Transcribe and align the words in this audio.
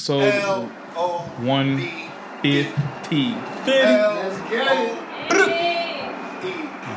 So 0.00 0.18
L 0.20 0.72
O 0.96 1.18
one 1.44 1.76
V 1.76 2.08
fifty. 2.40 3.34
L 3.34 4.16
get 4.48 4.66
O 4.72 4.96
E. 5.36 6.56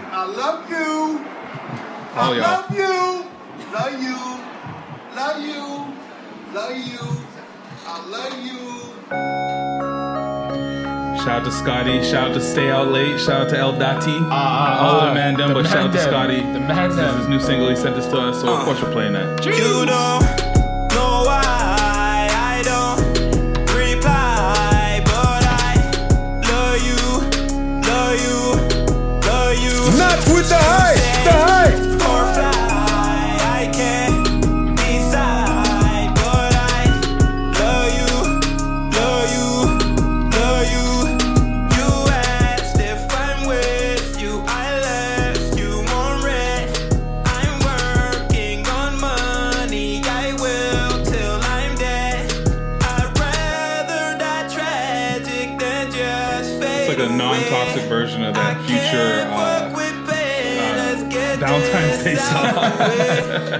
I 0.09 0.23
love 0.25 0.69
you. 0.69 1.19
I 1.19 2.15
Oh, 2.15 2.31
y'all. 2.31 2.39
love 2.39 2.71
you. 2.71 2.95
Love 3.73 4.01
you. 4.01 4.19
Love 5.19 5.39
you. 5.43 5.63
Love 6.53 6.77
you. 6.77 7.03
I 7.85 7.95
love 8.07 8.35
you. 8.39 8.61
Shout 11.17 11.41
out 11.41 11.43
to 11.43 11.51
Scotty. 11.51 12.01
Shout 12.03 12.29
out 12.29 12.33
to 12.35 12.39
Stay 12.41 12.69
Out 12.69 12.87
Late. 12.87 13.19
Shout 13.19 13.41
out 13.41 13.49
to 13.49 13.57
El 13.57 13.73
Dati. 13.73 14.15
All 14.15 14.29
ah, 14.31 15.07
the 15.09 15.13
man 15.13 15.35
them, 15.35 15.49
the 15.49 15.55
but 15.55 15.65
shout 15.65 15.87
out 15.87 15.91
to. 15.91 15.99
Scotty. 15.99 16.37
The 16.37 16.59
man 16.61 16.89
This 16.89 16.99
is 16.99 17.17
his 17.17 17.27
new 17.27 17.39
single. 17.41 17.67
He 17.69 17.75
sent 17.75 17.97
this 17.97 18.07
to 18.07 18.17
us, 18.17 18.39
so 18.39 18.47
of 18.53 18.63
course 18.63 18.81
we're 18.81 18.93
playing 18.93 19.11
that. 19.13 19.45
You 19.45 19.51
don't 19.51 19.87
know 19.87 20.32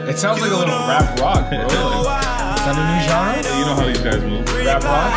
It 0.10 0.18
sounds 0.18 0.42
like 0.42 0.52
a 0.52 0.56
little 0.56 0.88
rap 0.88 1.20
rock, 1.20 1.50
bro. 1.50 1.60
Like, 1.60 2.24
is 2.24 2.66
that 2.66 2.76
a 2.78 2.80
new 2.88 3.08
genre? 3.08 3.60
you 3.60 3.66
know 3.66 3.76
how 3.76 3.86
these 3.86 4.02
guys 4.02 4.22
move. 4.24 4.66
Rap 4.66 4.84
rock? 4.84 5.14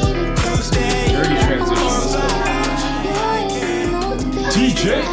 Dirty 0.00 1.36
transition. 1.44 1.76
Let's. 1.76 2.16
DJ. 4.56 5.04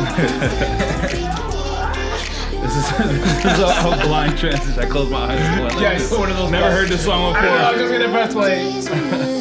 This 2.61 2.75
is, 2.75 2.87
this 3.43 3.53
is 3.53 3.59
a, 3.59 3.65
a 3.65 3.67
blind 4.07 4.37
transition. 4.37 4.79
I 4.79 4.85
closed 4.85 5.11
my 5.11 5.17
eyes. 5.19 5.39
and 5.39 5.61
went 5.61 5.73
like 5.75 5.83
Yeah, 5.83 5.93
this. 5.93 6.09
it's 6.11 6.17
one 6.17 6.31
of 6.31 6.37
those. 6.37 6.51
Never 6.51 6.71
heard 6.71 6.87
this 6.89 7.03
song 7.03 7.35
I 7.35 7.41
don't 7.41 7.51
know, 7.51 7.57
I'm 7.65 7.77
just 7.77 7.91
gonna 7.91 8.09
press 8.11 8.33
play. 8.33 9.36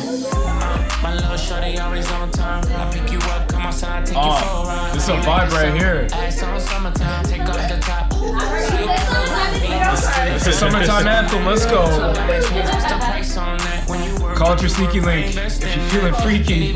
My 1.67 1.77
always 1.79 2.09
on 2.13 2.31
time. 2.31 2.63
I 2.65 2.93
pick 2.93 3.11
you 3.11 3.19
up, 3.19 3.49
come 3.49 3.63
outside, 3.63 4.07
take 4.07 4.15
you 4.15 4.21
ah, 4.23 4.39
for 4.39 4.47
a 4.47 4.61
Oh, 4.61 4.65
ride. 4.69 4.95
this 4.95 5.03
is 5.03 5.09
a 5.09 5.17
vibe 5.27 5.51
right 5.51 5.75
here. 5.75 6.07
Ass 6.13 6.41
on 6.45 6.61
summertime, 6.61 7.25
take 7.25 7.41
off 7.41 7.69
the 7.69 7.79
top. 7.81 8.07
It's 10.37 10.47
a 10.47 10.53
summertime 10.53 11.09
anthem. 11.09 11.45
Let's 11.45 11.67
go. 11.67 11.83
Call 14.37 14.53
it 14.53 14.61
your 14.61 14.69
sneaky 14.69 15.01
link 15.01 15.35
if 15.35 15.77
you're 15.77 15.89
feeling 15.89 16.15
freaky. 16.23 16.73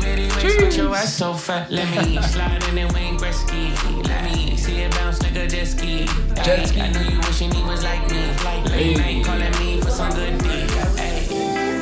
Put 0.59 0.75
your 0.75 0.93
ass 0.93 1.13
so 1.13 1.35
fat, 1.35 1.71
let 1.71 1.87
me 2.05 2.21
slide 2.23 2.61
in 2.67 2.77
and 2.77 2.91
Wayne 2.91 3.17
Gretzky. 3.17 3.71
Let 4.09 4.25
me 4.25 4.57
see 4.57 4.81
it 4.81 4.91
bounce 4.91 5.23
like 5.23 5.37
a 5.37 5.47
jet 5.47 5.67
ski. 5.67 6.05
Jet 6.43 6.67
ski. 6.67 6.81
I 6.81 6.91
know 6.91 6.99
you 7.01 7.17
wishing 7.19 7.49
he 7.53 7.63
was 7.63 7.81
like 7.85 8.11
me. 8.11 8.27
Late 8.71 8.97
night 8.97 9.23
calling 9.25 9.51
me 9.65 9.79
for 9.79 9.89
some 9.89 10.11
good 10.13 10.37
deed. 10.39 10.67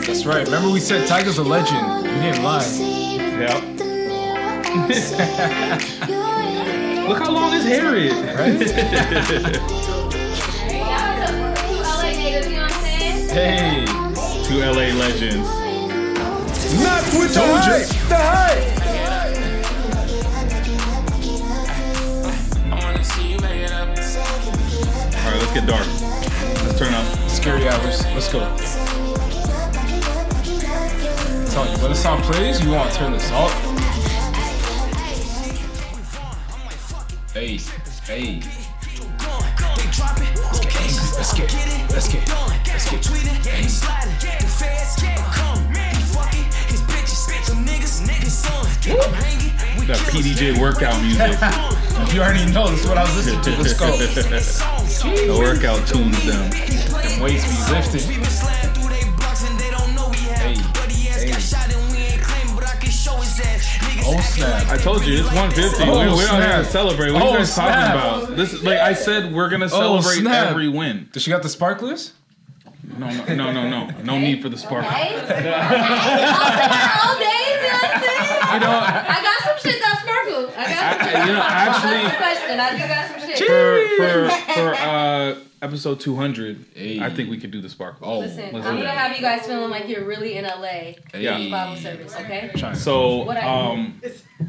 That's 0.06 0.26
right. 0.28 0.46
Remember 0.46 0.70
we 0.70 0.80
said 0.80 1.08
Tiger's 1.08 1.40
a 1.40 1.44
legend. 1.44 2.04
We 2.04 2.10
didn't 2.10 2.44
lie. 2.44 2.89
Yep. 3.40 3.64
Look 7.08 7.20
how 7.20 7.32
long 7.32 7.54
his 7.54 7.64
hair 7.64 7.96
is. 7.96 8.12
Right? 8.14 8.68
hey. 13.32 13.86
Two 14.44 14.60
LA 14.60 14.92
legends. 15.00 15.48
Not 16.84 17.04
with 17.14 17.34
the 17.34 17.40
Told 17.40 17.60
hype, 17.60 17.88
the 18.10 18.18
hype. 18.18 18.68
I 22.66 22.68
wanna 22.84 23.04
see 23.06 23.32
you 23.32 23.38
back 23.40 23.56
it 23.56 23.72
up. 23.72 23.88
All 25.18 25.32
right, 25.32 25.40
let's 25.40 25.54
get 25.54 25.66
dark. 25.66 25.88
Let's 26.66 26.78
turn 26.78 26.94
up. 26.94 27.06
Scary 27.30 27.70
hours. 27.70 28.04
Let's 28.08 28.28
go. 28.32 28.40
Tell 31.60 31.76
you, 31.76 31.78
when 31.82 31.92
the 31.92 31.98
song 31.98 32.22
plays, 32.22 32.64
you 32.64 32.72
want 32.72 32.90
to 32.90 32.98
turn 32.98 33.12
this 33.12 33.30
up. 33.32 33.52
Hey, 37.34 37.58
hey. 38.08 38.40
Hey 38.40 38.42
drop 39.92 40.18
it 40.22 40.40
okay 40.56 40.88
let's 41.18 41.34
get, 41.34 41.52
let's 41.52 41.58
get, 41.68 41.90
let's 41.92 42.08
get. 42.08 42.26
That 49.90 49.98
PDJ 50.14 50.62
workout 50.62 51.02
music. 51.02 51.38
You 52.14 52.22
already 52.22 52.50
know 52.54 52.70
this 52.70 52.84
is 52.84 52.88
what 52.88 52.98
I 52.98 53.04
was 53.04 53.16
listening 53.18 53.42
to. 53.42 53.50
Let's 53.62 53.74
go. 53.74 53.86
the 53.98 55.38
workout 55.38 55.86
tunes 55.86 56.24
them. 56.24 56.50
Them 56.50 57.20
weights 57.20 57.44
be 57.44 57.74
lifted. 57.74 58.29
Oh 64.12 64.20
snap. 64.22 64.68
I 64.70 64.78
told 64.78 65.06
you 65.06 65.20
it's 65.20 65.28
150. 65.28 65.84
Oh, 65.84 65.86
we, 65.92 66.00
we 66.00 66.06
don't 66.06 66.18
snap. 66.18 66.42
have 66.52 66.66
to 66.66 66.72
celebrate. 66.72 67.12
What 67.12 67.22
are 67.22 67.28
Oh, 67.28 67.32
you 67.32 67.38
guys 67.40 67.54
snap. 67.54 67.94
talking 67.94 68.22
about? 68.28 68.38
This 68.38 68.64
like 68.64 68.80
I 68.80 68.94
said, 68.94 69.34
we're 69.34 69.50
gonna 69.50 69.66
oh, 69.66 69.70
celebrate 70.02 70.20
snap. 70.22 70.48
every 70.48 70.68
win. 70.68 71.10
Does 71.12 71.24
she 71.24 71.30
got 71.32 71.44
the 71.44 71.50
sparklers? 71.50 72.14
No, 72.98 73.08
no, 73.10 73.36
no, 73.36 73.52
no, 73.54 73.70
no. 73.70 73.90
No 74.04 74.18
need 74.20 74.42
for 74.42 74.50
the 74.50 74.58
sparkle. 74.58 74.90
all 74.92 74.96
day, 74.98 75.06
you 75.06 75.30
know 77.62 77.70
what 77.72 77.86
I'm? 77.86 78.54
You 78.54 78.60
know, 78.60 78.72
I 78.72 79.20
got 79.22 79.38
some 79.46 79.58
shit 79.72 79.80
that 79.80 80.00
sparkle. 80.02 80.50
I 80.72 80.98
got 80.98 81.00
some 81.00 81.22
I- 81.22 81.26
you 81.26 81.34
know, 81.34 81.42
actually- 81.42 82.18
question. 82.18 82.60
I 82.60 82.70
do 82.72 82.88
got 82.88 83.20
some 83.20 83.30
shit. 83.30 83.48
for 83.48 83.90
for 83.98 84.30
for 84.54 84.74
uh 84.76 85.36
episode 85.62 86.00
200, 86.00 86.66
Hey. 86.74 87.02
I 87.02 87.10
think 87.10 87.30
we 87.30 87.38
could 87.38 87.52
do 87.52 87.60
the 87.60 87.68
sparkle. 87.68 88.08
Oh, 88.10 88.20
Listen, 88.20 88.54
Let's 88.54 88.66
I'm 88.66 88.78
gonna 88.78 88.90
have 88.92 89.14
you 89.14 89.22
guys 89.22 89.46
feeling 89.46 89.70
like 89.70 89.90
you're 89.90 90.06
really 90.06 90.38
in 90.38 90.46
LA. 90.46 90.94
Hey. 91.12 91.50
Bottle 91.52 91.76
service, 91.76 92.16
okay? 92.16 92.50
So 92.76 93.30
I- 93.30 93.40
um, 93.72 94.02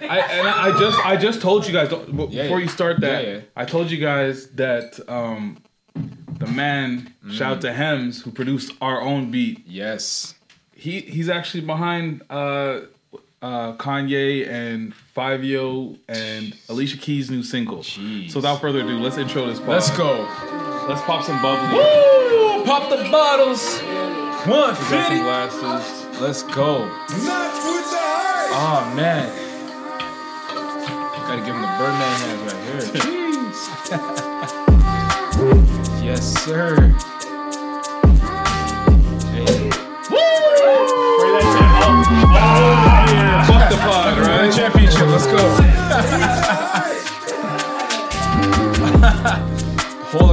I 0.00 0.18
and 0.18 0.48
I 0.48 0.68
I 0.68 0.78
just 0.78 1.06
I 1.06 1.16
just 1.16 1.40
told 1.42 1.66
you 1.66 1.72
guys 1.74 1.88
don't- 1.90 2.16
b- 2.16 2.28
Yeah, 2.30 2.42
before 2.44 2.58
yeah. 2.58 2.64
you 2.64 2.68
start 2.70 3.00
that 3.00 3.24
Yeah, 3.24 3.30
yeah. 3.34 3.40
I 3.54 3.64
told 3.66 3.90
you 3.90 3.98
guys 3.98 4.48
that 4.52 4.98
um 5.08 5.58
the 6.38 6.46
man 6.46 7.12
Mm. 7.24 7.32
shout 7.32 7.52
out 7.56 7.60
to 7.62 7.72
Hems 7.72 8.22
who 8.22 8.30
produced 8.30 8.72
our 8.80 9.00
own 9.00 9.30
beat. 9.30 9.62
Yes. 9.66 10.34
He 10.74 11.00
he's 11.00 11.28
actually 11.28 11.62
behind 11.62 12.22
uh 12.30 12.80
uh 13.46 13.72
Kanye 13.74 14.48
and 14.48 14.92
Fivio 15.14 15.96
and 16.08 16.56
Alicia 16.68 16.98
Keys' 16.98 17.30
new 17.30 17.42
single. 17.44 17.78
Jeez. 17.78 18.30
So 18.32 18.38
without 18.38 18.60
further 18.60 18.80
ado, 18.80 18.98
let's 18.98 19.18
intro 19.18 19.46
this. 19.46 19.60
Pod. 19.60 19.68
Let's 19.68 19.90
go. 19.96 20.26
Let's 20.88 21.02
pop 21.02 21.24
some 21.24 21.40
bubbly. 21.40 21.78
Woo! 21.78 22.64
Pop 22.64 22.90
the 22.90 22.96
bottles. 23.10 23.78
Got 23.80 24.48
150. 24.48 25.22
glasses. 25.22 26.20
Let's 26.20 26.42
go. 26.42 26.86
Not 26.86 27.06
with 27.08 27.90
the 27.90 28.02
hype. 28.02 28.50
Oh 28.52 28.92
man. 28.96 29.28
Gotta 31.26 31.42
give 31.42 31.54
him 31.54 31.62
the 31.62 31.68
Birdman 31.78 32.14
hands 32.22 32.42
right 32.52 32.62
here. 32.66 32.82
Jeez. 33.02 33.58
yes, 36.04 36.22
sir. 36.44 37.15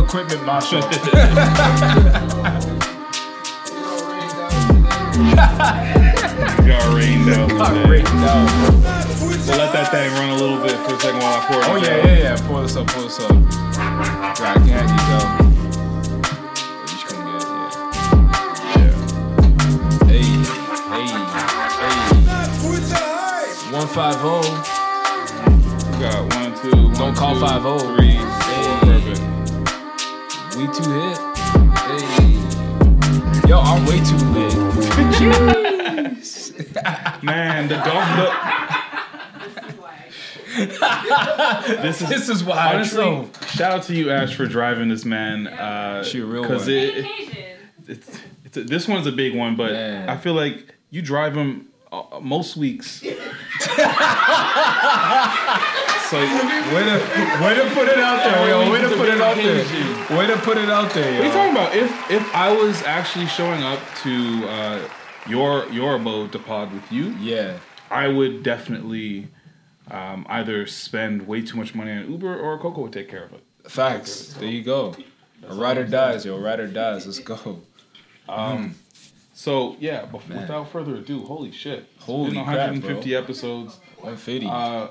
Equipment 0.03 0.45
macho. 0.45 0.81
Got 6.63 6.95
rained 6.95 7.27
out. 7.29 7.49
Got 7.49 7.73
today. 7.73 7.89
rained 7.89 8.07
out. 8.07 8.49
So 9.43 9.51
let 9.57 9.73
that 9.73 9.91
thing 9.91 10.11
run 10.13 10.29
a 10.29 10.35
little 10.35 10.61
bit 10.61 10.75
for 10.87 10.95
a 10.95 10.99
second 10.99 11.19
while 11.19 11.39
I 11.39 11.45
pour 11.45 11.59
it. 11.59 11.65
Oh 11.67 11.75
out. 11.75 11.81
yeah, 11.81 11.97
yeah, 12.05 12.17
yeah. 12.17 12.37
Pull 12.47 12.61
this 12.61 12.75
up, 12.75 12.87
pull 12.87 13.03
this 13.03 13.19
up. 13.19 13.31
Right, 14.39 14.57
can't 14.67 14.89
you 14.89 14.97
go? 15.09 15.19
Oh, 20.89 20.99
you. 20.99 21.23
One 23.73 23.87
five 23.87 24.15
oh. 24.19 24.41
got 25.99 26.33
one, 26.35 26.53
two. 26.61 26.91
Don't 26.93 27.15
call 27.15 27.33
two, 27.35 27.45
5-0. 27.45 27.95
Three, 27.97 28.11
Hey. 28.15 28.17
four, 28.17 28.23
perfect. 28.23 28.42
Too 30.53 30.91
hip. 30.91 31.17
Hey. 31.77 33.49
Yo, 33.49 33.59
I'm 33.59 33.85
way 33.87 33.99
too 34.03 34.17
lit. 34.33 34.53
Man, 37.23 37.67
the 37.67 37.75
dog. 37.75 38.29
The, 40.55 41.79
this 41.81 42.01
is 42.01 42.09
This 42.09 42.29
is 42.29 42.43
why 42.43 42.75
honestly. 42.75 43.27
Shout 43.49 43.71
out 43.73 43.81
to 43.83 43.95
you, 43.95 44.11
Ash, 44.11 44.35
for 44.35 44.45
driving 44.45 44.89
this 44.89 45.03
man. 45.05 45.47
Uh, 45.47 46.03
She 46.03 46.19
a 46.19 46.25
real 46.25 46.43
Because 46.43 46.63
one. 46.67 46.75
it, 46.75 47.05
it's, 47.87 48.19
it's 48.45 48.57
a, 48.57 48.63
this 48.63 48.87
one's 48.87 49.07
a 49.07 49.11
big 49.11 49.35
one, 49.35 49.55
but 49.55 49.71
Man. 49.71 50.07
I 50.09 50.17
feel 50.17 50.33
like 50.35 50.75
you 50.91 51.01
drive 51.01 51.35
him 51.35 51.69
uh, 51.91 52.19
most 52.21 52.55
weeks. 52.57 53.03
so 56.09 56.17
Way 56.17 56.83
to, 56.83 57.43
way 57.43 57.55
to 57.55 57.69
put 57.73 57.87
it 57.87 57.97
out 57.99 58.23
there, 58.23 58.47
yo. 58.49 58.71
Way 58.71 58.81
to 58.81 58.89
put 58.95 59.09
it 59.09 59.21
out 59.21 59.35
there. 59.35 60.17
Way 60.17 60.27
to 60.27 60.37
put 60.37 60.57
it 60.57 60.69
out 60.69 60.91
there, 60.93 61.11
yo. 61.11 61.17
What 61.17 61.23
are 61.23 61.27
you 61.27 61.33
talking 61.33 61.51
about? 61.51 61.75
If 61.75 62.11
if 62.11 62.35
I 62.35 62.51
was 62.51 62.81
actually 62.83 63.27
showing 63.27 63.63
up 63.63 63.79
to 64.03 64.47
uh, 64.47 64.79
your 65.27 65.67
your 65.69 65.95
abode 65.95 66.31
to 66.33 66.39
pod 66.39 66.73
with 66.73 66.91
you, 66.91 67.15
Yeah. 67.19 67.57
I 67.91 68.07
would 68.07 68.41
definitely 68.41 69.27
um, 69.91 70.25
either 70.27 70.65
spend 70.65 71.27
way 71.27 71.41
too 71.43 71.57
much 71.57 71.75
money 71.75 71.91
on 71.91 72.09
Uber 72.09 72.39
or 72.39 72.57
Coco 72.57 72.81
would 72.81 72.93
take 72.93 73.07
care 73.07 73.23
of 73.25 73.33
it. 73.33 73.43
Facts. 73.69 74.33
There 74.33 74.49
you 74.49 74.63
go. 74.63 74.95
A 75.47 75.53
rider 75.53 75.83
dies, 75.85 76.25
yo. 76.25 76.39
Rider 76.39 76.67
dies. 76.67 77.05
Let's 77.05 77.19
go. 77.19 77.61
Um. 78.27 78.75
So 79.35 79.75
yeah, 79.79 80.05
but 80.11 80.27
without 80.29 80.69
further 80.71 80.95
ado, 80.95 81.23
holy 81.25 81.51
shit! 81.51 81.87
Holy 81.99 82.31
Been 82.31 82.43
crap, 82.45 82.69
150 82.71 83.15
episodes. 83.15 83.79
150. 84.03 84.47
Uh, 84.47 84.87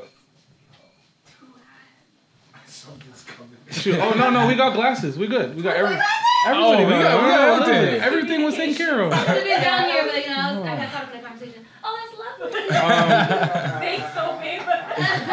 shoot. 3.70 3.99
Oh 4.00 4.11
no 4.12 4.31
no, 4.31 4.47
we 4.47 4.55
got 4.55 4.75
glasses. 4.75 5.17
We 5.19 5.26
good. 5.26 5.55
We 5.56 5.62
got 5.62 5.76
every. 5.76 5.99
Everybody 6.44 6.82
Oh, 6.82 6.87
we 6.87 6.93
got- 6.93 7.23
we 7.23 7.29
got 7.31 7.59
listen, 7.61 7.75
everything. 7.75 8.00
Everything 8.03 8.43
was 8.44 8.55
taken 8.56 8.75
care 8.75 9.00
of. 9.00 9.12
I've 9.12 9.26
been 9.44 9.61
down 9.61 9.85
here, 9.88 10.05
but 10.06 10.25
you 10.25 10.31
know, 10.31 10.37
I, 10.37 10.53
was, 10.56 10.67
I 10.67 10.76
got 10.76 10.93
caught 10.93 11.03
up 11.05 11.14
in 11.14 11.23
the 11.23 11.29
conversation. 11.29 11.67
Oh, 11.85 12.38
that's 12.41 12.50
lovely. 12.50 12.76
Um, 12.76 13.09
Thanks, 13.81 14.14
Sophie. 14.14 14.59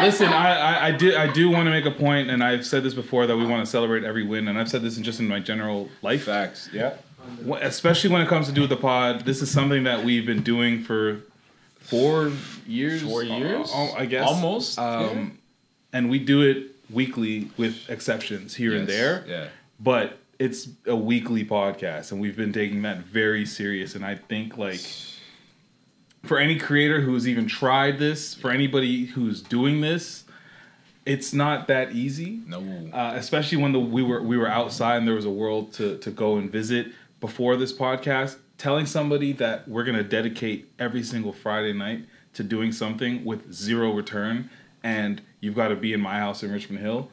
Listen, 0.00 0.28
I, 0.28 0.54
I, 0.56 0.86
I 0.86 0.90
do 0.92 1.16
I 1.16 1.26
do 1.32 1.50
want 1.50 1.66
to 1.66 1.70
make 1.70 1.84
a 1.84 1.90
point, 1.90 2.30
and 2.30 2.44
I've 2.44 2.64
said 2.64 2.82
this 2.84 2.94
before 2.94 3.26
that 3.26 3.36
we 3.36 3.44
want 3.44 3.64
to 3.64 3.70
celebrate 3.70 4.04
every 4.04 4.24
win, 4.24 4.46
and 4.46 4.56
I've 4.58 4.68
said 4.70 4.82
this 4.82 4.96
in 4.96 5.02
just 5.02 5.18
in 5.20 5.26
my 5.26 5.40
general 5.40 5.88
life, 6.02 6.24
Facts. 6.24 6.68
Yeah. 6.72 6.94
Especially 7.60 8.10
when 8.10 8.22
it 8.22 8.28
comes 8.28 8.46
to 8.46 8.52
do 8.52 8.60
with 8.62 8.70
the 8.70 8.76
pod. 8.76 9.24
This 9.24 9.42
is 9.42 9.50
something 9.50 9.82
that 9.84 10.04
we've 10.04 10.24
been 10.26 10.42
doing 10.42 10.82
for 10.82 11.22
four 11.90 12.32
years, 12.66 13.02
Four 13.02 13.22
years? 13.22 13.70
uh, 13.74 13.92
I 13.96 14.06
guess, 14.06 14.26
Almost. 14.28 14.78
Um, 14.78 15.38
and 15.92 16.08
we 16.08 16.18
do 16.18 16.42
it 16.42 16.68
weekly 16.88 17.50
with 17.56 17.88
exceptions 17.90 18.54
here 18.54 18.74
and 18.74 18.86
there, 18.88 19.24
Yeah. 19.28 19.48
but 19.78 20.18
it's 20.38 20.68
a 20.86 20.96
weekly 20.96 21.44
podcast, 21.44 22.12
and 22.12 22.20
we've 22.20 22.36
been 22.36 22.52
taking 22.52 22.82
that 22.82 22.98
very 23.04 23.44
serious. 23.44 23.94
And 23.94 24.04
I 24.04 24.14
think 24.14 24.56
like 24.56 24.80
for 26.24 26.38
any 26.38 26.58
creator 26.58 27.00
who's 27.00 27.26
even 27.28 27.46
tried 27.46 27.98
this, 27.98 28.34
for 28.34 28.50
anybody 28.50 29.06
who's 29.06 29.42
doing 29.42 29.80
this, 29.80 30.24
it's 31.06 31.32
not 31.32 31.66
that 31.68 31.92
easy. 31.92 32.40
No. 32.46 32.60
Uh, 32.92 33.14
especially 33.16 33.58
when 33.58 33.72
the 33.72 33.80
we 33.80 34.02
were 34.02 34.22
we 34.22 34.36
were 34.36 34.48
outside 34.48 34.96
and 34.98 35.06
there 35.08 35.14
was 35.14 35.24
a 35.24 35.30
world 35.30 35.72
to 35.74 35.96
to 35.98 36.10
go 36.10 36.36
and 36.36 36.50
visit 36.50 36.88
before 37.20 37.56
this 37.56 37.72
podcast. 37.72 38.36
Telling 38.60 38.84
somebody 38.84 39.32
that 39.32 39.66
we're 39.66 39.84
gonna 39.84 40.02
dedicate 40.02 40.70
every 40.78 41.02
single 41.02 41.32
Friday 41.32 41.72
night 41.72 42.04
to 42.34 42.42
doing 42.44 42.72
something 42.72 43.24
with 43.24 43.50
zero 43.50 43.90
return, 43.90 44.50
and 44.82 45.22
you've 45.40 45.54
got 45.54 45.68
to 45.68 45.76
be 45.76 45.94
in 45.94 46.00
my 46.02 46.18
house 46.18 46.42
in 46.42 46.52
Richmond 46.52 46.82
Hill. 46.82 47.08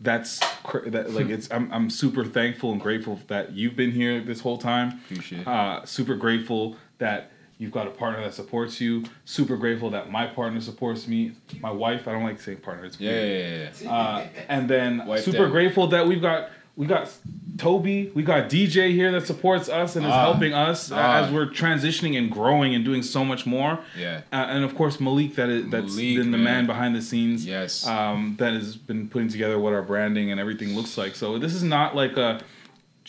That's 0.00 0.38
cr- 0.62 0.88
that 0.90 1.10
like 1.10 1.28
it's. 1.28 1.50
I'm 1.50 1.72
I'm 1.72 1.90
super 1.90 2.24
thankful 2.24 2.70
and 2.70 2.80
grateful 2.80 3.18
that 3.26 3.50
you've 3.50 3.74
been 3.74 3.90
here 3.90 4.20
this 4.20 4.42
whole 4.42 4.58
time. 4.58 5.00
Appreciate. 5.10 5.44
Uh, 5.44 5.84
super 5.86 6.14
grateful 6.14 6.76
that 6.98 7.32
you've 7.58 7.72
got 7.72 7.88
a 7.88 7.90
partner 7.90 8.22
that 8.22 8.34
supports 8.34 8.80
you. 8.80 9.02
Super 9.24 9.56
grateful 9.56 9.90
that 9.90 10.08
my 10.12 10.24
partner 10.28 10.60
supports 10.60 11.08
me. 11.08 11.32
My 11.60 11.72
wife. 11.72 12.06
I 12.06 12.12
don't 12.12 12.22
like 12.22 12.40
saying 12.40 12.58
partner. 12.58 12.84
It's 12.84 13.00
Yeah, 13.00 13.10
weird. 13.10 13.72
yeah, 13.80 13.88
yeah. 13.88 13.92
Uh, 13.92 14.28
and 14.48 14.70
then 14.70 15.04
Wife 15.04 15.24
super 15.24 15.38
down. 15.38 15.50
grateful 15.50 15.88
that 15.88 16.06
we've 16.06 16.22
got 16.22 16.50
we 16.76 16.86
got 16.86 17.10
Toby, 17.58 18.10
we 18.14 18.22
got 18.22 18.48
DJ 18.48 18.92
here 18.92 19.12
that 19.12 19.26
supports 19.26 19.68
us 19.68 19.96
and 19.96 20.06
is 20.06 20.12
Ah. 20.12 20.22
helping 20.22 20.54
us 20.54 20.90
Ah. 20.90 21.22
as 21.24 21.30
we're 21.30 21.46
transitioning 21.46 22.16
and 22.16 22.30
growing 22.30 22.74
and 22.74 22.84
doing 22.84 23.02
so 23.02 23.24
much 23.24 23.44
more. 23.44 23.80
Yeah. 23.98 24.22
Uh, 24.32 24.36
and 24.48 24.64
of 24.64 24.74
course 24.74 24.98
Malik, 25.00 25.34
that 25.34 25.48
is 25.50 25.68
that's 25.68 25.94
Malik, 25.94 26.16
been 26.16 26.30
the 26.30 26.38
man. 26.38 26.44
man 26.44 26.66
behind 26.66 26.94
the 26.96 27.02
scenes. 27.02 27.44
Yes. 27.46 27.86
Um, 27.86 28.36
that 28.38 28.54
has 28.54 28.76
been 28.76 29.08
putting 29.08 29.28
together 29.28 29.58
what 29.58 29.74
our 29.74 29.82
branding 29.82 30.30
and 30.30 30.40
everything 30.40 30.74
looks 30.74 30.96
like. 30.96 31.14
So 31.16 31.38
this 31.38 31.52
is 31.54 31.62
not 31.62 31.94
like 31.94 32.16
a 32.16 32.40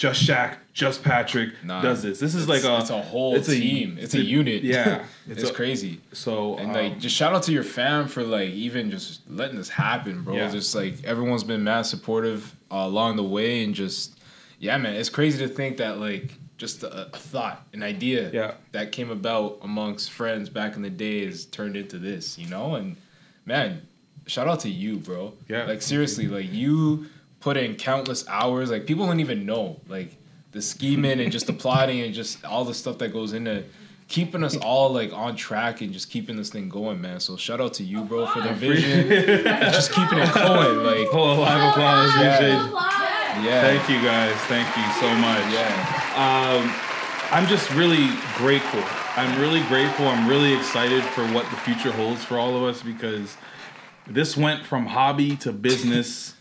just 0.01 0.23
Shaq, 0.23 0.55
just 0.73 1.03
Patrick 1.03 1.63
Nah. 1.63 1.79
does 1.83 2.01
this. 2.01 2.19
This 2.19 2.33
is 2.33 2.49
like 2.49 2.63
a 2.63 2.79
it's 2.79 2.89
a 2.89 2.99
whole 2.99 3.39
team. 3.39 3.99
It's 4.01 4.15
a 4.15 4.21
unit. 4.21 4.63
Yeah, 4.63 5.05
It's, 5.27 5.43
a- 5.47 5.53
crazy. 5.53 6.01
So 6.11 6.57
And 6.57 6.69
um, 6.71 6.73
like, 6.73 6.97
just 6.99 7.15
shout 7.15 7.35
out 7.35 7.43
to 7.43 7.51
your 7.51 7.61
fam 7.63 8.07
for 8.07 8.23
like 8.23 8.49
even 8.49 8.89
just 8.89 9.21
letting 9.29 9.57
this 9.57 9.69
happen, 9.69 10.23
bro. 10.23 10.33
Yeah. 10.37 10.49
Just 10.49 10.73
like 10.73 11.03
everyone's 11.03 11.43
been 11.43 11.63
mad 11.63 11.83
supportive 11.83 12.55
uh, 12.71 12.77
along 12.77 13.17
the 13.17 13.23
way, 13.23 13.63
and 13.63 13.75
just 13.75 14.19
yeah, 14.57 14.75
man, 14.79 14.95
it's 14.95 15.09
crazy 15.09 15.37
to 15.45 15.47
think 15.47 15.77
that 15.77 15.99
like 15.99 16.33
just 16.57 16.81
a, 16.81 17.01
a 17.13 17.17
thought, 17.17 17.63
an 17.73 17.83
idea 17.83 18.31
Yeah. 18.33 18.53
that 18.71 18.91
came 18.91 19.11
about 19.11 19.59
amongst 19.61 20.09
friends 20.11 20.49
back 20.49 20.75
in 20.77 20.81
the 20.81 20.89
day 20.89 21.25
has 21.25 21.45
turned 21.45 21.75
into 21.77 21.99
this, 21.99 22.39
you 22.39 22.47
know. 22.49 22.73
And 22.73 22.95
man, 23.45 23.83
shout 24.25 24.47
out 24.47 24.61
to 24.61 24.69
you, 24.69 24.97
bro. 24.97 25.33
Yeah. 25.47 25.65
Like 25.65 25.83
seriously, 25.83 26.27
like 26.27 26.51
you 26.51 27.05
put 27.41 27.57
in 27.57 27.75
countless 27.75 28.25
hours. 28.27 28.71
Like 28.71 28.85
people 28.85 29.05
don't 29.05 29.19
even 29.19 29.45
know, 29.45 29.81
like 29.89 30.15
the 30.51 30.61
scheming 30.61 31.19
and 31.19 31.31
just 31.31 31.47
the 31.47 31.53
plotting 31.53 32.01
and 32.01 32.13
just 32.13 32.43
all 32.45 32.63
the 32.65 32.73
stuff 32.73 32.97
that 32.99 33.09
goes 33.13 33.33
into 33.33 33.63
keeping 34.07 34.43
us 34.43 34.57
all 34.57 34.91
like 34.91 35.13
on 35.13 35.35
track 35.37 35.79
and 35.79 35.93
just 35.93 36.09
keeping 36.09 36.35
this 36.35 36.49
thing 36.49 36.67
going, 36.69 36.99
man. 37.01 37.19
So 37.19 37.37
shout 37.37 37.61
out 37.61 37.73
to 37.75 37.83
you, 37.83 38.01
bro, 38.03 38.25
for 38.27 38.41
the 38.41 38.51
vision 38.53 39.09
and 39.11 39.73
just 39.73 39.91
keeping 39.93 40.17
it 40.19 40.33
going. 40.33 40.83
Like, 40.83 41.07
Hold 41.09 41.29
on, 41.29 41.39
live 41.39 41.69
applause. 41.69 42.11
Yeah. 42.17 42.35
appreciate- 42.35 42.81
yeah, 43.45 43.61
Thank 43.61 43.89
you 43.89 44.01
guys. 44.05 44.35
Thank 44.47 44.67
you 44.75 44.83
so 44.99 45.07
much. 45.15 45.53
yeah, 45.53 46.11
Um, 46.17 46.69
I'm 47.31 47.47
just 47.47 47.71
really 47.71 48.09
grateful. 48.35 48.83
I'm 49.15 49.39
really 49.39 49.61
grateful. 49.69 50.05
I'm 50.05 50.27
really 50.27 50.53
excited 50.53 51.01
for 51.01 51.25
what 51.27 51.49
the 51.49 51.55
future 51.55 51.93
holds 51.93 52.25
for 52.25 52.37
all 52.37 52.57
of 52.57 52.63
us 52.63 52.81
because 52.83 53.37
this 54.05 54.35
went 54.35 54.65
from 54.65 54.85
hobby 54.87 55.37
to 55.37 55.53
business 55.53 56.33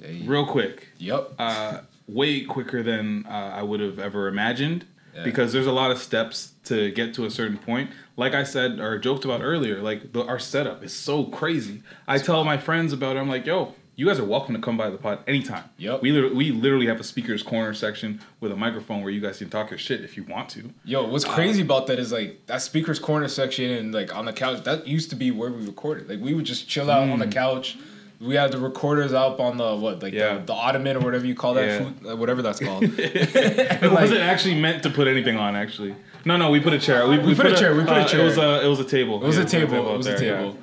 Hey, 0.00 0.22
real 0.26 0.46
quick. 0.46 0.88
Yep. 0.98 1.32
Uh, 1.38 1.78
way 2.08 2.42
quicker 2.42 2.82
than 2.82 3.24
uh, 3.26 3.30
I 3.30 3.62
would 3.62 3.80
have 3.80 3.98
ever 3.98 4.28
imagined 4.28 4.84
Yeah. 5.14 5.24
because 5.24 5.52
there's 5.52 5.66
a 5.66 5.72
lot 5.72 5.90
of 5.90 5.98
steps 5.98 6.52
to 6.64 6.90
get 6.92 7.14
to 7.14 7.24
a 7.24 7.30
certain 7.30 7.58
point. 7.58 7.90
Like 8.16 8.34
I 8.34 8.44
said 8.44 8.78
or 8.80 8.98
joked 8.98 9.24
about 9.24 9.40
earlier, 9.42 9.80
like 9.82 10.12
the, 10.12 10.24
our 10.24 10.38
setup 10.38 10.82
is 10.84 10.92
so 10.92 11.24
crazy. 11.24 11.82
I 12.06 12.18
tell 12.18 12.44
my 12.44 12.58
friends 12.58 12.92
about 12.92 13.16
it. 13.16 13.20
I'm 13.20 13.28
like, 13.28 13.46
yo, 13.46 13.74
you 13.94 14.06
guys 14.06 14.18
are 14.18 14.24
welcome 14.24 14.54
to 14.54 14.60
come 14.60 14.76
by 14.76 14.90
the 14.90 14.98
pod 14.98 15.20
anytime. 15.26 15.64
Yep. 15.78 16.02
We 16.02 16.12
literally, 16.12 16.34
we 16.36 16.50
literally 16.52 16.86
have 16.86 17.00
a 17.00 17.04
speakers 17.04 17.42
corner 17.42 17.72
section 17.72 18.20
with 18.40 18.52
a 18.52 18.56
microphone 18.56 19.00
where 19.02 19.10
you 19.10 19.20
guys 19.22 19.38
can 19.38 19.48
talk 19.48 19.70
your 19.70 19.78
shit 19.78 20.02
if 20.02 20.16
you 20.18 20.24
want 20.24 20.50
to. 20.50 20.70
Yo, 20.84 21.06
what's 21.08 21.24
crazy 21.24 21.62
about 21.62 21.86
that 21.86 21.98
is 21.98 22.12
like 22.12 22.44
that 22.46 22.60
speaker's 22.60 22.98
corner 22.98 23.28
section 23.28 23.70
and 23.70 23.94
like 23.94 24.14
on 24.14 24.26
the 24.26 24.32
couch. 24.34 24.62
That 24.64 24.86
used 24.86 25.08
to 25.10 25.16
be 25.16 25.30
where 25.30 25.50
we 25.50 25.64
recorded. 25.64 26.08
Like 26.10 26.20
we 26.20 26.34
would 26.34 26.44
just 26.44 26.68
chill 26.68 26.90
out 26.90 27.08
on 27.08 27.18
the 27.18 27.26
couch. 27.26 27.78
We 28.20 28.34
had 28.34 28.50
the 28.52 28.58
recorders 28.58 29.12
up 29.12 29.40
on 29.40 29.56
the 29.58 29.76
what, 29.76 30.02
like. 30.02 30.14
Yeah. 30.14 30.38
the, 30.38 30.44
the 30.46 30.52
ottoman 30.54 30.96
or 30.96 31.00
whatever 31.00 31.26
you 31.26 31.34
call 31.34 31.54
that, 31.54 31.66
Yeah. 31.66 31.78
food, 31.78 31.94
uh, 32.10 32.16
whatever 32.16 32.40
that's 32.42 32.60
called. 32.60 32.84
It 32.98 33.82
Like- 33.82 33.92
wasn't 33.92 34.20
actually 34.20 34.58
meant 34.58 34.82
to 34.84 34.90
put 34.90 35.06
anything 35.06 35.36
on. 35.36 35.54
Actually, 35.54 35.94
no, 36.24 36.36
no, 36.36 36.50
we 36.50 36.60
put 36.60 36.72
a 36.72 36.78
chair. 36.78 37.06
We, 37.06 37.18
We 37.18 37.34
put 37.34 37.46
a 37.46 37.54
chair, 37.54 37.74
we 37.74 37.82
put 37.84 37.90
a 37.96 38.00
uh, 38.02 38.08
chair. 38.08 38.20
It 38.20 38.24
was 38.24 38.38
a, 38.38 38.64
it 38.64 38.68
was 38.68 38.80
a 38.80 38.84
table. 38.84 39.22
It 39.22 39.26
was 39.26 39.36
Yeah, 39.36 39.42
a 39.42 39.46
table. 39.46 39.76
out 39.88 39.94
It 39.94 39.96
was 39.98 40.06
a 40.06 40.14
there, 40.14 40.24
yeah. 40.24 40.36
table. 40.38 40.58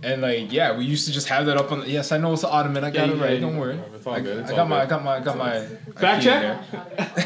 And 0.00 0.22
like 0.22 0.52
yeah, 0.52 0.76
we 0.76 0.84
used 0.84 1.06
to 1.08 1.12
just 1.12 1.28
have 1.28 1.46
that 1.46 1.56
up 1.56 1.72
on. 1.72 1.80
The, 1.80 1.90
yes, 1.90 2.12
I 2.12 2.18
know 2.18 2.32
it's 2.32 2.44
an 2.44 2.50
ottoman. 2.52 2.84
I 2.84 2.90
got 2.90 3.08
Yeah, 3.08 3.14
it 3.14 3.18
right. 3.20 3.32
yeah. 3.32 3.40
Don't 3.40 3.56
worry. 3.56 3.80
It's 3.94 4.06
all 4.06 4.12
I, 4.14 4.20
good, 4.20 4.38
it's 4.38 4.48
I 4.50 4.52
all 4.52 4.58
got 4.58 4.68
my. 4.68 4.82
I 4.82 4.86
got 4.86 5.04
my. 5.04 5.16
I 5.16 5.20
got 5.20 5.36
my. 5.36 5.60
Fact 5.96 6.22
check? 6.22 6.64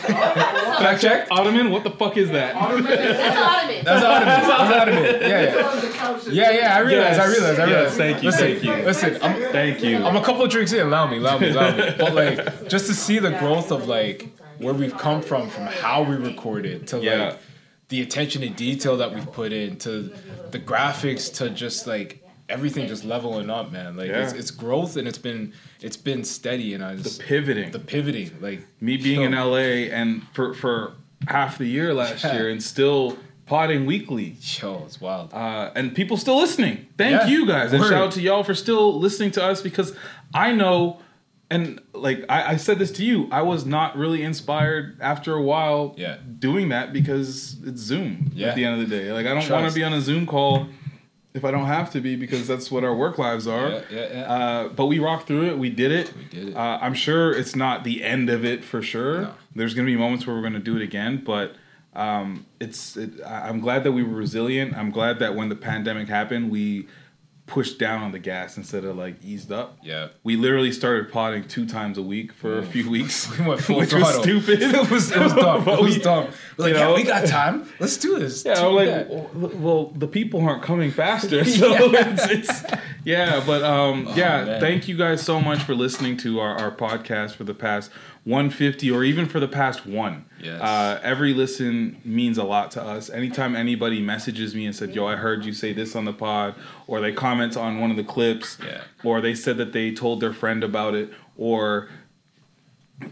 Fact 0.06 1.00
check. 1.02 1.28
Ottoman, 1.30 1.70
what 1.70 1.84
the 1.84 1.90
fuck 1.90 2.16
is 2.16 2.30
that? 2.30 2.54
Ottoman. 2.56 2.84
That's 2.84 3.36
ottoman. 3.36 3.84
That's 3.84 4.04
ottoman. 4.04 4.26
That's 4.26 4.70
ottoman. 4.72 5.04
Yeah, 5.20 5.28
yeah. 5.42 6.50
Yeah, 6.50 6.50
yeah. 6.60 6.76
I 6.76 6.78
realize. 6.80 7.18
I 7.18 7.26
realize. 7.26 7.58
I 7.58 7.66
yes, 7.66 7.68
realize. 7.68 7.96
thank 7.96 8.22
you, 8.22 8.30
Listen, 8.30 8.46
thank 8.48 8.64
you. 8.64 8.84
Listen. 8.84 9.18
I'm, 9.22 9.52
Thank 9.52 9.82
you. 9.82 9.96
I'm 10.04 10.16
a 10.16 10.22
couple 10.24 10.42
of 10.44 10.50
drinks 10.50 10.72
in. 10.72 10.86
Allow 10.86 11.08
me, 11.08 11.18
allow 11.18 11.38
me, 11.38 11.50
allow 11.50 11.76
me. 11.76 11.94
But 11.98 12.14
like, 12.14 12.68
just 12.68 12.86
to 12.86 12.94
see 12.94 13.18
the 13.18 13.30
growth 13.32 13.70
of 13.70 13.86
like 13.86 14.28
where 14.58 14.72
we've 14.74 14.96
come 14.96 15.20
from, 15.22 15.48
from 15.50 15.66
how 15.66 16.02
we 16.02 16.16
recorded 16.16 16.86
to 16.88 16.98
Yeah. 17.00 17.24
like 17.30 17.38
the 17.88 18.00
attention 18.00 18.40
to 18.42 18.48
detail 18.48 18.96
that 18.96 19.14
we've 19.14 19.30
put 19.30 19.52
in, 19.52 19.76
to 19.80 20.10
the 20.50 20.58
graphics, 20.58 21.32
to 21.34 21.50
just 21.50 21.86
like 21.86 22.21
everything 22.48 22.86
just 22.88 23.04
leveling 23.04 23.48
up, 23.50 23.72
man. 23.72 23.96
Like 23.96 24.08
it's, 24.10 24.32
Yeah. 24.32 24.38
it's 24.38 24.50
growth 24.50 24.96
and 24.96 25.06
it's 25.08 25.18
been 25.18 25.52
it's 25.80 25.96
been 25.96 26.24
steady, 26.24 26.74
and 26.74 26.84
I 26.84 26.94
the 26.96 27.22
pivoting. 27.24 27.70
the 27.70 27.78
pivoting, 27.78 28.30
like 28.40 28.66
Me 28.80 28.96
being 28.96 29.22
in 29.22 29.32
LA 29.32 29.88
and 29.90 30.22
for 30.32 30.54
for 30.54 30.94
half 31.28 31.58
the 31.58 31.66
year 31.66 31.94
last 31.94 32.24
year 32.24 32.50
and 32.50 32.62
still 32.62 33.16
potting 33.46 33.86
weekly. 33.86 34.36
yo, 34.60 34.82
it's 34.86 35.00
wild. 35.00 35.32
Uh, 35.34 35.70
and 35.74 35.94
people 35.94 36.16
still 36.16 36.36
listening. 36.38 36.86
Thank 36.96 37.12
Yeah. 37.22 37.26
you 37.28 37.46
guys, 37.46 37.72
and 37.72 37.80
Word. 37.82 37.90
shout 37.90 38.02
out 38.06 38.12
to 38.12 38.20
y'all 38.20 38.42
for 38.44 38.54
still 38.54 38.98
listening 38.98 39.30
to 39.32 39.44
us 39.44 39.60
because 39.62 39.94
I 40.34 40.52
know, 40.52 41.00
and 41.50 41.80
like 41.92 42.24
I, 42.28 42.52
I 42.52 42.56
said 42.56 42.78
this 42.78 42.90
to 42.92 43.04
you, 43.04 43.28
I 43.30 43.42
was 43.42 43.66
not 43.66 43.96
really 43.96 44.22
inspired 44.22 44.96
after 45.00 45.34
a 45.34 45.42
while 45.42 45.94
Yeah. 45.98 46.16
doing 46.38 46.70
that 46.70 46.92
because 46.92 47.56
it's 47.64 47.80
Zoom 47.82 48.30
Yeah. 48.34 48.48
at 48.48 48.54
the 48.56 48.64
end 48.64 48.80
of 48.80 48.88
the 48.88 48.96
day. 48.96 49.12
Like 49.12 49.26
I 49.26 49.34
don't 49.34 49.50
want 49.50 49.68
to 49.68 49.74
be 49.74 49.84
on 49.84 49.92
a 49.92 50.00
Zoom 50.00 50.24
call 50.26 50.66
if 51.34 51.44
I 51.44 51.50
don't 51.50 51.66
have 51.66 51.90
to 51.92 52.00
be 52.00 52.16
because 52.16 52.46
that's 52.46 52.70
what 52.70 52.84
our 52.84 52.94
work 52.94 53.18
lives 53.18 53.46
are. 53.46 53.68
Yeah, 53.68 53.82
yeah, 53.90 54.12
yeah. 54.12 54.32
Uh, 54.32 54.68
but 54.68 54.86
we 54.86 54.98
rocked 54.98 55.26
through 55.26 55.46
it. 55.48 55.58
We 55.58 55.70
did 55.70 55.90
it. 55.90 56.12
We 56.16 56.24
did 56.24 56.48
it. 56.50 56.56
Uh, 56.56 56.78
I'm 56.80 56.94
sure 56.94 57.32
it's 57.32 57.56
not 57.56 57.84
the 57.84 58.04
end 58.04 58.28
of 58.28 58.44
it 58.44 58.64
for 58.64 58.82
sure. 58.82 59.22
No. 59.22 59.34
There's 59.54 59.74
gonna 59.74 59.86
be 59.86 59.96
moments 59.96 60.26
where 60.26 60.36
we're 60.36 60.42
gonna 60.42 60.58
do 60.58 60.76
it 60.76 60.82
again, 60.82 61.22
but 61.24 61.54
um, 61.94 62.46
it's. 62.60 62.96
It, 62.96 63.12
I'm 63.24 63.60
glad 63.60 63.84
that 63.84 63.92
we 63.92 64.02
were 64.02 64.14
resilient. 64.14 64.76
I'm 64.76 64.90
glad 64.90 65.18
that 65.20 65.34
when 65.34 65.48
the 65.48 65.56
pandemic 65.56 66.08
happened, 66.08 66.50
we 66.50 66.86
pushed 67.46 67.78
down 67.78 68.02
on 68.02 68.12
the 68.12 68.18
gas 68.18 68.56
instead 68.56 68.84
of 68.84 68.96
like 68.96 69.16
eased 69.22 69.50
up. 69.52 69.76
Yeah. 69.82 70.08
We 70.22 70.36
literally 70.36 70.72
started 70.72 71.12
potting 71.12 71.44
two 71.48 71.66
times 71.66 71.98
a 71.98 72.02
week 72.02 72.32
for 72.32 72.58
a 72.58 72.62
few 72.64 72.88
weeks, 72.96 73.28
We 73.38 73.44
went 73.46 73.60
full 73.60 73.78
which 73.78 73.92
was 73.92 74.14
stupid. 74.22 74.62
It 74.62 74.90
was 74.90 75.10
it 75.10 75.18
was 75.20 75.34
dumb. 75.34 75.62
It 75.68 75.80
was 75.82 75.96
we- 75.96 76.02
dumb. 76.02 76.28
We're 76.56 76.64
like, 76.64 76.74
you 76.74 76.78
yeah, 76.78 76.94
we 76.94 77.02
got 77.02 77.26
time. 77.26 77.66
Let's 77.80 77.96
do 77.96 78.18
this. 78.18 78.44
Yeah, 78.44 78.64
I'm 78.64 78.74
like, 78.74 78.86
that. 78.88 79.34
well, 79.58 79.86
the 79.94 80.06
people 80.06 80.40
aren't 80.46 80.62
coming 80.62 80.90
faster, 80.92 81.44
so 81.44 81.74
it's, 81.92 82.26
it's 82.30 82.64
yeah. 83.04 83.42
But 83.44 83.62
um, 83.64 84.06
yeah, 84.14 84.40
Oh, 84.42 84.46
man. 84.46 84.60
thank 84.60 84.86
you 84.88 84.96
guys 84.96 85.22
so 85.22 85.40
much 85.40 85.62
for 85.62 85.74
listening 85.74 86.16
to 86.18 86.40
our, 86.40 86.56
our 86.58 86.70
podcast 86.74 87.32
for 87.34 87.44
the 87.44 87.54
past 87.54 87.90
150 88.24 88.90
or 88.90 89.02
even 89.02 89.26
for 89.26 89.40
the 89.40 89.48
past 89.48 89.84
one. 89.84 90.24
Yes. 90.40 90.60
Uh, 90.60 91.00
every 91.02 91.34
listen 91.34 92.00
means 92.04 92.38
a 92.38 92.44
lot 92.44 92.70
to 92.72 92.82
us. 92.82 93.10
Anytime 93.10 93.56
anybody 93.56 94.00
messages 94.00 94.54
me 94.54 94.64
and 94.66 94.74
said, 94.76 94.94
"Yo, 94.94 95.06
I 95.06 95.16
heard 95.16 95.44
you 95.44 95.52
say 95.52 95.72
this 95.72 95.96
on 95.96 96.04
the 96.04 96.12
pod," 96.12 96.54
or 96.86 97.00
they 97.00 97.12
comment 97.12 97.56
on 97.56 97.80
one 97.80 97.90
of 97.90 97.96
the 97.96 98.04
clips, 98.04 98.58
Yeah. 98.64 98.82
or 99.02 99.20
they 99.20 99.34
said 99.34 99.56
that 99.56 99.72
they 99.72 99.90
told 99.92 100.20
their 100.20 100.32
friend 100.32 100.62
about 100.62 100.94
it, 100.94 101.12
or 101.36 101.88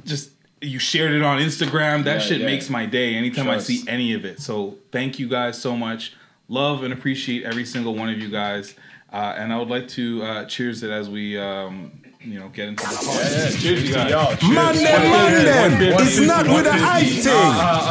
just 0.05 0.31
you 0.61 0.79
shared 0.79 1.13
it 1.13 1.23
on 1.23 1.41
Instagram. 1.41 2.05
That 2.05 2.21
Yeah, 2.21 2.27
shit 2.27 2.41
yeah. 2.41 2.47
makes 2.47 2.71
my 2.71 2.87
day 2.87 3.15
anytime 3.15 3.49
I 3.49 3.59
see 3.59 3.83
any 3.89 4.13
of 4.13 4.25
it. 4.25 4.41
So 4.41 4.77
thank 4.93 5.19
you 5.19 5.27
guys 5.29 5.61
so 5.61 5.77
much. 5.77 6.13
Love 6.49 6.83
and 6.85 6.93
appreciate 6.93 7.45
every 7.45 7.65
single 7.65 7.95
one 7.95 8.09
of 8.11 8.19
you 8.19 8.29
guys. 8.29 8.75
Uh, 9.13 9.35
and 9.37 9.53
I 9.53 9.59
would 9.59 9.69
like 9.69 9.89
to 9.89 10.23
uh, 10.23 10.45
cheers 10.45 10.83
it 10.85 10.91
as 10.91 11.09
we, 11.09 11.37
um, 11.37 12.00
you 12.23 12.39
know, 12.39 12.49
get 12.49 12.69
into 12.69 12.83
the 12.85 12.91
podcast. 12.91 13.61
Cheers, 13.61 13.89
you 13.89 13.95
guys. 13.95 14.11
Yo, 14.11 14.27
cheers. 14.37 14.55
Man 14.55 14.75
them, 14.75 14.85
man 14.85 15.81
them. 15.81 15.93
It's 16.01 16.21
not 16.21 16.47
with 16.47 16.67
ah, 16.67 16.71
ah, 16.73 16.79
ah. 16.79 16.99
a 16.99 17.01
hype 17.01 17.07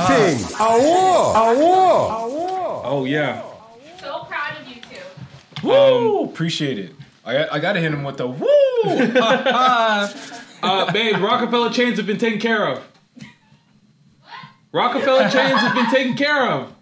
thing. 0.08 0.38
Thing. 0.38 0.56
A 0.60 0.84
war. 0.84 1.36
A 1.36 1.58
war. 1.58 2.82
Oh 2.86 3.06
yeah. 3.06 3.42
So 4.00 4.24
proud 4.26 4.62
of 4.62 4.68
you 4.68 4.82
two. 4.82 5.68
Um, 5.68 6.06
woo! 6.06 6.24
Appreciate 6.26 6.78
it. 6.78 6.96
I 7.26 7.34
got, 7.34 7.54
I 7.54 7.60
gotta 7.60 7.80
hit 7.80 7.92
him 7.92 8.04
with 8.04 8.18
the 8.18 8.28
woo. 8.28 8.48
Uh, 10.62 10.92
babe, 10.92 11.16
Rockefeller 11.22 11.70
chains 11.70 11.96
have 11.96 12.06
been 12.06 12.18
taken 12.18 12.38
care 12.38 12.68
of. 12.68 12.86
Rockefeller 14.74 15.30
chains 15.30 15.60
have 15.62 15.74
been 15.74 15.90
taken 15.90 16.18
care 16.18 16.52
of. 16.52 16.74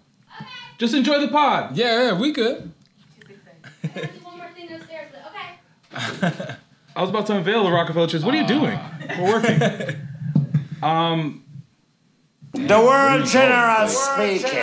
Just 0.78 0.94
enjoy 0.94 1.20
the 1.20 1.28
pod. 1.28 1.76
yeah, 1.76 2.06
yeah, 2.06 2.12
we 2.18 2.32
good. 2.32 2.72
I 3.84 3.86
want 3.86 3.94
to 3.94 4.06
do 4.06 4.24
one 4.24 4.38
more 4.38 4.50
thing 4.50 4.72
upstairs, 4.72 5.12
but 5.12 6.32
okay. 6.32 6.56
I 6.98 7.00
was 7.00 7.10
about 7.10 7.26
to 7.26 7.36
unveil 7.36 7.62
the 7.62 7.70
Rockefeller 7.70 8.08
chains. 8.08 8.24
What 8.24 8.34
are 8.34 8.38
you 8.40 8.46
doing? 8.48 8.76
We're 9.20 9.32
working. 9.34 9.62
Um, 10.82 11.44
The 12.52 12.80
world 12.80 13.24
generous 13.26 13.96
speaking. 13.96 14.58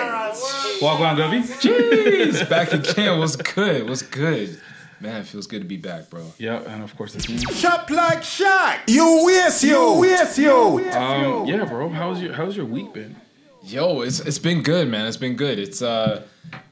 Wagwan 0.82 1.16
Govey. 1.16 1.44
Jeez, 1.62 2.50
back 2.50 2.74
again 2.74 3.20
was 3.20 3.38
good. 3.38 3.88
Was 3.90 4.02
good. 4.02 4.60
Man, 5.00 5.22
it 5.22 5.28
feels 5.28 5.48
good 5.48 5.62
to 5.62 5.68
be 5.68 5.78
back, 5.78 6.10
bro. 6.10 6.26
Yeah, 6.38 6.62
and 6.68 6.84
of 6.84 6.96
course 6.98 7.16
it's 7.16 7.30
me. 7.30 7.38
Shop 7.54 7.90
like 7.90 8.20
Shaq. 8.22 8.80
You 8.88 9.24
waste 9.26 9.64
you. 9.64 9.94
Waste 9.94 10.38
you. 10.38 10.54
Um, 10.92 11.46
yeah, 11.46 11.64
bro. 11.64 11.88
How's 11.88 12.22
your 12.22 12.34
How's 12.34 12.58
your 12.58 12.66
week 12.66 12.94
been? 12.94 13.16
Yo, 13.64 14.02
it's 14.02 14.20
it's 14.20 14.40
been 14.40 14.62
good, 14.62 14.90
man. 14.90 15.08
It's 15.08 15.16
been 15.18 15.36
good. 15.38 15.58
It's 15.58 15.82
a 15.82 16.24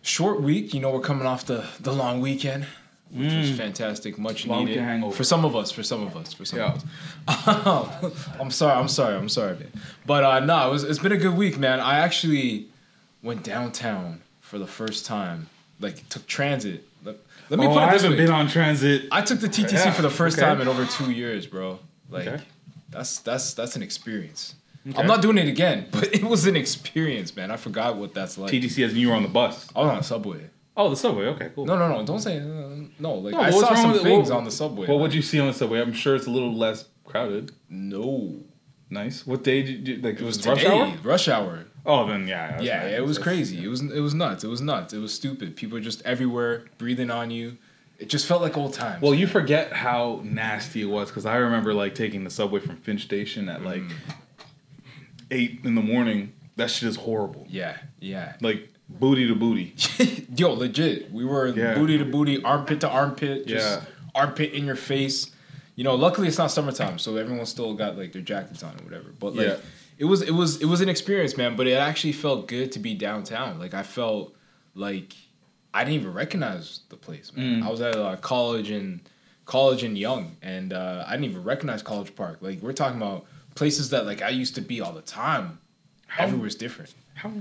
short 0.02 0.42
week. 0.42 0.74
You 0.74 0.82
know, 0.82 0.92
we're 0.92 1.00
coming 1.00 1.26
off 1.26 1.46
the 1.46 1.66
the 1.80 1.94
long 1.94 2.20
weekend, 2.20 2.66
which 3.14 3.34
was 3.34 3.52
fantastic, 3.58 4.18
much 4.18 4.46
Mm. 4.46 4.50
Long 4.50 4.66
needed 4.66 5.14
for 5.14 5.24
some 5.24 5.46
of 5.46 5.56
us. 5.56 5.72
For 5.72 5.84
some 5.84 6.02
of 6.04 6.16
us. 6.18 6.34
For 6.34 6.46
some 6.46 6.60
Yeah. 6.60 6.74
of 7.28 8.04
us. 8.04 8.28
I'm 8.40 8.52
sorry. 8.52 8.74
I'm 8.80 8.88
sorry. 8.88 9.16
I'm 9.16 9.30
sorry, 9.30 9.54
man. 9.56 9.72
But 10.06 10.24
uh, 10.24 10.40
no, 10.40 10.68
it 10.68 10.72
was. 10.72 10.84
It's 10.84 11.00
been 11.00 11.12
a 11.12 11.18
good 11.18 11.36
week, 11.38 11.58
man. 11.58 11.80
I 11.80 12.00
actually 12.00 12.68
went 13.22 13.44
downtown 13.44 14.22
for 14.42 14.58
the 14.60 14.68
first 14.68 15.06
time. 15.06 15.50
Like 15.80 16.08
took 16.10 16.26
transit. 16.28 16.84
Let, 17.04 17.18
let 17.50 17.60
me 17.60 17.66
oh, 17.68 17.74
put 17.74 17.78
it 17.78 17.86
I 17.86 17.94
this 17.94 18.02
haven't 18.04 18.18
way. 18.18 18.26
been 18.26 18.34
on 18.34 18.48
transit. 18.48 19.08
I 19.12 19.22
took 19.22 19.40
the 19.40 19.48
TTC 19.48 19.74
Yeah, 19.74 19.92
for 19.92 20.02
the 20.02 20.10
first 20.10 20.38
okay. 20.38 20.46
time 20.48 20.62
in 20.62 20.68
over 20.68 20.86
two 20.86 21.12
years, 21.12 21.46
bro. 21.48 21.80
Like 22.10 22.28
Okay. 22.28 22.44
that's 22.90 23.20
that's 23.20 23.54
that's 23.54 23.76
an 23.76 23.84
experience. 23.84 24.56
Okay. 24.90 25.00
I'm 25.00 25.08
not 25.08 25.22
doing 25.22 25.38
it 25.38 25.48
again, 25.48 25.88
but 25.92 26.14
it 26.14 26.24
was 26.24 26.46
an 26.46 26.56
experience, 26.56 27.36
man. 27.36 27.52
I 27.52 27.58
forgot 27.58 27.96
what 27.98 28.14
that's 28.14 28.38
like. 28.38 28.52
TTC 28.52 28.86
as 28.86 28.94
you 28.94 29.10
were 29.10 29.16
on 29.16 29.24
the 29.24 29.30
bus. 29.30 29.70
I 29.76 29.80
was 29.80 29.90
on 29.90 29.98
the 29.98 30.04
subway. 30.04 30.50
Oh, 30.76 30.90
the 30.90 30.96
subway. 30.96 31.26
Okay, 31.28 31.52
cool. 31.54 31.66
No, 31.66 31.78
no, 31.78 31.88
no. 31.88 32.04
Don't 32.06 32.20
say 32.20 32.40
uh, 32.40 32.88
no. 33.00 33.14
Like 33.16 33.34
No, 33.34 33.42
I 33.42 33.50
saw 33.52 33.74
some 33.76 33.94
things 34.00 34.30
What- 34.30 34.38
on 34.38 34.44
the 34.44 34.52
subway. 34.52 34.88
What 34.88 35.00
would 35.00 35.14
you 35.14 35.22
see 35.22 35.40
on 35.40 35.48
the 35.48 35.54
subway? 35.54 35.80
I'm 35.82 35.94
sure 35.94 36.16
it's 36.16 36.26
a 36.28 36.32
little 36.32 36.54
less 36.54 36.86
crowded. 37.06 37.52
No, 37.70 38.40
Nice. 38.90 39.26
What 39.26 39.44
day 39.44 39.64
did 39.64 39.88
you 39.88 39.96
like? 39.98 40.20
It 40.20 40.24
was, 40.24 40.38
it 40.38 40.48
was 40.50 40.64
rush 40.64 40.66
hour. 40.66 40.94
Rush 41.04 41.28
hour. 41.28 41.66
Oh, 41.86 42.08
then 42.08 42.28
yeah. 42.28 42.62
Yeah, 42.62 42.88
yeah, 42.88 42.98
it 42.98 43.06
was 43.06 43.18
crazy. 43.18 43.64
It 43.64 43.68
was 43.68 43.82
it 43.82 44.00
was 44.00 44.14
nuts. 44.14 44.44
It 44.44 44.48
was 44.50 44.62
nuts. 44.62 44.94
It 44.94 45.00
was 45.00 45.12
stupid. 45.14 45.56
People 45.56 45.78
were 45.78 45.82
just 45.84 46.02
everywhere, 46.06 46.66
breathing 46.78 47.10
on 47.12 47.30
you. 47.32 47.58
It 48.00 48.10
just 48.10 48.26
felt 48.28 48.42
like 48.42 48.56
old 48.58 48.74
times. 48.74 49.02
Well, 49.02 49.14
you 49.16 49.28
forget 49.28 49.74
how 49.74 50.22
nasty 50.24 50.82
it 50.82 50.86
was 50.90 51.10
because 51.10 51.26
I 51.26 51.38
remember 51.38 51.74
like 51.74 51.96
taking 51.96 52.24
the 52.24 52.30
subway 52.30 52.60
from 52.60 52.78
Finch 52.78 53.02
Station 53.04 53.50
at 53.50 53.64
like 53.64 53.82
Mm. 53.82 53.94
eight 55.32 55.62
in 55.64 55.76
the 55.76 55.82
morning. 55.82 56.34
That 56.56 56.70
shit 56.70 56.88
is 56.88 56.98
horrible. 56.98 57.48
yeah, 57.50 57.78
yeah. 58.00 58.36
Like 58.42 58.70
booty 58.90 59.28
to 59.28 59.36
booty. 59.36 59.76
Yo, 60.36 60.54
legit. 60.54 61.12
We 61.12 61.26
were 61.26 61.48
Yeah. 61.48 61.74
booty 61.76 61.98
to 61.98 62.06
booty, 62.06 62.42
armpit 62.44 62.82
to 62.82 62.90
armpit, 62.90 63.48
just 63.48 63.68
Yeah. 63.82 63.86
armpit 64.16 64.54
in 64.54 64.66
your 64.66 64.76
face. 64.76 65.32
You 65.76 65.84
know, 65.84 65.96
luckily 65.96 66.28
it's 66.28 66.38
not 66.38 66.52
summertime, 66.52 67.00
so 67.00 67.16
everyone 67.18 67.46
still 67.46 67.74
got 67.74 67.98
like 67.98 68.12
their 68.14 68.22
jackets 68.22 68.62
on 68.64 68.74
or 68.80 68.84
whatever. 68.84 69.10
But 69.20 69.36
like 69.36 69.48
Yeah. 69.48 69.56
it 69.98 70.06
was 70.06 70.22
it 70.22 70.32
was 70.34 70.62
it 70.62 70.66
was 70.66 70.82
an 70.82 70.90
experience, 70.90 71.36
man, 71.38 71.56
but 71.56 71.66
it 71.68 71.74
actually 71.74 72.14
felt 72.14 72.48
good 72.48 72.72
to 72.74 72.80
be 72.80 72.94
downtown. 72.94 73.58
Like 73.60 73.74
I 73.74 73.84
felt 73.84 74.36
like 74.76 75.14
I 75.74 75.84
didn't 75.84 76.02
even 76.02 76.14
recognize 76.14 76.82
the 76.90 76.96
place, 76.98 77.32
man. 77.36 77.62
Mm. 77.62 77.66
I 77.66 77.72
was 77.72 77.82
at 77.82 77.96
uh, 77.96 78.16
college 78.18 78.70
and 78.70 79.00
college 79.46 79.82
and 79.84 79.98
Yonge 79.98 80.32
and 80.44 80.72
uh, 80.74 81.04
I 81.08 81.12
didn't 81.18 81.32
even 81.32 81.44
recognize 81.44 81.82
College 81.82 82.16
Park. 82.16 82.38
Like 82.42 82.62
we're 82.62 82.74
talking 82.74 82.98
about 82.98 83.26
places 83.56 83.90
that 83.90 84.06
like 84.06 84.22
I 84.22 84.30
used 84.30 84.54
to 84.56 84.62
be 84.62 84.80
all 84.82 84.92
the 84.94 85.02
time. 85.02 85.58
Everywhere's 86.20 86.54
different. 86.56 86.94
How? 87.16 87.32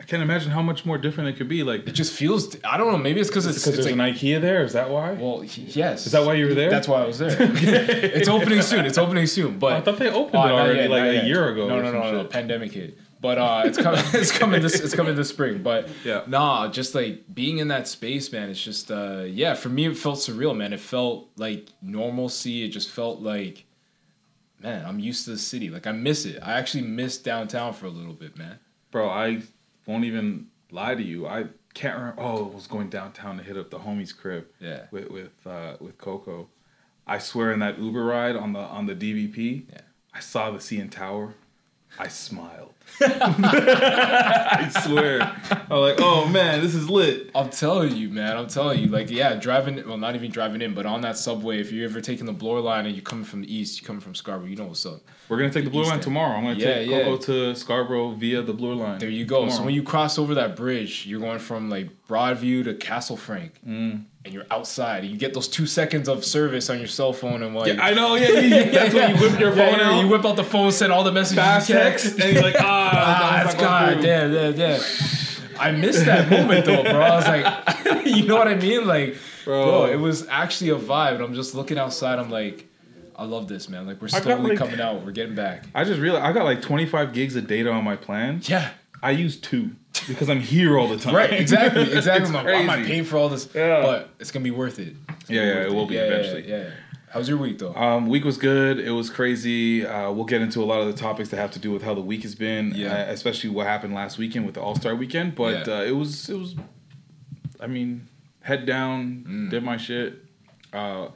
I 0.00 0.02
can't 0.04 0.22
imagine 0.22 0.50
how 0.50 0.62
much 0.62 0.84
more 0.86 0.96
different 0.98 1.30
it 1.30 1.36
could 1.36 1.48
be. 1.48 1.62
Like 1.62 1.86
It 1.88 1.92
just 1.92 2.12
feels 2.12 2.56
I 2.64 2.76
don't 2.76 2.90
know, 2.92 2.98
maybe 2.98 3.20
it's 3.20 3.28
because 3.28 3.46
it's, 3.46 3.58
because 3.58 3.74
there's 3.74 3.86
like 3.86 3.94
an 3.94 4.14
IKEA 4.14 4.40
there. 4.40 4.62
Is 4.64 4.72
that 4.74 4.88
why? 4.90 5.12
Well, 5.12 5.44
yes. 5.44 6.06
Is 6.06 6.12
that 6.12 6.24
why 6.24 6.34
you 6.34 6.46
were 6.46 6.54
there? 6.54 6.70
That's 6.70 6.86
why 6.88 7.02
I 7.02 7.06
was 7.06 7.18
there. 7.18 7.36
it's 7.40 8.28
opening 8.28 8.62
soon. 8.62 8.86
It's 8.86 8.98
opening 8.98 9.26
soon. 9.26 9.58
But 9.58 9.72
I 9.74 9.80
thought 9.80 9.98
they 9.98 10.10
opened 10.10 10.36
Oh, 10.42 10.46
it 10.46 10.52
already 10.52 10.80
yet, 10.80 10.90
like 10.90 11.02
a 11.02 11.14
yet. 11.14 11.24
year 11.26 11.48
ago. 11.50 11.68
No, 11.68 11.78
or 11.78 11.82
no, 11.82 11.92
no, 11.92 12.12
no. 12.12 12.24
Pandemic 12.24 12.72
hit. 12.72 12.98
But 13.20 13.38
uh, 13.38 13.62
it's 13.66 13.78
coming. 13.78 14.00
It's 14.14 14.30
coming 14.30 14.62
this. 14.62 14.78
It's 14.78 14.94
coming 14.94 15.16
this 15.16 15.28
spring. 15.30 15.62
But 15.62 15.88
Yeah. 16.04 16.22
nah, 16.28 16.68
just 16.68 16.94
like 16.94 17.24
being 17.34 17.58
in 17.58 17.68
that 17.68 17.88
space, 17.88 18.30
man. 18.30 18.48
It's 18.50 18.62
just 18.62 18.90
uh, 18.92 19.24
yeah. 19.26 19.54
For 19.54 19.68
me, 19.68 19.86
it 19.86 19.96
felt 19.96 20.18
surreal, 20.20 20.56
man. 20.56 20.72
It 20.72 20.80
felt 20.80 21.28
like 21.36 21.68
normalcy. 21.82 22.62
It 22.64 22.68
just 22.68 22.90
felt 22.90 23.20
like, 23.20 23.64
man, 24.60 24.84
I'm 24.86 25.00
used 25.00 25.24
to 25.24 25.30
the 25.32 25.38
city. 25.38 25.68
Like 25.68 25.86
I 25.88 25.92
miss 25.92 26.24
it. 26.26 26.38
I 26.42 26.52
actually 26.58 26.84
miss 26.84 27.18
downtown 27.18 27.72
for 27.72 27.86
a 27.86 27.90
little 27.90 28.14
bit, 28.14 28.36
man. 28.38 28.60
Bro, 28.92 29.10
I 29.10 29.42
won't 29.88 30.04
even 30.04 30.46
lie 30.70 30.94
to 30.94 31.02
you. 31.02 31.26
I 31.26 31.46
can't 31.74 31.98
remember. 31.98 32.22
Oh, 32.22 32.50
I 32.52 32.54
was 32.54 32.66
going 32.68 32.88
downtown 32.90 33.38
to 33.38 33.42
hit 33.42 33.56
up 33.56 33.70
the 33.70 33.78
homie's 33.80 34.12
crib. 34.12 34.46
Yeah. 34.60 34.86
With 34.92 35.10
with 35.10 35.46
uh, 35.46 35.76
with 35.80 35.98
Coco. 35.98 36.48
I 37.06 37.18
swear, 37.18 37.52
in 37.52 37.58
that 37.60 37.78
Uber 37.78 38.04
ride 38.04 38.36
on 38.36 38.52
the 38.52 38.60
on 38.60 38.86
the 38.86 38.94
DVP, 38.94 39.64
Yeah. 39.72 39.80
I 40.14 40.20
saw 40.20 40.50
the 40.50 40.58
CN 40.58 40.90
Tower. 40.90 41.34
I 41.98 42.08
smiled. 42.08 42.74
I 43.00 44.70
swear. 44.84 45.20
I 45.22 45.74
was 45.74 45.92
like, 45.92 46.00
oh 46.00 46.26
man, 46.28 46.60
this 46.62 46.74
is 46.74 46.88
lit. 46.90 47.30
I'm 47.34 47.48
telling 47.50 47.94
you, 47.96 48.08
man. 48.08 48.36
I'm 48.36 48.48
telling 48.48 48.80
you, 48.80 48.88
like, 48.88 49.10
yeah, 49.10 49.34
driving. 49.34 49.86
Well, 49.86 49.96
not 49.98 50.14
even 50.14 50.30
driving 50.30 50.62
in, 50.62 50.74
but 50.74 50.86
on 50.86 51.00
that 51.02 51.16
subway. 51.16 51.60
If 51.60 51.70
you're 51.72 51.88
ever 51.88 52.00
taking 52.00 52.26
the 52.26 52.32
Bloor 52.32 52.60
line 52.60 52.86
and 52.86 52.94
you're 52.94 53.02
coming 53.04 53.24
from 53.24 53.42
the 53.42 53.54
east, 53.54 53.80
you're 53.80 53.86
coming 53.86 54.00
from 54.00 54.14
Scarborough. 54.14 54.48
You 54.48 54.56
know 54.56 54.66
what's 54.66 54.84
up. 54.86 55.00
We're 55.28 55.36
gonna 55.38 55.50
take 55.50 55.64
the 55.64 55.70
Blue 55.70 55.82
East 55.82 55.88
Line 55.90 55.96
End. 55.98 56.02
tomorrow. 56.02 56.36
I'm 56.36 56.44
gonna 56.44 56.58
Yeah, 56.58 56.74
take 56.74 56.90
yeah. 56.90 57.02
Coco 57.04 57.16
to 57.18 57.54
Scarborough 57.54 58.12
via 58.12 58.42
the 58.42 58.54
Blue 58.54 58.74
Line. 58.74 58.98
There 58.98 59.08
you 59.10 59.24
go. 59.24 59.48
So 59.48 59.62
when 59.62 59.74
you 59.74 59.82
cross 59.82 60.18
over 60.18 60.34
that 60.34 60.56
bridge, 60.56 61.06
you're 61.06 61.20
going 61.20 61.38
from 61.38 61.68
like 61.70 61.88
Broadview 62.08 62.64
to 62.64 62.74
Castle 62.74 63.16
Frank, 63.16 63.60
Mm. 63.66 64.04
And 64.28 64.34
you're 64.34 64.46
outside. 64.50 65.02
And 65.02 65.10
you 65.12 65.18
get 65.18 65.34
those 65.34 65.48
two 65.48 65.66
seconds 65.66 66.08
of 66.08 66.24
service 66.24 66.70
on 66.70 66.78
your 66.78 66.86
cell 66.86 67.12
phone, 67.12 67.42
and 67.42 67.54
like, 67.54 67.74
yeah, 67.74 67.82
I 67.84 67.92
know. 67.94 68.14
Yeah, 68.14 68.28
you, 68.40 68.70
that's 68.70 68.94
when 68.94 69.16
you 69.16 69.20
whip 69.20 69.40
your 69.40 69.50
Yeah, 69.56 69.70
phone 69.70 69.78
yeah, 69.80 69.90
out. 69.90 70.00
You 70.04 70.08
whip 70.08 70.24
out 70.24 70.36
the 70.36 70.44
phone, 70.44 70.70
send 70.70 70.92
all 70.92 71.02
the 71.04 71.12
messages. 71.12 71.38
fast 71.42 71.68
text, 71.68 72.20
and 72.20 72.32
you're 72.34 72.42
like, 72.42 72.54
ah, 72.60 72.90
Ah, 72.92 73.42
that's 73.44 73.54
God, 73.56 74.00
damn, 74.00 74.32
damn, 74.32 74.54
damn. 74.54 74.80
I 75.58 75.72
missed 75.72 76.04
that 76.04 76.30
moment 76.30 76.64
though, 76.66 76.82
bro. 76.84 77.00
I 77.00 77.16
was 77.16 77.26
like, 77.26 78.06
you 78.06 78.26
know 78.26 78.36
what 78.36 78.46
I 78.48 78.54
mean? 78.54 78.86
Like, 78.86 79.16
bro. 79.44 79.64
Bro. 79.64 79.86
it 79.86 79.96
was 79.96 80.26
actually 80.28 80.70
a 80.70 80.76
vibe. 80.76 81.16
And 81.16 81.24
I'm 81.24 81.34
just 81.34 81.54
looking 81.54 81.78
outside. 81.78 82.20
I'm 82.20 82.30
like, 82.30 82.68
I 83.16 83.24
love 83.24 83.48
this, 83.48 83.68
man. 83.68 83.84
Like 83.84 84.00
we're 84.00 84.06
slowly 84.06 84.50
like- 84.50 84.58
coming 84.58 84.80
out. 84.80 85.04
We're 85.04 85.10
getting 85.10 85.34
back. 85.34 85.64
I 85.74 85.82
just 85.82 85.98
realized 85.98 86.24
I 86.24 86.32
got 86.32 86.44
like 86.44 86.62
25 86.62 87.12
gigs 87.12 87.34
of 87.34 87.48
data 87.48 87.70
on 87.72 87.82
my 87.82 87.96
plan. 87.96 88.40
Yeah. 88.44 88.70
I 89.02 89.10
use 89.12 89.36
two 89.40 89.72
because 90.06 90.28
I'm 90.30 90.40
here 90.40 90.78
all 90.78 90.88
the 90.88 90.96
time. 90.98 91.14
Right. 91.14 91.32
Exactly. 91.32 91.82
Exactly. 91.96 92.28
I'm 92.28 92.32
like, 92.34 92.44
why 92.46 92.52
am 92.52 92.70
I 92.70 92.82
paying 92.84 93.04
for 93.04 93.16
all 93.16 93.28
this? 93.28 93.48
Yeah. 93.54 93.82
But 93.82 94.10
it's 94.20 94.30
gonna 94.30 94.44
be 94.44 94.50
worth 94.50 94.78
it. 94.78 94.94
Yeah, 95.08 95.14
be 95.28 95.34
yeah, 95.34 95.54
worth 95.56 95.66
it 95.66 95.72
will 95.74 95.86
be 95.86 95.94
Yeah, 95.94 96.00
yeah, 96.04 96.06
eventually. 96.14 96.48
Yeah, 96.48 96.58
yeah. 96.64 96.70
How's 97.10 97.28
your 97.28 97.38
week 97.38 97.58
though? 97.58 97.74
Um, 97.74 98.06
week 98.08 98.24
was 98.24 98.36
good. 98.36 98.78
It 98.78 98.90
was 98.90 99.08
crazy. 99.08 99.84
Uh, 99.86 100.10
we'll 100.12 100.26
get 100.26 100.42
into 100.42 100.62
a 100.62 100.66
lot 100.66 100.80
of 100.82 100.86
the 100.88 100.92
topics 100.92 101.30
that 101.30 101.38
have 101.38 101.50
to 101.52 101.58
do 101.58 101.70
with 101.72 101.82
how 101.82 101.94
the 101.94 102.02
week 102.02 102.22
has 102.22 102.34
been, 102.34 102.72
Yeah. 102.74 102.92
uh, 102.92 103.12
especially 103.12 103.48
what 103.50 103.66
happened 103.66 103.94
last 103.94 104.18
weekend 104.18 104.44
with 104.44 104.54
the 104.56 104.60
All 104.60 104.74
Star 104.74 104.94
Weekend. 104.94 105.34
But 105.34 105.66
Yeah. 105.66 105.74
uh, 105.78 105.82
it 105.84 105.92
was 105.96 106.28
it 106.28 106.38
was, 106.38 106.54
I 107.60 107.66
mean, 107.66 108.08
head 108.42 108.66
down, 108.66 109.24
Mm. 109.26 109.50
did 109.50 109.62
my 109.64 109.78
shit. 109.78 110.22
Uh, 110.72 111.08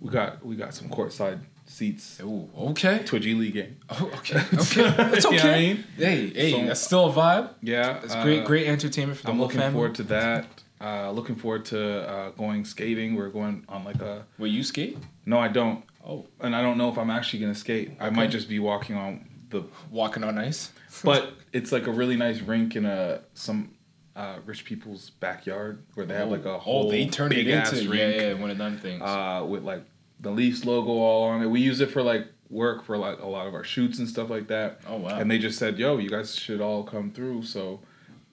we 0.00 0.10
got 0.10 0.44
we 0.44 0.56
got 0.56 0.74
some 0.74 0.88
courtside 0.88 1.38
seats 1.70 2.20
Ooh, 2.20 2.48
okay. 2.70 2.98
to 3.04 3.16
a 3.16 3.20
G 3.20 3.34
League 3.34 3.54
game. 3.54 3.76
Oh, 3.88 4.10
okay. 4.18 4.38
Okay. 4.54 4.94
It's 5.16 5.24
You 5.24 5.30
okay. 5.30 5.36
know 5.36 5.44
what 5.44 5.44
I 5.44 5.58
mean? 5.60 5.84
Hey, 5.96 6.28
hey, 6.30 6.50
So- 6.52 6.66
that's 6.66 6.80
still 6.80 7.10
a 7.10 7.12
vibe. 7.12 7.50
Yeah, 7.62 8.00
It's 8.02 8.14
great, 8.16 8.40
uh, 8.42 8.46
great 8.46 8.66
entertainment 8.66 9.18
for 9.18 9.24
the 9.24 9.30
I'm 9.30 9.36
whole 9.38 9.46
looking 9.46 9.60
family. 9.60 9.74
forward 9.74 9.94
to 9.96 10.02
that. 10.04 10.46
Uh, 10.80 11.10
looking 11.10 11.36
forward 11.36 11.64
to 11.66 12.08
uh, 12.08 12.30
going 12.30 12.64
skating. 12.64 13.14
We're 13.14 13.28
going 13.28 13.64
on 13.68 13.84
like 13.84 14.00
a 14.00 14.24
Wait, 14.38 14.50
you 14.52 14.62
skate? 14.64 14.96
no, 15.26 15.38
I 15.38 15.48
don't, 15.48 15.84
Oh, 16.06 16.26
and 16.40 16.56
I 16.56 16.62
don't 16.62 16.78
know 16.78 16.88
if 16.90 16.96
I'm 16.96 17.10
actually 17.10 17.40
gonna 17.40 17.54
skate. 17.54 17.92
I 18.00 18.08
might 18.08 18.30
just 18.30 18.48
be 18.48 18.58
walking 18.58 18.96
on 18.96 19.26
the 19.50 19.62
walking 19.90 20.24
on 20.24 20.38
ice. 20.38 20.72
but 21.04 21.34
it's 21.52 21.70
like 21.72 21.86
a 21.86 21.90
really 21.92 22.16
nice 22.16 22.40
rink 22.40 22.74
in 22.76 22.86
a 22.86 23.20
some 23.34 23.74
uh, 24.16 24.36
rich 24.46 24.64
people's 24.64 25.10
backyard 25.10 25.82
where 25.94 26.06
they 26.06 26.14
have 26.14 26.30
like 26.30 26.46
a 26.46 26.58
whole 26.58 26.86
oh, 26.88 26.90
they 26.90 27.06
turn 27.06 27.30
it 27.32 27.34
big 27.36 27.48
ass 27.48 27.72
into 27.74 27.90
rink 27.90 28.16
yeah, 28.16 28.28
yeah, 28.28 28.32
one 28.34 28.50
of 28.50 28.56
them 28.58 28.78
things. 28.78 29.02
uh, 29.02 29.44
with 29.46 29.62
like 29.62 29.84
the 30.20 30.30
Leafs 30.30 30.64
logo 30.64 30.90
all 30.90 31.24
on 31.24 31.42
it. 31.42 31.46
We 31.46 31.60
use 31.60 31.80
it 31.80 31.90
for 31.90 32.02
like 32.02 32.26
work 32.48 32.84
for 32.84 32.96
like 32.96 33.20
a 33.20 33.26
lot 33.26 33.46
of 33.46 33.54
our 33.54 33.64
shoots 33.64 33.98
and 33.98 34.08
stuff 34.08 34.28
like 34.30 34.48
that. 34.48 34.80
Oh, 34.86 34.96
wow. 34.96 35.18
And 35.18 35.30
they 35.30 35.38
just 35.38 35.58
said, 35.58 35.78
"Yo, 35.78 35.98
you 35.98 36.10
guys 36.10 36.34
should 36.36 36.60
all 36.60 36.84
come 36.84 37.10
through." 37.10 37.42
So. 37.44 37.80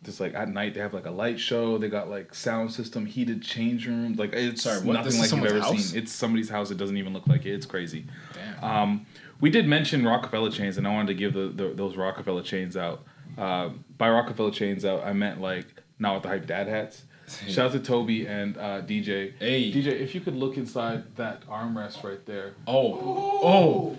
Just 0.03 0.19
like 0.21 0.35
at 0.35 0.47
night, 0.47 0.73
they 0.75 0.79
have 0.79 0.93
like 0.93 1.07
a 1.07 1.11
light 1.11 1.37
show. 1.39 1.77
They 1.79 1.89
got 1.89 2.07
like 2.07 2.33
sound 2.33 2.71
system, 2.71 3.07
heated 3.07 3.41
change 3.41 3.87
rooms. 3.87 4.17
Like 4.19 4.31
it's 4.31 4.61
Sorry, 4.61 4.79
what? 4.79 4.93
nothing 4.93 5.19
like 5.19 5.31
you've 5.31 5.43
ever 5.43 5.59
house? 5.59 5.85
seen. 5.85 6.01
It's 6.01 6.13
somebody's 6.13 6.49
house. 6.49 6.69
It 6.71 6.77
doesn't 6.77 6.95
even 6.95 7.13
look 7.13 7.27
like 7.27 7.45
it. 7.45 7.53
It's 7.53 7.65
crazy. 7.65 8.05
Damn. 8.33 8.63
Um, 8.63 9.05
we 9.41 9.49
did 9.49 9.67
mention 9.67 10.05
Rockefeller 10.05 10.51
chains, 10.51 10.77
and 10.77 10.87
I 10.87 10.93
wanted 10.93 11.07
to 11.07 11.13
give 11.15 11.33
the, 11.33 11.47
the 11.47 11.73
those 11.73 11.97
Rockefeller 11.97 12.43
chains 12.43 12.77
out. 12.77 13.03
Uh, 13.37 13.69
by 13.97 14.09
Rockefeller 14.09 14.51
chains 14.51 14.85
out, 14.85 15.03
I 15.03 15.13
meant 15.13 15.41
like 15.41 15.65
not 15.99 16.13
with 16.13 16.23
the 16.23 16.29
hype 16.29 16.45
dad 16.45 16.67
hats. 16.67 17.03
Shout 17.49 17.65
out 17.67 17.71
to 17.73 17.79
Toby 17.79 18.25
and 18.25 18.57
uh, 18.57 18.81
DJ. 18.83 19.33
Hey. 19.37 19.69
DJ, 19.71 19.87
if 19.87 20.15
you 20.15 20.21
could 20.21 20.35
look 20.35 20.55
inside 20.55 21.13
that 21.17 21.45
armrest 21.47 22.01
right 22.03 22.25
there. 22.25 22.53
oh, 22.67 23.41
oh. 23.43 23.97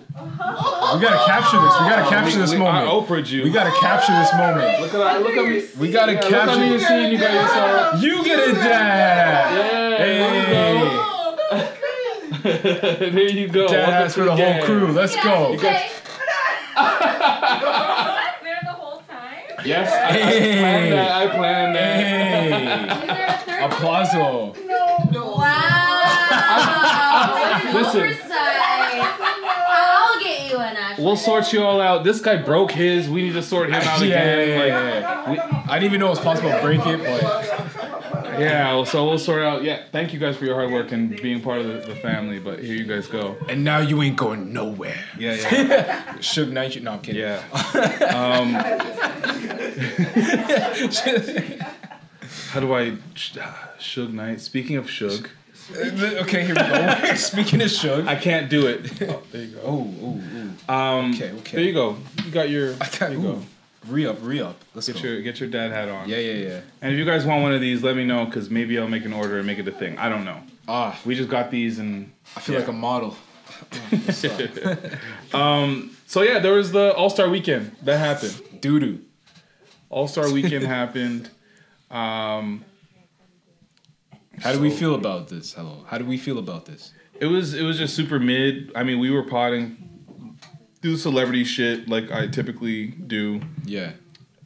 We 0.95 1.01
gotta 1.01 1.23
capture 1.25 1.61
this. 1.61 1.73
We 1.79 1.87
gotta 1.89 2.09
capture 2.09 2.39
this 2.39 2.51
We- 2.53 2.57
moment. 2.57 2.87
I 2.87 2.91
Oprah'd 2.91 3.29
you. 3.29 3.43
We 3.43 3.51
gotta 3.51 3.71
capture 3.79 4.13
this 4.13 4.33
moment. 4.33 4.81
look 4.81 4.93
at 4.95 5.21
look 5.21 5.37
at 5.37 5.45
me. 5.47 5.63
We 5.79 5.91
gotta 5.91 6.13
Yeah, 6.13 6.21
look 6.21 6.33
at 6.33 6.57
me 6.57 6.71
and 6.73 6.81
capture. 6.81 6.87
see, 6.87 7.03
and 7.03 7.13
you 7.13 7.19
got 7.19 7.33
yourself. 7.33 8.01
You 8.03 8.23
get 8.23 8.39
it, 8.49 8.55
dad. 8.55 9.53
Yeah, 9.55 9.97
Hey, 9.97 10.17
there 13.11 13.29
you 13.29 13.47
go. 13.49 13.67
dad 13.67 13.77
Welcome 13.89 13.93
has 13.93 14.13
to 14.15 14.19
for 14.21 14.25
the 14.25 14.35
whole 14.35 14.61
crew. 14.63 14.91
Let's 14.91 15.15
go. 15.23 15.53
Okay. 15.53 15.89
Was 16.75 16.99
there 18.43 18.59
the 18.63 18.71
whole 18.71 19.01
time? 19.01 19.43
Yes, 19.65 19.91
I, 19.93 20.09
I 20.09 20.11
planned 20.59 20.91
that. 20.93 21.11
I 21.11 21.27
planned 21.35 21.75
that. 21.75 21.99
Hey, 21.99 22.99
Is 22.99 23.05
there 23.07 23.27
a 23.27 23.37
third 23.37 23.61
one? 23.61 23.71
applauso. 23.71 24.55
Wow. 25.37 27.71
Listen. 27.73 28.01
Oversight. 28.01 28.35
I'll 29.71 30.19
get 30.19 30.49
you 30.51 30.57
an 30.57 30.75
actually. 30.77 31.05
We'll 31.05 31.17
sort 31.17 31.53
you 31.53 31.63
all 31.63 31.79
out. 31.81 32.03
This 32.03 32.19
guy 32.21 32.37
broke 32.37 32.71
his. 32.71 33.07
We 33.09 33.21
need 33.23 33.33
to 33.33 33.41
sort 33.43 33.69
him 33.69 33.75
out 33.75 33.99
Yeah, 34.01 34.05
again. 34.05 34.49
yeah, 34.49 34.59
Like, 34.59 34.67
yeah, 34.67 35.33
yeah. 35.33 35.63
I 35.69 35.73
didn't 35.79 35.85
even 35.91 35.99
know 35.99 36.07
it 36.07 36.11
was 36.11 36.19
possible 36.19 36.49
to 36.49 36.61
break 36.61 36.81
it, 36.85 36.99
but 36.99 37.21
Yeah, 38.39 38.73
well, 38.73 38.85
so 38.85 39.05
we'll 39.07 39.19
sort 39.19 39.41
out. 39.43 39.63
Yeah, 39.63 39.83
thank 39.91 40.13
you 40.13 40.19
guys 40.19 40.37
for 40.37 40.45
your 40.45 40.55
hard 40.55 40.71
work 40.71 40.91
and 40.91 41.15
being 41.21 41.41
part 41.41 41.59
of 41.61 41.67
the, 41.67 41.93
the 41.93 41.95
family. 41.95 42.39
But 42.39 42.59
here 42.63 42.75
you 42.75 42.85
guys 42.85 43.07
go. 43.07 43.37
and 43.47 43.63
now 43.63 43.79
you 43.79 44.01
ain't 44.01 44.17
going 44.17 44.53
nowhere. 44.53 44.97
Yeah, 45.17 45.35
yeah, 45.35 46.03
Suge 46.19 46.51
Knight, 46.51 46.81
no, 46.81 46.91
I'm 46.93 46.99
kidding. 47.01 47.21
yeah. 47.21 47.43
Um, 48.19 48.53
how 52.51 52.59
do 52.59 52.73
I? 52.73 52.91
Suge 53.15 54.11
Knight. 54.13 54.41
Speaking 54.41 54.77
of 54.77 54.85
Suge, 54.87 55.27
okay, 56.21 56.45
here 56.45 56.55
we 56.55 56.61
go. 56.61 57.13
Speaking 57.15 57.61
of 57.61 57.67
Suge, 57.67 58.07
I 58.07 58.15
can't 58.15 58.49
do 58.49 58.67
it. 58.67 58.91
Oh, 59.03 59.21
there 59.31 59.41
you 59.43 59.55
go. 59.55 59.61
oh, 59.63 59.77
ooh, 60.03 60.21
ooh. 60.69 60.73
Um, 60.73 61.13
Okay, 61.13 61.31
okay. 61.31 61.55
There 61.57 61.65
you 61.65 61.73
go. 61.73 61.97
You 62.25 62.31
got 62.31 62.49
your. 62.49 62.73
I 62.75 62.77
got, 62.77 62.91
there 62.99 63.13
you 63.13 63.21
go. 63.21 63.27
ooh. 63.29 63.33
Re 63.35 63.45
up, 63.83 64.17
re 64.21 64.41
up. 64.41 64.55
Let's 64.73 64.87
Get 64.87 65.01
go. 65.01 65.09
your 65.09 65.21
get 65.21 65.39
your 65.39 65.49
dad 65.49 65.71
hat 65.71 65.89
on. 65.89 66.07
Yeah, 66.09 66.17
yeah, 66.17 66.47
yeah. 66.47 66.61
And 66.81 66.91
if 66.93 66.97
you 66.99 67.05
guys 67.05 67.25
want 67.25 67.41
one 67.43 67.53
of 67.53 67.61
these, 67.61 67.81
let 67.83 67.95
me 67.95 68.03
know 68.05 68.25
because 68.25 68.49
maybe 68.49 68.77
I'll 68.77 68.87
make 68.87 69.05
an 69.05 69.13
order 69.13 69.37
and 69.37 69.47
make 69.47 69.59
it 69.59 69.67
a 69.67 69.71
thing. 69.71 69.97
I 69.97 70.09
don't 70.09 70.25
know. 70.25 70.41
Ah, 70.67 70.99
We 71.05 71.15
just 71.15 71.29
got 71.29 71.49
these 71.51 71.79
and 71.79 72.11
I 72.35 72.41
feel 72.41 72.53
Yeah. 72.55 72.59
like 72.59 72.69
a 72.69 72.73
model. 72.73 73.15
um. 75.33 75.95
so 76.07 76.21
yeah, 76.21 76.39
there 76.39 76.53
was 76.53 76.71
the 76.71 76.93
All 76.95 77.09
Star 77.09 77.29
Weekend 77.29 77.75
that 77.83 77.97
happened. 77.97 78.61
Doo 78.61 78.79
doo. 78.79 78.99
All 79.89 80.07
Star 80.07 80.31
Weekend 80.31 80.63
happened. 80.79 81.29
Um, 81.91 82.63
How 84.39 84.51
do 84.53 84.59
we 84.59 84.69
feel 84.69 84.93
about 84.95 85.27
this? 85.29 85.53
Hello. 85.53 85.83
How 85.87 85.97
do 85.97 86.05
we 86.05 86.17
feel 86.17 86.37
about 86.39 86.65
this? 86.65 86.91
it 87.19 87.25
was 87.25 87.53
it 87.53 87.63
was 87.63 87.77
just 87.77 87.95
super 87.95 88.19
mid. 88.19 88.71
I 88.75 88.83
mean, 88.83 88.99
we 88.99 89.09
were 89.11 89.23
potting, 89.23 89.88
do 90.81 90.91
the 90.93 90.97
celebrity 90.97 91.43
shit 91.43 91.87
like 91.89 92.11
I 92.11 92.27
typically 92.27 92.87
do, 92.87 93.41
Yeah. 93.65 93.91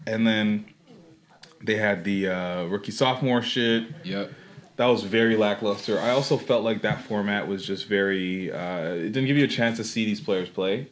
and 0.07 0.25
then 0.25 0.65
they 1.61 1.75
had 1.75 2.03
the 2.03 2.27
uh, 2.29 2.63
rookie 2.65 2.91
sophomore 2.91 3.41
shit. 3.41 3.85
Yep. 4.03 4.31
That 4.75 4.87
was 4.87 5.03
very 5.03 5.37
lackluster. 5.37 5.99
I 5.99 6.09
also 6.09 6.35
felt 6.37 6.63
like 6.63 6.81
that 6.81 7.03
format 7.03 7.47
was 7.47 7.65
just 7.65 7.87
very. 7.87 8.51
Uh, 8.51 8.93
it 8.95 9.11
didn't 9.11 9.27
give 9.27 9.37
you 9.37 9.43
a 9.45 9.47
chance 9.47 9.77
to 9.77 9.83
see 9.83 10.03
these 10.05 10.19
players 10.19 10.49
play. 10.49 10.87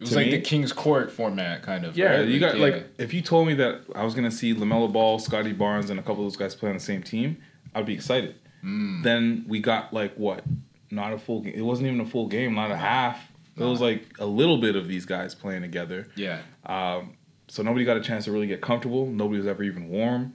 was 0.00 0.10
To 0.10 0.16
like 0.16 0.26
me- 0.26 0.30
the 0.36 0.40
King's 0.40 0.72
Court 0.72 1.12
format, 1.12 1.62
kind 1.62 1.84
of. 1.84 1.98
Yeah, 1.98 2.20
right? 2.20 2.28
you 2.28 2.40
got 2.40 2.56
yeah. 2.56 2.62
like 2.64 2.88
if 2.98 3.12
you 3.12 3.20
told 3.20 3.46
me 3.46 3.54
that 3.54 3.82
I 3.94 4.04
was 4.04 4.14
gonna 4.14 4.30
see 4.30 4.54
LaMelo 4.54 4.90
Ball, 4.90 5.18
Scottie 5.18 5.52
Barnes, 5.52 5.90
and 5.90 6.00
a 6.00 6.02
couple 6.02 6.24
of 6.24 6.30
those 6.32 6.36
guys 6.38 6.54
play 6.54 6.70
on 6.70 6.76
the 6.76 6.80
same 6.82 7.02
team, 7.02 7.36
I'd 7.74 7.84
be 7.84 7.92
excited. 7.94 8.36
Mm. 8.64 9.02
Then 9.02 9.44
we 9.46 9.60
got 9.60 9.92
like 9.92 10.14
what? 10.14 10.44
Not 10.90 11.12
a 11.12 11.18
full 11.18 11.42
game. 11.42 11.52
It 11.54 11.62
wasn't 11.62 11.88
even 11.88 12.00
a 12.00 12.06
full 12.06 12.26
game. 12.28 12.54
Not 12.54 12.70
a 12.70 12.76
half. 12.76 13.27
It 13.58 13.68
was 13.70 13.80
like 13.80 14.04
a 14.18 14.26
little 14.26 14.58
bit 14.58 14.76
of 14.76 14.88
these 14.88 15.04
guys 15.06 15.34
playing 15.34 15.62
together. 15.62 16.08
Yeah. 16.16 16.40
Um, 16.66 17.16
so 17.48 17.62
nobody 17.62 17.84
got 17.84 17.96
a 17.96 18.00
chance 18.02 18.24
to 18.26 18.32
really 18.32 18.46
get 18.46 18.60
comfortable. 18.60 19.06
Nobody 19.06 19.38
was 19.38 19.46
ever 19.46 19.62
even 19.62 19.88
warm. 19.88 20.34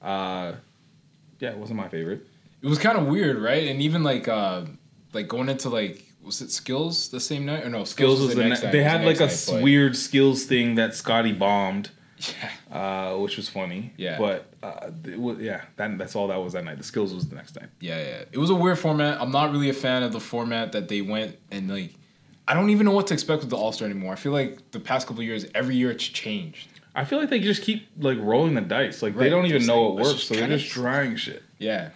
Uh, 0.00 0.52
yeah, 1.38 1.50
it 1.50 1.58
wasn't 1.58 1.78
my 1.78 1.88
favorite. 1.88 2.26
It 2.62 2.66
was 2.68 2.78
kind 2.78 2.96
of 2.98 3.06
weird, 3.06 3.38
right? 3.38 3.66
And 3.68 3.82
even 3.82 4.02
like, 4.02 4.28
uh 4.28 4.62
like 5.12 5.28
going 5.28 5.48
into 5.48 5.68
like, 5.68 6.04
was 6.24 6.40
it 6.40 6.50
skills 6.50 7.08
the 7.08 7.20
same 7.20 7.44
night 7.44 7.64
or 7.64 7.68
no? 7.68 7.84
Skills 7.84 8.20
was 8.20 8.34
the, 8.34 8.44
next 8.44 8.60
ne- 8.60 8.66
night. 8.66 8.72
they 8.72 8.82
had 8.82 9.02
the 9.02 9.06
like 9.06 9.20
a 9.20 9.26
night, 9.26 9.62
weird 9.62 9.96
skills 9.96 10.44
thing 10.44 10.76
that 10.76 10.94
Scottie 10.94 11.32
bombed. 11.32 11.90
Yeah. 12.70 13.12
uh, 13.12 13.18
which 13.18 13.36
was 13.36 13.48
funny. 13.48 13.92
Yeah. 13.96 14.16
But 14.16 14.46
uh, 14.62 14.92
it 15.04 15.18
was, 15.18 15.38
yeah, 15.40 15.62
that, 15.74 15.98
that's 15.98 16.14
all 16.14 16.28
that 16.28 16.36
was 16.36 16.52
that 16.52 16.62
night. 16.62 16.78
The 16.78 16.84
skills 16.84 17.12
was 17.12 17.28
the 17.28 17.34
next 17.34 17.56
night. 17.56 17.68
Yeah, 17.80 17.98
yeah. 17.98 18.24
It 18.30 18.38
was 18.38 18.48
a 18.48 18.54
weird 18.54 18.78
format. 18.78 19.20
I'm 19.20 19.32
not 19.32 19.50
really 19.50 19.68
a 19.70 19.72
fan 19.74 20.04
of 20.04 20.12
the 20.12 20.20
format 20.20 20.70
that 20.70 20.86
they 20.86 21.02
went 21.02 21.36
and 21.50 21.68
like. 21.68 21.94
I 22.52 22.54
don't 22.54 22.68
even 22.68 22.84
know 22.84 22.92
what 22.92 23.06
to 23.06 23.14
expect 23.14 23.40
with 23.40 23.48
the 23.48 23.56
All 23.56 23.72
Star 23.72 23.88
anymore. 23.88 24.12
I 24.12 24.16
feel 24.16 24.32
like 24.32 24.72
the 24.72 24.78
past 24.80 25.06
couple 25.06 25.22
of 25.22 25.26
years, 25.26 25.46
every 25.54 25.74
year 25.74 25.90
it's 25.90 26.04
changed. 26.04 26.68
I 26.94 27.06
feel 27.06 27.18
like 27.18 27.30
they 27.30 27.40
just 27.40 27.62
keep 27.62 27.88
like 27.98 28.18
rolling 28.20 28.52
the 28.52 28.60
dice. 28.60 29.00
Like 29.00 29.16
they 29.16 29.30
don't 29.30 29.46
even 29.46 29.60
just 29.60 29.68
know 29.68 29.86
like, 29.88 30.04
what 30.04 30.12
works, 30.12 30.24
so 30.24 30.34
they're 30.34 30.48
just 30.48 30.70
trying 30.70 31.16
shit. 31.16 31.42
Yeah, 31.58 31.90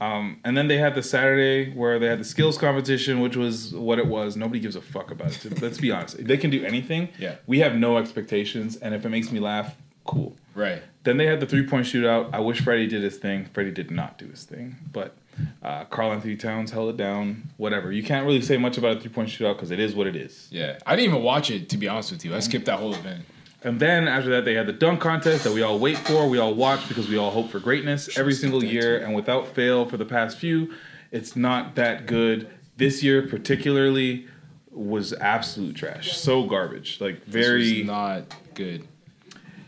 Um, 0.00 0.40
and 0.44 0.56
then 0.56 0.68
they 0.68 0.78
had 0.78 0.94
the 0.94 1.02
Saturday 1.02 1.70
where 1.74 1.98
they 1.98 2.06
had 2.06 2.20
the 2.20 2.24
skills 2.24 2.56
competition, 2.56 3.20
which 3.20 3.36
was 3.36 3.74
what 3.74 3.98
it 3.98 4.06
was. 4.06 4.34
Nobody 4.34 4.60
gives 4.60 4.76
a 4.76 4.80
fuck 4.80 5.10
about 5.10 5.44
it. 5.44 5.60
Let's 5.60 5.76
be 5.76 5.90
honest. 5.90 6.24
They 6.24 6.38
can 6.38 6.48
do 6.48 6.64
anything. 6.64 7.10
Yeah. 7.18 7.34
We 7.46 7.58
have 7.58 7.74
no 7.76 7.98
expectations, 7.98 8.76
and 8.76 8.94
if 8.94 9.04
it 9.04 9.10
makes 9.10 9.30
me 9.30 9.40
laugh, 9.40 9.76
cool. 10.06 10.34
right. 10.54 10.82
Then 11.04 11.16
they 11.18 11.26
had 11.26 11.40
the 11.40 11.46
three 11.46 11.66
point 11.66 11.84
shootout. 11.84 12.30
I 12.32 12.38
wish 12.38 12.60
Freddie 12.62 12.86
did 12.86 13.02
his 13.02 13.18
thing. 13.18 13.44
Freddie 13.44 13.72
did 13.72 13.90
not 13.90 14.16
do 14.16 14.28
his 14.28 14.44
thing, 14.44 14.76
but 14.90 15.16
uh, 15.62 15.84
Karl-Anthony 15.84 16.36
Towns 16.36 16.70
held 16.70 16.90
it 16.90 16.96
down. 16.96 17.50
Whatever. 17.56 17.92
You 17.92 18.02
can't 18.02 18.26
really 18.26 18.42
say 18.42 18.56
much 18.56 18.78
about 18.78 18.96
a 18.96 19.00
three 19.00 19.10
point 19.10 19.28
shootout 19.28 19.54
because 19.54 19.70
it 19.70 19.78
is 19.80 19.94
what 19.94 20.06
it 20.06 20.16
is. 20.16 20.48
Yeah, 20.50 20.78
I 20.86 20.96
didn't 20.96 21.10
even 21.12 21.22
watch 21.24 21.50
it 21.50 21.68
to 21.70 21.76
be 21.76 21.88
honest 21.88 22.12
with 22.12 22.24
you. 22.24 22.34
I 22.34 22.40
skipped 22.40 22.66
that 22.66 22.78
whole 22.78 22.94
event. 22.94 23.24
And 23.64 23.78
then 23.78 24.08
after 24.08 24.28
that, 24.30 24.44
they 24.44 24.54
had 24.54 24.66
the 24.66 24.72
dunk 24.72 25.00
contest 25.00 25.44
that 25.44 25.52
we 25.52 25.62
all 25.62 25.78
wait 25.78 25.96
for, 25.96 26.28
we 26.28 26.38
all 26.38 26.52
watch 26.52 26.88
because 26.88 27.08
we 27.08 27.16
all 27.16 27.30
hope 27.30 27.48
for 27.50 27.60
greatness 27.60 28.18
every 28.18 28.34
single 28.34 28.64
year. 28.64 28.98
And 28.98 29.14
without 29.14 29.46
fail, 29.54 29.86
for 29.86 29.96
the 29.96 30.04
past 30.04 30.36
few, 30.36 30.74
it's 31.12 31.36
not 31.36 31.76
that 31.76 32.06
good. 32.06 32.48
This 32.76 33.04
year, 33.04 33.22
particularly, 33.22 34.26
was 34.72 35.12
absolute 35.12 35.76
trash. 35.76 36.16
So 36.16 36.44
garbage. 36.44 37.00
Like 37.00 37.24
very 37.24 37.84
not 37.84 38.34
good. 38.54 38.86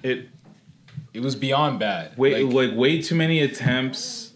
it. 0.03 0.29
It 1.13 1.23
was 1.23 1.37
beyond 1.37 1.79
bad. 1.79 2.19
Way, 2.19 2.43
Like, 2.43 2.53
like, 2.71 2.77
way 2.77 3.01
too 3.01 3.15
many 3.15 3.41
attempts. 3.41 4.33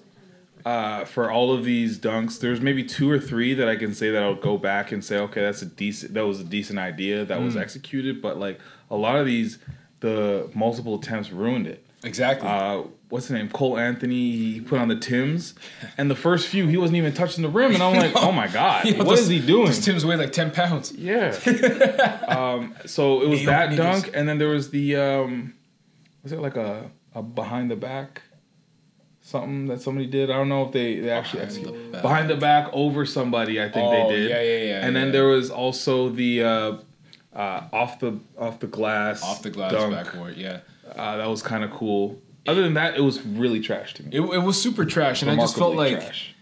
Uh, 0.64 1.04
for 1.04 1.30
all 1.30 1.52
of 1.52 1.64
these 1.64 1.98
dunks, 1.98 2.40
there's 2.40 2.60
maybe 2.60 2.84
two 2.84 3.10
or 3.10 3.18
three 3.18 3.54
that 3.54 3.68
I 3.68 3.76
can 3.76 3.94
say 3.94 4.10
that 4.10 4.22
I'll 4.22 4.34
go 4.34 4.58
back 4.58 4.92
and 4.92 5.04
say, 5.04 5.18
okay, 5.18 5.40
that's 5.40 5.62
a 5.62 5.66
decent, 5.66 6.14
that 6.14 6.26
was 6.26 6.40
a 6.40 6.44
decent 6.44 6.78
idea 6.78 7.24
that 7.24 7.40
was 7.42 7.56
executed. 7.56 8.20
But 8.22 8.38
like 8.38 8.60
a 8.90 8.96
lot 8.96 9.16
of 9.16 9.26
these, 9.26 9.58
the 10.00 10.50
multiple 10.54 10.96
attempts 10.96 11.30
ruined 11.30 11.66
it. 11.66 11.84
Exactly. 12.04 12.48
Uh, 12.48 12.82
what's 13.08 13.26
his 13.26 13.32
name? 13.34 13.48
Cole 13.48 13.76
Anthony. 13.76 14.30
He 14.30 14.60
put 14.60 14.78
on 14.78 14.86
the 14.86 14.94
Tims, 14.96 15.54
and 15.96 16.08
the 16.08 16.14
first 16.14 16.46
few 16.46 16.68
he 16.68 16.76
wasn't 16.76 16.96
even 16.98 17.12
touching 17.12 17.42
the 17.42 17.48
rim, 17.48 17.74
and 17.74 17.82
I'm 17.82 17.96
like, 17.96 18.12
oh 18.16 18.30
my 18.30 18.46
god, 18.46 18.84
Yo, 18.84 18.98
what 18.98 19.08
those- 19.08 19.20
is 19.22 19.28
he 19.28 19.44
doing? 19.44 19.66
Those 19.66 19.84
Tim's 19.84 20.06
weigh 20.06 20.14
like 20.16 20.30
ten 20.32 20.52
pounds. 20.52 20.92
Yeah. 20.92 21.30
um, 22.28 22.74
so 22.86 23.22
it 23.22 23.28
was 23.28 23.44
that 23.46 23.70
niggas. 23.70 23.76
dunk, 23.76 24.10
and 24.14 24.28
then 24.28 24.38
there 24.38 24.48
was 24.48 24.70
the 24.70 24.94
um, 24.96 25.54
was 26.22 26.30
it 26.30 26.38
like 26.40 26.56
a, 26.56 26.90
a 27.14 27.22
behind 27.22 27.68
the 27.70 27.76
back 27.76 28.22
something 29.28 29.66
that 29.66 29.80
somebody 29.82 30.06
did? 30.06 30.30
I 30.30 30.34
don't 30.34 30.48
know 30.48 30.64
if 30.66 30.72
they, 30.72 31.00
they 31.00 31.10
actually 31.10 31.40
Behind 31.40 31.54
the 31.54 31.60
executed 31.60 31.92
back. 31.92 32.02
behind 32.02 32.30
the 32.30 32.36
back 32.36 32.70
over 32.72 33.04
somebody. 33.06 33.60
I 33.60 33.68
think 33.68 33.86
Oh, 33.86 34.08
they 34.08 34.16
did. 34.16 34.30
yeah, 34.30 34.40
yeah, 34.42 34.64
yeah, 34.80 34.86
And 34.86 34.94
then 34.96 35.12
there 35.12 35.26
was 35.26 35.50
also 35.50 36.08
the 36.08 36.42
uh, 36.44 36.76
uh, 37.34 37.68
off 37.72 38.00
the 38.00 38.18
off 38.38 38.58
the 38.60 38.66
glass 38.66 39.22
Off 39.22 39.42
the 39.42 39.50
glass 39.50 39.72
dunk. 39.72 39.92
backboard. 39.94 40.36
Yeah. 40.36 40.60
Uh, 40.96 41.18
that 41.18 41.28
was 41.28 41.42
kind 41.42 41.62
of 41.64 41.70
cool. 41.70 42.20
Other 42.46 42.62
than 42.62 42.74
that, 42.74 42.96
it 42.96 43.02
was 43.02 43.20
really 43.24 43.60
trash 43.60 43.92
to 43.94 44.02
me. 44.02 44.10
It, 44.12 44.20
it 44.22 44.38
was 44.42 44.60
super 44.60 44.86
trash, 44.86 45.20
and 45.20 45.30
I 45.30 45.36
just 45.36 45.56
felt 45.56 45.76
like 45.76 45.98
trash. 46.00 46.34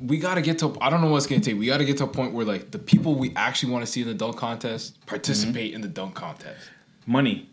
we 0.00 0.16
got 0.18 0.36
to 0.36 0.40
get 0.42 0.58
to. 0.60 0.74
I 0.80 0.88
don't 0.88 1.02
know 1.02 1.10
what's 1.10 1.26
gonna 1.26 1.42
take. 1.42 1.58
We 1.58 1.66
got 1.66 1.78
to 1.78 1.84
get 1.84 1.98
to 1.98 2.04
a 2.04 2.08
point 2.08 2.32
where 2.32 2.46
like 2.46 2.70
the 2.70 2.78
people 2.78 3.14
we 3.14 3.32
actually 3.36 3.72
want 3.72 3.84
to 3.84 3.90
see 3.92 4.00
in 4.00 4.08
the 4.08 4.14
dunk 4.14 4.36
contest 4.38 5.04
participate 5.04 5.68
Mm-hmm. 5.72 5.74
in 5.76 5.80
the 5.82 5.88
dunk 5.88 6.14
contest. 6.14 6.70
money. 7.06 7.50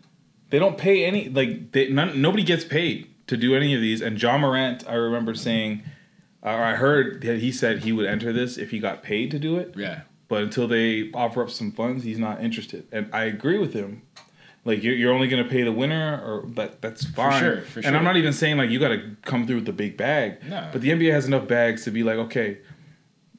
They 0.48 0.58
don't 0.58 0.78
pay 0.78 1.04
any 1.04 1.28
like 1.28 1.70
they, 1.72 1.90
none, 1.90 2.20
nobody 2.22 2.42
gets 2.42 2.64
paid 2.64 3.09
to 3.30 3.36
do 3.36 3.54
any 3.54 3.74
of 3.74 3.80
these. 3.80 4.00
And 4.02 4.20
Ja 4.20 4.36
Morant, 4.36 4.84
I 4.88 4.94
remember 4.94 5.34
saying, 5.34 5.82
uh, 6.44 6.50
or 6.50 6.62
I 6.62 6.74
heard 6.74 7.22
that 7.22 7.38
he 7.38 7.50
said 7.52 7.80
he 7.84 7.92
would 7.92 8.06
enter 8.06 8.32
this 8.32 8.58
if 8.58 8.70
he 8.70 8.78
got 8.78 9.02
paid 9.02 9.30
to 9.30 9.38
do 9.38 9.56
it. 9.56 9.74
Yeah. 9.76 10.02
But 10.28 10.42
until 10.42 10.66
they 10.68 11.10
offer 11.12 11.42
up 11.42 11.50
some 11.50 11.72
funds, 11.72 12.04
he's 12.04 12.18
not 12.18 12.42
interested. 12.42 12.86
And 12.92 13.08
I 13.12 13.24
agree 13.24 13.58
with 13.58 13.72
him. 13.72 14.02
Like 14.64 14.82
you're, 14.82 14.94
you're 14.94 15.12
only 15.12 15.26
going 15.28 15.42
to 15.42 15.48
pay 15.48 15.62
the 15.62 15.72
winner, 15.72 16.20
or 16.22 16.44
that 16.56 16.82
that's 16.82 17.04
fine. 17.06 17.32
For 17.32 17.38
sure, 17.38 17.60
for 17.62 17.82
sure. 17.82 17.88
And. 17.88 17.96
I'm 17.96 18.04
not 18.04 18.16
even 18.16 18.32
saying 18.32 18.58
like 18.58 18.68
you 18.70 18.78
got 18.78 18.88
to 18.88 19.16
come 19.22 19.46
through 19.46 19.56
with 19.56 19.66
the 19.66 19.72
big 19.72 19.96
bag. 19.96 20.38
No. 20.46 20.68
But 20.72 20.82
the 20.82 20.90
NBA 20.90 21.10
has 21.12 21.26
enough 21.26 21.48
bags 21.48 21.84
to 21.84 21.90
be 21.90 22.02
like, 22.02 22.16
okay, 22.16 22.58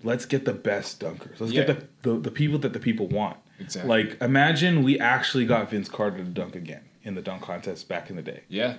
let's 0.03 0.25
get 0.25 0.45
the 0.45 0.53
best 0.53 0.99
dunkers. 0.99 1.39
Let's 1.39 1.53
Yeah. 1.53 1.65
get 1.65 2.01
the, 2.01 2.09
the 2.13 2.19
the 2.21 2.31
people 2.31 2.57
that 2.59 2.73
the 2.73 2.79
people 2.79 3.07
want. 3.07 3.37
Exactly. 3.59 3.87
Like 3.89 4.21
imagine 4.21 4.81
we 4.83 4.99
actually 4.99 5.45
got 5.45 5.69
Vince 5.69 5.89
Carter 5.89 6.17
to 6.17 6.23
dunk 6.23 6.55
again 6.55 6.83
in 7.03 7.13
the 7.15 7.21
dunk 7.21 7.43
contest 7.43 7.87
back 7.87 8.09
in 8.09 8.15
the 8.15 8.21
day. 8.23 8.41
Yeah. 8.49 8.77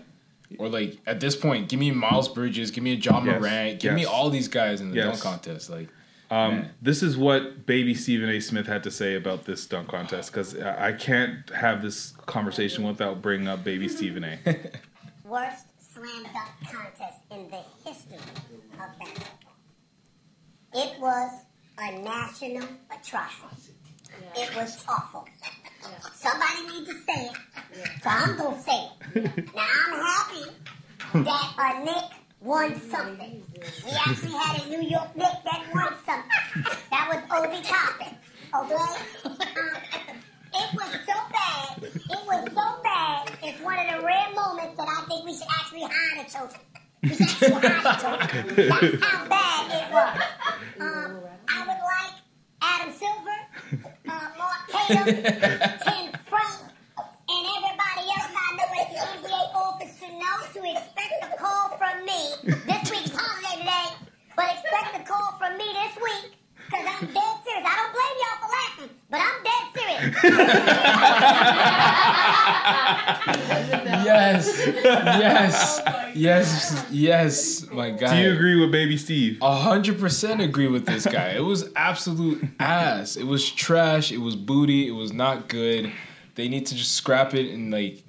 Or 0.58 0.68
like 0.68 0.98
at 1.06 1.20
this 1.20 1.36
point, 1.36 1.68
give 1.68 1.78
me 1.80 1.90
Miles 1.90 2.28
Bridges, 2.28 2.70
give 2.70 2.84
me 2.84 2.92
a 2.92 2.96
Ja 2.96 3.22
Yes, 3.24 3.40
Morant, 3.40 3.80
give 3.80 3.94
me 3.94 4.04
all 4.04 4.30
these 4.30 4.48
guys 4.48 4.80
in 4.80 4.90
the 4.90 4.96
Yes. 4.96 5.06
dunk 5.06 5.20
contest. 5.22 5.70
Like 5.70 5.88
Um, 6.30 6.66
this 6.80 7.02
is 7.02 7.16
what 7.16 7.66
baby 7.66 7.94
Stephen 7.94 8.28
A. 8.30 8.40
Smith 8.40 8.66
had 8.66 8.82
to 8.84 8.90
say 8.90 9.14
about 9.14 9.44
this 9.44 9.66
dunk 9.66 9.88
contest 9.88 10.32
because 10.32 10.56
I 10.58 10.88
I 10.88 10.92
can't 10.92 11.48
have 11.50 11.82
this 11.82 12.12
conversation 12.26 12.84
without 12.84 13.20
bringing 13.22 13.48
up 13.48 13.62
baby 13.64 13.88
Stephen 13.88 14.24
A. 14.24 14.38
worst 15.24 15.66
slam 15.92 16.22
dunk 16.24 16.50
contest 16.72 17.18
in 17.30 17.50
the 17.50 17.62
history 17.88 18.16
of 18.16 18.98
basketball. 18.98 19.38
It 20.74 20.98
was 21.00 21.30
a 21.78 21.98
national 22.00 22.66
atrocity. 22.90 23.72
It 24.36 24.54
was 24.56 24.82
awful. 24.88 25.26
Somebody 26.14 26.62
needs 26.72 26.88
to 26.90 26.94
say 27.02 27.26
it, 27.26 27.36
so 28.02 28.08
I'm 28.08 28.36
gonna 28.38 28.62
say 28.62 28.88
it. 29.16 29.54
Now 29.54 29.62
I'm 29.62 29.68
happy 29.68 29.71
that 31.12 31.54
a 31.58 31.84
Nick 31.84 32.04
won 32.40 32.80
something. 32.90 33.42
We 33.84 33.90
actually 33.92 34.32
had 34.32 34.62
a 34.62 34.68
New 34.68 34.82
York 34.88 35.16
Nick 35.16 35.44
that 35.44 35.66
won 35.74 35.94
something. 36.04 36.80
That 36.90 37.08
was 37.08 37.44
Obi 37.44 37.62
Toppin. 37.62 38.16
Okay? 38.54 39.02
Um, 39.24 39.36
it 40.54 40.74
was 40.74 40.92
so 41.06 41.14
bad. 41.32 41.82
It 41.82 42.26
was 42.26 42.52
so 42.52 42.82
bad. 42.82 43.30
It's 43.42 43.60
one 43.62 43.78
of 43.78 43.86
the 44.00 44.04
rare 44.06 44.28
moments 44.34 44.76
that 44.76 44.88
I 44.88 45.04
think 45.08 45.24
we 45.24 45.32
should 45.34 45.48
actually 45.60 45.82
hide. 45.82 46.26
We 47.02 47.08
should 47.08 47.22
actually 47.22 47.68
hide 47.68 47.96
a 47.96 48.00
trophy. 48.00 48.68
That's 48.68 49.04
how 49.04 49.28
bad 49.28 49.70
it 49.72 49.92
was. 49.92 50.22
Um, 50.80 51.20
I 51.48 51.60
would 51.66 51.82
like 51.82 52.14
Adam 52.62 52.92
Silver, 52.94 53.38
uh, 54.08 54.28
Mark 54.38 54.60
Tatum, 54.70 55.06
Tim 55.06 56.12
Frank, 56.26 56.60
and 57.28 57.46
everybody 57.56 58.04
else 58.12 58.30
I 58.30 58.56
know 58.56 58.68
at 58.80 58.88
the 58.92 59.28
NBA 59.28 59.54
office 59.54 59.98
to 60.00 60.08
know 60.12 60.36
to 60.52 60.60
expect 60.70 61.14
a 61.22 61.36
call 61.36 61.76
from 61.76 62.04
me. 62.04 62.20
This 62.44 62.90
week's 62.90 63.10
holiday 63.16 63.58
today, 63.60 63.88
but 64.36 64.46
expect 64.52 64.96
a 65.00 65.02
call 65.10 65.32
from 65.38 65.56
me 65.58 65.64
this 65.72 65.96
week. 65.96 66.38
Cause 66.70 66.86
I'm 66.86 67.06
dead 67.12 67.36
serious. 67.44 67.66
I 67.66 67.74
don't 67.76 67.92
blame 67.92 68.16
y'all 68.22 68.38
for 68.40 68.50
laughing, 68.52 68.96
but 69.10 69.20
I'm 69.20 69.42
dead 69.42 69.64
serious. 69.74 70.11
Yes. 74.04 74.60
yes. 74.66 75.80
Yes. 76.14 76.86
Yes. 76.90 77.70
My 77.70 77.90
God. 77.90 78.10
Do 78.10 78.16
you 78.16 78.32
agree 78.32 78.60
with 78.60 78.70
baby 78.72 78.96
Steve? 78.96 79.38
A 79.42 79.54
hundred 79.54 79.98
percent 79.98 80.40
agree 80.40 80.68
with 80.68 80.86
this 80.86 81.06
guy. 81.06 81.30
It 81.30 81.44
was 81.44 81.70
absolute 81.76 82.44
ass. 82.60 83.16
It 83.16 83.26
was 83.26 83.50
trash. 83.50 84.12
It 84.12 84.18
was 84.18 84.36
booty. 84.36 84.88
It 84.88 84.92
was 84.92 85.12
not 85.12 85.48
good. 85.48 85.92
They 86.34 86.48
need 86.48 86.66
to 86.66 86.74
just 86.74 86.92
scrap 86.92 87.34
it 87.34 87.52
and 87.52 87.72
like. 87.72 88.02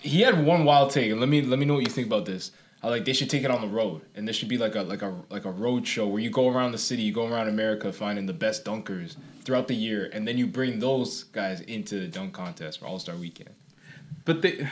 He 0.00 0.20
had 0.20 0.44
one 0.44 0.64
wild 0.64 0.92
take, 0.92 1.10
and 1.10 1.18
let 1.18 1.28
me 1.28 1.42
let 1.42 1.58
me 1.58 1.64
know 1.64 1.74
what 1.74 1.82
you 1.82 1.90
think 1.90 2.06
about 2.06 2.24
this. 2.24 2.52
I 2.82 2.88
like 2.88 3.04
they 3.04 3.12
should 3.12 3.28
take 3.28 3.42
it 3.42 3.50
on 3.50 3.60
the 3.60 3.66
road, 3.66 4.02
and 4.14 4.28
this 4.28 4.36
should 4.36 4.48
be 4.48 4.56
like 4.56 4.76
a 4.76 4.82
like 4.82 5.02
a 5.02 5.12
like 5.28 5.44
a 5.44 5.50
road 5.50 5.86
show 5.86 6.06
where 6.06 6.22
you 6.22 6.30
go 6.30 6.48
around 6.48 6.70
the 6.70 6.78
city, 6.78 7.02
you 7.02 7.12
go 7.12 7.26
around 7.26 7.48
America, 7.48 7.92
finding 7.92 8.26
the 8.26 8.32
best 8.32 8.64
dunkers 8.64 9.16
throughout 9.48 9.66
the 9.66 9.74
year, 9.74 10.10
and 10.12 10.28
then 10.28 10.36
you 10.36 10.46
bring 10.46 10.78
those 10.78 11.24
guys 11.24 11.62
into 11.62 11.98
the 11.98 12.06
dunk 12.06 12.34
contest 12.34 12.80
for 12.80 12.84
All 12.84 12.98
Star 12.98 13.16
Weekend. 13.16 13.48
But 14.26 14.42
they 14.42 14.68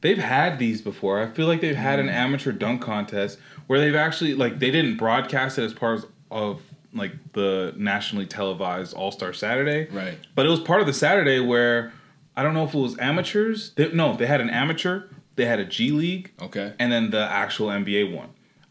they've 0.00 0.16
had 0.16 0.58
these 0.58 0.80
before. 0.80 1.20
I 1.20 1.26
feel 1.26 1.46
like 1.46 1.60
they've 1.60 1.76
had 1.76 1.98
an 1.98 2.06
mm. 2.06 2.14
amateur 2.14 2.52
dunk 2.52 2.80
contest 2.80 3.38
where 3.66 3.78
they've 3.78 3.94
actually 3.94 4.32
like 4.32 4.60
they 4.60 4.70
didn't 4.70 4.96
broadcast 4.96 5.58
it 5.58 5.64
as 5.64 5.74
part 5.74 5.98
of, 5.98 6.06
of 6.30 6.62
like 6.94 7.12
the 7.34 7.74
nationally 7.76 8.24
televised 8.24 8.94
All 8.94 9.12
Star 9.12 9.34
Saturday. 9.34 9.90
Right. 9.92 10.16
But 10.34 10.46
it 10.46 10.48
was 10.48 10.60
part 10.60 10.80
of 10.80 10.86
the 10.86 10.94
Saturday 10.94 11.38
where 11.38 11.92
I 12.34 12.42
don't 12.42 12.54
know 12.54 12.64
if 12.64 12.72
it 12.72 12.78
was 12.78 12.98
amateurs. 12.98 13.74
They, 13.74 13.92
no, 13.92 14.16
they 14.16 14.26
had 14.26 14.40
an 14.40 14.48
amateur, 14.48 15.02
they 15.36 15.44
had 15.44 15.58
a 15.58 15.66
G 15.66 15.90
League, 15.90 16.32
Okay. 16.40 16.72
and 16.78 16.90
then 16.90 17.10
the 17.10 17.20
actual 17.20 17.68
NBA 17.68 18.16
one. 18.16 18.30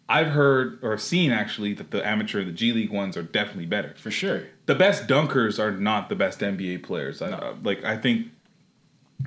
I've 0.10 0.30
heard 0.30 0.80
or 0.82 0.98
seen 0.98 1.32
actually 1.32 1.74
that 1.76 1.92
the 1.92 2.06
amateur 2.06 2.44
the 2.44 2.52
G 2.52 2.74
League 2.74 2.92
ones 2.92 3.16
are 3.16 3.24
definitely 3.24 3.68
better. 3.68 3.94
For 3.98 4.10
sure. 4.10 4.48
The 4.68 4.76
best 4.76 5.08
dunkers 5.08 5.60
are 5.60 5.72
not 5.72 6.10
the 6.10 6.16
best 6.16 6.40
NBA 6.40 6.84
players. 6.84 7.20
No. 7.22 7.28
uh, 7.28 7.56
like 7.64 7.84
I 7.84 7.98
think 7.98 8.28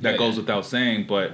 that 0.01 0.13
Yeah, 0.13 0.17
goes 0.19 0.35
yeah. 0.35 0.41
without 0.41 0.65
saying, 0.67 1.07
but 1.09 1.33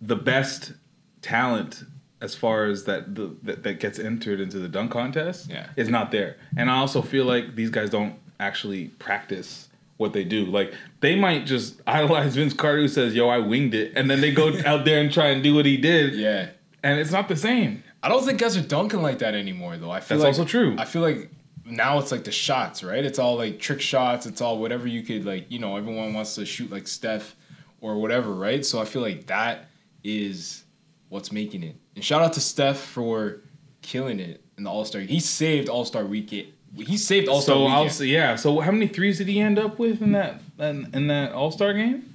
the 0.00 0.16
best 0.16 0.72
talent 1.20 1.84
as 2.20 2.34
far 2.34 2.66
as 2.66 2.84
that 2.84 3.14
the, 3.14 3.34
that, 3.42 3.62
that 3.64 3.80
gets 3.80 3.98
entered 3.98 4.40
into 4.40 4.58
the 4.58 4.68
dunk 4.68 4.92
contest 4.92 5.50
Yeah. 5.50 5.68
is 5.76 5.88
not 5.88 6.10
there. 6.12 6.36
And 6.56 6.70
I 6.70 6.76
also 6.76 7.02
feel 7.02 7.24
like 7.24 7.56
these 7.56 7.70
guys 7.70 7.90
don't 7.90 8.14
actually 8.38 8.88
practice 8.98 9.68
what 9.96 10.12
they 10.12 10.24
do. 10.24 10.44
Like 10.46 10.72
they 11.00 11.14
might 11.16 11.46
just 11.46 11.80
idolize 11.86 12.34
Vince 12.36 12.54
Carter 12.54 12.78
who 12.82 12.88
says, 12.88 13.14
"Yo, 13.14 13.28
I 13.28 13.38
winged 13.38 13.74
it," 13.74 13.92
and 13.94 14.10
then 14.10 14.20
they 14.20 14.32
go 14.32 14.52
out 14.64 14.84
there 14.84 15.00
and 15.00 15.12
try 15.12 15.26
and 15.28 15.42
do 15.42 15.54
what 15.54 15.66
he 15.66 15.76
did, 15.76 16.14
Yeah. 16.14 16.48
and 16.82 16.98
it's 16.98 17.12
not 17.12 17.28
the 17.28 17.36
same. 17.36 17.82
I 18.02 18.08
don't 18.08 18.24
think 18.24 18.40
guys 18.40 18.56
are 18.56 18.62
dunking 18.62 19.00
like 19.00 19.18
that 19.20 19.34
anymore, 19.34 19.76
though. 19.76 19.90
I 19.92 20.00
feel 20.00 20.18
That's 20.18 20.36
like, 20.38 20.40
also 20.40 20.44
true. 20.44 20.74
I 20.78 20.84
feel 20.86 21.02
like 21.02 21.30
now 21.76 21.98
it's 21.98 22.12
like 22.12 22.24
the 22.24 22.32
shots, 22.32 22.82
right? 22.84 23.04
It's 23.04 23.18
all 23.18 23.36
like 23.36 23.58
trick 23.58 23.80
shots. 23.80 24.26
It's 24.26 24.40
all 24.40 24.58
whatever 24.58 24.86
you 24.86 25.02
could 25.02 25.24
like. 25.24 25.50
You 25.50 25.58
know, 25.58 25.76
everyone 25.76 26.14
wants 26.14 26.34
to 26.36 26.44
shoot 26.44 26.70
like 26.70 26.86
Steph 26.86 27.34
or 27.80 27.98
whatever, 27.98 28.32
right? 28.32 28.64
So 28.64 28.80
I 28.80 28.84
feel 28.84 29.02
like 29.02 29.26
that 29.26 29.68
is 30.04 30.64
what's 31.08 31.32
making 31.32 31.62
it. 31.62 31.76
And 31.94 32.04
shout 32.04 32.22
out 32.22 32.32
to 32.34 32.40
Steph 32.40 32.78
for 32.78 33.40
killing 33.82 34.20
it 34.20 34.42
in 34.56 34.64
the 34.64 34.70
All 34.70 34.84
Star. 34.84 35.00
He 35.00 35.20
saved 35.20 35.68
All 35.68 35.84
Star 35.84 36.04
Weekend. 36.04 36.52
He 36.76 36.96
saved 36.96 37.28
All 37.28 37.40
Star 37.40 37.56
So 37.56 37.82
Weekend. 37.82 38.10
Yeah. 38.10 38.36
So 38.36 38.60
how 38.60 38.70
many 38.70 38.88
threes 38.88 39.18
did 39.18 39.28
he 39.28 39.40
end 39.40 39.58
up 39.58 39.78
with 39.78 40.02
in 40.02 40.12
that 40.12 40.40
in, 40.58 40.88
in 40.92 41.06
that 41.08 41.32
All 41.32 41.50
Star 41.50 41.72
game? 41.72 42.12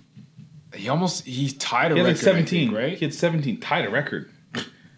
he 0.73 0.89
almost 0.89 1.25
he 1.25 1.49
tied 1.49 1.91
a 1.91 1.95
He 1.95 1.99
had 1.99 2.07
record, 2.07 2.17
like 2.17 2.17
seventeen, 2.17 2.67
think, 2.67 2.77
right? 2.77 2.97
He 2.97 3.05
had 3.05 3.13
seventeen, 3.13 3.59
tied 3.59 3.85
a 3.85 3.89
record. 3.89 4.31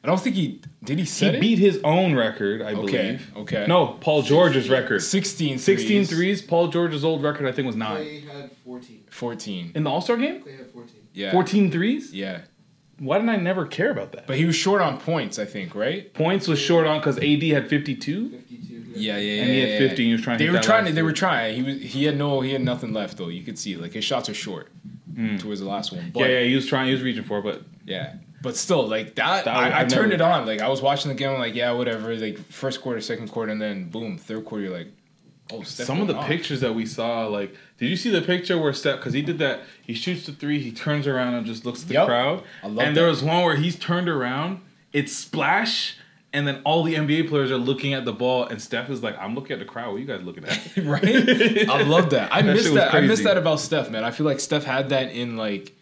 I 0.04 0.08
don't 0.08 0.20
think 0.20 0.36
he 0.36 0.62
did. 0.84 1.00
He 1.00 1.06
set 1.06 1.32
he 1.32 1.38
it. 1.38 1.42
beat 1.42 1.60
his 1.60 1.80
own 1.84 2.16
record, 2.16 2.62
I 2.62 2.74
Okay, 2.74 3.18
believe. 3.18 3.32
okay. 3.38 3.66
No, 3.68 3.98
Paul 4.00 4.22
George's 4.22 4.70
record. 4.70 5.02
16 5.02 5.58
16 5.58 5.88
threes. 5.88 6.10
threes. 6.10 6.42
Paul 6.42 6.70
George's 6.70 7.04
old 7.04 7.22
record, 7.22 7.48
I 7.48 7.52
think, 7.52 7.66
was 7.66 7.76
nine. 7.76 8.06
Klay 8.06 8.28
had 8.28 8.52
14. 8.64 9.04
14. 9.10 9.72
In 9.76 9.84
the 9.84 9.90
All 9.90 10.02
Star 10.02 10.16
game? 10.16 10.42
Klay 10.42 10.58
had 10.58 10.72
14. 10.72 10.96
Yeah. 11.14 11.32
14 11.32 11.72
threes? 11.72 12.14
Yeah. 12.14 12.42
Why 12.98 13.18
didn't 13.18 13.30
I 13.30 13.38
never 13.38 13.66
care 13.66 13.92
about 13.92 14.12
that? 14.14 14.28
But 14.28 14.38
he 14.38 14.46
was 14.46 14.56
short 14.56 14.82
on 14.82 15.00
points, 15.00 15.40
I 15.40 15.46
think, 15.46 15.74
right? 15.74 16.14
Points 16.14 16.48
was 16.48 16.60
short 16.60 16.86
on 16.86 17.00
because 17.00 17.18
AD 17.18 17.42
had 17.44 17.70
52. 17.70 18.30
52. 18.30 18.80
Yeah, 18.96 19.18
yeah, 19.18 19.18
yeah. 19.18 19.42
And 19.42 19.50
he 19.52 19.60
had 19.60 19.70
yeah, 19.70 19.88
50 19.90 20.06
he 20.06 20.12
was 20.12 20.22
trying 20.22 20.38
to 20.38 20.44
They 20.44 20.50
were 20.50 20.60
trying. 20.60 20.86
To, 20.86 20.92
they 20.92 21.04
were 21.04 21.14
trying. 21.14 21.56
He 21.56 21.62
was. 21.62 21.82
He 21.82 22.04
had 22.06 22.18
no. 22.18 22.42
He 22.42 22.52
had 22.52 22.62
nothing 22.62 22.92
left 22.92 23.18
though. 23.18 23.30
You 23.30 23.44
could 23.44 23.58
see 23.58 23.78
like 23.78 23.94
his 23.94 24.04
shots 24.04 24.28
are 24.28 24.34
short 24.34 24.70
hmm. 25.16 25.38
towards 25.38 25.60
the 25.62 25.68
last 25.68 25.92
one. 25.92 26.12
But 26.14 26.22
yeah, 26.22 26.40
yeah, 26.40 26.44
he 26.46 26.56
was 26.56 26.66
trying, 26.66 26.88
he 26.88 26.94
was 26.94 27.02
reaching 27.02 27.24
for 27.24 27.40
it, 27.40 27.44
but 27.44 27.64
yeah. 27.86 28.16
But 28.42 28.56
still, 28.56 28.88
like 28.88 29.16
that, 29.16 29.46
That- 29.46 29.56
I, 29.56 29.82
I 29.82 29.86
turned 29.86 30.10
never- 30.10 30.14
it 30.14 30.22
on. 30.22 30.46
Like 30.46 30.62
I 30.62 30.70
was 30.70 30.82
watching 30.82 31.10
the 31.10 31.16
game, 31.16 31.30
I'm 31.32 31.40
like, 31.40 31.56
yeah, 31.56 31.72
whatever. 31.72 32.16
Like 32.16 32.40
first 32.52 32.82
quarter, 32.82 33.02
second 33.02 33.28
quarter, 33.30 33.52
and 33.52 33.62
then 33.62 33.90
boom, 33.90 34.18
third 34.18 34.46
quarter. 34.46 34.64
You're 34.66 34.78
like, 34.78 34.88
oh, 35.52 35.64
Steph 35.64 35.88
Some 35.88 36.00
of 36.02 36.08
the 36.08 36.16
off. 36.16 36.26
pictures 36.28 36.62
that 36.62 36.74
we 36.74 36.86
saw, 36.86 37.26
like, 37.28 37.54
did 37.78 37.90
you 37.90 37.96
see 37.98 38.10
the 38.10 38.22
picture 38.22 38.58
where 38.58 38.72
Steph? 38.74 38.98
Because 39.00 39.14
he 39.14 39.22
did 39.22 39.40
that. 39.40 39.62
He 39.86 39.94
shoots 39.94 40.26
the 40.26 40.32
three. 40.32 40.60
He 40.62 40.72
turns 40.72 41.06
around 41.08 41.34
and 41.34 41.46
just 41.46 41.66
looks 41.66 41.82
at 41.82 41.88
the 41.90 41.96
Yep. 41.96 42.08
crowd. 42.08 42.44
I 42.64 42.68
love 42.68 42.80
and 42.88 42.96
there 42.98 43.08
was 43.08 43.22
one 43.24 43.44
where 43.44 43.56
he's 43.58 43.78
turned 43.78 44.08
around. 44.08 44.62
It's 44.94 45.12
splash. 45.14 45.98
And 46.32 46.48
then 46.48 46.62
all 46.64 46.84
the 46.84 46.94
NBA 46.94 47.28
players 47.28 47.50
are 47.50 47.58
looking 47.58 47.94
at 47.96 48.06
the 48.06 48.14
ball, 48.14 48.44
and 48.46 48.62
Steph 48.62 48.92
is 48.92 49.02
like, 49.02 49.18
"I'm 49.20 49.34
looking 49.34 49.54
at 49.54 49.58
the 49.60 49.66
crowd. 49.66 49.88
What 49.88 49.96
are 49.96 50.00
you 50.00 50.06
guys 50.06 50.22
looking 50.22 50.46
at?" 50.46 50.78
right? 50.84 51.68
I 51.68 51.82
love 51.82 52.12
that. 52.12 52.32
I 52.32 52.42
That 52.44 52.54
miss 52.54 52.64
shit 52.66 52.74
was 52.74 52.82
that. 52.84 52.94
I 52.94 53.02
miss 53.02 53.08
crazy. 53.10 53.24
that 53.24 53.38
about 53.38 53.60
Steph, 53.60 53.90
man. 53.90 54.04
I 54.04 54.12
feel 54.12 54.28
like 54.28 54.40
Steph 54.40 54.64
had 54.64 54.90
that 54.90 55.12
in 55.12 55.38
like 55.38 55.74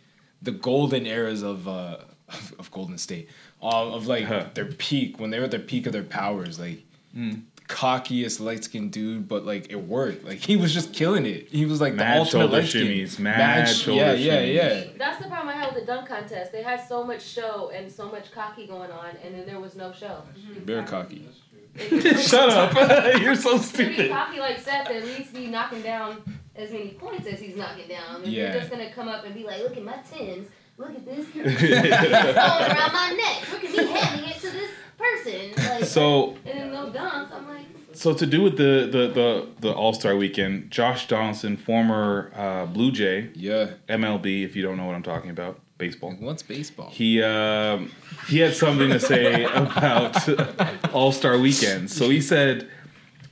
the 0.41 0.51
golden 0.51 1.05
eras 1.05 1.43
of 1.43 1.67
uh 1.67 1.97
of, 2.29 2.55
of 2.59 2.71
Golden 2.71 2.97
State, 2.97 3.29
uh, 3.61 3.67
of 3.93 4.07
like 4.07 4.25
Huh. 4.25 4.45
their 4.53 4.65
peak 4.65 5.19
when 5.19 5.29
they 5.29 5.39
were 5.39 5.45
at 5.45 5.51
their 5.51 5.59
peak 5.59 5.85
of 5.85 5.93
their 5.93 6.03
powers, 6.03 6.59
like. 6.59 6.83
Hmm. 7.13 7.31
Cockiest 7.67 8.39
light 8.39 8.63
skinned 8.63 8.93
dude, 8.93 9.27
but 9.27 9.45
like 9.45 9.69
it 9.69 9.75
worked. 9.75 10.23
Like 10.23 10.37
he 10.37 10.55
was 10.55 10.73
just 10.73 10.93
killing 10.93 11.25
it. 11.25 11.49
He 11.49 11.65
was 11.65 11.81
like 11.81 11.95
Mad 11.95 12.15
the 12.15 12.19
ultimate 12.19 12.41
shoulder 12.43 12.57
light 12.61 12.69
skin. 12.69 12.87
shimmies, 12.87 13.19
mad 13.19 13.65
shoulder 13.67 14.01
yeah, 14.01 14.13
yeah, 14.13 14.33
shimmies. 14.41 14.85
yeah. 14.85 14.91
That's 14.97 15.21
the 15.21 15.27
problem 15.27 15.49
I 15.49 15.57
had 15.57 15.73
with 15.75 15.81
the 15.81 15.85
dunk 15.85 16.07
contest. 16.07 16.53
They 16.53 16.63
had 16.63 16.77
so 16.87 17.03
much 17.03 17.21
show 17.21 17.69
and 17.75 17.91
so 17.91 18.09
much 18.09 18.31
cocky 18.31 18.67
going 18.67 18.89
on, 18.89 19.09
and 19.21 19.35
then 19.35 19.45
there 19.45 19.59
was 19.59 19.75
no 19.75 19.91
show. 19.91 20.21
Very 20.63 20.85
cocky. 20.85 21.27
Shut 21.77 22.49
up! 22.49 22.73
You're 23.21 23.35
so 23.35 23.51
To 23.53 23.57
be 23.57 23.63
stupid. 23.65 24.11
cocky 24.11 24.39
like 24.39 24.59
Steph, 24.59 24.89
at 24.89 25.03
least 25.03 25.33
be 25.33 25.47
knocking 25.47 25.81
down 25.81 26.23
as 26.55 26.71
many 26.71 26.91
points 26.91 27.27
as 27.27 27.39
he's 27.41 27.57
knocking 27.57 27.89
down. 27.89 28.21
If 28.23 28.29
Yeah. 28.29 28.43
you're 28.53 28.61
just 28.61 28.71
gonna 28.71 28.91
come 28.93 29.09
up 29.09 29.25
and 29.25 29.35
be 29.35 29.43
like, 29.43 29.61
look 29.61 29.75
at 29.75 29.83
my 29.83 29.97
tens, 30.09 30.47
look 30.77 30.89
at 30.89 31.05
this, 31.05 31.25
it's 31.35 32.37
all 32.37 32.59
around 32.61 32.93
my 32.93 33.13
neck. 33.17 33.51
Look 33.51 33.63
at 33.63 33.71
me 33.71 33.85
handing 33.93 34.29
it 34.29 34.35
to 34.41 34.49
this 34.49 34.71
person. 34.97 35.51
Like, 35.57 35.83
So, 35.85 36.37
and 36.45 36.59
then 36.59 36.71
no 36.71 36.89
dunks. 36.89 37.31
I'm 37.31 37.47
like, 37.47 37.65
so 37.93 38.13
to 38.13 38.25
do 38.25 38.41
with 38.43 38.57
the 38.57 38.87
the 38.91 39.07
the, 39.07 39.47
the 39.61 39.71
All 39.73 39.93
Star 39.93 40.15
Weekend, 40.15 40.69
Josh 40.71 41.07
Donaldson, 41.07 41.57
former 41.57 42.31
uh, 42.35 42.65
Blue 42.67 42.91
Jay, 42.91 43.29
Yeah. 43.33 43.71
MLB, 43.89 44.43
if 44.45 44.55
you 44.55 44.61
don't 44.63 44.77
know 44.77 44.85
what 44.85 44.95
I'm 44.95 45.03
talking 45.03 45.29
about, 45.31 45.59
baseball. 45.79 46.11
What's 46.19 46.43
baseball? 46.43 46.89
He 46.91 47.21
um, 47.23 47.91
he 48.27 48.39
had 48.39 48.53
something 48.55 48.89
to 48.89 48.99
say 48.99 49.43
about 49.53 50.93
All 50.93 51.11
Star 51.11 51.37
Weekend. 51.39 51.89
So 51.89 52.09
he 52.09 52.21
said, 52.21 52.67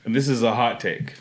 and 0.03 0.15
this 0.15 0.27
is 0.27 0.41
a 0.41 0.55
hot 0.55 0.79
take. 0.79 1.13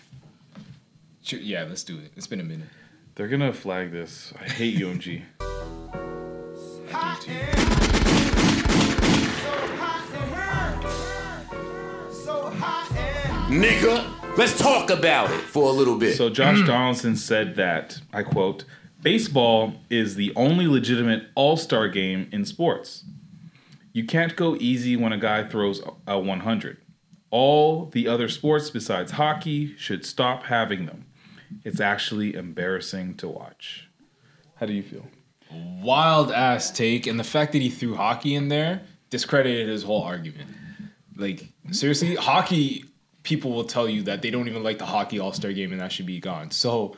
Sure, 1.23 1.39
Yeah, 1.41 1.65
let's 1.65 1.85
do 1.85 1.99
it. 1.99 2.13
It's 2.17 2.27
been 2.27 2.41
a 2.41 2.45
minute. 2.45 2.69
They're 3.15 3.29
gonna 3.29 3.53
flag 3.53 3.93
this. 3.93 4.33
I 4.41 4.45
hate 4.49 4.79
UMG. 4.79 5.23
Nigga, 13.55 14.37
let's 14.37 14.59
talk 14.59 14.91
about 14.91 15.31
it 15.31 15.41
for 15.41 15.69
a 15.69 15.73
little 15.73 15.97
bit. 15.97 16.17
So 16.17 16.29
Josh 16.29 16.59
mm. 16.59 16.67
Donaldson 16.67 17.15
said 17.15 17.55
that 17.57 18.01
I 18.13 18.23
quote: 18.23 18.65
"Baseball 19.01 19.75
is 19.91 20.17
the 20.17 20.33
only 20.35 20.67
legitimate 20.67 21.29
All 21.35 21.57
Star 21.57 21.89
game 21.89 22.29
in 22.33 22.45
sports. 22.45 23.05
You 23.93 24.05
can't 24.05 24.35
go 24.35 24.57
easy 24.57 24.97
when 24.97 25.13
a 25.13 25.19
guy 25.19 25.45
throws 25.45 25.83
a 26.07 26.19
100. 26.19 26.79
All 27.31 27.87
the 27.87 28.09
other 28.09 28.29
sports 28.29 28.71
besides 28.71 29.13
hockey 29.13 29.77
should 29.77 30.05
stop 30.05 30.45
having 30.45 30.87
them. 30.87 31.07
It's 31.65 31.81
actually 31.81 32.35
embarrassing 32.35 33.15
to 33.19 33.29
watch." 33.29 33.89
How 34.57 34.67
do 34.67 34.73
you 34.73 34.83
feel? 34.83 35.07
Wild 35.83 36.33
ass 36.33 36.71
take, 36.71 37.07
and 37.07 37.19
the 37.19 37.25
fact 37.25 37.53
that 37.53 37.63
he 37.63 37.71
threw 37.71 37.95
hockey 37.95 38.35
in 38.35 38.49
there 38.49 38.83
discredited 39.11 39.69
his 39.69 39.83
whole 39.83 40.03
argument. 40.03 40.51
Like 41.17 41.49
seriously, 41.71 42.17
hockey 42.17 42.85
people 43.23 43.53
will 43.53 43.65
tell 43.65 43.89
you 43.89 44.03
that 44.03 44.23
they 44.23 44.31
don't 44.31 44.49
even 44.49 44.63
like 44.63 44.79
the 44.79 44.87
hockey 44.87 45.19
All 45.19 45.33
Star 45.33 45.53
game, 45.53 45.73
and 45.73 45.81
that 45.81 45.93
should 45.93 46.07
be 46.07 46.21
gone. 46.21 46.51
So, 46.51 46.97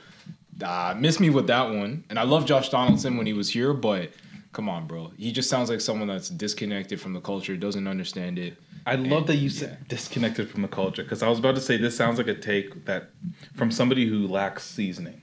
uh, 0.62 0.94
miss 0.96 1.20
me 1.20 1.30
with 1.30 1.46
that 1.46 1.68
one. 1.68 2.04
And 2.10 2.18
I 2.18 2.24
love 2.24 2.46
Josh 2.46 2.68
Donaldson 2.68 3.16
when 3.16 3.26
he 3.26 3.32
was 3.32 3.50
here, 3.50 3.72
but 3.72 4.10
come 4.52 4.68
on, 4.68 4.86
bro, 4.86 5.12
he 5.16 5.32
just 5.32 5.50
sounds 5.50 5.68
like 5.68 5.80
someone 5.80 6.08
that's 6.08 6.28
disconnected 6.28 7.00
from 7.00 7.12
the 7.12 7.20
culture, 7.20 7.56
doesn't 7.56 7.86
understand 7.86 8.38
it. 8.38 8.56
I 8.86 8.94
love 8.94 9.26
that 9.26 9.36
you 9.36 9.50
said 9.50 9.88
disconnected 9.88 10.48
from 10.48 10.62
the 10.62 10.68
culture 10.68 11.02
because 11.02 11.22
I 11.22 11.28
was 11.28 11.40
about 11.40 11.56
to 11.56 11.60
say 11.60 11.76
this 11.76 11.96
sounds 11.96 12.18
like 12.18 12.28
a 12.28 12.34
take 12.34 12.84
that 12.86 13.10
from 13.54 13.72
somebody 13.72 14.06
who 14.06 14.28
lacks 14.28 14.64
seasoning. 14.64 15.22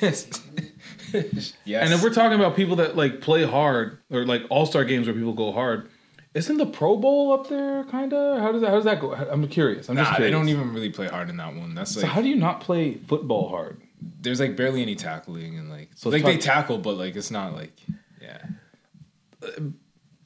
yes. 0.00 0.26
And 1.66 1.92
if 1.92 2.02
we're 2.02 2.12
talking 2.12 2.38
about 2.38 2.56
people 2.56 2.76
that 2.76 2.96
like 2.96 3.20
play 3.20 3.44
hard 3.44 3.98
or 4.10 4.24
like 4.24 4.42
all 4.50 4.66
star 4.66 4.84
games 4.84 5.06
where 5.06 5.14
people 5.14 5.32
go 5.32 5.52
hard, 5.52 5.88
isn't 6.34 6.56
the 6.56 6.66
Pro 6.66 6.96
Bowl 6.96 7.32
up 7.32 7.48
there? 7.48 7.84
Kind 7.84 8.12
of. 8.12 8.40
How 8.40 8.52
does 8.52 8.60
that? 8.62 8.70
How 8.70 8.76
does 8.76 8.84
that 8.84 9.00
go? 9.00 9.14
I'm 9.14 9.46
curious. 9.48 9.88
I'm 9.88 9.96
just 9.96 10.12
nah, 10.12 10.18
they 10.18 10.30
don't 10.30 10.48
even 10.48 10.72
really 10.72 10.90
play 10.90 11.06
hard 11.06 11.30
in 11.30 11.36
that 11.36 11.54
one. 11.54 11.74
That's 11.74 11.92
So 11.92 12.06
how 12.06 12.20
do 12.20 12.28
you 12.28 12.36
not 12.36 12.60
play 12.60 12.94
football 12.94 13.48
hard? 13.48 13.80
there's 14.20 14.40
like 14.40 14.56
barely 14.56 14.82
any 14.82 14.94
tackling 14.94 15.58
and 15.58 15.70
like 15.70 15.90
So 15.94 16.10
like 16.10 16.24
they 16.24 16.38
tackle, 16.38 16.78
but 16.78 16.96
like 16.96 17.16
it's 17.16 17.30
not 17.30 17.54
like 17.54 17.72
yeah, 18.20 18.38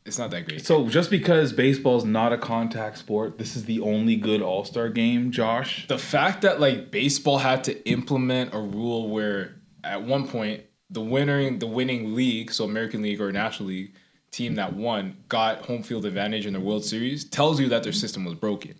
it's 0.04 0.18
not 0.18 0.30
that 0.30 0.46
great. 0.46 0.64
So 0.64 0.88
just 0.88 1.10
because 1.10 1.52
baseball's 1.52 2.04
not 2.04 2.32
a 2.32 2.38
contact 2.38 2.98
sport, 2.98 3.38
this 3.38 3.56
is 3.56 3.64
the 3.64 3.80
only 3.80 4.16
good 4.16 4.42
all 4.42 4.64
star 4.64 4.88
game, 4.88 5.30
Josh. 5.30 5.86
the 5.88 5.98
fact 5.98 6.42
that 6.42 6.60
like 6.60 6.90
baseball 6.90 7.38
had 7.38 7.64
to 7.64 7.88
implement 7.88 8.54
a 8.54 8.60
rule 8.60 9.08
where 9.10 9.56
at 9.84 10.02
one 10.02 10.26
point 10.28 10.62
the 10.90 11.00
winning 11.00 11.58
the 11.58 11.66
winning 11.66 12.14
league, 12.14 12.52
so 12.52 12.64
American 12.64 13.02
League 13.02 13.20
or 13.20 13.30
National 13.32 13.68
League 13.68 13.94
team 14.30 14.54
that 14.56 14.74
won 14.74 15.16
got 15.28 15.62
home 15.62 15.82
field 15.82 16.04
advantage 16.04 16.46
in 16.46 16.52
the 16.52 16.60
World 16.60 16.84
Series 16.84 17.24
tells 17.24 17.58
you 17.60 17.68
that 17.68 17.82
their 17.82 17.92
system 17.92 18.24
was 18.24 18.34
broken, 18.34 18.74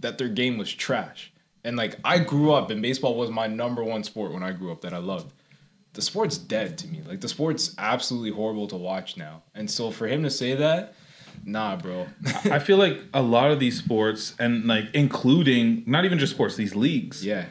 that 0.00 0.18
their 0.18 0.28
game 0.28 0.58
was 0.58 0.72
trash. 0.72 1.32
And 1.64 1.76
like 1.76 1.96
I 2.04 2.18
grew 2.18 2.52
up 2.52 2.70
and 2.70 2.80
baseball 2.80 3.16
was 3.16 3.30
my 3.30 3.46
number 3.46 3.84
one 3.84 4.04
sport 4.04 4.32
when 4.32 4.42
I 4.42 4.52
grew 4.52 4.72
up 4.72 4.80
that 4.82 4.94
I 4.94 4.98
loved. 4.98 5.32
The 5.92 6.02
sport's 6.02 6.38
dead 6.38 6.78
to 6.78 6.86
me. 6.86 7.02
Like 7.06 7.20
the 7.20 7.28
sport's 7.28 7.74
absolutely 7.76 8.30
horrible 8.30 8.68
to 8.68 8.76
watch 8.76 9.16
now. 9.16 9.42
And 9.54 9.70
so 9.70 9.90
for 9.90 10.06
him 10.06 10.22
to 10.22 10.30
say 10.30 10.54
that, 10.54 10.94
nah, 11.44 11.76
bro. 11.76 12.06
I 12.44 12.58
feel 12.58 12.76
like 12.76 13.00
a 13.14 13.22
lot 13.22 13.50
of 13.50 13.58
these 13.60 13.78
sports, 13.78 14.34
and 14.38 14.66
like 14.66 14.86
including 14.94 15.82
not 15.86 16.04
even 16.04 16.18
just 16.18 16.32
sports, 16.32 16.56
these 16.56 16.74
leagues, 16.74 17.24
yeah. 17.24 17.46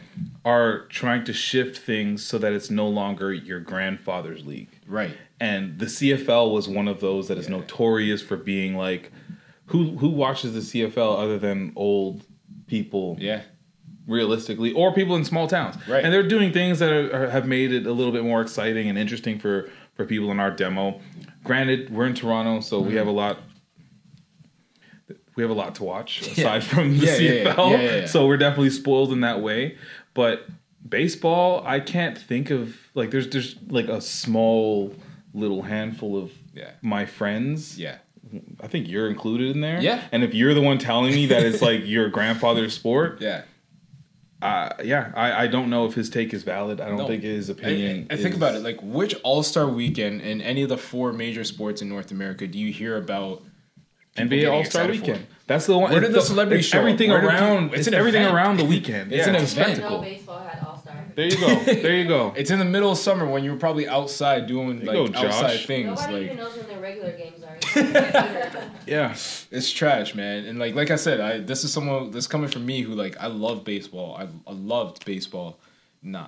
are 0.46 0.86
trying 0.88 1.24
to 1.26 1.34
shift 1.34 1.78
things 1.78 2.24
so 2.26 2.38
that 2.38 2.54
it's 2.54 2.70
no 2.70 2.88
longer 2.88 3.34
your 3.34 3.60
grandfather's 3.60 4.46
league. 4.46 4.70
Right. 4.88 5.15
And 5.39 5.80
the 5.80 5.86
CFL 5.86 6.54
was 6.54 6.68
one 6.68 6.88
of 6.88 7.00
those 7.00 7.28
that 7.30 7.38
is 7.38 7.48
notorious 7.50 8.22
for 8.22 8.36
being 8.38 8.76
like, 8.76 9.12
who 9.68 9.98
who 9.98 10.10
watches 10.10 10.54
the 10.54 10.60
CFL 10.84 11.18
other 11.20 11.38
than 11.39 11.72
old 11.76 12.26
people? 12.68 13.18
Yeah. 13.20 13.42
realistically, 14.08 14.72
or 14.74 14.94
people 14.94 15.15
in 15.15 15.24
small 15.24 15.48
towns. 15.48 15.76
Right. 15.88 16.04
And 16.04 16.12
they're 16.13 16.28
doing 16.28 16.52
things 16.52 16.80
that 16.80 16.92
are, 16.92 17.26
are, 17.26 17.30
have 17.30 17.48
made 17.48 17.72
it 17.72 17.86
a 17.86 17.92
little 17.92 18.12
bit 18.12 18.24
more 18.24 18.42
exciting 18.42 18.89
and 18.89 18.98
interesting 18.98 19.38
for 19.39 19.70
for 19.94 20.06
people 20.06 20.32
in 20.32 20.39
our 20.39 20.50
demo. 20.52 21.00
Granted, 21.44 21.89
we're 21.89 22.06
in 22.08 22.13
Toronto, 22.15 22.62
so 22.62 22.80
Mm-hmm. 22.80 22.89
we 22.89 22.96
have 22.96 23.08
a 23.08 23.12
lot. 23.12 23.39
We 25.39 25.43
have 25.43 25.52
a 25.52 25.54
lot 25.54 25.75
to 25.75 25.86
watch 25.86 26.19
aside 26.19 26.65
from 26.65 26.97
the. 26.99 27.06
CFL, 27.08 28.10
so 28.10 28.28
we're 28.28 28.36
definitely 28.36 28.71
spoiled 28.71 29.13
in 29.13 29.21
that 29.21 29.39
way. 29.41 29.78
But 30.13 30.45
baseball, 30.88 31.63
I 31.65 31.80
can't 31.80 32.17
think 32.17 32.49
of 32.49 32.75
like 32.93 33.10
there's 33.12 33.30
there's 33.30 33.56
like 33.69 33.88
a 33.88 34.02
small 34.02 34.93
little 35.34 35.62
handful 35.62 36.17
of 36.21 36.34
Yeah. 36.54 36.71
my 36.82 37.06
friends. 37.06 37.80
Yeah. 37.80 37.99
I 38.60 38.67
think 38.67 38.89
you're 38.89 39.08
included 39.08 39.56
in 39.56 39.62
there. 39.62 39.80
Yeah. 39.80 40.04
And 40.12 40.25
if 40.25 40.34
you're 40.34 40.54
the 40.54 40.62
one 40.62 40.78
telling 40.78 41.13
me 41.15 41.25
that 41.28 41.43
it's 41.45 41.62
like 41.62 41.86
your 41.86 42.10
grandfather's 42.10 42.73
sport, 42.73 43.21
Yeah. 43.21 43.43
uh, 44.41 44.73
yeah, 44.84 45.13
I, 45.15 45.43
I 45.43 45.47
don't 45.47 45.69
know 45.69 45.86
if 45.86 45.93
his 45.93 46.10
take 46.10 46.34
is 46.34 46.43
valid. 46.43 46.82
I 46.82 46.89
don't 46.89 46.97
No. 46.97 47.08
think 47.08 47.23
his 47.23 47.49
I, 47.49 47.54
opinion. 47.54 48.08
I 48.10 48.17
think 48.17 48.32
is- 48.32 48.36
about 48.36 48.56
it. 48.56 48.60
Like, 48.62 48.80
which 48.84 49.15
All 49.23 49.41
Star 49.41 49.67
weekend 49.69 50.19
in 50.19 50.41
any 50.41 50.63
of 50.63 50.69
the 50.69 50.78
four 50.78 51.13
major 51.13 51.45
sports 51.45 51.82
in 51.82 51.88
North 51.88 52.12
America 52.12 52.45
do 52.45 52.60
you 52.60 52.73
hear 52.73 52.97
about? 52.97 53.41
People 54.15 54.38
NBA 54.38 54.52
All 54.52 54.63
Star 54.65 54.84
excited 54.84 55.00
for? 55.00 55.12
Weekend. 55.12 55.28
That's 55.48 55.65
the 55.65 55.78
one. 55.78 55.91
Where 55.91 56.00
did 56.00 56.12
it's 56.12 56.19
the 56.19 56.22
celebrity 56.22 56.62
show 56.62 56.80
everything 56.80 57.10
Where 57.10 57.26
around. 57.26 57.69
It's, 57.69 57.80
it's 57.80 57.88
an 57.88 57.93
everything 57.95 58.22
event. 58.22 58.36
around 58.36 58.58
the 58.58 58.65
weekend. 58.74 59.12
It's 59.12 59.28
an 59.28 59.36
it's 59.36 59.56
a 59.56 59.62
event. 59.62 59.76
spectacle. 59.78 60.02
baseball 60.02 60.39
had 60.39 60.63
All 60.63 60.78
Star. 60.78 60.95
There 61.15 61.26
you 61.26 61.38
go. 61.38 61.63
There 61.63 61.95
you 61.95 62.08
go. 62.08 62.34
It's 62.38 62.52
in 62.52 62.60
the 62.60 62.65
middle 62.65 62.91
of 62.91 62.98
summer 62.98 63.26
when 63.26 63.43
you 63.43 63.52
were 63.52 63.58
probably 63.58 63.88
outside 63.88 64.48
doing 64.48 64.86
like 64.86 64.95
go, 64.95 65.06
outside 65.08 65.52
Josh. 65.58 65.65
things. 65.65 66.00
Nobody 66.00 66.13
like 66.13 66.24
even 66.24 66.38
knows 66.38 66.56
when 66.56 66.67
their 66.67 66.80
regular 66.80 67.12
games 67.12 67.43
are. 67.43 67.58
yeah. 68.88 69.12
it's 69.12 69.72
trash, 69.72 70.13
man. 70.15 70.45
And 70.45 70.60
like 70.60 70.76
like 70.76 70.91
I 70.91 70.95
said, 70.95 71.19
I 71.19 71.39
this 71.39 71.63
is 71.63 71.74
someone 71.74 72.12
this 72.12 72.28
coming 72.28 72.50
from 72.50 72.65
me 72.65 72.82
who 72.82 72.93
like 72.93 73.17
I 73.19 73.28
love 73.28 73.63
baseball. 73.63 74.15
I, 74.15 74.28
I 74.50 74.54
loved 74.54 75.06
baseball. 75.06 75.60
Nah. 76.02 76.28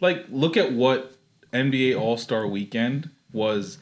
Like, 0.00 0.26
look 0.30 0.56
at 0.56 0.72
what 0.72 1.14
NBA 1.52 1.98
All 1.98 2.16
Star 2.16 2.46
Weekend 2.46 3.10
was 3.32 3.78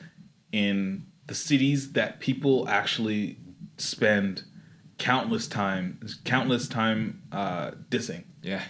in 0.53 1.07
the 1.27 1.35
cities 1.35 1.93
that 1.93 2.21
people 2.21 2.69
actually 2.69 3.39
spend 3.77 4.43
countless 4.99 5.47
time, 5.49 5.99
countless 6.25 6.69
time 6.69 7.23
uh, 7.33 7.73
dissing. 7.91 8.25
Yeah. 8.43 8.63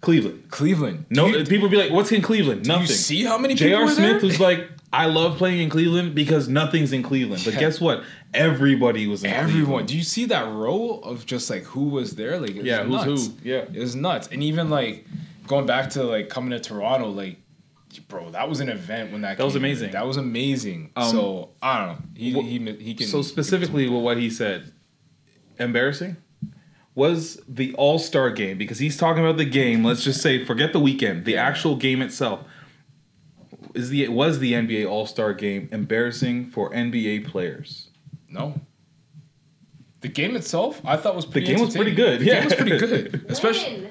Cleveland. 0.00 0.50
Cleveland. 0.50 1.06
No, 1.10 1.26
you- 1.26 1.44
people 1.44 1.68
be 1.68 1.76
like, 1.76 1.92
"What's 1.92 2.10
in 2.10 2.22
Cleveland?" 2.22 2.66
Nothing. 2.66 2.82
you 2.88 2.92
see 2.92 3.22
how 3.24 3.38
many 3.38 3.54
people 3.54 3.68
J.R. 3.68 3.88
Smith 3.88 4.22
was 4.22 4.40
like, 4.40 4.68
I 4.92 5.06
love 5.06 5.38
playing 5.38 5.60
in 5.60 5.70
Cleveland 5.70 6.14
because 6.14 6.48
nothing's 6.48 6.92
in 6.92 7.02
Cleveland. 7.04 7.42
But 7.44 7.54
Yeah. 7.54 7.60
guess 7.60 7.80
what? 7.80 8.02
Everybody 8.34 9.06
was 9.06 9.22
in 9.24 9.30
Everyone. 9.30 9.52
Cleveland. 9.64 9.88
Do 9.88 9.96
you 9.96 10.02
see 10.02 10.24
that 10.26 10.52
row 10.52 11.00
of 11.04 11.24
just 11.24 11.48
like 11.48 11.62
who 11.62 11.84
was 11.88 12.16
there? 12.16 12.38
Like, 12.40 12.50
it 12.50 12.56
was 12.58 12.66
Yeah, 12.66 12.82
who's 12.82 13.06
nuts. 13.06 13.26
who? 13.28 13.32
Yeah. 13.48 13.64
It 13.72 13.78
was 13.78 13.94
nuts. 13.94 14.28
And 14.32 14.42
even 14.42 14.68
like 14.70 15.06
going 15.46 15.66
back 15.66 15.90
to 15.90 16.02
like 16.02 16.28
coming 16.28 16.50
to 16.50 16.58
Toronto, 16.60 17.08
like, 17.08 17.38
bro, 18.00 18.30
that 18.30 18.48
was 18.48 18.60
an 18.60 18.68
event 18.68 19.12
when 19.12 19.20
that. 19.22 19.38
That 19.38 19.44
was 19.44 19.54
came. 19.54 19.62
amazing. 19.62 19.90
That 19.92 20.06
was 20.06 20.16
amazing. 20.16 20.90
Um, 20.96 21.10
so 21.10 21.50
I 21.62 21.78
don't 21.78 21.88
know. 21.88 21.98
He 22.16 22.32
wh- 22.32 22.44
he 22.44 22.72
he 22.84 22.94
can. 22.94 23.06
So 23.06 23.22
specifically, 23.22 23.88
with 23.88 24.02
what 24.02 24.16
he 24.18 24.30
said, 24.30 24.72
embarrassing 25.58 26.16
was 26.94 27.40
the 27.48 27.74
All 27.74 27.98
Star 27.98 28.30
game 28.30 28.58
because 28.58 28.78
he's 28.78 28.96
talking 28.96 29.24
about 29.24 29.36
the 29.38 29.44
game. 29.44 29.84
Let's 29.84 30.04
just 30.04 30.20
say, 30.20 30.44
forget 30.44 30.72
the 30.72 30.80
weekend, 30.80 31.24
the 31.24 31.36
actual 31.36 31.76
game 31.76 32.02
itself. 32.02 32.40
Is 33.74 33.88
the 33.88 34.06
was 34.08 34.38
the 34.38 34.52
NBA 34.52 34.88
All 34.88 35.06
Star 35.06 35.32
game 35.32 35.68
embarrassing 35.72 36.50
for 36.50 36.70
NBA 36.70 37.26
players? 37.26 37.88
No. 38.28 38.60
The 40.02 40.08
game 40.08 40.34
itself, 40.34 40.80
I 40.84 40.96
thought 40.96 41.14
was 41.14 41.24
pretty 41.24 41.46
The 41.46 41.54
game 41.54 41.64
was 41.64 41.76
pretty 41.76 41.94
good, 41.94 42.20
The 42.20 42.24
yeah. 42.24 42.34
game 42.40 42.44
was 42.46 42.54
pretty 42.54 42.78
good, 42.78 43.24
especially. 43.28 43.88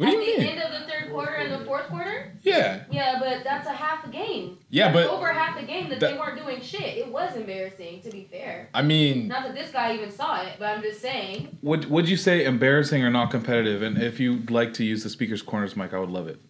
When? 0.00 0.08
What 0.08 0.14
do 0.14 0.20
At 0.22 0.26
you 0.26 0.32
the 0.36 0.40
mean? 0.44 0.48
end 0.58 0.62
of 0.62 0.80
the 0.80 0.90
third 0.90 1.10
quarter 1.12 1.34
and 1.34 1.52
the 1.52 1.64
fourth 1.66 1.86
quarter? 1.88 2.32
Yeah, 2.42 2.84
Yeah, 2.90 3.18
but 3.20 3.44
that's 3.44 3.66
a 3.68 3.72
half 3.72 4.06
a 4.06 4.08
game. 4.08 4.56
Yeah, 4.70 4.90
That's 4.90 5.06
but 5.08 5.14
over 5.14 5.30
half 5.30 5.60
the 5.60 5.66
game 5.66 5.90
that, 5.90 6.00
that- 6.00 6.12
they 6.12 6.18
weren't 6.18 6.38
doing 6.42 6.60
shit. 6.62 6.96
It 6.96 7.08
was 7.12 7.36
embarrassing, 7.36 8.00
to 8.02 8.10
be 8.10 8.26
fair. 8.30 8.70
I 8.72 8.80
mean, 8.80 9.28
Not 9.28 9.42
that 9.42 9.54
this 9.54 9.70
guy 9.70 9.94
even 9.94 10.10
saw 10.10 10.40
it, 10.42 10.54
but 10.58 10.66
I'm 10.70 10.80
just 10.82 11.00
saying. 11.02 11.58
Would 11.62 11.90
Would 11.90 12.08
you 12.08 12.16
say 12.16 12.44
embarrassing 12.46 13.04
or 13.04 13.10
not 13.10 13.30
competitive? 13.30 13.82
And 13.82 14.00
if 14.02 14.18
you'd 14.18 14.50
like 14.50 14.72
to 14.74 14.84
use 14.84 15.02
the 15.02 15.10
speaker's 15.10 15.42
corners 15.42 15.76
mic, 15.76 15.92
I 15.92 15.98
would 15.98 16.10
love 16.10 16.28
it. 16.28 16.40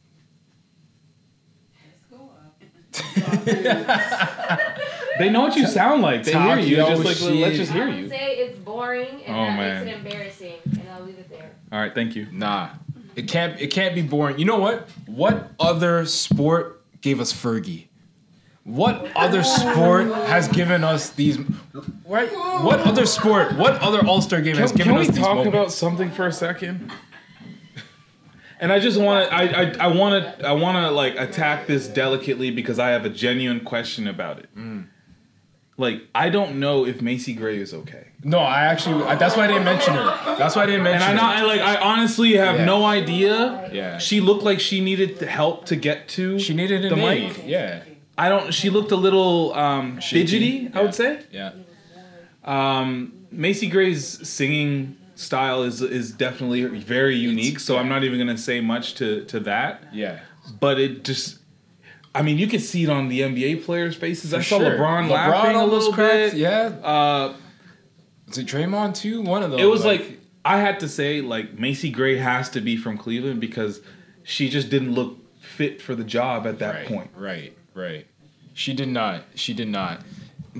They 5.19 5.29
know 5.29 5.43
what 5.43 5.55
you 5.57 5.67
sound 5.67 6.01
like. 6.01 6.25
They 6.25 6.33
hear 6.33 6.41
Talk 6.41 6.61
you. 6.61 6.77
your 6.77 6.89
Just 6.89 7.05
like 7.05 7.17
shit. 7.17 7.35
let's 7.37 7.57
just 7.57 7.73
I 7.73 7.75
hear 7.75 7.87
would 7.89 7.97
you. 7.99 8.09
say 8.09 8.37
it's 8.39 8.59
boring 8.61 9.23
and 9.27 9.37
Oh, 9.37 9.41
that 9.45 9.57
man. 9.59 9.85
makes 9.85 9.97
it 9.97 9.99
embarrassing, 10.07 10.55
and 10.65 10.89
I'll 10.95 11.03
leave 11.03 11.19
it 11.19 11.29
there. 11.29 11.51
All 11.71 11.79
right, 11.79 11.95
thank 11.95 12.17
you. 12.17 12.27
nah, 12.33 12.71
it 13.21 13.29
can't. 13.29 13.61
It 13.61 13.69
can't 13.69 13.95
be 13.95 14.01
boring. 14.01 14.39
You 14.39 14.47
know 14.47 14.59
what? 14.59 14.89
What 15.05 15.51
other 15.61 16.07
sport 16.07 16.83
gave 17.03 17.21
us 17.21 17.35
Fergie? 17.35 17.89
What 18.65 19.11
other 19.15 19.43
sport 19.43 20.07
has 20.07 20.49
given 20.49 20.85
us 20.85 21.11
these? 21.11 21.39
Right? 22.07 22.31
What 22.33 22.81
other 22.81 23.05
sport? 23.05 23.57
What 23.57 23.75
other 23.83 24.07
All 24.07 24.23
Star 24.23 24.41
game 24.41 24.57
has 24.57 24.73
given 24.73 24.95
can 24.95 25.01
we 25.01 25.09
us 25.09 25.17
talk 25.17 25.37
moments? 25.37 25.49
about 25.49 25.73
something 25.73 26.11
for 26.11 26.27
a 26.27 26.33
second? 26.33 26.91
And 28.59 28.73
I 28.73 28.79
just 28.79 28.99
want 28.99 29.29
to, 29.29 29.35
I, 29.35 29.43
I, 29.43 29.75
I 29.81 29.87
want 29.89 30.39
to, 30.39 30.47
I 30.47 30.53
want 30.53 30.77
to 30.77 30.91
like 30.91 31.19
attack 31.19 31.67
this 31.67 31.89
delicately 31.89 32.51
because 32.51 32.79
I 32.79 32.91
have 32.91 33.05
a 33.05 33.11
genuine 33.11 33.61
question 33.61 34.07
about 34.07 34.39
it. 34.39 34.55
Mm. 34.57 34.87
Like, 35.77 36.03
I 36.15 36.31
don't 36.31 36.59
know 36.61 36.87
if 36.87 37.03
Macy 37.03 37.35
Gray 37.35 37.59
is 37.59 37.73
okay. 37.73 38.09
No, 38.23 38.39
I 38.39 38.67
actually. 38.67 39.03
I, 39.05 39.15
that's 39.15 39.37
why 39.37 39.45
I 39.45 39.47
didn't 39.47 39.65
mention 39.65 39.95
her. 39.95 40.37
That's 40.37 40.55
why 40.55 40.63
I 40.65 40.67
didn't 40.67 40.87
And 40.87 40.99
mention 41.01 41.11
I 41.11 41.15
not, 41.15 41.37
her. 41.39 41.45
I 41.45 41.47
like, 41.47 41.61
I 41.61 41.77
honestly 41.81 42.35
have 42.35 42.57
Yeah. 42.57 42.65
no 42.67 42.85
idea. 42.85 43.71
Yeah. 43.73 43.99
She 43.99 44.21
looked 44.21 44.43
like 44.43 44.61
she 44.61 44.81
needed 44.83 45.19
the 45.19 45.27
help 45.27 45.65
to 45.67 45.77
get 45.77 46.07
to. 46.11 46.39
She 46.39 46.53
needed 46.53 46.85
an 46.85 46.99
the 46.99 47.07
aid. 47.07 47.29
mic. 47.37 47.43
Yeah. 47.47 47.83
I 48.19 48.29
don't. 48.29 48.53
She 48.53 48.69
looked 48.69 48.93
a 48.93 48.97
little 48.97 49.55
um, 49.55 50.01
fidgety. 50.03 50.71
I 50.75 50.83
would 50.83 50.95
say. 50.95 51.23
Yeah. 51.33 51.53
Um, 52.45 53.13
Macy 53.31 53.69
Gray's 53.69 54.27
singing 54.29 54.97
style 55.15 55.63
is 55.63 55.83
is 55.83 56.13
definitely 56.13 56.65
very 56.65 57.17
unique. 57.17 57.61
So 57.61 57.77
I'm 57.79 57.89
not 57.89 58.05
even 58.05 58.19
gonna 58.19 58.37
say 58.39 58.61
much 58.61 58.95
to 58.97 59.25
to 59.27 59.41
that. 59.41 59.85
Yeah. 59.93 60.21
But 60.59 60.81
it 60.81 61.05
just, 61.05 61.39
I 62.15 62.23
mean, 62.23 62.37
you 62.39 62.47
can 62.49 62.61
see 62.61 62.83
it 62.85 62.89
on 62.91 63.09
the 63.09 63.21
NBA 63.21 63.65
players' 63.65 63.95
faces. 63.95 64.35
I 64.35 64.41
saw 64.41 64.59
sure. 64.59 64.71
LeBron, 64.77 65.07
LeBron 65.07 65.11
laughing 65.11 65.55
a 65.57 65.59
almost 65.61 65.73
little 65.89 65.93
cracked, 65.93 66.33
bit. 66.33 66.35
Yeah. 66.41 66.73
Uh, 66.83 67.35
Was 68.31 68.39
it 68.39 68.47
Draymond 68.47 68.95
too? 68.95 69.21
One 69.23 69.43
of 69.43 69.51
them. 69.51 69.59
it 69.59 69.65
was 69.65 69.85
like 69.85 70.19
I 70.45 70.59
had 70.59 70.81
to 70.81 70.89
say 70.89 71.21
like 71.21 71.59
Macy 71.59 71.91
Gray 71.91 72.17
has 72.17 72.49
to 72.51 72.61
be 72.61 72.77
from 72.77 72.97
Cleveland 72.97 73.41
because 73.41 73.81
she 74.23 74.49
just 74.49 74.71
didn't 74.71 74.95
look 74.95 75.19
fit 75.41 75.83
for 75.83 75.97
the 75.97 76.05
job 76.05 76.47
at 76.47 76.61
that 76.61 76.75
right, 76.75 76.87
point. 76.87 77.11
Right. 77.17 77.57
Right. 77.75 78.07
She 78.55 78.73
did 78.73 78.89
not. 78.89 79.25
She 79.35 79.53
did 79.53 79.69
not. 79.69 80.03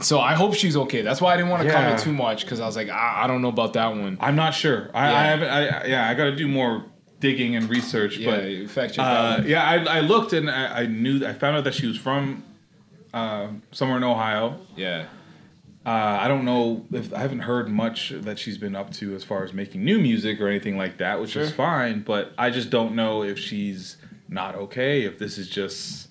So 0.03 0.19
I 0.19 0.35
hope 0.35 0.55
she's 0.55 0.77
okay. 0.77 1.03
That's 1.03 1.21
why 1.21 1.33
I 1.33 1.37
didn't 1.37 1.51
want 1.51 1.63
to 1.63 1.69
Yeah. 1.69 1.75
comment 1.75 2.01
too 2.01 2.13
much 2.13 2.45
because 2.45 2.59
I 2.59 2.67
was 2.67 2.75
like, 2.77 2.89
I, 2.89 3.23
I 3.25 3.27
don't 3.29 3.41
know 3.41 3.49
about 3.49 3.75
that 3.75 3.89
one. 3.89 4.19
I'm 4.21 4.37
not 4.37 4.53
sure. 4.55 4.91
I, 4.93 5.07
I 5.07 5.23
haven't. 5.27 5.49
I, 5.49 5.87
yeah, 5.87 6.09
I 6.09 6.15
got 6.15 6.25
to 6.25 6.37
do 6.37 6.49
more 6.49 6.85
digging 7.21 7.55
and 7.55 7.69
research. 7.69 8.17
Yeah, 8.17 8.67
but 8.75 8.99
uh, 8.99 9.43
yeah, 9.45 9.63
I, 9.63 9.99
I 9.99 10.01
looked 10.01 10.33
and 10.33 10.51
I, 10.51 10.81
I 10.83 10.87
knew. 10.87 11.25
I 11.25 11.35
found 11.35 11.57
out 11.57 11.65
that 11.65 11.75
she 11.75 11.87
was 11.87 11.97
from 11.97 12.43
uh, 13.15 13.49
somewhere 13.71 13.99
in 13.99 14.05
Ohio. 14.05 14.59
Yeah. 14.77 15.07
Uh, 15.87 15.89
I 16.21 16.29
don't 16.29 16.45
know 16.45 16.85
if 16.93 17.13
I 17.15 17.21
haven't 17.21 17.41
heard 17.41 17.71
much 17.71 18.11
that 18.15 18.39
she's 18.39 18.59
been 18.59 18.77
up 18.77 18.93
to 18.95 19.15
as 19.15 19.25
far 19.25 19.45
as 19.45 19.55
making 19.55 19.83
new 19.83 19.99
music 19.99 20.39
or 20.41 20.47
anything 20.47 20.77
like 20.77 20.99
that, 20.99 21.21
which 21.21 21.35
is 21.37 21.51
fine. 21.51 22.01
But 22.03 22.33
I 22.37 22.51
just 22.51 22.69
don't 22.69 22.95
know 22.95 23.23
if 23.23 23.39
she's 23.39 23.97
not 24.29 24.55
okay. 24.55 25.03
If 25.05 25.19
this 25.19 25.39
is 25.39 25.49
just 25.49 26.09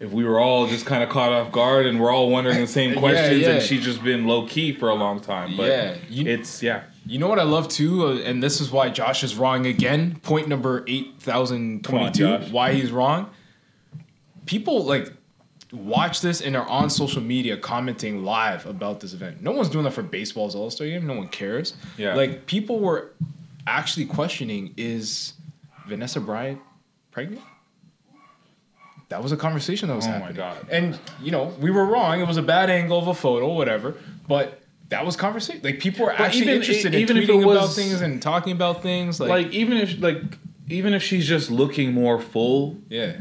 if 0.00 0.10
we 0.10 0.24
were 0.24 0.40
all 0.40 0.66
just 0.66 0.86
kind 0.86 1.02
of 1.04 1.08
caught 1.08 1.30
off 1.30 1.52
guard 1.52 1.86
and 1.86 2.00
we're 2.00 2.10
all 2.12 2.30
wondering 2.30 2.58
the 2.58 2.66
same 2.66 2.94
questions, 2.98 3.42
yeah. 3.42 3.50
and 3.50 3.62
she's 3.62 3.84
just 3.84 4.02
been 4.02 4.26
low 4.26 4.46
key 4.46 4.72
for 4.74 4.88
a 4.88 4.94
long 4.94 5.20
time. 5.20 5.56
But 5.56 5.68
Yeah, 5.68 5.96
you- 6.08 6.26
it's 6.26 6.62
yeah. 6.62 6.82
You 7.06 7.18
know 7.18 7.28
what 7.28 7.38
I 7.38 7.44
love 7.44 7.68
too, 7.68 8.06
uh, 8.06 8.14
and 8.18 8.42
this 8.42 8.60
is 8.60 8.70
why 8.70 8.88
Josh 8.90 9.22
is 9.24 9.34
wrong 9.34 9.66
again. 9.66 10.16
Point 10.22 10.48
number 10.48 10.84
eight 10.86 11.14
thousand 11.20 11.82
twenty-two. 11.84 12.36
Why 12.50 12.72
he's 12.74 12.90
wrong? 12.92 13.30
People 14.46 14.84
like 14.84 15.12
watch 15.72 16.20
this 16.20 16.40
and 16.40 16.56
are 16.56 16.66
on 16.68 16.90
social 16.90 17.22
media 17.22 17.56
commenting 17.56 18.24
live 18.24 18.66
about 18.66 19.00
this 19.00 19.12
event. 19.12 19.42
No 19.42 19.52
one's 19.52 19.68
doing 19.68 19.84
that 19.84 19.92
for 19.92 20.02
baseball's 20.02 20.54
All 20.54 20.70
Star 20.70 20.86
game. 20.86 21.06
No 21.06 21.14
one 21.14 21.28
cares. 21.28 21.74
Yeah. 21.96 22.14
Like 22.14 22.46
people 22.46 22.80
were 22.80 23.12
actually 23.66 24.06
questioning: 24.06 24.74
Is 24.76 25.34
Vanessa 25.86 26.20
Bryant 26.20 26.60
pregnant? 27.10 27.42
That 29.08 29.22
was 29.22 29.32
a 29.32 29.36
conversation 29.36 29.88
that 29.88 29.96
was 29.96 30.06
Oh 30.06 30.10
my 30.10 30.18
happening. 30.18 30.36
God. 30.36 30.66
And 30.70 30.98
you 31.20 31.32
know, 31.32 31.46
we 31.60 31.70
were 31.70 31.84
wrong. 31.84 32.20
It 32.20 32.28
was 32.28 32.36
a 32.36 32.42
bad 32.42 32.70
angle 32.70 32.98
of 32.98 33.08
a 33.08 33.14
photo, 33.14 33.52
whatever. 33.52 33.96
But 34.28 34.60
that 34.90 35.04
was 35.04 35.16
conversation. 35.16 35.62
Like 35.64 35.80
people 35.80 36.06
were 36.06 36.12
But 36.12 36.20
actually 36.20 36.42
even- 36.42 36.54
interested 36.56 36.94
even 36.94 37.16
in 37.16 37.22
if 37.24 37.28
it 37.28 37.32
tweeting 37.32 37.52
about 37.52 37.70
things 37.72 38.00
and 38.02 38.22
talking 38.22 38.52
about 38.52 38.82
things. 38.82 39.18
Like, 39.18 39.28
like 39.30 39.46
even 39.52 39.78
if 39.78 40.00
like 40.00 40.22
even 40.68 40.94
if 40.94 41.02
she's 41.02 41.26
just 41.26 41.50
looking 41.50 41.92
more 41.92 42.20
full, 42.20 42.76
yeah, 42.88 43.20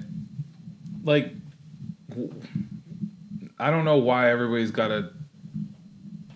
like 1.03 1.33
I 3.57 3.69
don't 3.69 3.85
know 3.85 3.97
why 3.97 4.29
everybody's 4.31 4.71
got 4.71 4.89
to. 4.89 5.11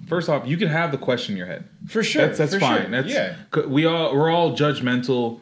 First 0.08 0.30
off, 0.30 0.46
you 0.46 0.58
can 0.58 0.68
have 0.68 0.92
the 0.92 0.98
question 0.98 1.34
in 1.34 1.38
your 1.38 1.48
head. 1.48 1.68
for 1.88 2.04
sure. 2.04 2.26
That's 2.28 2.38
that's 2.38 2.54
for 2.54 2.60
fine. 2.60 2.82
sure. 2.82 2.92
That's 2.92 3.08
yeah, 3.08 3.36
we 3.68 3.86
all 3.86 4.16
we're 4.16 4.30
all 4.30 4.56
judgmental, 4.56 5.40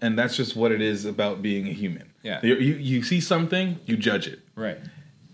and 0.00 0.18
that's 0.18 0.36
just 0.36 0.56
what 0.56 0.72
it 0.72 0.80
is 0.80 1.04
about 1.04 1.42
being 1.42 1.68
a 1.68 1.72
human. 1.72 2.10
Yeah. 2.22 2.40
you 2.42 2.54
you, 2.54 3.02
see 3.02 3.20
something, 3.20 3.78
you 3.86 3.96
judge 3.96 4.26
it. 4.26 4.40
right. 4.54 4.78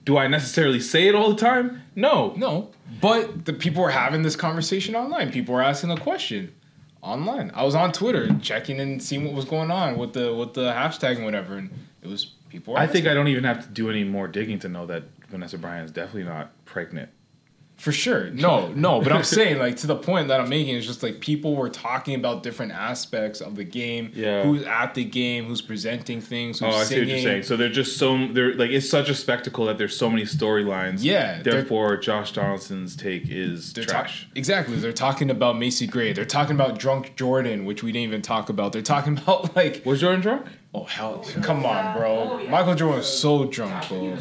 Do 0.05 0.17
I 0.17 0.29
necessarily 0.29 0.79
say 0.79 1.09
it 1.09 1.17
all 1.17 1.31
the 1.31 1.41
time? 1.41 1.83
No. 1.97 2.33
No, 2.37 2.71
but 3.01 3.45
the 3.45 3.53
people 3.53 3.83
are 3.83 3.91
having 3.91 4.23
this 4.23 4.37
conversation 4.37 4.95
online. 4.95 5.33
People 5.33 5.57
are 5.57 5.63
asking 5.63 5.89
the 5.89 5.97
question 5.97 6.55
online. 7.03 7.51
I 7.55 7.65
was 7.65 7.75
on 7.75 7.91
Twitter 7.91 8.33
checking 8.41 8.79
and 8.79 9.03
seeing 9.03 9.25
what 9.25 9.35
was 9.35 9.45
going 9.45 9.73
on 9.73 9.99
with 9.99 10.13
the 10.13 10.33
with 10.33 10.55
the 10.55 10.71
hashtag 10.71 11.17
and 11.17 11.25
whatever, 11.25 11.57
and 11.57 11.71
it 12.03 12.09
was 12.09 12.36
people. 12.61 12.77
I 12.77 12.87
think 12.87 13.05
asking. 13.05 13.11
I 13.11 13.14
don't 13.14 13.29
even 13.29 13.45
have 13.45 13.62
to 13.64 13.69
do 13.71 13.90
any 13.90 14.05
more 14.05 14.29
digging 14.29 14.59
to 14.61 14.69
know 14.69 14.87
that 14.87 15.05
Vanessa 15.31 15.59
Bryant 15.59 15.85
is 15.87 15.90
definitely 15.92 16.25
not 16.25 16.53
pregnant. 16.64 17.11
For 17.79 17.92
sure. 17.92 18.31
No, 18.33 18.69
no, 18.69 19.03
but 19.03 19.12
I'm 19.12 19.23
saying 19.23 19.59
like 19.59 19.77
to 19.79 19.87
the 19.87 19.97
point 19.97 20.29
that 20.29 20.40
I'm 20.40 20.49
making 20.49 20.77
is 20.77 20.87
just 20.87 21.03
like 21.03 21.21
people 21.21 21.55
were 21.57 21.69
talking 21.69 22.14
about 22.14 22.42
different 22.42 22.73
aspects 22.73 23.42
of 23.42 23.55
the 23.55 23.64
game. 23.64 24.12
Yeah. 24.14 24.45
Who's 24.45 24.62
at 24.62 24.95
the 24.95 25.05
game, 25.05 25.45
who's 25.45 25.61
presenting 25.61 26.23
things, 26.23 26.61
who's 26.61 26.73
Oh, 26.75 26.79
I 26.79 26.85
see 26.85 26.95
singing. 26.95 27.09
what 27.09 27.12
you're 27.12 27.23
saying. 27.33 27.42
So 27.42 27.59
they're 27.59 27.69
just 27.69 27.99
so 27.99 28.29
they're 28.29 28.55
like 28.55 28.71
it's 28.71 28.88
such 28.88 29.11
a 29.11 29.14
spectacle 29.14 29.66
that 29.66 29.77
there's 29.77 29.95
so 29.95 30.09
many 30.09 30.23
storylines. 30.23 31.01
Yeah, 31.05 31.42
Therefore, 31.42 31.99
Josh 31.99 32.33
Donaldson's 32.33 32.97
take 32.97 33.29
is 33.29 33.75
They're 33.75 33.85
trash. 33.85 34.23
talk- 34.23 34.37
exactly. 34.38 34.77
They're 34.77 34.92
talking 34.95 35.29
about 35.29 35.59
Macy 35.59 35.87
Gray. 35.87 36.14
They're 36.14 36.25
talking 36.25 36.57
about 36.57 36.79
drunk 36.79 37.15
Jordan, 37.17 37.67
which 37.67 37.83
we 37.83 37.92
didn't 37.92 38.09
even 38.09 38.23
talk 38.23 38.48
about. 38.48 38.73
They're 38.73 38.81
talking 38.81 39.19
about 39.19 39.54
like 39.54 39.83
Was 39.85 40.00
Jordan 40.00 40.23
drunk? 40.23 40.46
Oh 40.77 40.85
hell, 40.85 41.24
come 41.42 41.64
on, 41.64 41.96
bro. 41.96 42.46
Michael 42.48 42.74
Jordan 42.74 42.98
was 42.98 43.18
so 43.18 43.44
drunk, 43.46 43.88
bro. 43.88 44.16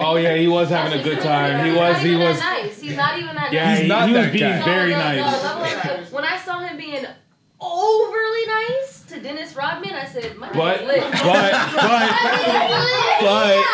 Oh 0.00 0.16
yeah, 0.16 0.34
he 0.36 0.48
was 0.48 0.68
having 0.70 0.98
a 0.98 1.02
good 1.02 1.20
time. 1.20 1.64
He 1.66 1.72
was. 1.72 2.00
He 2.02 2.16
was. 2.16 2.38
nice. 2.38 2.80
He's 2.80 2.96
not 2.96 3.18
even 3.18 3.34
that 3.36 3.52
Yeah, 3.52 3.66
nice. 3.72 3.80
he, 3.82 3.88
not 3.88 4.08
he 4.08 4.14
was 4.14 4.24
that 4.26 4.32
being 4.32 4.50
guy. 4.50 4.64
very 4.64 4.90
No, 4.92 4.98
no, 4.98 5.04
no, 5.04 5.22
nice. 5.22 5.42
level 5.42 5.64
when 6.10 6.24
I 6.24 6.36
saw 6.38 6.58
him 6.60 6.76
being 6.76 7.04
overly 7.60 8.46
nice 8.46 9.02
to 9.08 9.20
Dennis 9.20 9.54
Rodman, 9.56 9.94
I 9.94 10.04
said, 10.06 10.36
"My 10.36 10.52
But 10.52 10.80
nigga's 10.80 10.86
lit." 10.86 11.00
but 11.02 11.12
but 11.22 11.52
My 11.76 12.06
nigga's 12.10 13.22
lit. 13.22 13.64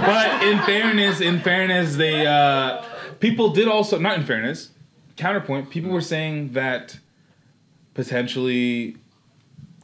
but 0.00 0.06
but 0.06 0.42
in 0.44 0.58
fairness, 0.62 1.20
in 1.20 1.40
fairness, 1.40 1.96
they 1.96 2.26
uh 2.26 2.82
people 3.20 3.50
did 3.50 3.68
also 3.68 3.98
not 3.98 4.16
in 4.18 4.24
fairness. 4.24 4.70
Counterpoint: 5.16 5.70
People 5.70 5.90
were 5.90 6.00
saying 6.00 6.52
that 6.52 6.98
potentially 7.94 8.96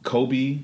Kobe 0.03 0.59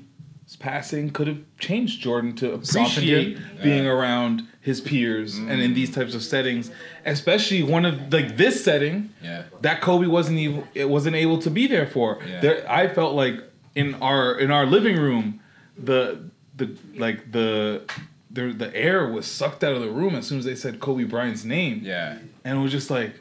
passing 0.58 1.10
could 1.10 1.26
have 1.26 1.38
changed 1.58 2.00
Jordan 2.00 2.34
to 2.36 2.54
appreciate 2.54 3.36
being 3.62 3.86
around 3.86 4.48
his 4.62 4.80
peers 4.80 5.36
and 5.36 5.60
in 5.60 5.74
these 5.74 5.90
types 5.94 6.14
of 6.14 6.22
settings, 6.22 6.70
especially 7.04 7.62
one 7.62 7.84
of 7.84 8.10
like 8.12 8.36
this 8.38 8.64
setting 8.64 9.10
Yeah. 9.22 9.42
that 9.60 9.80
Kobe 9.82 10.06
wasn't 10.06 10.38
even 10.38 10.64
it 10.74 10.88
wasn't 10.88 11.16
able 11.16 11.38
to 11.40 11.50
be 11.50 11.66
there 11.66 11.86
for. 11.86 12.18
Yeah. 12.26 12.40
There, 12.40 12.70
I 12.70 12.88
felt 12.88 13.14
like 13.14 13.42
in 13.74 13.94
our 13.96 14.38
in 14.38 14.50
our 14.50 14.64
living 14.64 14.96
room, 14.96 15.40
the 15.76 16.30
the 16.56 16.74
like 16.96 17.30
the 17.32 17.82
the 18.30 18.52
the 18.52 18.74
air 18.74 19.06
was 19.06 19.26
sucked 19.26 19.62
out 19.62 19.74
of 19.74 19.82
the 19.82 19.90
room 19.90 20.14
as 20.14 20.26
soon 20.26 20.38
as 20.38 20.44
they 20.46 20.54
said 20.54 20.80
Kobe 20.80 21.04
Bryant's 21.04 21.44
name, 21.44 21.80
Yeah. 21.82 22.18
and 22.44 22.58
it 22.58 22.62
was 22.62 22.72
just 22.72 22.90
like 22.90 23.14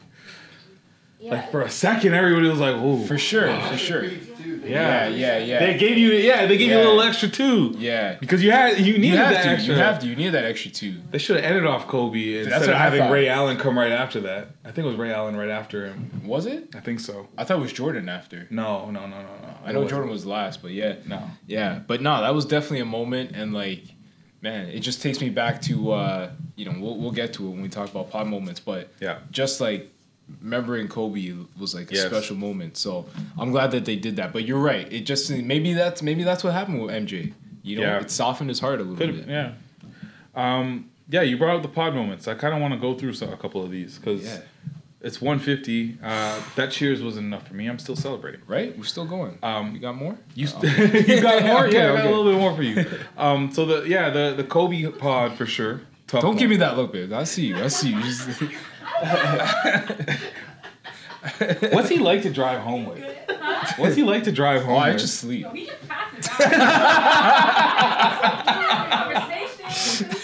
Yeah. 1.19 1.31
like 1.31 1.51
for 1.51 1.61
a 1.61 1.69
second 1.69 2.13
everybody 2.13 2.47
was 2.47 2.59
like, 2.59 2.75
"Oh, 2.75 3.03
For 3.05 3.17
sure. 3.17 3.47
For 3.61 3.77
sure. 3.77 4.03
Yeah. 4.03 5.07
Yeah. 5.07 5.37
Yeah. 5.37 5.59
They 5.59 5.77
gave 5.77 5.97
you 5.97 6.09
yeah, 6.11 6.45
they 6.45 6.57
gave 6.57 6.69
you 6.69 6.77
a 6.77 6.79
little 6.79 7.01
extra 7.01 7.27
too. 7.29 7.73
Yeah. 7.77 8.17
Because 8.19 8.43
you 8.43 8.51
had 8.51 8.77
you 8.79 8.93
needed 8.97 9.07
You 9.07 9.17
have 9.17 9.33
that 9.33 9.43
to. 9.43 9.49
extra. 9.49 9.73
You 9.75 9.79
have 9.79 9.99
to. 9.99 10.07
You 10.07 10.15
need 10.15 10.29
that 10.29 10.43
extra 10.45 10.69
two. 10.71 10.95
They 11.09 11.17
should 11.17 11.37
have 11.37 11.45
ended 11.45 11.65
off 11.65 11.87
Kobe 11.87 12.37
instead 12.39 12.51
That's 12.51 12.63
of 12.65 12.69
what 12.69 12.75
I 12.77 12.79
having. 12.83 13.09
Ray 13.09 13.29
Allen 13.29 13.57
come 13.57 13.77
right 13.77 13.91
after 13.91 14.19
that. 14.21 14.49
I 14.63 14.71
think 14.71 14.85
it 14.85 14.89
was 14.89 14.95
Ray 14.97 15.11
Allen 15.13 15.35
right 15.35 15.49
after 15.49 15.85
him. 15.87 16.21
Was 16.25 16.45
it? 16.45 16.69
I 16.75 16.81
think 16.81 16.99
so. 16.99 17.27
I 17.37 17.43
thought 17.45 17.57
it 17.57 17.61
was 17.61 17.73
Jordan 17.73 18.09
after. 18.09 18.45
No, 18.49 18.91
no, 18.91 19.01
no, 19.07 19.07
no, 19.07 19.21
no. 19.41 19.53
I 19.65 19.71
know 19.71 19.87
Jordan 19.87 20.09
was 20.09 20.25
last, 20.25 20.61
but 20.61 20.71
yeah. 20.71 20.95
No. 21.07 21.23
Yeah, 21.47 21.79
but 21.87 22.01
no, 22.01 22.21
that 22.21 22.33
was 22.35 22.45
definitely 22.45 22.81
a 22.81 22.85
moment, 22.85 23.31
and 23.35 23.53
like, 23.53 23.83
man, 24.41 24.67
it 24.67 24.81
just 24.81 25.01
takes 25.01 25.19
me 25.21 25.29
back 25.29 25.61
to, 25.63 25.91
uh, 25.93 26.31
you 26.55 26.65
know, 26.65 26.75
we'll 26.79 26.97
we'll 26.97 27.11
get 27.11 27.33
to 27.33 27.47
it 27.47 27.49
when 27.51 27.61
we 27.61 27.69
talk 27.69 27.89
about 27.89 28.11
pod 28.11 28.27
moments, 28.27 28.59
but 28.59 28.91
Yeah. 28.99 29.19
just 29.31 29.59
like 29.61 29.91
remembering 30.41 30.87
Kobe 30.87 31.33
was 31.59 31.73
like 31.75 31.91
a 31.91 31.95
Yes. 31.95 32.05
special 32.07 32.35
moment. 32.35 32.77
So 32.77 33.05
I'm 33.37 33.51
glad 33.51 33.71
that 33.71 33.85
they 33.85 33.95
did 33.95 34.15
that. 34.17 34.33
But 34.33 34.45
you're 34.45 34.59
right, 34.59 34.91
it 34.91 35.01
just 35.05 35.29
maybe 35.31 35.73
that's 35.73 36.01
maybe 36.01 36.23
that's 36.23 36.43
what 36.43 36.53
happened 36.53 36.81
with 36.81 36.93
MJ. 36.93 37.33
You 37.63 37.77
know, 37.77 37.81
Yeah. 37.83 37.99
it 38.01 38.11
softened 38.11 38.49
his 38.49 38.59
heart 38.59 38.79
a 38.79 38.83
little 38.83 38.97
Could 38.97 39.25
bit. 39.25 39.29
yeah. 39.29 39.51
Um, 40.35 40.89
yeah, 41.09 41.21
you 41.21 41.37
brought 41.37 41.55
up 41.55 41.61
the 41.61 41.67
pod 41.69 41.93
moments. 41.95 42.27
I 42.27 42.33
kind 42.35 42.53
of 42.53 42.61
want 42.61 42.73
to 42.73 42.79
go 42.79 42.93
through 42.93 43.13
some, 43.13 43.31
a 43.33 43.37
couple 43.37 43.63
of 43.63 43.71
these 43.71 43.97
because 43.97 44.23
Yeah. 44.25 44.39
it's 45.01 45.21
150. 45.21 45.97
Uh, 46.03 46.39
that 46.55 46.71
cheers 46.71 47.01
wasn't 47.01 47.25
enough 47.27 47.47
for 47.47 47.53
me. 47.55 47.67
I'm 47.67 47.79
still 47.79 47.95
celebrating. 47.95 48.41
Right? 48.47 48.77
We're 48.77 48.83
still 48.83 49.05
going. 49.05 49.37
Um, 49.41 49.73
you 49.73 49.79
got 49.79 49.95
more? 49.95 50.17
You, 50.35 50.47
st- 50.47 50.63
you 51.07 51.21
got 51.21 51.43
more? 51.43 51.65
Okay, 51.67 51.77
yeah, 51.77 51.93
I 51.93 51.95
got 51.97 52.05
a 52.05 52.09
little 52.09 52.31
bit 52.31 52.39
more 52.39 52.55
for 52.55 52.63
you. 52.63 52.85
Um, 53.17 53.51
so 53.51 53.65
the 53.65 53.87
yeah 53.89 54.09
the 54.09 54.33
the 54.35 54.43
Kobe 54.43 54.85
pod 54.91 55.33
for 55.37 55.45
sure. 55.45 55.81
Tough 56.07 56.21
Don't 56.21 56.31
one. 56.31 56.37
give 56.37 56.49
me 56.49 56.55
that 56.57 56.77
look, 56.77 56.93
babe. 56.93 57.11
I 57.11 57.25
see 57.25 57.47
you. 57.47 57.57
I 57.57 57.67
see 57.67 57.89
you. 57.89 58.01
Just- 59.03 60.23
What's 61.73 61.89
he 61.89 61.97
like 61.99 62.21
to 62.23 62.29
drive 62.31 62.61
home 62.61 62.85
with? 62.85 63.03
What's 63.77 63.95
he 63.95 64.03
like 64.03 64.23
to 64.23 64.31
drive 64.31 64.63
home? 64.63 64.75
oh, 64.75 64.77
I 64.77 64.91
with? 64.91 64.99
just 65.01 65.15
sleep. 65.19 65.45
We 65.51 65.65
can 65.65 65.75
pass 65.87 66.13
it 66.17 66.37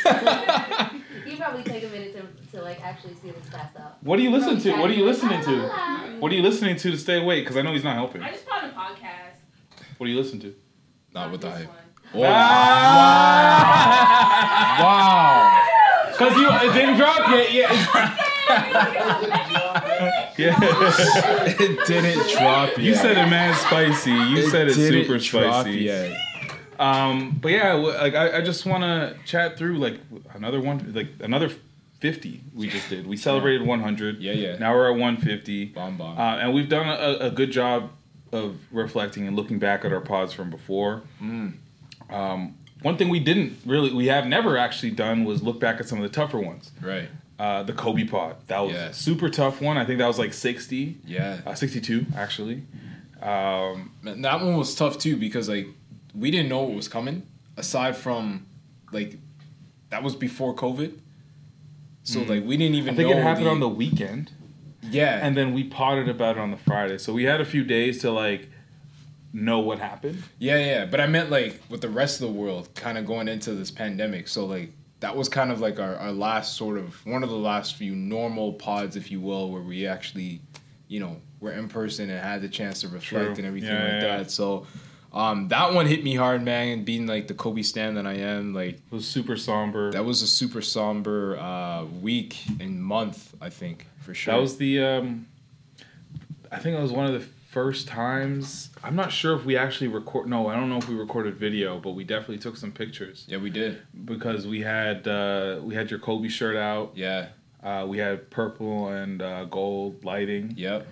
back. 0.04 0.94
You 1.26 1.38
probably 1.38 1.64
take 1.64 1.84
a 1.84 1.88
minute 1.88 2.14
to, 2.16 2.24
to 2.58 2.64
like 2.64 2.82
actually 2.84 3.16
see 3.16 3.32
this 3.32 3.48
pass 3.50 3.76
out. 3.78 3.98
What 4.04 4.18
do 4.18 4.24
you 4.24 4.30
listen 4.32 4.60
to? 4.60 4.72
What 4.80 4.90
are 4.90 4.94
you 4.94 5.06
listening 5.06 5.42
to? 5.44 5.68
What 6.20 6.32
are 6.32 6.36
you 6.36 6.42
listening 6.42 6.76
to 6.78 6.92
to 6.92 6.98
stay 6.98 7.22
awake? 7.22 7.44
Because 7.44 7.58
I 7.58 7.62
know 7.62 7.74
he's 7.74 7.84
not 7.84 7.96
helping. 7.96 8.22
I 8.22 8.32
just 8.32 8.46
put 8.46 8.64
on 8.64 8.70
a 8.70 8.74
podcast. 8.74 9.36
What 9.98 10.06
do 10.08 10.12
you 10.12 10.18
listen 10.18 10.40
to? 10.42 10.56
Not 11.14 11.32
with 11.32 11.42
the 11.42 11.50
This 11.50 11.58
hype. 11.60 11.68
one. 11.68 11.78
Oh, 12.16 12.24
Ah! 12.26 13.50
wow. 14.80 16.12
Because 16.12 16.36
you 16.38 16.48
it 16.70 16.74
didn't 16.74 16.98
drop 16.98 17.28
yet. 17.30 17.52
Yeah. 17.54 18.18
yeah. 20.38 20.58
it 20.60 21.88
didn't 21.88 22.30
drop 22.32 22.70
yet. 22.70 22.80
You 22.80 22.96
said 22.96 23.18
it 23.18 23.30
mad 23.30 23.56
spicy. 23.56 24.12
You 24.12 24.50
said 24.50 24.68
it 24.68 24.76
didn't 24.76 25.06
super 25.06 25.18
drop 25.20 25.62
spicy. 25.62 25.80
yet. 25.80 26.18
Um, 26.80 27.38
but 27.42 27.52
yeah, 27.52 27.74
like 27.74 28.16
I, 28.16 28.38
I 28.38 28.42
just 28.42 28.66
want 28.66 28.84
to 28.84 29.16
chat 29.26 29.58
through 29.58 29.78
like 29.78 30.00
another 30.34 30.60
one, 30.60 30.94
like 30.94 31.10
another 31.20 31.50
fifty 32.00 32.42
we 32.54 32.68
just 32.68 32.90
did. 32.90 33.08
We 33.08 33.16
celebrated 33.16 33.66
one 33.66 33.80
hundred. 33.80 34.20
Yeah, 34.20 34.34
yeah. 34.34 34.58
Now 34.58 34.74
we're 34.74 34.92
at 34.92 34.98
one 34.98 35.18
fifty. 35.18 35.66
Bomb 35.66 35.98
bomb. 35.98 36.18
Uh, 36.18 36.38
and 36.38 36.54
we've 36.54 36.70
done 36.70 36.88
a, 36.88 37.28
a 37.28 37.32
good 37.32 37.52
job 37.52 37.92
of 38.34 38.58
reflecting 38.72 39.28
and 39.28 39.36
looking 39.36 39.60
back 39.60 39.86
at 39.86 39.94
our 39.94 40.02
pods 40.02 40.34
from 40.34 40.50
before. 40.50 41.04
Mm. 41.22 41.54
Um, 42.10 42.58
one 42.82 42.98
thing 42.98 43.10
we 43.10 43.20
didn't 43.20 43.58
really, 43.66 43.94
we 43.94 44.08
have 44.08 44.26
never 44.28 44.58
actually 44.58 44.92
done 44.92 45.24
was 45.24 45.42
look 45.42 45.60
back 45.60 45.80
at 45.80 45.88
some 45.88 46.00
of 46.00 46.04
the 46.04 46.10
tougher 46.10 46.40
ones. 46.40 46.72
right. 46.82 47.10
Uh, 47.40 47.64
the 47.64 47.74
Kobe 47.74 48.04
pod. 48.06 48.36
That 48.48 48.60
was 48.60 48.76
a 48.76 48.94
super 48.94 49.28
tough 49.30 49.60
one. 49.62 49.78
I 49.78 49.86
think 49.86 49.98
that 50.00 50.08
was 50.08 50.20
like 50.20 50.34
60, 50.34 51.00
Yeah. 51.06 51.42
uh, 51.46 51.56
62 51.56 52.06
actually. 52.16 52.64
Um, 53.22 53.92
that 54.04 54.42
one 54.42 54.56
was 54.58 54.76
tough 54.76 54.98
too 54.98 55.18
because 55.18 55.50
like 55.50 55.68
we 56.14 56.30
didn't 56.32 56.50
know 56.50 56.62
what 56.64 56.76
was 56.76 56.88
coming. 56.88 57.26
Aside 57.58 57.96
from 57.98 58.46
like 58.92 59.18
that 59.90 60.04
was 60.04 60.16
before 60.16 60.54
COVID. 60.56 61.00
So 62.04 62.22
like 62.22 62.44
we 62.46 62.58
didn't 62.58 62.76
even. 62.76 62.94
I 62.94 62.98
think 62.98 63.10
know 63.10 63.18
it 63.18 63.24
happened 63.24 63.48
on 63.48 63.60
the 63.60 63.70
weekend. 63.70 64.32
Yeah. 64.82 65.20
And 65.26 65.36
then 65.38 65.54
we 65.54 65.64
potted 65.64 66.10
about 66.10 66.38
it 66.38 66.40
on 66.42 66.52
the 66.52 66.58
Friday. 66.58 66.98
So 66.98 67.14
we 67.14 67.24
had 67.24 67.40
a 67.42 67.46
few 67.46 67.64
days 67.64 68.00
to 68.02 68.12
like 68.12 68.50
know 69.32 69.60
what 69.60 69.80
happened. 69.80 70.22
Yeah, 70.38 70.58
yeah, 70.58 70.86
but 70.86 71.00
I 71.02 71.08
meant 71.08 71.32
like 71.32 71.60
with 71.70 71.82
the 71.82 71.90
rest 71.90 72.22
of 72.22 72.28
the 72.28 72.34
world 72.34 72.70
kind 72.76 72.98
of 72.98 73.06
going 73.06 73.28
into 73.28 73.54
this 73.56 73.72
pandemic. 73.72 74.28
So 74.28 74.46
like 74.46 74.72
that 75.04 75.18
was 75.18 75.28
kind 75.28 75.52
of 75.52 75.60
like 75.60 75.82
our, 75.82 75.98
our 75.98 76.14
last 76.14 76.56
sort 76.56 76.78
of 76.78 77.06
one 77.06 77.24
of 77.24 77.30
the 77.30 77.36
last 77.36 77.76
few 77.76 77.94
normal 77.94 78.54
pods, 78.54 78.96
if 78.96 79.12
you 79.12 79.20
will, 79.20 79.52
where 79.52 79.62
we 79.62 79.86
actually, 79.86 80.40
you 80.88 81.02
know, 81.02 81.18
were 81.42 81.52
in 81.52 81.68
person 81.68 82.10
and 82.10 82.18
had 82.18 82.42
the 82.42 82.48
chance 82.48 82.80
to 82.82 82.88
reflect 82.88 83.04
True. 83.04 83.36
and 83.36 83.46
everything 83.46 83.70
Yeah, 83.70 83.84
like 83.84 84.02
yeah, 84.02 84.18
that. 84.20 84.32
So 84.32 84.66
um, 85.12 85.50
that 85.50 85.74
one 85.74 85.88
hit 85.88 86.06
me 86.06 86.16
hard, 86.16 86.42
man. 86.42 86.70
And 86.70 86.86
Being 86.86 87.06
like 87.06 87.28
the 87.28 87.34
Kobe 87.34 87.64
stan 87.64 87.96
that 87.96 88.08
I 88.08 88.14
am, 88.14 88.54
like 88.54 88.76
It 88.76 88.82
was 88.92 89.06
super 89.06 89.36
somber. 89.36 89.92
that 89.92 90.06
was 90.06 90.22
a 90.22 90.28
super 90.28 90.62
somber 90.62 91.38
uh, 91.38 91.84
week 91.84 92.38
and 92.62 92.82
month, 92.82 93.36
I 93.42 93.50
think 93.50 93.88
for 94.00 94.14
sure. 94.14 94.34
That 94.36 94.40
was 94.40 94.56
the. 94.56 94.82
Um, 94.84 95.28
I 96.50 96.60
think 96.60 96.78
it 96.78 96.82
was 96.82 96.94
one 96.94 97.08
of 97.08 97.14
the 97.14 97.28
first 97.54 97.88
times. 97.88 98.70
I'm 98.84 98.96
not 98.96 99.12
sure 99.12 99.36
if 99.38 99.46
we 99.46 99.56
actually 99.56 99.88
record. 99.88 100.28
No, 100.28 100.48
I 100.48 100.56
don't 100.56 100.70
know 100.70 100.78
if 100.78 100.90
we 100.90 100.96
recorded 100.96 101.36
video, 101.36 101.80
but 101.80 101.92
we 101.92 102.04
definitely 102.04 102.40
took 102.40 102.58
some 102.58 102.72
pictures 102.72 103.26
yeah, 103.28 103.38
we 103.38 103.50
did. 103.50 103.82
because 104.06 104.46
we 104.48 104.62
had 104.62 105.08
uh, 105.08 105.60
we 105.64 105.76
had 105.76 105.90
your 105.92 106.00
Kobe 106.00 106.28
shirt 106.28 106.56
out. 106.58 106.92
Yeah. 106.96 107.28
Uh, 107.64 107.86
we 107.88 107.98
had 108.00 108.30
purple 108.30 108.90
and 108.90 109.22
uh, 109.22 109.46
gold 109.46 110.04
lighting, 110.04 110.54
Yep. 110.58 110.86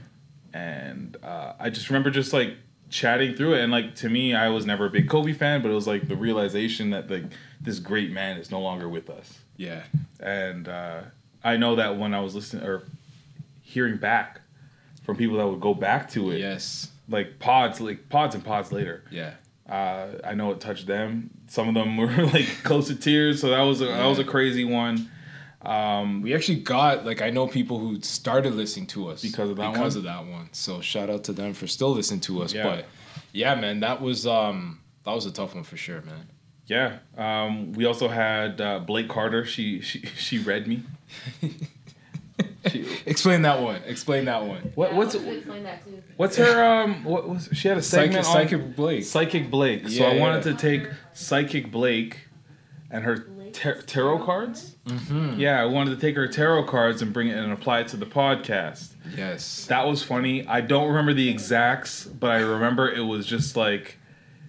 and 0.53 1.17
uh, 1.21 1.53
I 1.59 1.69
just 1.69 1.89
remember 1.89 2.09
just 2.09 2.31
like 2.31 2.55
chatting 2.89 3.35
through 3.35 3.55
it. 3.55 3.61
And 3.63 3.71
like 3.73 3.95
to 3.95 4.09
me, 4.09 4.33
I 4.33 4.47
was 4.49 4.65
never 4.65 4.85
a 4.85 4.89
big 4.89 5.09
Kobe 5.09 5.33
fan, 5.33 5.61
but 5.61 5.69
it 5.71 5.73
was 5.73 5.87
like 5.87 6.07
the 6.07 6.15
realization 6.15 6.91
that 6.91 7.09
like 7.09 7.25
this 7.59 7.79
great 7.79 8.11
man 8.11 8.37
is 8.37 8.51
no 8.51 8.61
longer 8.61 8.87
with 8.87 9.09
us. 9.09 9.39
Yeah. 9.57 9.83
and 10.19 10.67
uh, 10.69 11.01
I 11.43 11.57
know 11.57 11.75
that 11.75 11.97
when 11.97 12.13
I 12.13 12.19
was 12.21 12.35
listening 12.35 12.65
or 12.65 12.83
hearing 13.61 13.97
back 13.97 14.40
from 15.11 15.17
people 15.17 15.37
that 15.37 15.47
would 15.47 15.59
go 15.61 15.73
back 15.73 16.09
to 16.11 16.31
it, 16.31 16.39
Yes. 16.39 16.89
like 17.09 17.39
pods, 17.39 17.79
like 17.81 18.09
pods 18.09 18.35
and 18.35 18.43
pods 18.43 18.71
later, 18.71 19.03
Yeah. 19.11 19.33
uh, 19.69 20.07
I 20.23 20.33
know 20.33 20.51
it 20.51 20.59
touched 20.59 20.87
them. 20.87 21.29
Some 21.47 21.67
of 21.67 21.73
them 21.73 21.97
were 22.01 22.07
like 22.25 22.47
close 22.63 22.87
to 22.87 22.95
tears, 22.95 23.41
so 23.41 23.49
that 23.49 23.61
was 23.61 23.81
a, 23.81 23.85
that 23.85 24.05
was 24.05 24.19
a 24.19 24.23
crazy 24.23 24.63
one. 24.65 25.09
Um, 25.63 26.21
We 26.23 26.33
actually 26.33 26.59
got 26.61 27.05
like 27.05 27.21
I 27.21 27.29
know 27.29 27.45
people 27.47 27.77
who 27.77 28.01
started 28.01 28.55
listening 28.55 28.87
to 28.87 29.09
us 29.09 29.21
Because 29.21 29.49
of 29.51 29.57
that 29.57 29.71
because 29.73 29.95
one? 29.95 29.97
of 29.99 30.25
that 30.25 30.31
one. 30.31 30.49
So 30.53 30.81
shout 30.81 31.09
out 31.09 31.23
to 31.25 31.33
them 31.33 31.53
for 31.53 31.67
still 31.67 31.91
listening 31.93 32.21
to 32.21 32.41
us. 32.41 32.51
Yeah. 32.53 32.63
But 32.63 32.85
yeah, 33.31 33.53
man, 33.55 33.81
that 33.81 34.01
was 34.01 34.25
um 34.25 34.79
that 35.03 35.13
was 35.13 35.25
a 35.27 35.31
tough 35.31 35.53
one 35.53 35.63
for 35.63 35.77
sure, 35.77 36.01
man. 36.01 36.25
yeah, 36.67 36.99
um, 37.17 37.73
we 37.73 37.85
also 37.85 38.07
had 38.07 38.59
uh, 38.61 38.79
Blake 38.79 39.07
Carter. 39.09 39.45
She 39.45 39.81
she 39.81 39.99
she 40.17 40.39
read 40.39 40.67
me. 40.67 40.81
she, 42.69 42.85
Explain 43.05 43.41
that 43.43 43.61
one. 43.61 43.81
Explain 43.85 44.25
that 44.25 44.43
one. 44.45 44.71
what 44.75 44.93
what's 44.93 45.15
I 45.15 45.19
explain 45.19 45.63
that 45.63 45.83
too. 45.83 46.01
what's 46.17 46.35
her 46.37 46.63
um 46.63 47.03
what 47.03 47.27
was 47.27 47.49
she 47.53 47.67
had 47.67 47.77
a 47.77 47.81
segment 47.81 48.25
Psychic, 48.25 48.53
on 48.53 48.59
Psychic 48.59 48.75
Blake. 48.75 49.03
Psychic 49.03 49.49
Blake. 49.51 49.87
so 49.89 50.03
Yeah, 50.07 50.09
I 50.15 50.19
wanted 50.19 50.45
yeah. 50.45 50.51
to 50.51 50.57
take 50.57 50.87
Psychic 51.13 51.71
Blake 51.71 52.27
and 52.89 53.03
her 53.03 53.17
tar- 53.53 53.81
tarot 53.81 54.19
cards. 54.25 54.75
Mm-hmm. 54.85 55.39
Yeah, 55.39 55.61
I 55.61 55.65
wanted 55.65 55.91
to 55.91 56.01
take 56.01 56.15
her 56.15 56.27
tarot 56.27 56.65
cards 56.65 57.01
and 57.01 57.11
bring 57.13 57.27
it 57.29 57.37
and 57.37 57.51
apply 57.51 57.79
it 57.81 57.87
to 57.89 57.97
the 57.97 58.05
podcast. 58.05 58.93
Yes. 59.17 59.65
That 59.67 59.87
was 59.87 60.03
funny. 60.03 60.45
I 60.47 60.61
don't 60.61 60.87
remember 60.87 61.13
the 61.13 61.29
exacts, 61.29 62.05
but 62.05 62.31
I 62.31 62.39
remember 62.39 62.91
it 62.91 63.01
was 63.05 63.25
just 63.25 63.55
like 63.55 63.97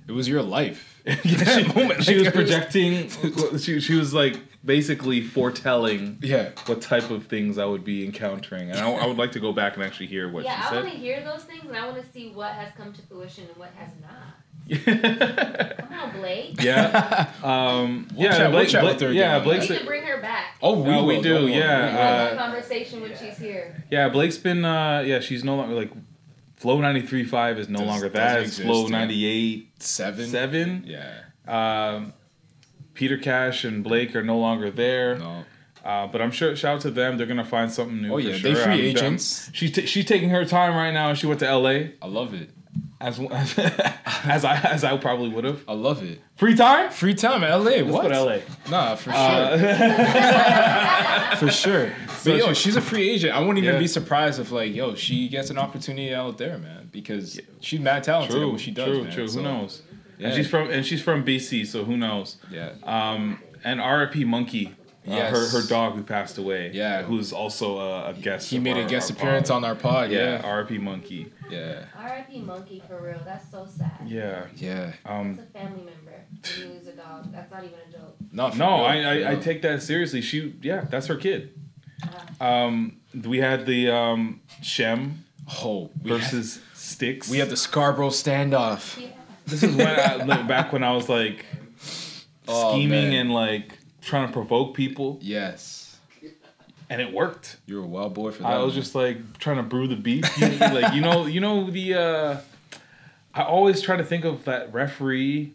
It 0.09 0.13
was 0.13 0.29
your 0.29 0.43
life. 0.43 1.01
yeah, 1.07 1.15
That 1.17 1.65
she, 1.75 1.81
moment, 1.81 2.05
she 2.05 2.15
was 2.17 2.25
was- 2.25 2.33
projecting. 2.35 3.09
she 3.59 3.81
she 3.81 3.95
was 3.95 4.13
like 4.13 4.39
basically 4.65 5.21
foretelling 5.21 6.19
Yeah. 6.23 6.51
what 6.67 6.81
type 6.83 7.11
of 7.11 7.27
things 7.27 7.59
I 7.59 7.65
would 7.65 7.85
be 7.85 8.05
encountering, 8.05 8.71
and 8.71 8.79
I, 8.79 8.91
I 8.91 9.07
would 9.07 9.17
like 9.19 9.33
to 9.33 9.41
go 9.41 9.53
back 9.53 9.75
and 9.75 9.83
actually 9.85 10.07
hear 10.07 10.31
what 10.31 10.45
she 10.45 10.51
said. 10.51 10.59
yeah, 10.61 10.69
I 10.71 10.75
want 10.83 10.93
to 10.93 10.99
hear 10.99 11.25
those 11.25 11.45
things, 11.45 11.65
and 11.67 11.77
I 11.77 11.87
want 11.89 12.03
to 12.05 12.13
see 12.13 12.31
what 12.31 12.53
has 12.53 12.73
come 12.77 12.93
to 12.93 13.03
fruition 13.03 13.45
and 13.49 13.57
what 13.57 13.71
has 13.77 13.91
not. 14.01 14.37
Come 15.89 15.99
on, 15.99 16.13
Blake. 16.13 16.57
Um, 17.43 18.07
We'll 18.15 18.27
yeah. 18.27 18.31
chat- 18.39 18.41
we'll 18.51 18.61
Blake, 18.61 18.69
chat 18.69 18.83
Blake- 18.83 18.93
with 18.95 19.03
her 19.03 19.13
yeah. 19.13 19.41
Blake's 19.41 19.69
We 19.69 19.77
can 19.79 19.87
bring 19.87 20.05
her 20.05 20.21
back. 20.21 20.57
Oh, 20.63 20.81
we, 20.83 20.91
No, 20.91 21.05
we 21.05 21.21
do, 21.21 21.35
don't 21.41 21.49
yeah, 21.51 21.57
We 21.79 21.93
will. 21.93 21.99
Have 21.99 22.31
uh, 22.31 22.35
a 22.35 22.37
conversation 22.39 23.01
when 23.01 23.17
she's 23.17 23.37
here. 23.37 23.83
Yeah, 23.91 24.09
Blake's 24.09 24.39
been. 24.39 24.65
Uh, 24.65 25.01
yeah, 25.05 25.19
she's 25.21 25.43
no 25.43 25.57
longer 25.57 25.75
like. 25.75 25.91
Flow 26.55 26.79
93.5 26.79 27.59
is 27.59 27.69
no 27.69 27.79
Does- 27.81 27.89
longer 27.89 28.09
that. 28.11 28.39
It's 28.43 28.51
exist, 28.51 28.69
Flow 28.69 28.85
yeah. 28.85 28.99
98 29.01 29.83
seven. 29.83 30.27
7. 30.29 30.85
Yeah. 30.87 31.13
Um, 31.49 32.13
Peter 32.95 33.17
Cash 33.17 33.65
and 33.65 33.83
Blake 33.83 34.15
are 34.17 34.23
no 34.23 34.39
longer 34.39 34.71
there. 34.71 35.19
No. 35.19 35.45
Uh, 35.85 36.07
but 36.07 36.23
I'm 36.23 36.31
sure. 36.31 36.55
Shout 36.55 36.77
out 36.77 36.81
to 36.83 36.91
them. 36.91 37.17
They're 37.17 37.27
gonna 37.27 37.45
find 37.45 37.71
something 37.71 38.03
new. 38.03 38.13
Oh, 38.13 38.17
for 38.17 38.21
yeah, 38.21 38.37
sure. 38.37 38.53
they 38.53 38.63
free 38.63 38.73
I'm- 38.73 38.81
agents. 38.81 39.47
I'm- 39.47 39.53
she's 39.55 39.73
t- 39.73 39.87
she's 39.87 40.05
taking 40.05 40.29
her 40.31 40.45
time 40.45 40.75
right 40.77 40.93
now. 40.93 41.13
She 41.15 41.27
went 41.27 41.41
to 41.41 41.49
L.A. 41.49 41.95
I 42.01 42.07
love 42.07 42.35
it. 42.35 42.51
as 43.01 43.19
as 43.19 44.45
I 44.45 44.61
as 44.63 44.85
I 44.85 44.97
probably 44.97 45.31
would 45.31 45.43
have. 45.45 45.65
I 45.67 45.73
love 45.73 46.05
it. 46.05 46.21
Free 46.37 46.55
time. 46.55 46.91
Free 46.93 47.15
time 47.15 47.41
LA. 47.43 47.57
Let's 47.59 47.85
what? 47.89 48.03
go 48.03 48.09
to 48.11 48.15
L.A. 48.15 48.43
Nah, 48.71 48.95
for 48.95 49.11
sure. 49.11 49.21
Uh, 49.21 51.37
for 51.39 51.51
sure. 51.51 51.93
But 52.25 52.37
yo, 52.37 52.53
she's 52.53 52.77
a 52.77 52.81
free 52.81 53.11
agent. 53.11 53.35
I 53.35 53.41
wouldn't 53.41 53.59
even 53.59 53.75
Yeah. 53.75 53.81
be 53.81 53.89
surprised 53.89 54.39
if 54.39 54.53
like, 54.53 54.73
yo, 54.75 54.95
she 54.95 55.29
gets 55.29 55.51
an 55.51 55.59
opportunity 55.59 56.15
out 56.15 56.39
there, 56.39 56.59
man, 56.59 56.89
because 56.93 57.41
she's 57.61 57.81
mad 57.81 58.05
talented 58.05 58.37
at 58.37 58.39
True, 58.39 58.53
what 58.53 58.61
she 58.61 58.71
does. 58.71 58.87
true, 58.87 59.03
man. 59.05 59.13
true. 59.13 59.27
So, 59.29 59.39
Who 59.39 59.43
knows? 59.45 59.83
Yeah. 60.23 60.29
And 60.29 60.37
she's 60.37 60.49
from 60.49 60.71
and 60.71 60.87
she's 60.87 61.03
from 61.03 61.25
BC, 61.25 61.67
so 61.67 61.85
who 61.85 61.97
knows? 61.97 62.37
Yeah. 62.51 62.73
Um, 62.85 63.41
and 63.65 63.81
R.I.P. 63.81 64.25
Monkey, 64.25 64.69
uh, 65.07 65.15
Yes. 65.15 65.33
her 65.33 65.61
her 65.61 65.67
dog 65.69 65.95
who 65.95 66.03
passed 66.03 66.39
away. 66.39 66.71
Yeah. 66.73 67.03
who's 67.03 67.33
also 67.33 67.79
a, 67.79 68.11
a 68.11 68.13
guest. 68.15 68.51
He 68.51 68.57
of 68.59 68.63
made 68.63 68.77
a 68.77 68.87
guest 68.87 69.11
appearance 69.11 69.49
pod. 69.49 69.57
on 69.57 69.65
our 69.65 69.75
pod. 69.75 70.11
Yeah, 70.11 70.39
Yeah. 70.41 70.43
R.I.P. 70.45 70.79
Monkey. 70.79 71.33
Yeah. 71.51 71.85
R.I.P. 71.97 72.41
Monkey 72.43 72.83
for 72.89 73.01
real. 73.03 73.21
That's 73.25 73.51
so 73.51 73.67
sad. 73.67 73.91
Yeah. 74.07 74.47
Yeah. 74.57 74.93
Um, 75.05 75.33
It's 75.33 75.43
a 75.43 75.59
family 75.59 75.83
member. 75.85 76.25
You 76.59 76.67
lose 76.75 76.87
a 76.87 76.93
dog. 76.93 77.33
That's 77.33 77.51
not 77.51 77.65
even 77.65 77.79
a 77.89 77.93
joke. 77.93 78.17
Not 78.33 78.53
for 78.53 78.59
no, 78.59 78.67
real, 78.89 79.07
I, 79.07 79.23
I, 79.29 79.31
I 79.33 79.35
take 79.37 79.63
that 79.63 79.83
seriously. 79.83 80.21
She, 80.23 80.55
yeah, 80.63 80.85
that's 80.89 81.07
her 81.09 81.17
kid. 81.17 81.53
Um, 82.41 83.01
we 83.25 83.39
had 83.39 83.67
the 83.67 83.91
um, 83.91 84.41
Shem 84.63 85.25
Oh, 85.63 85.91
we 86.03 86.11
had, 86.11 86.21
versus 86.21 86.61
Sticks. 86.75 87.29
we 87.29 87.39
had 87.39 87.49
the 87.51 87.57
Scarborough 87.57 88.11
standoff. 88.11 89.01
This 89.47 89.63
is 89.63 89.75
when 89.77 89.87
I, 89.87 90.17
like, 90.25 90.47
back 90.49 90.73
when 90.73 90.83
I 90.85 90.93
was 90.93 91.09
like 91.09 91.45
Oh, 92.49 92.73
scheming 92.73 93.11
man. 93.11 93.13
and 93.13 93.33
like 93.35 93.79
trying 94.01 94.27
to 94.27 94.33
provoke 94.33 94.75
people, 94.75 95.19
Yes. 95.23 95.97
and 96.91 97.01
it 97.01 97.13
worked. 97.13 97.57
You're 97.67 97.85
a 97.85 97.87
wild 97.87 98.15
boy 98.15 98.31
for 98.33 98.43
that. 98.43 98.49
I 98.53 98.59
was 98.63 98.75
man. 98.75 98.83
just 98.83 98.95
like 98.95 99.39
trying 99.39 99.57
to 99.59 99.63
brew 99.63 99.87
the 99.89 99.97
beef. 99.97 100.25
You- 100.39 100.49
like 100.59 100.95
you 100.95 101.01
know, 101.01 101.27
you 101.27 101.41
know 101.41 101.71
the. 101.71 101.95
Uh, 101.95 102.41
I 103.35 103.43
always 103.45 103.81
try 103.81 103.97
to 103.97 104.05
think 104.05 104.25
of 104.27 104.45
that 104.45 104.73
referee 104.75 105.55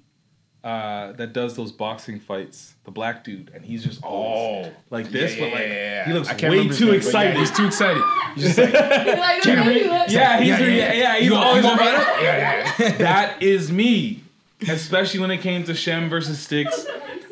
uh, 0.63 1.11
that 1.13 1.31
does 1.33 1.55
those 1.55 1.71
boxing 1.71 2.19
fights, 2.19 2.73
the 2.83 2.91
black 2.91 3.23
dude, 3.23 3.51
and 3.53 3.63
he's 3.63 3.83
just 3.83 4.03
always 4.03 4.67
Oh. 4.67 4.71
like 4.89 5.09
this, 5.11 5.35
Yeah, 5.35 5.39
but 5.45 5.51
like 5.53 5.61
yeah, 5.61 5.73
yeah, 5.73 6.05
he 6.05 6.13
looks 6.13 6.29
way 6.29 6.37
too 6.37 6.49
name, 6.49 6.67
but 6.69 6.81
yeah, 6.81 6.93
excited. 6.95 7.37
he's 7.37 7.51
too 7.51 7.65
excited. 7.67 8.03
He's 8.35 8.43
just 8.55 8.57
like, 8.57 8.73
Like, 8.73 9.43
Get 9.43 9.57
him, 9.59 9.67
okay, 9.67 9.89
Rick. 9.89 10.09
yeah, 10.09 10.39
he's 10.39 10.47
Yeah, 10.49 10.59
yeah, 10.59 10.67
yeah. 10.67 10.93
yeah, 10.93 11.15
he's 11.17 11.25
You 11.29 11.35
always 11.35 11.63
you 11.63 11.69
gonna 11.69 11.81
about 11.81 12.17
it. 12.19 12.23
yeah, 12.23 12.73
yeah. 12.79 12.97
That 12.97 13.41
is 13.43 13.71
me, 13.71 14.23
especially 14.67 15.19
when 15.19 15.31
it 15.31 15.37
came 15.37 15.63
to 15.65 15.73
Shem 15.73 16.09
versus 16.09 16.39
Sticks. 16.39 16.85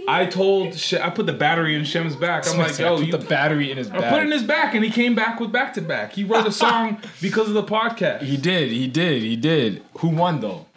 I 0.08 0.28
told 0.28 0.76
Sh- 0.76 0.94
I 0.94 1.10
put 1.10 1.26
the 1.26 1.34
battery 1.34 1.74
in 1.76 1.84
Shem's 1.84 2.16
back. 2.16 2.48
I'm 2.48 2.60
like, 2.60 2.78
yo, 2.78 2.98
put 2.98 3.06
you 3.08 3.12
the 3.12 3.18
battery 3.18 3.72
in 3.72 3.78
his 3.78 3.90
I 3.90 4.08
put 4.08 4.20
it 4.20 4.26
in 4.28 4.32
his 4.32 4.44
back, 4.44 4.76
and 4.76 4.86
he 4.86 4.92
came 4.92 5.16
back 5.16 5.40
with 5.40 5.52
back 5.52 5.74
to 5.74 5.82
back. 5.82 6.14
He 6.14 6.24
wrote 6.24 6.46
a 6.46 6.52
song 6.64 7.00
because 7.22 7.48
of 7.48 7.56
the 7.56 7.64
podcast. 7.64 8.22
He 8.22 8.38
did. 8.38 8.70
He 8.72 8.88
did. 8.88 9.24
He 9.24 9.36
did. 9.36 9.82
Who 9.98 10.10
won 10.10 10.42
though? 10.42 10.68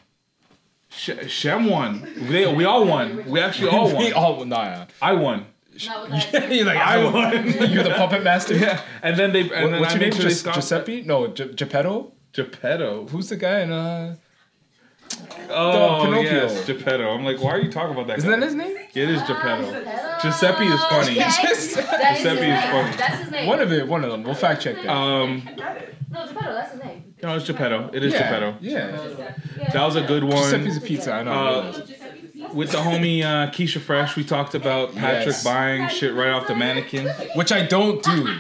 Sh- 0.99 1.29
Shem 1.29 1.67
won. 1.67 2.07
They, 2.17 2.53
we 2.53 2.65
all 2.65 2.85
won. 2.85 3.25
We 3.31 3.41
actually 3.41 3.69
all 3.71 3.89
We 3.97 4.13
won. 4.13 4.13
all 4.15 4.45
nah. 4.45 4.87
I 5.01 5.13
won. 5.13 5.47
Not. 5.87 6.33
You're 6.51 6.65
like 6.65 6.77
I 6.79 7.01
I 7.01 7.05
won. 7.05 7.47
You're 7.73 7.85
the 7.85 7.95
puppet 7.97 8.25
master. 8.25 8.57
Yeah, 8.57 8.81
and 9.03 9.17
then 9.17 9.33
they 9.33 9.43
and 9.43 9.51
What- 9.51 9.71
then 9.71 9.81
what's 9.81 9.95
I 9.95 9.99
your 9.99 10.01
name? 10.01 10.11
made 10.11 10.15
sure 10.17 10.25
they 10.25 10.31
Gius- 10.35 10.55
Giuseppe? 10.55 11.03
No, 11.03 11.29
Gi- 11.29 11.55
Geppetto. 11.55 12.13
Geppetto. 12.33 13.07
Who's 13.07 13.29
the 13.29 13.37
guy 13.37 13.61
in 13.61 13.71
uh? 13.73 14.17
Oh, 15.51 16.03
Pinocchio. 16.05 16.31
yes, 16.33 16.67
Geppetto. 16.67 17.09
I'm 17.15 17.25
like, 17.25 17.41
why 17.43 17.53
are 17.53 17.61
you 17.61 17.71
talking 17.73 17.95
about 17.95 18.09
that? 18.09 18.19
Isn't 18.19 18.29
guy? 18.31 18.37
that 18.41 18.45
his 18.45 18.55
name? 18.55 18.77
Yeah, 18.93 19.05
It 19.05 19.11
is 19.11 19.23
Geppetto. 19.23 19.63
Hello. 19.71 20.19
Giuseppe 20.21 20.67
is 20.67 20.85
funny. 20.85 21.13
Okay. 21.13 21.19
That 21.21 21.29
is 21.31 21.37
his 21.63 21.75
Giuseppe 21.77 22.33
is 22.33 22.41
name. 22.41 22.61
funny. 22.71 22.97
That's 22.97 23.19
his 23.23 23.31
name. 23.31 23.47
One 23.47 23.61
of 23.61 23.73
it. 23.73 23.89
One 23.89 24.05
of 24.05 24.11
them. 24.11 24.23
We'll 24.25 24.35
fact 24.35 24.61
check 24.63 24.77
that. 24.77 24.89
Um, 24.91 25.49
No, 26.11 26.27
Geppetto, 26.27 26.53
that's 26.53 26.73
his 26.73 26.83
name. 26.85 27.08
No, 27.23 27.37
it's 27.37 27.47
Geppetto. 27.47 27.91
It 27.93 28.03
is 28.05 28.13
yeah. 28.13 28.19
Geppetto. 28.23 28.57
Yeah. 28.61 29.01
Yeah. 29.59 29.71
That 29.73 29.85
was 29.85 29.97
a 29.97 30.03
good 30.03 30.25
one. 30.25 30.33
Giuseppe's 30.51 30.77
a 30.77 30.81
pizza. 30.81 31.13
I 31.13 31.23
know. 31.25 31.33
Uh, 31.33 31.83
With 32.55 32.71
the 32.71 32.79
homie 32.79 33.23
uh, 33.23 33.51
Keisha 33.51 33.81
Fresh, 33.81 34.17
we 34.17 34.25
talked 34.25 34.55
about 34.55 34.95
Patrick 34.95 35.27
Yes. 35.27 35.45
buying 35.45 35.89
shit 35.89 36.15
right 36.15 36.31
off 36.31 36.47
the 36.47 36.55
mannequin. 36.55 37.09
Which 37.35 37.53
I 37.53 37.67
don't 37.67 38.03
do. 38.03 38.37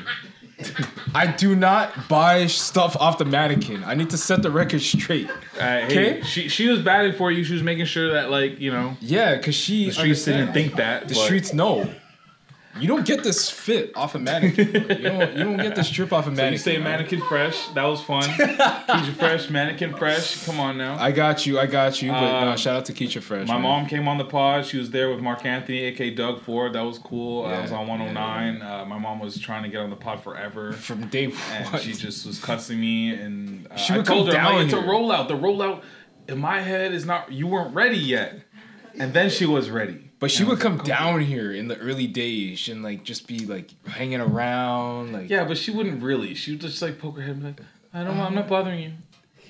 I 1.14 1.26
do 1.29 1.55
not 1.55 2.09
buy 2.09 2.47
stuff 2.47 2.97
off 2.97 3.18
the 3.18 3.24
mannequin. 3.24 3.85
I 3.85 3.95
need 3.95 4.11
to 4.11 4.18
set 4.18 4.43
the 4.43 4.51
record 4.51 4.81
straight. 4.81 5.31
Uh, 5.31 5.35
hey, 5.61 5.85
Okay. 5.85 6.22
she 6.22 6.49
she 6.49 6.68
was 6.68 6.81
batting 6.81 7.12
for 7.12 7.31
you. 7.31 7.45
She 7.45 7.53
was 7.55 7.62
making 7.62 7.85
sure 7.87 8.12
that 8.14 8.31
like 8.31 8.59
you 8.59 8.70
know 8.72 8.97
Yeah, 9.01 9.37
because 9.37 9.55
she 9.55 9.87
the 9.87 9.93
streets 9.93 10.24
didn't 10.24 10.53
think 10.53 10.74
that. 10.76 11.09
The 11.09 11.14
but- 11.14 11.24
streets 11.24 11.53
know. 11.53 11.89
You 12.81 12.89
don't 12.89 13.07
get 13.07 13.22
this 13.24 13.51
fit 13.51 13.93
off 13.97 14.14
a 14.14 14.18
mannequin. 14.18 14.70
bro. 14.72 14.81
You 14.81 14.87
don't. 15.03 15.37
You 15.37 15.45
don't 15.45 15.57
get 15.57 15.74
this 15.76 15.89
strip 15.89 16.12
off 16.12 16.26
a 16.26 16.31
So 16.31 16.31
mannequin. 16.33 16.53
you 16.53 16.59
say 16.59 16.74
man. 16.79 16.85
mannequin 16.99 17.20
fresh? 17.22 17.68
That 17.68 17.85
was 17.85 18.01
fun. 18.03 18.22
Keisha 18.29 19.14
Fresh, 19.14 19.51
mannequin 19.51 19.95
fresh. 19.97 20.45
Come 20.45 20.61
on 20.61 20.79
now. 20.79 20.97
I 20.99 21.11
got 21.12 21.47
you. 21.47 21.59
I 21.59 21.66
got 21.66 22.01
you. 22.03 22.11
But 22.11 22.22
Uh, 22.22 22.45
no, 22.45 22.57
shout 22.57 22.76
out 22.76 22.85
to 22.87 22.93
Keisha 22.93 23.20
Fresh. 23.22 23.49
My 23.49 23.55
man. 23.55 23.62
mom 23.62 23.87
came 23.87 24.07
on 24.09 24.18
the 24.18 24.24
pod. 24.24 24.64
She 24.66 24.79
was 24.79 24.91
there 24.91 25.11
with 25.11 25.20
Mark 25.20 25.45
Anthony, 25.45 25.79
aka 25.81 26.11
Doug 26.11 26.41
Ford. 26.41 26.72
That 26.74 26.83
was 26.83 26.99
cool. 26.99 27.45
I 27.47 27.61
was 27.61 27.72
on 27.72 27.87
109. 27.87 28.62
Uh, 28.62 28.85
my 28.85 28.99
mom 28.99 29.18
was 29.20 29.39
trying 29.39 29.62
to 29.64 29.68
get 29.68 29.81
on 29.81 29.91
the 29.91 29.97
pod 29.97 30.22
forever. 30.22 30.72
from 30.89 31.09
day 31.09 31.33
and 31.53 31.72
one. 31.72 31.81
she 31.83 31.93
just 31.93 32.26
was 32.26 32.39
cussing 32.43 32.81
me 32.81 33.11
and 33.14 33.66
uh, 33.70 33.76
She 33.76 33.93
I 33.95 34.03
told 34.03 34.07
come 34.07 34.26
her 34.26 34.33
I'm 34.41 34.45
like, 34.45 34.55
down 34.55 34.61
it's 34.64 34.72
a 34.74 34.76
rollout 34.89 35.29
the 35.29 35.35
rollout 35.37 35.83
in 36.29 36.39
my 36.39 36.61
head 36.61 36.93
is 36.93 37.05
not 37.07 37.33
you 37.33 37.47
weren't 37.47 37.74
ready 37.74 37.97
yet 37.99 38.41
and 38.99 39.12
then 39.14 39.31
she 39.31 39.47
was 39.47 39.70
ready 39.70 40.08
But 40.21 40.31
she 40.33 40.43
would 40.45 40.59
come 40.59 40.79
down 40.79 41.21
here 41.21 41.53
in 41.53 41.69
the 41.69 41.77
early 41.79 42.07
days 42.09 42.69
and 42.69 42.83
like 42.83 43.05
just 43.05 43.27
be 43.29 43.41
like 43.47 43.71
hanging 43.87 44.21
around. 44.21 45.12
Like 45.12 45.31
yeah 45.31 45.45
but 45.45 45.57
she 45.59 45.71
wouldn't 45.71 46.03
really 46.03 46.35
she 46.35 46.53
would 46.53 46.61
just 46.61 46.83
like 46.83 46.99
poke 46.99 47.16
her 47.16 47.23
head 47.23 47.31
and 47.37 47.41
be 47.41 47.47
like 47.49 47.61
I 47.95 48.03
don't 48.05 48.16
know, 48.16 48.23
I'm 48.25 48.35
not 48.35 48.49
bothering 48.49 48.81
you 48.83 48.93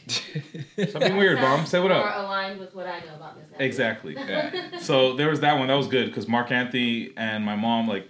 something 0.87 1.17
weird 1.17 1.39
mom 1.41 1.67
say 1.67 1.79
what 1.81 1.91
More 1.91 1.99
up 2.07 2.17
aligned 2.25 2.59
with 2.61 2.75
what 2.75 2.87
I 2.87 3.01
know 3.01 3.17
about 3.17 3.37
Miss 3.37 3.51
Natalie. 3.51 3.67
exactly 3.67 4.15
Yeah. 4.19 4.79
so 4.79 5.15
there 5.15 5.29
was 5.29 5.41
that 5.41 5.59
one 5.59 5.69
that 5.69 5.75
was 5.75 5.87
good 5.89 6.07
because 6.07 6.27
Mark 6.29 6.51
Anthony 6.51 7.11
and 7.17 7.45
my 7.45 7.57
mom 7.57 7.89
like 7.89 8.09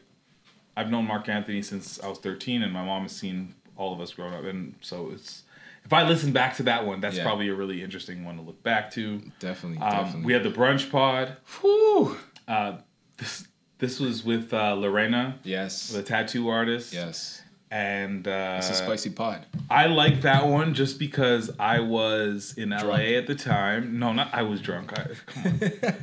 I've 0.76 0.90
known 0.90 1.06
Mark 1.06 1.28
Anthony 1.28 1.60
since 1.62 1.98
I 2.00 2.08
was 2.08 2.18
13 2.18 2.62
and 2.62 2.72
my 2.72 2.84
mom 2.84 3.02
has 3.02 3.12
seen 3.16 3.54
all 3.76 3.92
of 3.92 4.00
us 4.00 4.12
growing 4.12 4.34
up 4.34 4.44
and 4.44 4.74
so 4.80 5.10
it's 5.12 5.42
if 5.84 5.92
I 5.92 6.06
listen 6.06 6.32
back 6.32 6.54
to 6.56 6.62
that 6.64 6.86
one 6.86 7.00
that's 7.00 7.16
Yeah. 7.16 7.24
probably 7.24 7.48
a 7.48 7.54
really 7.54 7.82
interesting 7.82 8.24
one 8.24 8.36
to 8.36 8.42
look 8.42 8.62
back 8.62 8.92
to 8.92 9.20
definitely, 9.40 9.78
Um, 9.78 9.90
definitely. 10.04 10.26
we 10.26 10.32
had 10.34 10.42
the 10.44 10.50
brunch 10.50 10.90
pod. 10.90 11.36
Whew. 11.60 12.16
Uh, 12.48 12.78
this 13.18 13.46
this 13.78 14.00
was 14.00 14.24
with 14.24 14.52
uh, 14.52 14.72
Lorena, 14.74 15.38
Yes. 15.44 15.90
the 15.90 16.02
tattoo 16.02 16.48
artist. 16.48 16.92
Yes. 16.92 17.42
And 17.70 18.26
uh, 18.26 18.54
It's 18.58 18.70
a 18.70 18.74
spicy 18.74 19.10
pod. 19.10 19.44
I 19.68 19.86
like 19.88 20.22
that 20.22 20.46
one 20.46 20.72
just 20.72 20.98
because 20.98 21.50
I 21.60 21.80
was 21.80 22.54
in 22.56 22.70
LA 22.70 23.18
at 23.18 23.26
the 23.26 23.34
time. 23.34 23.98
No, 23.98 24.14
not 24.14 24.30
I 24.32 24.40
was 24.42 24.62
drunk. 24.62 24.98
I, 24.98 25.06
come 25.26 25.44
on. 25.44 25.60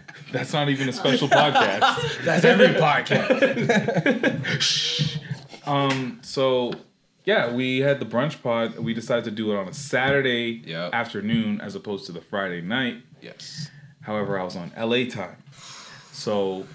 That's 0.31 0.53
not 0.53 0.69
even 0.69 0.87
a 0.87 0.93
special 0.93 1.27
podcast. 1.27 2.23
That's 2.23 2.45
every 2.45 2.67
podcast. 2.67 4.61
Shh. 4.61 5.17
Um, 5.65 6.19
so 6.21 6.71
yeah, 7.25 7.51
we 7.51 7.79
had 7.79 7.99
the 7.99 8.05
brunch 8.05 8.43
pod. 8.43 8.77
We 8.77 8.93
decided 8.93 9.23
to 9.25 9.31
do 9.31 9.51
it 9.51 9.57
on 9.57 9.67
a 9.67 9.73
Saturday 9.73 10.61
Yep. 10.67 10.93
afternoon 10.93 11.59
as 11.61 11.73
opposed 11.73 12.05
to 12.05 12.11
the 12.11 12.21
Friday 12.21 12.61
night. 12.61 12.97
Yes. 13.21 13.71
However, 14.01 14.39
I 14.39 14.43
was 14.43 14.55
on 14.55 14.71
LA 14.77 15.05
time. 15.09 15.37
So 16.15 16.65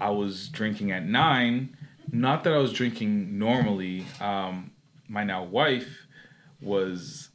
I 0.00 0.10
was 0.10 0.48
drinking 0.48 0.90
at 0.92 1.04
nine. 1.06 1.76
Not 2.10 2.44
that 2.44 2.52
I 2.52 2.58
was 2.58 2.72
drinking 2.72 3.38
normally. 3.38 4.04
Um, 4.20 4.72
my 5.08 5.24
now 5.24 5.44
wife 5.44 6.06
was 6.60 7.28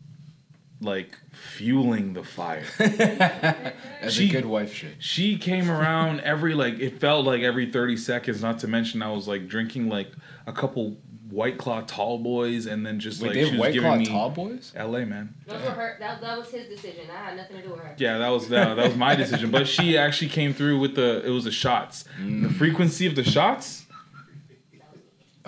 like 0.81 1.17
fueling 1.31 2.13
the 2.13 2.23
fire. 2.23 2.65
That's 2.77 4.13
She- 4.13 4.27
a 4.29 4.31
good 4.31 4.45
wife 4.45 4.73
shit. 4.73 4.95
she 4.99 5.37
came 5.37 5.71
around 5.71 6.19
every 6.21 6.53
like 6.53 6.79
it 6.79 6.99
felt 6.99 7.25
like 7.25 7.41
every 7.41 7.71
30 7.71 7.95
seconds, 7.97 8.41
not 8.41 8.59
to 8.59 8.67
mention 8.67 9.01
I 9.01 9.11
was 9.11 9.27
like 9.27 9.47
drinking 9.47 9.87
like 9.87 10.11
a 10.45 10.51
couple 10.51 10.97
white 11.33 11.57
claw 11.57 11.81
tall 11.81 12.19
boys 12.19 12.65
and 12.65 12.85
then 12.85 12.99
just 12.99 13.21
Wait, 13.21 13.29
like 13.29 13.33
they 13.35 13.43
she 13.43 13.49
have 13.49 13.53
was 13.53 13.59
White 13.61 13.73
giving 13.73 13.89
Claw 13.89 13.97
me 13.97 14.05
tall 14.05 14.29
boys? 14.29 14.71
LA 14.77 15.05
man. 15.05 15.33
Those 15.47 15.61
were 15.63 15.71
her. 15.71 15.97
That, 15.99 16.21
that 16.21 16.37
was 16.37 16.49
his 16.49 16.67
decision. 16.67 17.05
I 17.11 17.29
had 17.29 17.37
nothing 17.37 17.57
to 17.57 17.63
do 17.63 17.69
with 17.71 17.79
her. 17.79 17.95
Yeah, 17.97 18.19
that 18.19 18.29
was 18.29 18.49
that, 18.49 18.75
that 18.75 18.87
was 18.87 18.95
my 18.95 19.15
decision. 19.15 19.51
But 19.51 19.67
she 19.67 19.97
actually 19.97 20.29
came 20.29 20.53
through 20.53 20.79
with 20.79 20.95
the 20.95 21.25
it 21.25 21.29
was 21.29 21.43
the 21.45 21.51
shots. 21.51 22.05
Mm. 22.21 22.43
The 22.43 22.49
frequency 22.53 23.07
of 23.07 23.15
the 23.15 23.23
shots. 23.23 23.85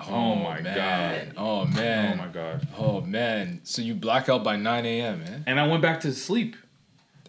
Oh 0.08 0.36
my 0.36 0.62
man. 0.62 1.34
Oh 1.38 1.62
Oh 1.62 1.66
man. 1.66 2.20
Oh 2.20 2.26
my 2.26 2.32
god. 2.32 2.68
Oh 2.78 3.02
man. 3.02 3.62
So 3.64 3.82
you 3.82 3.96
black 3.96 4.28
out 4.30 4.44
by 4.44 4.56
9 4.56 4.86
a.m. 4.86 5.20
Man. 5.24 5.44
And 5.48 5.60
I 5.60 5.68
went 5.68 5.82
back 5.82 6.02
to 6.02 6.14
sleep. 6.14 6.56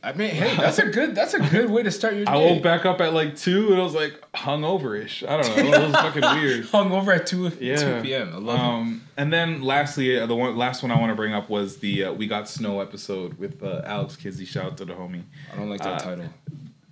I 0.07 0.13
mean, 0.13 0.31
hey, 0.31 0.57
that's 0.57 0.79
a 0.79 0.87
good. 0.87 1.17
That's 1.17 1.35
a 1.35 1.41
good 1.41 1.69
way 1.69 1.83
to 1.83 1.91
start 1.91 2.15
your 2.15 2.25
day. 2.27 2.31
I 2.31 2.37
woke 2.37 2.63
back 2.63 2.87
up 2.87 3.01
at 3.01 3.13
like 3.13 3.37
two 3.37 3.73
and 3.73 3.81
I 3.81 3.83
was 3.83 3.93
like 3.95 4.21
hungover-ish. 4.35 5.25
I 5.25 5.43
don't 5.43 5.57
know. 5.57 5.63
It 5.65 5.83
was 5.83 5.93
fucking 5.93 6.23
weird. 6.41 6.67
Hung 6.67 6.93
over 6.93 7.13
at 7.13 7.27
2, 7.27 7.53
Yeah. 7.61 7.97
2 7.99 8.03
p.m. 8.03 8.33
I 8.33 8.39
love. 8.39 8.61
Um, 8.61 9.03
and 9.17 9.33
then 9.33 9.63
lastly, 9.63 10.17
uh, 10.21 10.27
the 10.27 10.37
one 10.37 10.57
last 10.57 10.83
one 10.85 10.93
I 10.93 11.01
want 11.01 11.11
to 11.11 11.17
bring 11.17 11.35
up 11.35 11.51
was 11.51 11.79
the 11.79 12.05
uh, 12.05 12.13
"We 12.13 12.29
Got 12.29 12.49
Snow" 12.49 12.81
episode 12.81 13.37
with 13.37 13.61
uh, 13.65 13.83
Alex 13.85 14.15
Kizzy. 14.15 14.45
Shout 14.45 14.67
out 14.67 14.77
to 14.77 14.85
the 14.85 14.95
homie. 14.95 15.25
I 15.53 15.57
don't 15.57 15.69
like 15.69 15.81
that 15.83 15.95
uh, 16.03 16.05
title. 16.05 16.29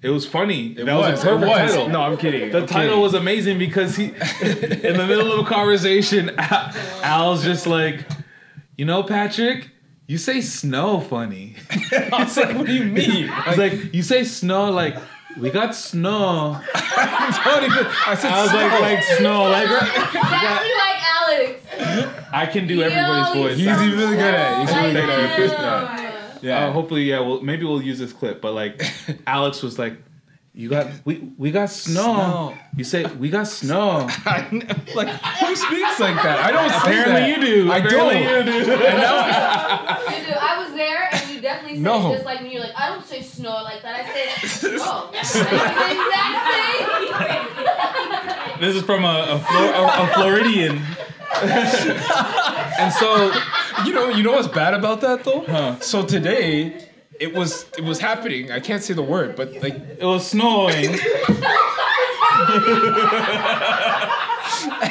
It 0.02 0.10
was 0.10 0.26
funny. 0.26 0.72
It 0.72 0.84
that 0.84 0.94
was. 0.96 1.12
was, 1.12 1.20
a 1.22 1.26
perfect 1.28 1.48
was. 1.48 1.70
title. 1.70 1.88
No, 1.88 2.02
I'm 2.02 2.16
kidding. 2.16 2.50
The 2.50 2.58
I'm 2.62 2.66
title 2.66 2.88
kidding. 2.88 3.00
was 3.00 3.14
amazing 3.14 3.58
because 3.58 3.94
he, 3.96 4.06
in 4.42 4.96
the 4.98 5.06
middle 5.08 5.30
of 5.32 5.46
a 5.46 5.48
conversation, 5.48 6.30
Al, 6.36 6.72
Al's 7.02 7.44
just 7.44 7.66
like, 7.66 8.04
you 8.76 8.84
know, 8.84 9.02
Patrick, 9.04 9.70
you 10.06 10.18
say 10.18 10.40
snow 10.40 11.00
funny. 11.00 11.56
I 12.12 12.24
was 12.24 12.36
like, 12.36 12.56
what 12.56 12.66
do 12.66 12.72
you 12.72 12.84
mean? 12.84 13.28
He's 13.46 13.58
like, 13.58 13.94
you 13.94 14.02
say 14.02 14.24
snow 14.24 14.70
like 14.70 14.96
we 15.38 15.50
got 15.50 15.74
snow. 15.74 16.60
Don't 16.74 17.64
even- 17.64 17.86
I 18.06 18.14
said 18.14 18.30
I 18.32 18.42
was 18.42 18.52
like, 18.52 18.70
snow. 18.70 18.80
like 18.80 19.02
snow, 19.02 19.42
like 19.44 19.64
Exactly 20.14 20.70
like 20.78 21.00
Alex. 21.20 22.28
I 22.32 22.46
can 22.46 22.66
do 22.66 22.74
Yo, 22.76 22.82
everybody's 22.82 23.34
voice. 23.42 23.56
He's 23.56 23.66
sound 23.66 23.92
really 23.92 24.16
good 24.16 24.34
at 24.34 24.52
it. 24.62 24.68
He's 24.68 24.76
really 24.76 24.92
good 24.92 25.10
at 25.10 26.00
it. 26.00 26.42
Yeah. 26.42 26.66
Uh, 26.66 26.72
hopefully, 26.72 27.04
yeah. 27.04 27.20
Well, 27.20 27.40
maybe 27.40 27.64
we'll 27.64 27.82
use 27.82 27.98
this 27.98 28.12
clip. 28.12 28.40
But 28.42 28.52
like, 28.52 28.82
Alex 29.26 29.62
was 29.62 29.78
like, 29.78 29.96
"You 30.54 30.68
got 30.70 30.86
we 31.04 31.18
we 31.36 31.50
got 31.50 31.68
snow." 31.70 32.02
Snow. 32.14 32.54
You 32.76 32.84
say 32.84 33.04
we 33.04 33.28
got 33.30 33.46
snow. 33.48 34.06
like 34.94 35.08
who 35.08 35.54
speaks 35.56 35.98
like 36.00 36.16
that? 36.22 36.38
I 36.42 36.50
don't. 36.52 36.70
Apparently, 36.70 37.12
that. 37.20 37.28
you 37.28 37.36
do. 37.44 37.70
I 37.72 37.78
Apparently 37.78 38.22
don't. 38.24 38.46
You 38.46 38.52
do. 38.64 38.72
And 38.84 38.98
now, 38.98 39.98
You 40.10 40.26
do. 40.26 40.32
I 40.40 40.64
was 40.64 40.72
there, 40.74 41.08
and 41.12 41.30
you 41.30 41.40
definitely 41.40 41.76
said 41.76 41.82
No. 41.82 42.12
just 42.12 42.24
like 42.24 42.42
me. 42.42 42.52
You're 42.54 42.62
like, 42.62 42.74
I 42.76 42.88
don't 42.88 43.04
say 43.04 43.20
snow 43.22 43.62
like 43.64 43.82
that. 43.82 43.94
I 44.04 44.04
say 44.46 44.48
snow. 44.76 45.10
Like 45.12 45.22
the 45.22 45.44
exact. 47.18 48.60
This 48.60 48.74
is 48.76 48.82
from 48.82 49.04
a 49.04 49.26
a, 49.30 49.38
Flor- 49.38 49.74
a, 49.74 50.02
a 50.02 50.06
Floridian. 50.14 50.80
and 52.78 52.92
so 52.94 53.32
you 53.84 53.92
know, 53.92 54.08
you 54.08 54.22
know 54.22 54.32
what's 54.32 54.48
bad 54.48 54.74
about 54.74 55.00
that 55.00 55.24
though? 55.24 55.44
Huh. 55.46 55.78
So 55.80 56.04
today, 56.04 56.83
it 57.20 57.34
was 57.34 57.66
it 57.78 57.84
was 57.84 57.98
happening. 57.98 58.50
I 58.50 58.60
can't 58.60 58.82
say 58.82 58.94
the 58.94 59.02
word, 59.02 59.36
but 59.36 59.52
like 59.62 59.74
it 59.74 60.02
was 60.04 60.26
snowing. 60.26 60.98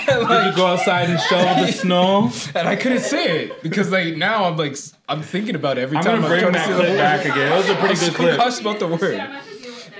Did 0.07 0.45
you 0.45 0.55
go 0.55 0.67
outside 0.67 1.09
and 1.09 1.19
shovel 1.19 1.65
the 1.65 1.71
snow? 1.71 2.31
and 2.55 2.67
I 2.67 2.75
couldn't 2.75 3.01
say 3.01 3.45
it 3.45 3.63
because 3.63 3.91
like 3.91 4.15
now 4.17 4.45
I'm 4.45 4.57
like 4.57 4.75
I'm 5.09 5.21
thinking 5.21 5.55
about 5.55 5.77
it 5.77 5.81
every 5.81 5.97
I'm 5.97 6.03
time 6.03 6.21
gonna 6.21 6.25
I'm 6.25 6.31
bring 6.31 6.41
trying 6.41 6.53
to 6.53 6.59
that 6.59 6.67
say 6.67 6.73
clip 6.75 6.87
the 6.89 6.95
back 6.97 7.21
again. 7.25 7.49
That 7.49 7.57
was 7.57 7.69
a 7.69 7.75
pretty 7.75 7.95
I'm 7.95 7.99
good 7.99 8.11
so 8.11 8.13
clip. 8.13 8.37
cautious 8.37 8.59
about 8.59 8.79
the 8.79 8.87
word. 8.87 9.21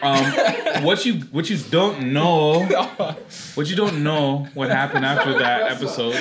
Um, 0.01 0.83
what 0.83 1.05
you 1.05 1.13
what 1.31 1.49
you 1.49 1.57
don't 1.57 2.11
know, 2.11 2.65
what 3.55 3.69
you 3.69 3.75
don't 3.75 4.03
know, 4.03 4.47
what 4.53 4.69
happened 4.69 5.05
after 5.05 5.37
that 5.39 5.71
episode. 5.71 6.13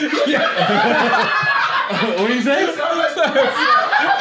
what 2.19 2.29
do 2.29 2.35
you 2.35 2.43
say? 2.43 2.67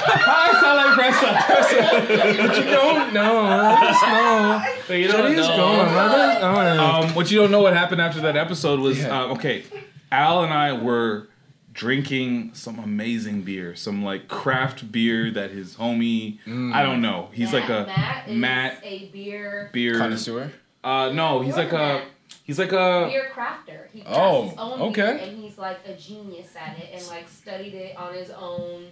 I 0.06 0.58
sound 0.62 0.78
like 0.78 1.14
Pressa. 1.14 2.48
But 2.48 2.58
you 2.58 2.64
don't 2.64 3.14
know. 3.14 3.44
Let 3.44 3.84
know. 4.02 4.74
But 4.88 4.94
you 4.98 5.08
don't 5.08 5.38
us 5.40 5.48
know. 5.48 5.58
go. 5.58 5.72
Let 5.78 6.42
know. 6.42 6.84
Um, 6.84 7.10
what 7.16 7.32
you 7.32 7.40
don't 7.40 7.52
know 7.52 7.62
what 7.62 7.74
happened 7.74 8.02
after 8.02 8.22
that 8.22 8.36
episode 8.38 8.80
was 8.80 9.00
Yeah. 9.00 9.22
uh, 9.24 9.34
okay. 9.34 9.64
Al 10.12 10.44
and 10.44 10.54
I 10.54 10.74
were 10.74 11.28
drinking 11.74 12.52
some 12.54 12.80
amazing 12.80 13.44
beer, 13.44 13.76
some 13.76 14.04
like 14.04 14.28
craft 14.28 14.92
beer 14.92 15.32
that 15.32 15.52
his 15.52 15.76
homie. 15.76 16.40
I 16.74 16.84
don't 16.84 17.02
know. 17.02 17.30
He's 17.34 17.54
like 17.54 17.70
a 17.70 17.86
Matt 17.88 18.28
is 18.28 18.38
Matt 18.38 18.80
a 18.84 19.06
beer 19.14 19.70
beer 19.74 19.98
Connoisseur. 19.98 20.52
Uh, 20.84 21.12
no, 21.14 21.42
he's 21.42 21.56
like 21.56 21.72
a 21.72 22.04
he's 22.44 22.60
like 22.60 22.72
a 22.74 23.08
beer 23.10 23.32
crafter. 23.34 23.88
He 23.94 24.02
crafts 24.02 24.18
Oh, 24.20 24.50
his 24.50 24.54
own 24.58 24.82
okay. 24.90 25.02
beer, 25.02 25.18
and 25.30 25.38
he's 25.44 25.58
like 25.58 25.80
a 25.86 25.94
genius 25.94 26.54
at 26.60 26.78
it, 26.78 26.90
and 26.94 27.08
like 27.08 27.30
studied 27.30 27.74
it 27.74 27.96
on 27.96 28.14
his 28.14 28.32
own, 28.32 28.88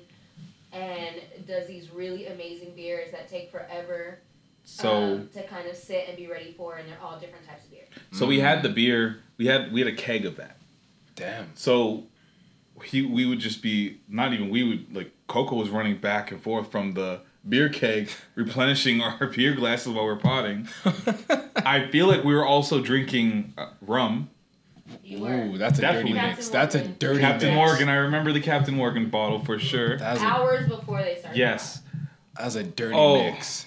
and 0.71 1.21
does 1.47 1.67
these 1.67 1.91
really 1.91 2.27
amazing 2.27 2.73
beers 2.75 3.11
that 3.11 3.27
take 3.27 3.51
forever. 3.51 4.19
so. 4.63 4.91
um, 4.91 5.29
to 5.33 5.43
kind 5.43 5.67
of 5.67 5.75
sit 5.75 6.05
and 6.07 6.17
be 6.17 6.27
ready 6.27 6.53
for, 6.57 6.77
and 6.77 6.87
they're 6.87 7.01
all 7.01 7.19
different 7.19 7.45
types 7.47 7.65
of 7.65 7.71
beer. 7.71 7.85
So 8.11 8.25
we 8.25 8.39
had 8.39 8.63
the 8.63 8.69
beer. 8.69 9.21
We 9.37 9.47
had 9.47 9.71
we 9.71 9.79
had 9.79 9.87
a 9.87 9.95
keg 9.95 10.25
of 10.25 10.35
that. 10.37 10.57
Damn. 11.15 11.51
So 11.55 12.03
he 12.83 13.01
we 13.05 13.25
would 13.25 13.39
just 13.39 13.61
be 13.61 13.99
not 14.07 14.33
even 14.33 14.49
we 14.49 14.63
would 14.63 14.95
like 14.95 15.11
Coco 15.27 15.55
was 15.55 15.69
running 15.69 15.97
back 15.97 16.31
and 16.31 16.41
forth 16.41 16.71
from 16.71 16.93
the 16.93 17.21
beer 17.47 17.69
keg, 17.69 18.09
replenishing 18.35 19.01
our 19.01 19.27
beer 19.27 19.53
glasses 19.53 19.93
while 19.93 20.05
we're 20.05 20.15
potting. 20.15 20.67
I 21.55 21.87
feel 21.91 22.07
like 22.07 22.23
we 22.23 22.33
were 22.33 22.45
also 22.45 22.81
drinking 22.81 23.53
uh, 23.57 23.69
rum. 23.81 24.29
You 25.09 25.19
were 25.21 25.33
Ooh, 25.33 25.57
that's 25.57 25.79
a 25.79 25.81
Definitely. 25.81 26.13
dirty 26.13 26.27
mix. 26.27 26.49
That's 26.49 26.75
a 26.75 26.87
dirty 26.87 27.15
mix. 27.19 27.27
Captain 27.31 27.49
mix. 27.49 27.55
Morgan. 27.55 27.89
I 27.89 27.95
remember 27.95 28.31
the 28.31 28.41
Captain 28.41 28.75
Morgan 28.75 29.09
bottle 29.09 29.39
for 29.43 29.57
sure. 29.57 29.97
That's 29.97 30.21
a, 30.21 30.25
hours 30.25 30.69
before 30.69 31.01
they 31.01 31.15
started. 31.17 31.37
Yes. 31.37 31.81
that's 32.37 32.55
a 32.55 32.63
dirty 32.63 32.95
Oh. 32.95 33.23
mix. 33.23 33.65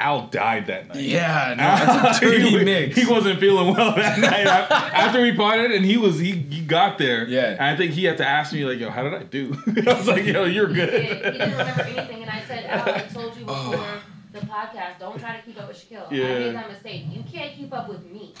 Al 0.00 0.28
died 0.28 0.68
that 0.68 0.88
night. 0.88 0.96
Yeah, 0.98 1.54
no, 1.56 2.02
that's 2.02 2.18
a 2.18 2.20
dirty 2.20 2.48
he, 2.58 2.64
mix. 2.64 2.96
he 2.96 3.04
wasn't 3.04 3.38
feeling 3.40 3.74
well 3.74 3.94
that 3.94 4.18
night 4.20 4.46
Af- 4.46 4.70
after 4.70 5.20
we 5.20 5.32
parted, 5.32 5.70
and 5.72 5.84
he 5.84 5.96
was 5.98 6.18
he, 6.18 6.32
he 6.32 6.62
got 6.62 6.96
there. 6.98 7.26
Yeah. 7.28 7.50
and 7.50 7.62
I 7.62 7.76
think 7.76 7.92
he 7.92 8.04
had 8.04 8.16
to 8.18 8.26
ask 8.26 8.54
me 8.54 8.64
like, 8.64 8.78
"Yo, 8.78 8.88
how 8.90 9.02
did 9.02 9.12
I 9.12 9.24
do?" 9.24 9.54
I 9.86 9.92
was 9.92 10.06
like, 10.08 10.24
"Yo, 10.24 10.44
you're 10.44 10.68
He 10.68 10.74
good." 10.76 10.90
didn't, 10.90 11.08
he 11.08 11.38
didn't 11.38 11.50
remember 11.58 11.82
anything, 11.82 12.22
and 12.22 12.30
I 12.30 12.42
said, 12.46 12.64
Al, 12.66 12.94
I 12.94 13.00
told 13.00 13.36
you 13.36 13.44
Oh. 13.48 13.70
before 13.72 13.86
the 14.32 14.40
podcast, 14.46 14.98
don't 14.98 15.18
try 15.18 15.36
to 15.36 15.42
keep 15.42 15.60
up 15.60 15.68
with 15.68 15.76
Shaquille. 15.76 16.10
I 16.10 16.14
Yeah. 16.14 16.38
made 16.38 16.54
that 16.54 16.70
mistake. 16.70 17.02
You 17.10 17.22
can't 17.30 17.54
keep 17.54 17.72
up 17.74 17.88
with 17.90 18.02
me. 18.06 18.32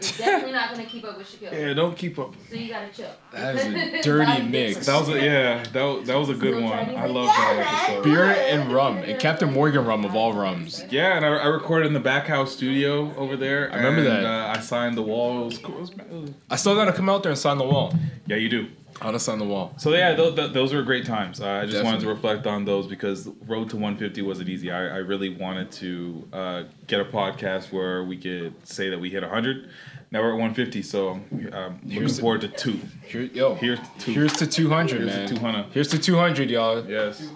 You're 0.00 0.18
definitely 0.18 0.52
not 0.52 0.74
going 0.74 0.84
to 0.84 0.90
keep 0.90 1.04
up 1.04 1.16
with 1.16 1.26
Shaquille. 1.26 1.52
Yeah, 1.52 1.72
don't 1.74 1.96
keep 1.96 2.18
up. 2.18 2.34
So 2.50 2.56
you 2.56 2.68
got 2.68 2.90
to 2.90 2.96
chill. 2.96 3.10
That 3.32 3.56
is 3.56 3.64
a 3.64 4.02
dirty 4.02 4.42
mix. 4.42 4.86
That 4.86 4.98
was 5.00 5.08
a, 5.08 5.18
yeah, 5.24 5.64
that 5.72 5.82
was, 5.82 6.06
that 6.06 6.16
was 6.18 6.28
a 6.28 6.34
good 6.34 6.62
one. 6.62 6.72
I 6.72 7.06
be 7.06 7.12
love 7.12 7.26
that 7.26 7.86
episode. 7.88 8.04
Beer 8.04 8.24
and 8.24 8.72
rum, 8.72 8.98
and 8.98 9.18
Captain 9.18 9.52
Morgan 9.52 9.84
rum 9.84 10.04
of 10.04 10.14
all 10.14 10.32
rums. 10.34 10.84
Yeah, 10.90 11.16
and 11.16 11.24
I, 11.24 11.28
I 11.28 11.46
recorded 11.46 11.86
in 11.86 11.92
the 11.94 12.00
back 12.00 12.26
house 12.26 12.52
studio 12.52 13.14
over 13.16 13.36
there. 13.36 13.72
I 13.72 13.76
remember 13.76 14.00
and, 14.00 14.08
that. 14.08 14.24
Uh, 14.24 14.52
I 14.56 14.60
signed 14.60 14.96
the 14.96 15.02
wall. 15.02 15.42
It 15.42 15.44
was 15.46 15.58
cool. 15.58 15.76
It 15.76 15.80
was- 15.80 15.90
it 15.90 16.10
was- 16.10 16.30
I 16.50 16.56
still 16.56 16.74
gotta 16.74 16.92
come 16.92 17.08
out 17.08 17.22
there 17.22 17.32
and 17.32 17.38
sign 17.38 17.58
the 17.58 17.64
wall. 17.64 17.94
yeah, 18.26 18.36
you 18.36 18.48
do. 18.48 18.68
I 19.00 19.04
wanna 19.04 19.18
sign 19.18 19.38
the 19.38 19.44
wall. 19.44 19.74
So 19.76 19.92
yeah, 19.92 20.14
th- 20.16 20.34
th- 20.36 20.52
those 20.52 20.72
were 20.72 20.82
great 20.82 21.04
times. 21.04 21.40
Uh, 21.40 21.48
I 21.48 21.66
just 21.66 21.84
wanted 21.84 22.00
to 22.00 22.08
reflect 22.08 22.46
on 22.46 22.64
those 22.64 22.86
because 22.86 23.28
Road 23.46 23.68
to 23.70 23.76
150 23.76 24.22
wasn't 24.22 24.48
easy. 24.48 24.70
I, 24.70 24.78
I 24.86 24.96
really 24.98 25.28
wanted 25.28 25.70
to 25.72 26.28
uh, 26.32 26.62
get 26.86 27.00
a 27.00 27.04
podcast 27.04 27.72
where 27.72 28.04
we 28.04 28.16
could 28.16 28.54
say 28.66 28.88
that 28.88 28.98
we 28.98 29.10
hit 29.10 29.22
100. 29.22 29.68
Now 30.10 30.22
we're 30.22 30.28
at 30.30 30.38
150, 30.38 30.82
so 30.82 31.10
I'm 31.52 31.74
looking 31.82 31.90
Here's 31.90 32.20
forward 32.20 32.40
to 32.42 32.48
two. 32.48 32.80
Here, 33.06 33.22
yo, 33.22 33.54
Here's 33.56 33.80
to 33.80 33.86
two. 33.98 34.12
here's 34.12 34.32
to 34.34 34.46
200, 34.46 35.00
Here's 35.00 35.12
to 35.12 35.18
man. 35.18 35.28
200. 35.28 35.66
Here's 35.72 35.88
to 35.88 35.98
200, 35.98 36.48
y'all. 36.50 36.86
Yes. 36.88 37.28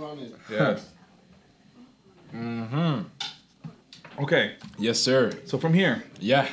Yes. 0.51 0.89
Mm-hmm. 2.35 4.23
Okay, 4.23 4.55
Yes, 4.79 4.99
sir. 5.01 5.33
so 5.47 5.59
from 5.59 5.75
here, 5.75 6.05
Yeah. 6.21 6.49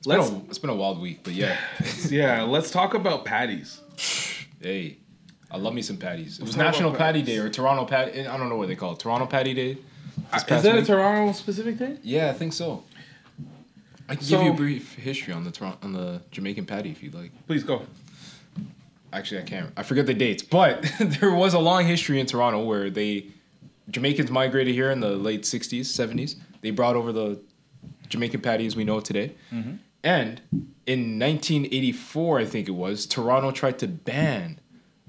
It's 0.00 0.06
been, 0.06 0.18
a, 0.18 0.38
it's 0.48 0.58
been 0.58 0.70
a 0.70 0.74
wild 0.74 0.98
week, 0.98 1.20
but 1.22 1.34
yeah. 1.34 1.58
yeah, 2.08 2.42
let's 2.42 2.70
talk 2.70 2.94
about 2.94 3.26
patties. 3.26 3.80
hey, 4.62 4.96
I 5.50 5.58
love 5.58 5.74
me 5.74 5.82
some 5.82 5.98
patties. 5.98 6.38
It 6.38 6.42
was 6.42 6.52
talk 6.52 6.60
about 6.60 6.72
National 6.72 6.90
Patty 6.92 7.20
patties. 7.20 7.34
Day 7.34 7.38
or 7.38 7.50
Toronto 7.50 7.84
Patty. 7.84 8.12
Eh, 8.12 8.32
I 8.32 8.38
don't 8.38 8.48
know 8.48 8.56
what 8.56 8.68
they 8.68 8.76
call 8.76 8.92
it. 8.92 8.98
Toronto 8.98 9.26
Patty 9.26 9.52
Day. 9.52 9.72
Uh, 9.72 9.74
this 9.74 10.42
Is 10.42 10.44
past 10.44 10.62
that 10.64 10.74
a 10.74 10.78
week. 10.78 10.86
Toronto 10.86 11.32
specific 11.32 11.76
thing? 11.76 11.98
Yeah, 12.02 12.30
I 12.30 12.32
think 12.32 12.54
so. 12.54 12.82
I 14.08 14.16
can 14.16 14.26
give 14.26 14.42
you 14.42 14.50
a 14.50 14.54
brief 14.54 14.94
history 14.94 15.34
on 15.34 15.44
the 15.44 15.74
on 15.82 15.92
the 15.92 16.22
Jamaican 16.30 16.64
patty 16.64 16.90
if 16.90 17.02
you'd 17.02 17.14
like. 17.14 17.30
Please 17.46 17.62
go. 17.62 17.82
Actually, 19.12 19.42
I 19.42 19.44
can't. 19.44 19.70
I 19.76 19.82
forget 19.82 20.06
the 20.06 20.14
dates, 20.14 20.42
but 20.42 20.82
there 21.00 21.32
was 21.32 21.52
a 21.52 21.58
long 21.58 21.84
history 21.84 22.20
in 22.20 22.26
Toronto 22.26 22.64
where 22.64 22.88
they 22.88 23.26
Jamaicans 23.90 24.30
migrated 24.30 24.74
here 24.74 24.90
in 24.90 25.00
the 25.00 25.10
late 25.10 25.42
'60s, 25.42 25.80
'70s. 25.80 26.36
They 26.62 26.70
brought 26.70 26.96
over 26.96 27.12
the 27.12 27.38
Jamaican 28.08 28.40
patty 28.40 28.66
as 28.66 28.76
we 28.76 28.84
know 28.84 28.98
it 28.98 29.04
today. 29.04 29.32
Mm-hmm. 29.52 29.74
And 30.02 30.40
in 30.86 31.18
1984, 31.18 32.40
I 32.40 32.44
think 32.44 32.68
it 32.68 32.72
was, 32.72 33.06
Toronto 33.06 33.50
tried 33.50 33.78
to 33.80 33.88
ban 33.88 34.60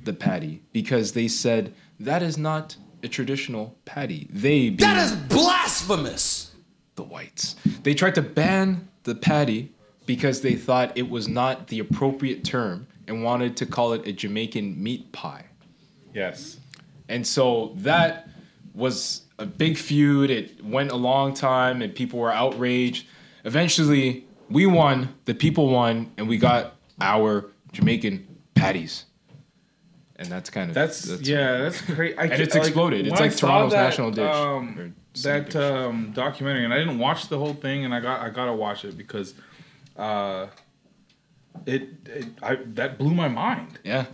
the 0.03 0.13
patty 0.13 0.61
because 0.73 1.13
they 1.13 1.27
said 1.27 1.73
that 1.99 2.21
is 2.23 2.37
not 2.37 2.75
a 3.03 3.07
traditional 3.07 3.77
patty. 3.85 4.27
They 4.31 4.69
That 4.69 4.97
is 5.05 5.13
blasphemous. 5.13 6.53
the 6.95 7.03
whites. 7.03 7.55
They 7.83 7.93
tried 7.93 8.15
to 8.15 8.21
ban 8.21 8.87
the 9.03 9.15
patty 9.15 9.71
because 10.05 10.41
they 10.41 10.55
thought 10.55 10.91
it 10.97 11.09
was 11.09 11.27
not 11.27 11.67
the 11.67 11.79
appropriate 11.79 12.43
term 12.43 12.85
and 13.07 13.23
wanted 13.23 13.55
to 13.57 13.65
call 13.65 13.93
it 13.93 14.05
a 14.07 14.11
Jamaican 14.11 14.81
meat 14.81 15.11
pie. 15.11 15.45
Yes. 16.13 16.57
And 17.07 17.25
so 17.25 17.71
that 17.77 18.27
was 18.73 19.21
a 19.39 19.45
big 19.45 19.77
feud. 19.77 20.29
It 20.29 20.63
went 20.63 20.91
a 20.91 20.95
long 20.95 21.33
time 21.33 21.81
and 21.81 21.93
people 21.95 22.19
were 22.19 22.31
outraged. 22.31 23.07
Eventually, 23.45 24.25
we 24.51 24.65
won, 24.65 25.13
the 25.25 25.33
people 25.33 25.69
won, 25.69 26.11
and 26.17 26.27
we 26.27 26.37
got 26.37 26.75
our 26.99 27.45
Jamaican 27.71 28.27
patties. 28.55 29.05
And 30.17 30.27
that's 30.29 30.49
kind 30.51 30.69
of 30.69 30.75
That's, 30.75 31.07
yeah, 31.21 31.57
that's 31.57 31.81
great. 31.81 32.17
I 32.17 32.25
And 32.25 32.41
it's 32.41 32.55
exploded. 32.55 33.07
It's 33.07 33.19
like 33.19 33.35
Toronto's 33.35 33.71
that, 33.71 33.83
national 33.83 34.11
dish, 34.11 34.35
Um, 34.35 34.95
that 35.23 35.55
um, 35.55 36.11
documentary, 36.13 36.63
and 36.63 36.73
I 36.73 36.77
didn't 36.77 36.99
watch 36.99 37.27
the 37.27 37.39
whole 37.39 37.55
thing, 37.55 37.85
and 37.85 37.93
I 37.93 37.99
got 37.99 38.21
I 38.21 38.29
gotta 38.29 38.53
watch 38.53 38.85
it 38.85 38.95
because 38.97 39.33
uh, 39.97 40.47
it, 41.65 41.89
it 42.05 42.25
I 42.43 42.55
that 42.55 42.99
blew 42.99 43.13
my 43.15 43.27
mind. 43.27 43.79
yeah. 43.83 44.05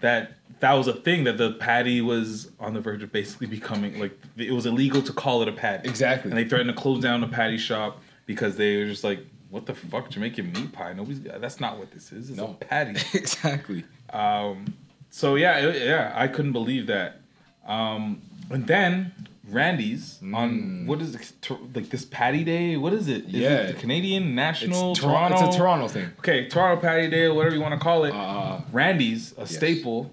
that 0.00 0.32
that 0.60 0.74
was 0.74 0.86
a 0.86 0.92
thing 0.92 1.24
that 1.24 1.38
the 1.38 1.52
patty 1.52 2.00
was 2.00 2.50
on 2.60 2.74
the 2.74 2.80
verge 2.80 3.02
of 3.02 3.12
basically 3.12 3.46
becoming 3.46 3.98
like 3.98 4.18
it 4.36 4.52
was 4.52 4.66
illegal 4.66 5.00
to 5.02 5.12
call 5.12 5.40
it 5.42 5.48
a 5.48 5.52
patty. 5.52 5.88
Exactly. 5.88 6.30
And 6.30 6.38
they 6.38 6.44
threatened 6.44 6.70
to 6.70 6.76
close 6.76 7.02
down 7.02 7.20
the 7.20 7.28
patty 7.28 7.56
shop 7.58 8.00
because 8.26 8.56
they 8.56 8.76
were 8.76 8.86
just 8.86 9.04
like, 9.04 9.20
"What 9.50 9.66
the 9.66 9.74
fuck, 9.74 10.10
Jamaican 10.10 10.52
meat 10.52 10.72
pie? 10.72 10.92
Nobody's 10.92 11.20
that's 11.20 11.60
not 11.60 11.78
what 11.78 11.90
this 11.92 12.12
is. 12.12 12.30
It's 12.30 12.38
No. 12.38 12.56
a 12.60 12.64
patty." 12.64 13.00
exactly. 13.18 13.84
Um, 14.12 14.74
so 15.10 15.34
yeah, 15.36 15.58
it- 15.58 15.86
yeah, 15.86 16.12
I 16.14 16.28
couldn't 16.28 16.52
believe 16.52 16.86
that. 16.88 17.20
Um, 17.66 18.22
and 18.50 18.66
then 18.66 19.12
Randy's 19.50 20.18
on 20.34 20.86
what 20.86 21.00
is 21.02 21.14
it, 21.14 21.32
like 21.74 21.90
this 21.90 22.04
Patty 22.04 22.44
Day? 22.44 22.76
What 22.76 22.92
is 22.92 23.08
it? 23.08 23.24
Is 23.26 23.32
Mm. 23.34 23.40
Yeah. 23.40 23.48
it 23.56 23.66
the 23.74 23.80
Canadian 23.80 24.34
National 24.34 24.92
It's, 24.92 25.00
Tor- 25.00 25.10
Toronto? 25.12 25.46
it's 25.46 25.54
a 25.56 25.58
Toronto 25.58 25.88
thing. 25.88 26.10
Okay, 26.18 26.48
Toronto 26.48 26.80
Patty 26.80 27.08
Day, 27.08 27.28
whatever 27.28 27.54
you 27.54 27.60
want 27.62 27.74
to 27.74 27.80
call 27.80 28.04
it. 28.04 28.12
Uh, 28.14 28.60
Randy's, 28.72 29.34
a 29.38 29.46
staple. 29.46 30.12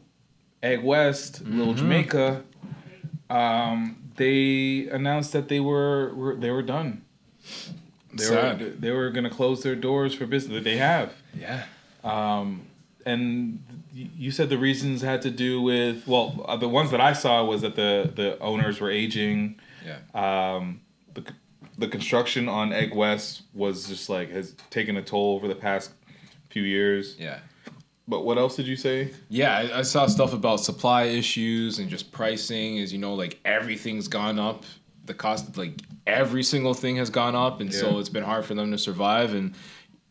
Egg 0.63 0.83
West, 0.83 1.41
Little 1.45 1.73
Mhm. 1.73 1.77
Jamaica. 1.77 2.43
Um, 3.29 3.97
they 4.15 4.87
announced 4.91 5.31
that 5.33 5.47
they 5.47 5.59
were, 5.59 6.13
were 6.15 6.35
they 6.35 6.49
were 6.51 6.61
done. 6.63 7.01
They 8.15 8.23
Sad. 8.23 8.61
were 8.61 8.69
they 8.69 8.91
were 8.91 9.09
gonna 9.09 9.29
close 9.29 9.61
their 9.63 9.75
doors 9.75 10.13
for 10.13 10.25
business. 10.25 10.63
They 10.63 10.77
have. 10.77 11.13
yeah. 11.37 11.65
Um, 12.03 12.67
and 13.05 13.63
you 13.93 14.31
said 14.31 14.49
the 14.49 14.57
reasons 14.57 15.01
had 15.01 15.21
to 15.23 15.31
do 15.31 15.61
with 15.61 16.07
well, 16.07 16.43
uh, 16.47 16.57
the 16.57 16.69
ones 16.69 16.91
that 16.91 17.01
I 17.01 17.13
saw 17.13 17.43
was 17.43 17.61
that 17.61 17.75
the 17.75 18.11
the 18.15 18.39
owners 18.39 18.79
were 18.81 18.89
aging. 18.91 19.59
Yeah. 19.85 19.99
Um, 20.55 20.81
the 21.13 21.23
the 21.77 21.87
construction 21.87 22.47
on 22.47 22.71
Egg 22.73 22.93
West 22.95 23.43
was 23.53 23.87
just 23.87 24.09
like 24.09 24.31
has 24.31 24.55
taken 24.69 24.97
a 24.97 25.01
toll 25.01 25.35
over 25.35 25.47
the 25.47 25.55
past 25.55 25.91
few 26.49 26.63
years. 26.63 27.15
Yeah. 27.19 27.39
But 28.07 28.23
what 28.23 28.37
else 28.37 28.55
did 28.55 28.67
you 28.67 28.75
say? 28.75 29.11
Yeah, 29.29 29.57
I, 29.57 29.79
I 29.79 29.81
saw 29.81 30.05
stuff 30.05 30.31
about 30.33 30.59
supply 30.59 31.03
issues 31.05 31.79
and 31.79 31.89
just 31.89 32.11
pricing. 32.11 32.77
As 32.79 32.93
you 32.93 32.99
know, 32.99 33.15
like 33.15 33.39
everything's 33.45 34.07
gone 34.07 34.37
up. 34.39 34.63
The 35.05 35.13
cost, 35.15 35.57
like 35.57 35.73
every 36.07 36.43
single 36.43 36.73
thing, 36.73 36.95
has 36.97 37.09
gone 37.09 37.35
up, 37.35 37.61
and 37.61 37.73
so 37.73 37.99
it's 37.99 38.09
been 38.09 38.23
hard 38.23 38.45
for 38.45 38.53
them 38.53 38.71
to 38.71 38.77
survive. 38.77 39.33
And 39.33 39.55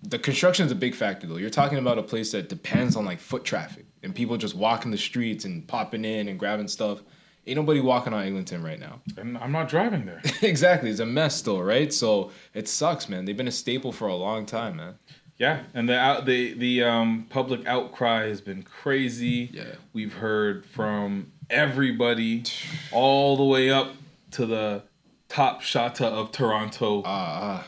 the 0.02 0.18
construction 0.18 0.66
is 0.66 0.72
a 0.72 0.76
big 0.76 0.94
factor, 0.94 1.26
though. 1.26 1.36
You're 1.36 1.50
talking 1.50 1.78
about 1.78 1.98
a 1.98 2.02
place 2.02 2.32
that 2.32 2.48
depends 2.48 2.96
on 2.96 3.04
like 3.04 3.20
foot 3.20 3.44
traffic 3.44 3.86
and 4.02 4.14
people 4.14 4.36
just 4.36 4.54
walking 4.54 4.90
the 4.90 4.98
streets 4.98 5.44
and 5.44 5.66
popping 5.66 6.04
in 6.04 6.28
and 6.28 6.38
grabbing 6.38 6.68
stuff. 6.68 7.02
Ain't 7.46 7.56
nobody 7.56 7.80
walking 7.80 8.12
on 8.14 8.24
Eglinton 8.24 8.62
right 8.62 8.80
now. 8.80 9.00
And 9.18 9.36
I'm 9.38 9.52
not 9.52 9.68
driving 9.68 10.06
there. 10.06 10.22
exactly, 10.42 10.90
it's 10.90 11.00
a 11.00 11.06
mess 11.06 11.36
still, 11.36 11.62
right? 11.62 11.92
So 11.92 12.30
it 12.52 12.68
sucks, 12.68 13.08
man. 13.08 13.24
They've 13.24 13.36
been 13.36 13.48
a 13.48 13.52
staple 13.52 13.92
for 13.92 14.08
a 14.08 14.14
long 14.14 14.46
time, 14.46 14.76
man. 14.76 14.94
Yeah, 15.36 15.64
and 15.74 15.88
the 15.88 15.98
out 15.98 16.26
the 16.26 16.54
the 16.54 16.84
um, 16.84 17.26
public 17.28 17.66
outcry 17.66 18.28
has 18.28 18.40
been 18.40 18.62
crazy. 18.62 19.50
Yeah. 19.52 19.64
we've 19.92 20.14
heard 20.14 20.64
from 20.64 21.32
everybody, 21.50 22.44
all 22.92 23.36
the 23.36 23.44
way 23.44 23.68
up 23.70 23.94
to 24.32 24.46
the 24.46 24.82
top 25.34 25.62
shata 25.62 26.02
of 26.06 26.30
Toronto, 26.32 27.02
Ah, 27.04 27.66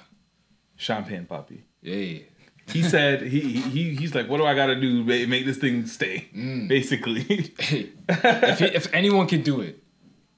Champagne 0.77 1.27
Papi. 1.27 1.61
Yeah. 1.83 2.19
He 2.73 2.83
said 2.95 3.23
he 3.23 3.41
he 3.75 3.95
he's 3.95 4.15
like, 4.15 4.29
what 4.29 4.39
do 4.39 4.45
I 4.47 4.55
got 4.55 4.67
to 4.67 4.81
do 4.81 5.05
to 5.05 5.27
make 5.27 5.45
this 5.47 5.59
thing 5.59 5.87
stay? 5.87 6.29
Mm. 6.35 6.69
Basically, 6.69 7.21
Hey, 7.59 7.91
if, 8.09 8.59
he, 8.59 8.65
if 8.67 8.93
anyone 8.95 9.27
could 9.27 9.45
do 9.45 9.61
it, 9.61 9.83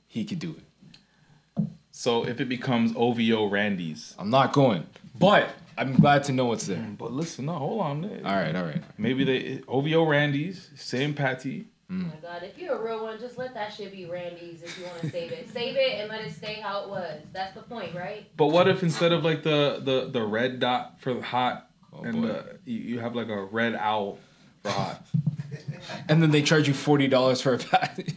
he 0.07 0.25
could 0.25 0.39
do 0.39 0.57
it. 0.59 1.67
so 1.91 2.25
if 2.27 2.41
it 2.41 2.49
becomes 2.49 2.93
OVO 2.97 3.47
Randy's, 3.47 4.15
I'm 4.19 4.31
not 4.31 4.53
going, 4.53 4.87
but 5.19 5.49
I'm 5.77 5.95
glad 5.95 6.25
to 6.25 6.33
know 6.33 6.53
it's 6.53 6.67
there. 6.67 6.85
but 6.99 7.13
listen, 7.13 7.47
no, 7.47 7.55
hold 7.55 7.81
on, 7.81 8.05
All 8.25 8.35
right, 8.37 8.55
all 8.55 8.65
right. 8.65 8.83
maybe 8.99 9.25
they 9.25 9.63
OVO 9.69 10.05
Randy's, 10.05 10.71
same 10.77 11.15
patty. 11.15 11.67
Oh 11.91 11.95
mm. 11.95 12.09
my 12.09 12.17
god, 12.21 12.43
if 12.43 12.59
you're 12.59 12.75
a 12.77 12.85
real 12.85 13.03
one, 13.03 13.19
just 13.19 13.39
let 13.39 13.55
that 13.55 13.73
shit 13.73 13.93
be 13.93 14.05
Randy's 14.05 14.63
if 14.63 14.79
you 14.79 14.85
want 14.85 15.01
to 15.01 15.11
save 15.11 15.33
it. 15.33 15.49
Save 15.53 15.77
it 15.77 16.01
and 16.01 16.09
let 16.11 16.21
it 16.21 16.33
stay 16.33 16.55
how 16.55 16.83
it 16.83 16.91
was. 16.91 17.23
That's 17.33 17.55
the 17.55 17.63
point, 17.63 17.95
right? 17.95 18.27
But 18.37 18.49
what 18.49 18.69
if 18.69 18.83
instead 18.83 19.13
of 19.13 19.25
like 19.25 19.43
the 19.43 19.81
the 19.83 20.11
the 20.11 20.23
red 20.23 20.61
dot 20.61 21.01
for 21.01 21.15
the 21.15 21.23
hot, 21.23 21.65
Oh, 21.91 22.03
and 22.03 22.21
boy. 22.21 22.29
the, 22.29 22.59
you, 22.67 22.79
you 22.81 23.01
have 23.01 23.15
like 23.17 23.29
a 23.29 23.43
red 23.43 23.75
owl 23.75 24.19
for 24.63 24.71
hot, 24.71 25.07
And 26.09 26.23
then 26.23 26.31
they 26.31 26.43
charge 26.43 26.69
you 26.69 26.75
forty 26.75 27.09
dollars 27.09 27.41
for 27.41 27.55
a 27.55 27.59
patty. 27.59 28.13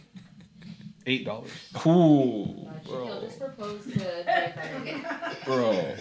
eight 1.06 1.24
dollars. 1.24 1.50
Ooh, 1.86 2.70
Yo, 2.86 3.20
just 3.20 3.38
propose 3.38 3.84
to 3.84 3.90
Drake. 3.92 5.04
bro. 5.44 5.94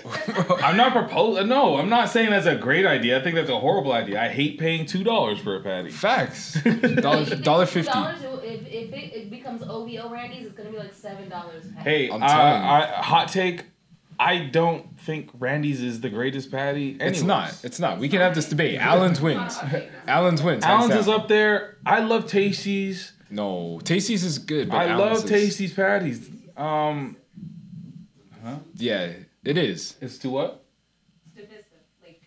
I'm 0.58 0.78
not 0.78 0.92
proposing. 0.92 1.48
No, 1.48 1.78
I'm 1.78 1.90
not 1.90 2.10
saying 2.10 2.30
that's 2.32 2.46
a 2.46 2.56
great 2.56 2.86
idea. 2.86 3.20
I 3.20 3.24
think 3.24 3.36
that's 3.36 3.50
a 3.50 3.60
horrible 3.60 3.94
idea. 3.94 4.22
I 4.22 4.30
hate 4.30 4.60
paying 4.60 4.86
two 4.86 5.04
dollars 5.04 5.40
for 5.40 5.56
a 5.56 5.62
patty. 5.62 5.90
Facts. 5.92 6.54
Dollar 7.02 7.26
dollar 7.36 7.66
fifty. 7.66 7.92
Dollars, 7.92 8.20
if, 8.44 8.62
if 8.68 8.94
it, 8.94 9.14
it 9.14 9.30
becomes 9.30 9.62
OVO 9.64 10.10
Randy's, 10.10 10.48
it's 10.48 10.58
gonna 10.58 10.72
be 10.72 10.78
like 10.78 10.94
seven 10.94 11.30
dollars. 11.30 11.66
Hey, 11.80 12.10
I'm 12.10 12.22
I, 12.24 12.28
telling 12.28 12.62
you. 12.64 12.70
I, 12.70 12.86
hot 13.02 13.28
take. 13.30 13.66
I 14.20 14.38
don't 14.46 15.00
think 15.00 15.32
Randy's 15.40 15.82
is 15.82 16.02
the 16.02 16.10
greatest 16.10 16.52
patty. 16.52 16.96
It's 17.00 17.24
not. 17.24 17.60
It's 17.64 17.80
not. 17.80 17.98
We 17.98 18.08
can 18.08 18.20
have 18.22 18.36
this 18.36 18.48
debate. 18.50 18.78
Allen's 18.82 19.20
wins. 19.20 19.58
Allen's 20.08 20.44
wins. 20.44 20.64
hands 20.64 20.84
Allen's 20.86 20.96
is 20.96 21.06
down. 21.08 21.22
up 21.22 21.28
there. 21.28 21.78
I 21.86 22.02
love 22.02 22.28
Tasty's. 22.28 23.14
No, 23.32 23.80
Tasty's 23.84 24.24
is 24.24 24.38
good. 24.38 24.70
But 24.70 24.78
I 24.78 24.90
Allen's 24.90 25.00
love 25.00 25.24
is- 25.24 25.30
Tasty's 25.30 25.74
patties. 25.74 26.30
Um, 26.62 27.18
Yeah, 28.76 29.12
it 29.44 29.58
is. 29.58 29.96
it's 30.02 30.18
to 30.20 30.30
what? 30.30 30.64
Divisive, 31.36 31.66
like 32.04 32.22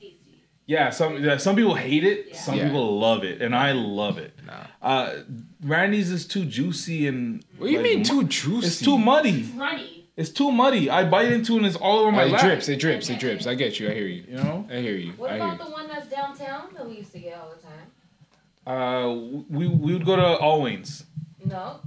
tasty. 0.00 0.42
Yeah, 0.66 0.90
some 0.90 1.22
yeah, 1.22 1.36
some 1.38 1.56
people 1.56 1.74
hate 1.74 2.04
it. 2.04 2.26
Yeah. 2.30 2.36
Some 2.36 2.54
Yeah. 2.56 2.64
people 2.66 2.98
love 2.98 3.24
it, 3.24 3.40
and 3.42 3.54
I 3.54 3.72
love 3.72 4.18
it. 4.18 4.34
Nah. 4.46 4.66
Uh, 4.82 5.14
Randy's 5.62 6.10
is 6.10 6.26
too 6.26 6.44
juicy 6.44 7.06
and. 7.06 7.44
What 7.58 7.66
do 7.66 7.72
you 7.72 7.78
like, 7.78 7.84
mean 7.84 8.02
too 8.04 8.24
juicy? 8.24 8.66
It's 8.66 8.80
too 8.80 8.98
muddy. 8.98 9.42
Runny. 9.56 9.94
It's 10.16 10.30
too 10.30 10.50
muddy. 10.50 10.90
I 10.90 11.04
bite 11.04 11.30
into 11.32 11.54
it 11.54 11.58
and 11.58 11.66
it's 11.66 11.76
all 11.76 11.98
over 12.00 12.08
Oh, 12.08 12.10
my 12.10 12.24
it 12.24 12.32
lap. 12.32 12.40
drips. 12.40 12.68
It 12.68 12.80
drips. 12.80 13.08
It 13.08 13.20
drips. 13.20 13.46
I 13.46 13.54
get 13.54 13.78
you. 13.78 13.88
I 13.88 13.94
hear 13.94 14.06
you. 14.08 14.24
You 14.28 14.36
know. 14.36 14.66
I 14.68 14.76
hear 14.80 14.96
you. 14.96 15.12
What 15.12 15.30
I 15.30 15.34
hear 15.36 15.44
about 15.44 15.58
you. 15.60 15.64
the 15.66 15.70
one 15.70 15.86
that's 15.86 16.08
downtown 16.08 16.74
that 16.74 16.88
we 16.88 16.96
used 16.96 17.12
to 17.12 17.20
get 17.20 17.38
all 17.38 17.50
the 17.54 17.62
time? 17.62 17.86
Uh, 18.66 19.14
we 19.48 19.68
we 19.68 19.92
would 19.94 20.04
go 20.04 20.16
to 20.16 20.22
Always. 20.38 21.04
No, 21.44 21.80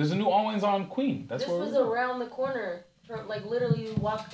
There's 0.00 0.12
a 0.12 0.16
new 0.16 0.30
Always 0.30 0.62
on 0.64 0.86
Queen. 0.86 1.26
That's 1.28 1.42
this 1.42 1.50
where. 1.52 1.60
was 1.60 1.74
around 1.74 2.20
the 2.20 2.26
corner. 2.26 2.86
From 3.06 3.28
like 3.28 3.44
literally, 3.44 3.88
you 3.88 3.94
walk 3.96 4.32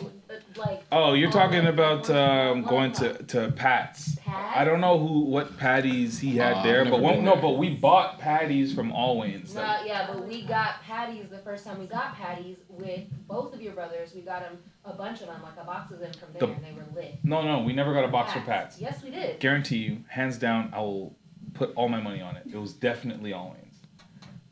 like. 0.54 0.84
Oh, 0.92 1.14
you're 1.14 1.30
talking 1.32 1.66
about 1.66 2.08
um, 2.08 2.62
going 2.62 2.92
to 2.92 3.14
to 3.24 3.50
Pat's. 3.50 4.14
Pat's? 4.16 4.56
I 4.56 4.64
don't 4.64 4.80
know 4.80 4.96
who 4.96 5.22
what 5.22 5.56
patties 5.58 6.20
he 6.20 6.36
had 6.36 6.58
Uh, 6.58 6.62
there, 6.62 6.84
but 6.84 7.00
one, 7.00 7.14
been 7.16 7.24
no, 7.24 7.34
but 7.34 7.58
we 7.58 7.70
bought 7.70 8.20
patties 8.20 8.72
from 8.72 8.92
Always. 8.92 9.56
Nah, 9.56 9.82
yeah, 9.84 10.06
but 10.06 10.24
we 10.28 10.42
got 10.42 10.82
patties 10.82 11.30
the 11.30 11.38
first 11.38 11.64
time 11.64 11.80
we 11.80 11.86
got 11.86 12.14
patties 12.14 12.58
with 12.68 13.00
both 13.26 13.52
of 13.52 13.60
your 13.60 13.72
brothers. 13.72 14.14
We 14.14 14.20
got 14.20 14.42
them 14.42 14.58
a 14.84 14.92
bunch 14.92 15.20
of 15.22 15.26
them, 15.26 15.42
like 15.42 15.60
a 15.60 15.64
box 15.64 15.90
of 15.90 15.98
them 15.98 16.12
from 16.12 16.28
there, 16.32 16.40
The- 16.46 16.54
and 16.54 16.64
they 16.64 16.72
were 16.72 16.86
lit. 16.94 17.18
No, 17.24 17.42
no, 17.42 17.62
we 17.64 17.72
never 17.72 17.92
got 17.92 18.04
a 18.04 18.08
box 18.08 18.34
for 18.34 18.40
Pat's. 18.40 18.80
Yes, 18.80 19.02
we 19.02 19.10
did. 19.10 19.40
Guarantee 19.40 19.78
you, 19.78 20.04
hands 20.08 20.38
down, 20.38 20.70
I 20.72 20.78
will 20.78 21.16
put 21.54 21.72
all 21.74 21.88
my 21.88 22.00
money 22.00 22.20
on 22.20 22.36
it. 22.36 22.44
It 22.52 22.56
was 22.56 22.72
definitely 22.72 23.32
Always. 23.32 23.62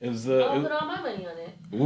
It 0.05 0.09
was 0.11 0.25
the. 0.25 0.45
I'll 0.45 0.59
it- 0.59 0.63
put 0.63 0.73
all 0.73 0.87
my 0.87 1.01
money 1.01 1.27
on 1.27 1.39
it. 1.39 1.51
Ooh, 1.75 1.79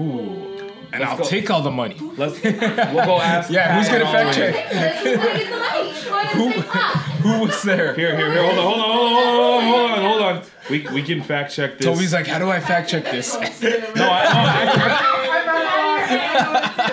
ooh. 0.00 0.70
And 0.92 1.00
Let's 1.00 1.10
I'll 1.10 1.18
go. 1.18 1.24
take 1.24 1.50
all 1.50 1.62
the 1.62 1.70
money. 1.70 1.96
let's 2.16 2.40
we'll 2.42 2.52
go 2.60 3.20
ask. 3.20 3.50
Yeah, 3.56 3.76
who's 3.76 3.88
gonna 3.88 4.04
fact 4.06 4.36
check? 4.36 4.54
Let's 4.72 5.02
just 5.02 5.16
go 5.16 5.22
get 5.34 5.50
the 5.50 5.56
money. 5.58 5.90
It's 5.90 6.04
going 6.04 6.28
in 6.28 6.38
the 6.38 6.52
same 6.54 6.62
pot. 6.62 6.96
Who 7.22 7.40
was 7.44 7.62
there? 7.64 7.92
Here, 7.94 8.16
here, 8.16 8.32
here. 8.32 8.42
Hold 8.44 8.58
on, 8.58 8.64
hold 8.64 8.78
on, 8.80 8.84
hold 8.92 9.10
on, 9.10 9.62
hold 9.64 9.90
on, 9.90 9.98
hold 9.98 10.22
on. 10.22 10.42
We 10.70 10.86
we 10.94 11.02
can 11.02 11.22
fact 11.24 11.52
check 11.52 11.76
this. 11.78 11.86
Toby's 11.86 12.12
like, 12.12 12.28
how 12.28 12.38
do 12.38 12.48
I 12.50 12.60
fact 12.60 12.88
check 12.88 13.02
this? 13.04 13.34
no, 13.34 13.40
I, 13.40 13.50
no, 13.50 14.00
I, 14.04 14.10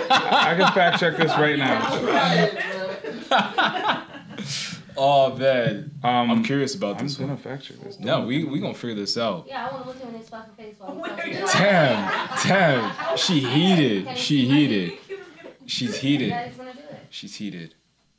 I 0.50 0.56
can 0.58 0.74
fact 0.74 1.00
check 1.00 1.16
this 1.18 1.32
right 1.38 1.60
now. 1.60 1.84
Oh 4.98 5.36
man, 5.36 5.92
Um, 6.04 6.32
I'm 6.32 6.44
curious 6.44 6.76
about 6.76 6.98
I'm 6.98 7.04
this 7.06 7.14
just 7.14 7.20
gonna 7.20 7.34
one. 7.34 7.42
fact 7.42 7.64
check 7.64 7.78
this. 7.82 8.00
No, 8.00 8.26
we 8.26 8.44
we 8.44 8.60
gonna 8.60 8.74
figure 8.74 8.96
this 8.96 9.18
out. 9.18 9.46
Yeah, 9.48 9.68
I 9.68 9.72
want 9.74 9.84
to 9.84 9.90
look 9.90 10.00
him 10.00 10.10
in 10.10 10.16
his 10.20 10.30
fucking 10.30 10.54
face 10.56 10.76
while 10.80 11.04
he's 11.04 11.40
talking. 11.40 11.46
Damn, 11.64 12.38
damn. 12.48 13.18
She 13.18 13.40
heated. 13.40 14.18
She 14.18 14.46
heated. 14.48 14.94
She's 15.66 15.98
heated. 15.98 16.30
Yeah, 16.30 16.46
he's 16.48 16.58
gonna 16.58 16.74
do 16.74 16.80
it. 16.80 17.00
She's 17.10 17.36
heated. 17.36 17.76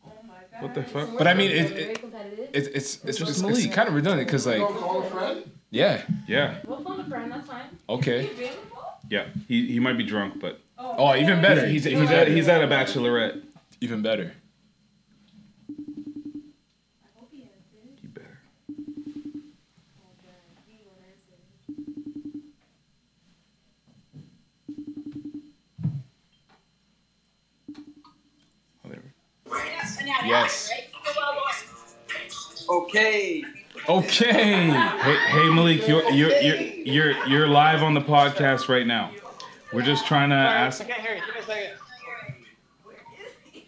Oh 0.06 0.10
my 0.26 0.34
god. 0.52 0.62
What 0.62 0.74
the 0.74 0.82
fuck? 0.82 1.18
But 1.18 1.26
I 1.26 1.34
mean, 1.34 1.50
it- 1.50 1.68
very 1.68 1.82
it- 1.82 2.00
competitive. 2.00 2.48
It's 2.52 2.68
it's 2.68 3.04
it's, 3.04 3.18
just 3.18 3.44
it's, 3.44 3.74
kind 3.74 3.88
of 3.88 3.94
redundant 3.94 4.26
because 4.28 4.46
like 4.46 4.62
yeah 5.70 6.02
Yeah, 6.28 6.58
We'll 6.66 6.80
phone 6.82 7.00
a 7.00 7.04
friend. 7.04 7.30
That's 7.32 7.46
fine. 7.48 7.66
okay 7.88 8.50
yeah. 9.10 9.26
He 9.48 9.66
he 9.72 9.80
might 9.80 9.98
be 9.98 10.04
drunk, 10.04 10.40
but 10.40 10.60
oh 10.78 11.14
even 11.16 11.42
better 11.42 11.66
he's 11.66 11.84
he's 11.84 12.10
at 12.10 12.28
he's 12.28 12.48
at 12.48 12.62
a 12.62 12.66
bachelorette. 12.68 13.42
even 13.80 14.00
better. 14.02 14.32
Yes. 30.24 30.70
Okay, 32.68 33.42
Okay. 33.88 34.32
Hey, 34.32 35.16
hey 35.28 35.48
Malik, 35.50 35.86
you're 35.86 36.10
you're 36.10 36.30
you're 36.40 36.56
you're 36.56 37.26
you're 37.26 37.46
live 37.48 37.82
on 37.82 37.92
the 37.94 38.00
podcast 38.00 38.68
right 38.68 38.86
now. 38.86 39.10
We're 39.72 39.82
just 39.82 40.06
trying 40.06 40.30
to 40.30 40.36
ask. 40.36 40.80
I 40.80 40.84
can't 40.84 41.00
hear 41.00 41.16
you. 41.16 41.22
Give 41.26 41.34
me 41.34 41.40
a 41.40 41.44
second. 41.44 41.70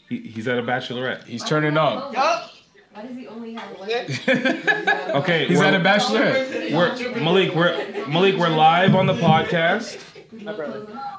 He, 0.09 0.18
he's 0.28 0.48
at 0.48 0.59
a 0.59 0.62
bachelorette. 0.62 1.24
He's 1.24 1.44
turning 1.44 1.76
up. 1.76 2.14
Yup. 2.14 2.50
Why 2.94 3.02
does 3.02 3.16
he 3.16 3.26
only 3.26 3.52
have 3.54 3.78
one? 3.78 3.90
Okay, 5.16 5.46
He's 5.48 5.61
at 5.61 5.74
a 5.74 5.80
bachelorette. 5.80 6.72
We're 6.72 7.20
Malik. 7.20 7.54
We're 7.54 8.07
Malik. 8.07 8.36
We're 8.36 8.48
live 8.48 8.94
on 8.94 9.07
the 9.07 9.14
podcast. 9.14 9.98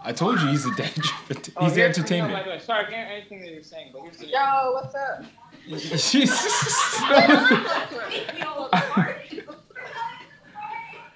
I 0.04 0.12
told 0.14 0.40
you 0.42 0.48
he's 0.48 0.64
the 0.64 0.72
danger. 0.76 1.02
Oh, 1.30 1.34
he's 1.34 1.52
Oh, 1.56 1.70
the 1.70 1.76
here- 1.76 1.86
entertainment. 1.88 2.46
no, 2.46 2.52
by 2.52 2.58
Sorry, 2.60 2.86
I 2.86 2.90
can't 2.90 3.08
hear 3.10 3.18
anything 3.18 3.42
that 3.42 3.52
you're 3.52 3.64
saying, 3.64 3.90
but 3.94 4.02
here's 4.04 4.18
the. 4.18 4.28
Yo, 4.28 4.72
what's 4.74 4.96
up? 4.96 5.24
Jesus. 6.12 7.02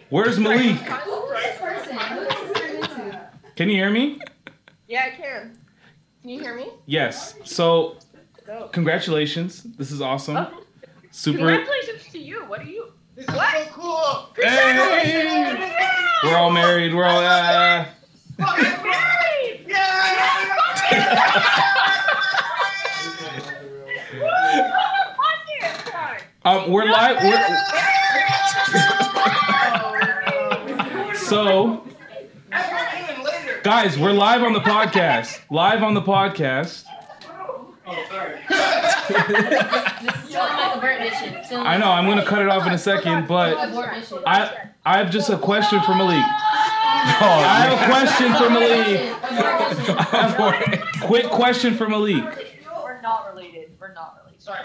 Where's 0.10 0.38
Malik? 0.40 0.76
Who 0.76 1.26
is 1.32 1.44
this 1.44 1.58
person? 1.58 1.98
Who 1.98 2.20
is 2.22 2.28
this 2.30 2.58
turned 2.58 2.84
into? 2.84 3.30
Can 3.56 3.70
you 3.70 3.76
hear 3.76 3.90
me? 3.90 4.20
Yeah, 4.88 5.06
I 5.14 5.16
can. 5.16 5.58
Can 6.22 6.30
you 6.32 6.40
hear 6.42 6.56
me? 6.56 6.70
Yes. 6.86 7.36
So, 7.46 7.96
congratulations. 8.74 9.64
This 9.64 9.92
is 9.92 10.02
awesome. 10.02 10.38
Oh. 10.38 10.64
Super. 11.12 11.38
Congratulations 11.38 12.08
to 12.12 12.20
you. 12.20 12.42
What 12.46 12.60
are 12.62 12.66
you? 12.66 12.91
This 13.28 13.36
What? 13.36 13.56
is 13.56 13.66
so 13.68 13.72
cool. 13.74 14.30
Hey! 14.36 15.70
We're 16.24 16.38
all 16.38 16.50
married. 16.50 16.92
We're 16.92 17.06
all. 17.06 17.20
Uh, 17.20 17.86
Married! 18.40 19.68
um, 26.46 26.72
we're 26.72 26.86
live. 26.86 27.18
We're, 27.24 27.56
so, 31.16 31.84
guys, 33.64 33.98
we're 33.98 34.14
live 34.14 34.42
on 34.44 34.54
the 34.54 34.60
podcast. 34.60 35.40
Live 35.52 35.84
on 35.84 35.94
the 35.94 36.02
podcast. 36.02 36.86
This 37.96 38.10
is 40.16 40.24
still 40.30 40.44
like 40.44 40.82
Burt 40.82 41.00
mission. 41.00 41.38
Still 41.44 41.62
I 41.62 41.78
know. 41.78 41.92
I'm 41.92 42.06
gonna 42.08 42.26
cut 42.26 42.42
it 42.42 42.50
off 42.50 42.66
in 42.68 42.74
a 42.74 42.78
second, 42.78 43.28
but 43.28 43.54
a 43.54 43.72
Burt 43.74 43.94
mission. 43.94 44.18
I 44.26 44.52
I 44.86 44.98
have 44.98 45.12
just 45.12 45.30
a 45.30 45.38
question 45.38 45.80
for 45.82 45.96
Malik. 45.96 46.24
Oh, 47.04 47.26
I 47.26 47.66
have 47.66 47.82
a 47.82 47.86
question 47.92 48.32
for 48.36 48.48
Malik. 48.50 49.12
A 50.14 50.36
Burt 50.38 50.70
mission. 50.70 50.86
Quick 51.08 51.26
question 51.32 51.74
for 51.76 51.90
Malik. 51.90 52.24
We're 52.84 53.02
not 53.02 53.34
related. 53.34 53.72
We're 53.80 53.94
not 53.94 54.18
related. 54.20 54.40
Sorry. 54.42 54.60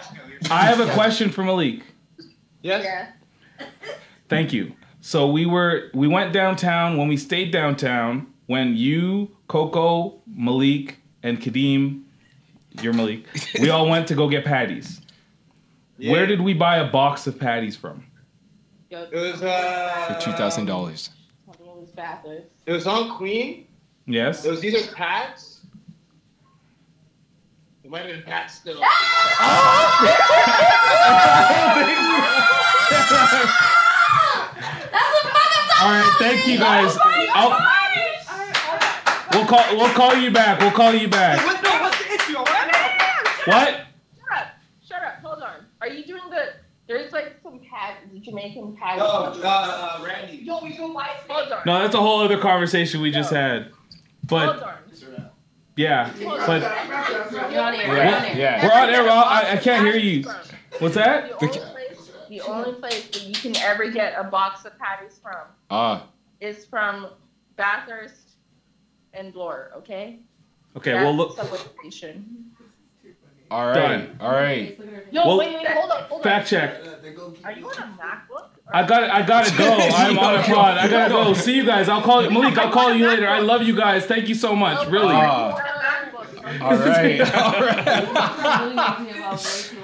I 0.50 0.64
have 0.66 0.80
a 0.80 0.92
question 0.92 1.30
for 1.30 1.42
Malik. 1.44 1.82
Yes. 2.62 2.84
Yeah. 2.84 3.08
Thank 4.28 4.52
you. 4.52 4.74
So 5.00 5.30
we 5.30 5.46
were 5.46 5.90
we 5.94 6.08
went 6.08 6.32
downtown 6.32 6.96
when 6.98 7.08
we 7.08 7.16
stayed 7.16 7.52
downtown 7.52 8.26
when 8.46 8.76
you, 8.76 9.30
Coco, 9.48 10.20
Malik, 10.26 10.98
and 11.22 11.40
Kadeem, 11.40 12.02
you're 12.82 12.92
Malik, 12.92 13.24
we 13.60 13.70
all 13.70 13.88
went 13.88 14.06
to 14.08 14.14
go 14.14 14.28
get 14.28 14.44
patties. 14.44 15.00
Yeah. 15.98 16.12
Where 16.12 16.26
did 16.26 16.40
we 16.40 16.52
buy 16.54 16.76
a 16.78 16.90
box 16.90 17.26
of 17.26 17.38
patties 17.38 17.76
from? 17.76 18.04
It 18.90 19.12
was 19.12 19.42
uh. 19.42 20.06
For 20.08 20.20
two 20.20 20.32
thousand 20.32 20.66
dollars. 20.66 21.10
Something 21.44 21.66
was 21.66 21.90
Bathurst. 21.90 22.46
It 22.66 22.72
was 22.72 22.86
on 22.86 23.16
Queen. 23.16 23.66
Yes. 24.06 24.44
It 24.44 24.50
was 24.50 24.64
either 24.64 24.86
Pat's. 24.92 25.60
It 27.82 27.90
might 27.90 28.02
have 28.06 28.10
been 28.10 28.22
Pat's 28.22 28.54
still. 28.54 28.80
That's 28.80 28.90
a 35.12 35.28
fucking. 35.28 35.68
All 35.82 35.90
right. 35.90 36.12
Thank 36.18 36.46
you 36.46 36.58
guys. 36.58 36.96
I'll, 37.34 37.58
we'll 39.32 39.46
call 39.46 39.64
we'll 39.76 39.94
call 39.94 40.14
you 40.16 40.30
back. 40.30 40.60
We'll 40.60 40.70
call 40.70 40.94
you 40.94 41.08
back. 41.08 41.44
What, 41.44 41.62
no, 41.62 41.70
what's 41.80 41.98
the 41.98 42.14
issue? 42.14 42.36
I 42.38 42.40
wanna 42.40 42.72
know. 42.72 42.88
What? 43.46 43.68
Shut 43.68 44.36
up. 44.38 44.46
Shut 44.86 45.02
up. 45.02 45.14
Hold 45.22 45.42
on. 45.42 45.66
Are 45.80 45.88
you 45.88 46.04
doing 46.04 46.22
the? 46.30 46.48
There's 46.88 47.12
like 47.12 47.36
some 47.42 47.60
pad, 47.68 47.94
Jamaican 48.22 48.76
pad. 48.76 48.98
Oh, 49.02 49.40
uh, 49.42 50.04
Randy. 50.04 50.36
Yo, 50.36 50.62
we 50.62 50.76
go 50.76 50.86
live. 50.86 51.08
Hold 51.28 51.52
on. 51.52 51.62
No, 51.66 51.80
that's 51.80 51.94
a 51.94 52.00
whole 52.00 52.20
other 52.20 52.38
conversation 52.38 53.00
we 53.00 53.10
just 53.10 53.30
had. 53.32 53.62
Hold 53.62 53.72
But 54.28 54.62
on. 54.62 54.74
yeah, 55.76 56.12
but 56.18 56.22
You're 56.22 57.60
on 57.60 57.74
air. 57.74 57.86
You're 57.86 58.06
on 58.06 58.24
air. 58.24 58.36
yeah. 58.36 58.64
we're 58.64 58.72
on 58.82 58.88
air. 58.90 59.02
Well, 59.04 59.24
I, 59.24 59.52
I 59.52 59.56
can't 59.56 59.84
hear 59.84 59.96
you. 59.96 60.24
What's 60.78 60.94
that? 60.94 61.38
The 61.40 61.46
only, 61.46 61.58
place, 61.58 62.10
the 62.28 62.40
only 62.42 62.72
place 62.74 63.06
that 63.08 63.22
you 63.26 63.34
can 63.34 63.56
ever 63.64 63.90
get 63.90 64.14
a 64.16 64.22
box 64.24 64.64
of 64.64 64.78
patties 64.78 65.18
from 65.20 65.36
Ah, 65.70 66.06
is 66.40 66.66
from 66.66 67.08
Bathurst 67.56 68.36
and 69.12 69.32
Bloor, 69.32 69.72
okay? 69.78 70.20
Okay. 70.76 70.92
That's 70.92 71.02
Well, 71.04 71.16
look. 71.16 71.36
The 73.48 73.54
subway 73.54 73.58
station. 73.58 73.58
all 73.58 73.66
right, 73.66 73.74
Done. 73.74 74.16
all 74.20 74.32
right. 74.32 74.80
Yo, 75.12 75.26
Well, 75.26 75.38
wait, 75.38 75.54
wait, 75.56 75.66
hold 75.68 75.90
on, 75.90 76.02
hold 76.04 76.22
Fact 76.22 76.48
check. 76.48 76.80
on. 76.82 77.34
Are 77.44 77.52
you 77.52 77.66
on 77.68 77.74
a 77.76 77.96
MacBook? 78.00 78.48
I 78.68 78.84
got 78.86 79.10
I 79.10 79.22
gotta 79.24 79.56
go. 79.56 79.64
I'm 79.76 80.18
on 80.18 80.34
a 80.36 80.42
pod. 80.42 80.78
I 80.78 80.88
gotta 80.88 81.12
go. 81.14 81.32
See 81.34 81.54
you 81.56 81.64
guys. 81.64 81.88
I'll 81.88 82.02
call 82.02 82.22
you 82.24 82.30
Malik. 82.30 82.58
I'll 82.58 82.72
call 82.72 82.92
you 82.94 83.06
later. 83.08 83.28
I 83.28 83.38
love 83.40 83.62
you 83.62 83.76
guys. 83.76 84.04
Thank 84.06 84.28
you 84.28 84.34
so 84.34 84.56
much. 84.56 84.88
Really. 84.88 85.14
Ah, 85.14 85.72
all 86.62 86.70
right, 86.78 87.20
all 87.34 87.60
right. 87.60 88.06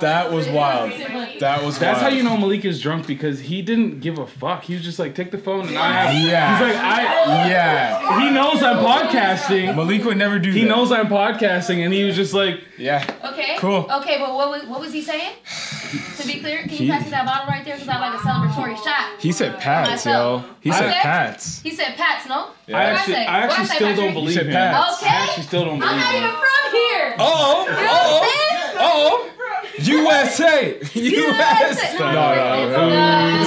That 0.00 0.30
was 0.32 0.48
wild. 0.48 0.92
That 1.40 1.62
was 1.62 1.78
That's 1.78 2.00
how 2.00 2.08
you 2.08 2.22
know 2.22 2.36
Malik 2.36 2.64
is 2.64 2.80
drunk 2.80 3.06
because 3.06 3.40
he 3.40 3.62
didn't 3.62 4.00
give 4.00 4.18
a 4.18 4.26
fuck. 4.26 4.64
He 4.64 4.74
was 4.74 4.82
just 4.84 4.98
like, 4.98 5.14
take 5.14 5.30
the 5.32 5.38
phone 5.38 5.68
and 5.68 5.76
I 5.76 5.92
have. 5.92 6.14
Yeah. 6.26 6.58
He's 6.58 6.66
like, 6.74 6.76
I. 6.84 7.48
Yeah. 7.48 8.20
He 8.20 8.30
knows 8.30 8.62
I'm 8.62 8.76
podcasting. 8.84 9.74
Malik 9.76 10.04
would 10.04 10.16
never 10.16 10.38
do 10.38 10.52
that. 10.52 10.58
He 10.58 10.64
that. 10.64 10.68
knows 10.70 10.92
I'm 10.92 11.08
podcasting, 11.08 11.84
and 11.84 11.92
he 11.92 12.04
was 12.04 12.16
just 12.16 12.32
like, 12.32 12.62
Yeah. 12.78 13.04
Okay. 13.24 13.56
Cool. 13.58 13.86
Okay, 14.00 14.18
but 14.18 14.32
what 14.34 14.48
was 14.50 14.64
what 14.66 14.80
was 14.80 14.92
he 14.92 15.02
saying? 15.02 15.34
To 15.92 16.26
be 16.26 16.40
clear, 16.40 16.62
can 16.62 16.70
you 16.70 16.76
He- 16.78 16.88
pass 16.88 17.04
me 17.04 17.10
that 17.10 17.26
bottle 17.26 17.48
right 17.48 17.62
there? 17.66 17.74
Because 17.74 17.88
I 17.88 17.98
like 18.00 18.14
a 18.18 18.22
celebratory 18.22 18.71
shot. 18.76 19.20
He 19.20 19.32
said 19.32 19.58
Pats, 19.58 20.04
yo. 20.06 20.42
He 20.60 20.70
What 20.70 20.78
said 20.78 20.88
is? 20.90 20.94
Pats. 21.02 21.60
He 21.62 21.70
said 21.74 21.96
Pats, 21.96 22.26
no? 22.28 22.48
Yeah. 22.66 22.76
I 22.78 22.80
What'd 22.84 22.98
actually, 22.98 23.14
say? 23.14 23.26
I 23.26 23.40
What'd 23.40 23.50
actually 23.50 23.66
say, 23.66 23.74
still 23.74 23.88
Patrick? 23.88 24.04
don't 24.06 24.14
believe 24.14 24.34
said 24.34 24.46
him. 24.46 24.52
Okay. 24.56 24.62
I 24.62 25.26
actually 25.26 25.42
still 25.44 25.64
don't 25.64 25.74
I'm 25.82 25.88
believe 25.88 25.96
not 25.96 26.12
him. 26.14 26.22
even 26.22 26.30
from 26.30 26.72
here. 26.72 27.14
Oh, 27.18 27.64
You 27.66 27.72
know 27.72 27.92
what 27.92 28.02
I'm 28.02 28.28
saying? 28.28 28.76
oh, 28.78 29.28
USA, 29.78 30.78
USA. 30.94 31.00
USA. 31.00 31.98
No, 31.98 32.04
No, 32.12 32.12
no, 32.12 32.88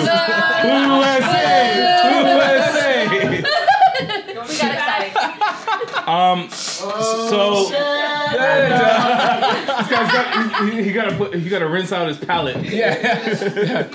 no. 0.06 1.06
USA, 1.06 1.52
USA. 2.26 2.96
We 4.26 4.54
got 4.58 4.72
excited. 4.74 5.12
Um, 6.06 6.50
so 6.50 7.70
got 9.90 10.70
he, 10.72 10.84
he 10.84 10.92
gotta 10.92 11.16
put 11.16 11.36
he 11.36 11.50
gotta 11.50 11.68
rinse 11.68 11.92
out 11.92 12.08
his 12.08 12.18
palate. 12.18 12.64
Yeah. 12.66 13.88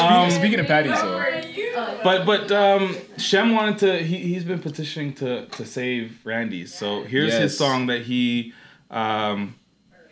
Um, 0.00 0.30
Speaking 0.30 0.60
of 0.60 0.66
patties, 0.66 0.92
though. 1.00 2.00
But 2.02 2.24
but 2.24 2.50
um, 2.52 2.96
Shem 3.18 3.52
wanted 3.54 3.78
to. 3.78 3.98
He 4.02 4.18
he's 4.18 4.44
been 4.44 4.60
petitioning 4.60 5.12
to 5.14 5.46
to 5.46 5.64
save 5.66 6.20
Randy's. 6.24 6.74
So 6.74 7.02
here's 7.04 7.32
Yes. 7.32 7.42
his 7.42 7.58
song 7.58 7.86
that 7.86 8.02
he 8.02 8.52
um 8.90 9.56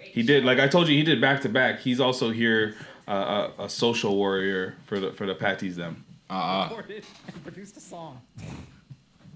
he 0.00 0.22
did. 0.22 0.44
Like 0.44 0.58
I 0.58 0.68
told 0.68 0.88
you, 0.88 0.96
he 0.96 1.02
did 1.04 1.20
back 1.20 1.40
to 1.42 1.48
back. 1.48 1.80
He's 1.80 2.00
also 2.00 2.30
here 2.30 2.74
uh, 3.08 3.48
a, 3.58 3.64
a 3.64 3.68
social 3.68 4.16
warrior 4.16 4.74
for 4.86 4.98
the 5.00 5.12
for 5.12 5.26
the 5.26 5.34
patties 5.34 5.76
them. 5.76 6.04
Uh-uh. 6.30 6.68
recorded 6.68 7.04
and 7.28 7.44
produced 7.44 7.76
a 7.76 7.80
song 7.80 8.20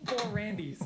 for 0.05 0.29
Randy's. 0.31 0.83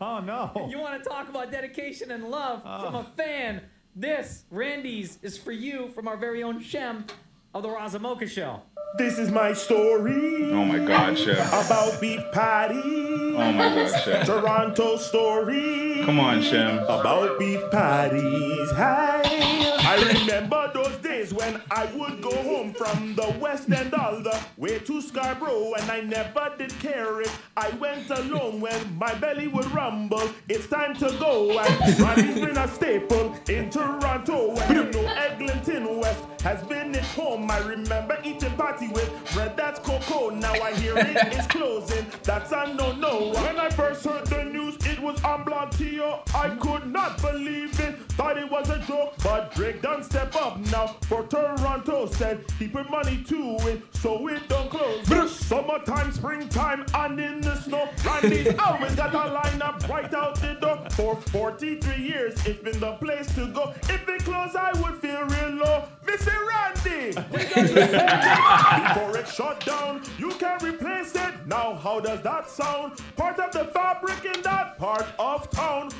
Oh 0.00 0.20
no. 0.20 0.66
You 0.70 0.78
want 0.78 1.02
to 1.02 1.08
talk 1.08 1.28
about 1.28 1.50
dedication 1.50 2.10
and 2.10 2.28
love 2.28 2.62
from 2.62 2.94
a 2.94 2.98
ah. 2.98 3.06
fan? 3.16 3.62
This 3.94 4.44
Randy's 4.50 5.18
is 5.22 5.38
for 5.38 5.52
you 5.52 5.88
from 5.88 6.06
our 6.06 6.16
very 6.16 6.42
own 6.42 6.60
Shem 6.60 7.06
of 7.54 7.62
the 7.62 7.68
Razamoka 7.68 8.28
Show. 8.28 8.62
This 8.98 9.18
is 9.18 9.30
my 9.30 9.52
story 9.52 10.52
Oh 10.52 10.64
my 10.64 10.78
God, 10.78 11.18
Chef. 11.18 11.46
about 11.48 12.00
beef 12.00 12.20
patties. 12.32 12.82
Oh 12.84 13.52
my 13.52 13.74
God, 13.74 14.02
Shem. 14.04 14.24
Toronto 14.24 14.96
story. 14.96 16.00
Come 16.04 16.18
on, 16.18 16.40
Shem. 16.40 16.78
About 16.78 17.38
beef 17.38 17.60
patties. 17.70 18.70
Hey, 18.70 19.70
I 19.78 20.18
remember 20.20 20.70
those 20.72 20.96
days 20.98 21.34
when 21.34 21.60
I 21.70 21.84
would 21.96 22.22
go 22.22 22.30
home 22.42 22.72
from 22.72 23.14
the 23.16 23.36
West 23.38 23.70
End 23.70 23.92
all 23.92 24.22
the 24.22 24.38
way 24.56 24.78
to 24.78 25.02
Scarborough, 25.02 25.74
and 25.74 25.90
I 25.90 26.00
never 26.00 26.54
did 26.56 26.70
care 26.78 27.20
if 27.20 27.50
I 27.56 27.68
went 27.70 28.08
alone 28.08 28.60
when 28.62 28.96
my 28.96 29.12
belly 29.16 29.48
would 29.48 29.70
rumble. 29.72 30.30
It's 30.48 30.68
time 30.68 30.94
to 30.96 31.14
go, 31.18 31.58
and 31.58 32.00
Ronnie's 32.00 32.34
been 32.40 32.56
a 32.56 32.68
staple 32.68 33.34
in 33.48 33.68
Toronto. 33.68 34.56
And 34.56 34.94
you 34.94 35.02
know 35.02 35.08
Eglinton 35.08 36.00
West 36.00 36.22
has 36.42 36.62
been 36.64 36.94
at 36.94 37.04
home. 37.04 37.50
I 37.50 37.58
remember 37.58 38.18
eating 38.24 38.52
patty 38.56 38.88
with 38.88 39.10
bread 39.32 39.56
that's 39.56 39.80
cocoa. 39.80 40.30
Now 40.30 40.52
I 40.52 40.74
hear 40.74 40.96
it 40.96 41.32
is 41.38 41.46
closing. 41.46 42.06
That's 42.22 42.52
a 42.52 42.72
no-no. 42.74 43.32
When 43.32 43.58
I 43.58 43.68
first 43.70 44.04
heard 44.04 44.26
the 44.26 44.44
news, 44.44 44.76
it 44.86 44.98
was 45.00 45.22
on 45.24 45.44
BlogTO. 45.44 46.34
I 46.34 46.50
could 46.56 46.92
not 46.92 47.20
believe. 47.20 47.75
Thought 48.16 48.38
it 48.38 48.50
was 48.50 48.70
a 48.70 48.78
joke, 48.78 49.12
but 49.22 49.54
Drake 49.54 49.82
done 49.82 50.02
step 50.02 50.34
up 50.36 50.58
now 50.72 50.86
for 51.02 51.24
Toronto. 51.24 52.06
Said 52.06 52.46
he 52.58 52.66
put 52.66 52.88
money 52.90 53.22
to 53.24 53.56
it, 53.68 53.82
so 53.92 54.26
it 54.28 54.48
don't 54.48 54.70
close. 54.70 55.30
Summertime, 55.30 56.10
springtime, 56.10 56.86
and 56.94 57.20
in 57.20 57.42
the 57.42 57.54
snow. 57.56 57.86
Randy's 58.06 58.58
always 58.66 58.94
got 58.94 59.14
a 59.14 59.38
lineup 59.38 59.86
right 59.86 60.12
out 60.14 60.40
the 60.40 60.54
door. 60.54 60.78
For 60.92 61.16
43 61.16 61.94
years, 62.02 62.34
it's 62.46 62.62
been 62.62 62.80
the 62.80 62.92
place 62.92 63.26
to 63.34 63.52
go. 63.52 63.74
If 63.82 64.08
it 64.08 64.24
close, 64.24 64.56
I 64.56 64.72
would 64.80 64.96
feel 64.96 65.22
real 65.24 65.50
low. 65.50 65.84
Mr. 66.06 66.32
Randy, 66.48 67.08
we 67.30 67.44
got 67.44 67.54
to 67.54 67.68
send 67.68 68.08
it 68.08 68.94
before 68.94 69.16
it 69.18 69.28
shut 69.28 69.60
down. 69.66 70.02
You 70.18 70.30
can 70.30 70.58
replace 70.64 71.14
it. 71.14 71.46
Now, 71.46 71.74
how 71.74 72.00
does 72.00 72.22
that 72.22 72.48
sound? 72.48 72.98
Part 73.14 73.38
of 73.38 73.52
the 73.52 73.66
fabric 73.66 74.24
in 74.24 74.40
that 74.40 74.78
part 74.78 75.06
of 75.18 75.50
town. 75.50 75.90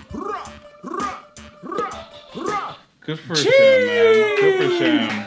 Good 3.01 3.19
for 3.21 3.35
Shem, 3.37 3.53
man. 3.87 4.37
Good 4.41 4.71
for 4.71 4.77
Shem. 4.79 5.27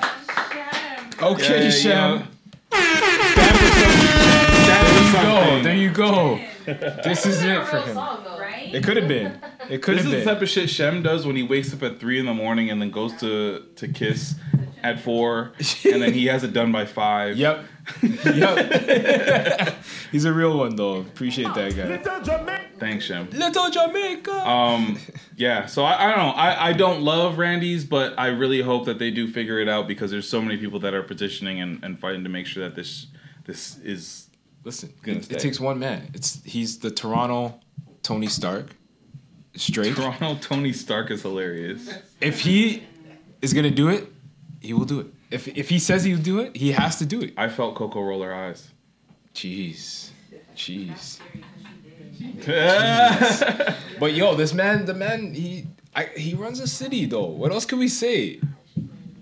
Okay, 1.22 1.64
Yeah, 1.66 1.70
Shem. 1.72 2.28
yeah. 2.72 3.20
There 4.68 4.96
you 4.96 5.12
go. 5.14 5.64
There 5.64 5.76
you 5.76 5.90
go. 5.92 6.40
This 7.04 7.26
is 7.26 7.42
it 7.44 7.66
for 7.68 7.80
him. 7.82 7.98
It 8.74 8.84
could 8.84 8.98
have 8.98 9.08
been. 9.08 9.40
It 9.70 9.82
could 9.82 9.96
have 9.98 10.06
been. 10.06 10.12
This 10.12 10.20
is 10.20 10.26
the 10.26 10.32
type 10.34 10.42
of 10.42 10.50
shit 10.50 10.70
Shem 10.70 11.02
does 11.02 11.26
when 11.26 11.36
he 11.36 11.44
wakes 11.44 11.74
up 11.74 11.82
at 11.84 12.00
three 12.00 12.20
in 12.20 12.26
the 12.26 12.34
morning 12.34 12.70
and 12.70 12.82
then 12.82 12.92
goes 12.92 13.14
to 13.22 13.64
to 13.78 13.88
kiss 13.88 14.36
at 14.84 15.00
four, 15.02 15.52
and 15.92 16.02
then 16.02 16.14
he 16.14 16.28
has 16.28 16.44
it 16.44 16.54
done 16.54 16.72
by 16.72 16.86
five. 16.86 17.38
Yep. 17.38 17.64
Yep. 18.02 19.76
He's 20.12 20.26
a 20.26 20.34
real 20.34 20.58
one 20.58 20.76
though. 20.76 20.98
Appreciate 21.02 21.54
that 21.54 21.76
guy. 21.76 21.88
Little 21.88 22.22
Jamaica. 22.22 22.64
Thanks, 22.80 23.06
Shem. 23.06 23.30
Little 23.32 23.70
Jamaica. 23.70 24.48
Um, 24.48 24.98
yeah. 25.36 25.66
So 25.66 25.84
I, 25.84 26.06
I 26.06 26.08
don't 26.10 26.18
know. 26.18 26.32
I, 26.32 26.70
I 26.70 26.74
don't 26.74 27.02
love 27.02 27.38
Randy's, 27.38 27.84
but 27.86 28.18
I 28.18 28.28
really 28.28 28.62
hope 28.62 28.86
that 28.86 29.00
they 29.00 29.12
do 29.12 29.28
figure 29.28 29.60
it 29.60 29.68
out 29.68 29.88
because 29.88 30.12
there's 30.12 30.28
so 30.28 30.42
many 30.42 30.58
people 30.58 30.80
that 30.80 30.94
are 30.94 31.04
petitioning 31.04 31.60
and, 31.60 31.84
and 31.84 32.00
fighting 32.00 32.24
to 32.24 32.30
make 32.30 32.46
sure 32.46 32.64
that 32.64 32.76
this 32.76 33.08
this 33.46 33.78
is 33.80 34.30
Listen, 34.64 34.94
gonna 35.04 35.20
it, 35.20 35.26
stay. 35.26 35.36
it 35.36 35.40
takes 35.40 35.60
one 35.60 35.80
man. 35.80 36.10
It's 36.14 36.44
he's 36.44 36.80
the 36.80 36.92
Toronto 36.92 37.60
Tony 38.02 38.28
Stark. 38.28 38.76
Straight. 39.56 39.96
Toronto 39.96 40.36
Tony 40.42 40.74
Stark 40.74 41.12
is 41.12 41.22
hilarious. 41.22 41.94
If 42.22 42.42
he 42.42 42.84
is 43.42 43.54
gonna 43.54 43.72
do 43.72 43.90
it, 43.90 44.08
he 44.62 44.74
will 44.74 44.86
do 44.86 45.00
it. 45.02 45.08
If 45.30 45.48
if 45.48 45.70
he 45.70 45.80
says 45.80 46.04
he'll 46.04 46.18
do 46.18 46.40
it, 46.40 46.56
he 46.56 46.72
has 46.72 46.98
to 46.98 47.06
do 47.06 47.22
it. 47.22 47.34
I 47.38 47.50
felt 47.50 47.76
Coco 47.76 48.02
roll 48.02 48.24
her 48.24 48.34
eyes. 48.34 48.70
Jeez, 49.34 50.10
jeez. 50.56 51.20
Jeez. 52.18 53.76
but 54.00 54.14
yo, 54.14 54.36
this 54.36 54.54
man, 54.54 54.86
the 54.86 54.94
man, 54.94 55.34
he 55.34 55.68
I, 55.96 56.06
he 56.16 56.34
runs 56.34 56.60
a 56.60 56.68
city 56.68 57.06
though. 57.06 57.26
What 57.26 57.52
else 57.52 57.66
can 57.66 57.80
we 57.80 57.88
say? 57.88 58.40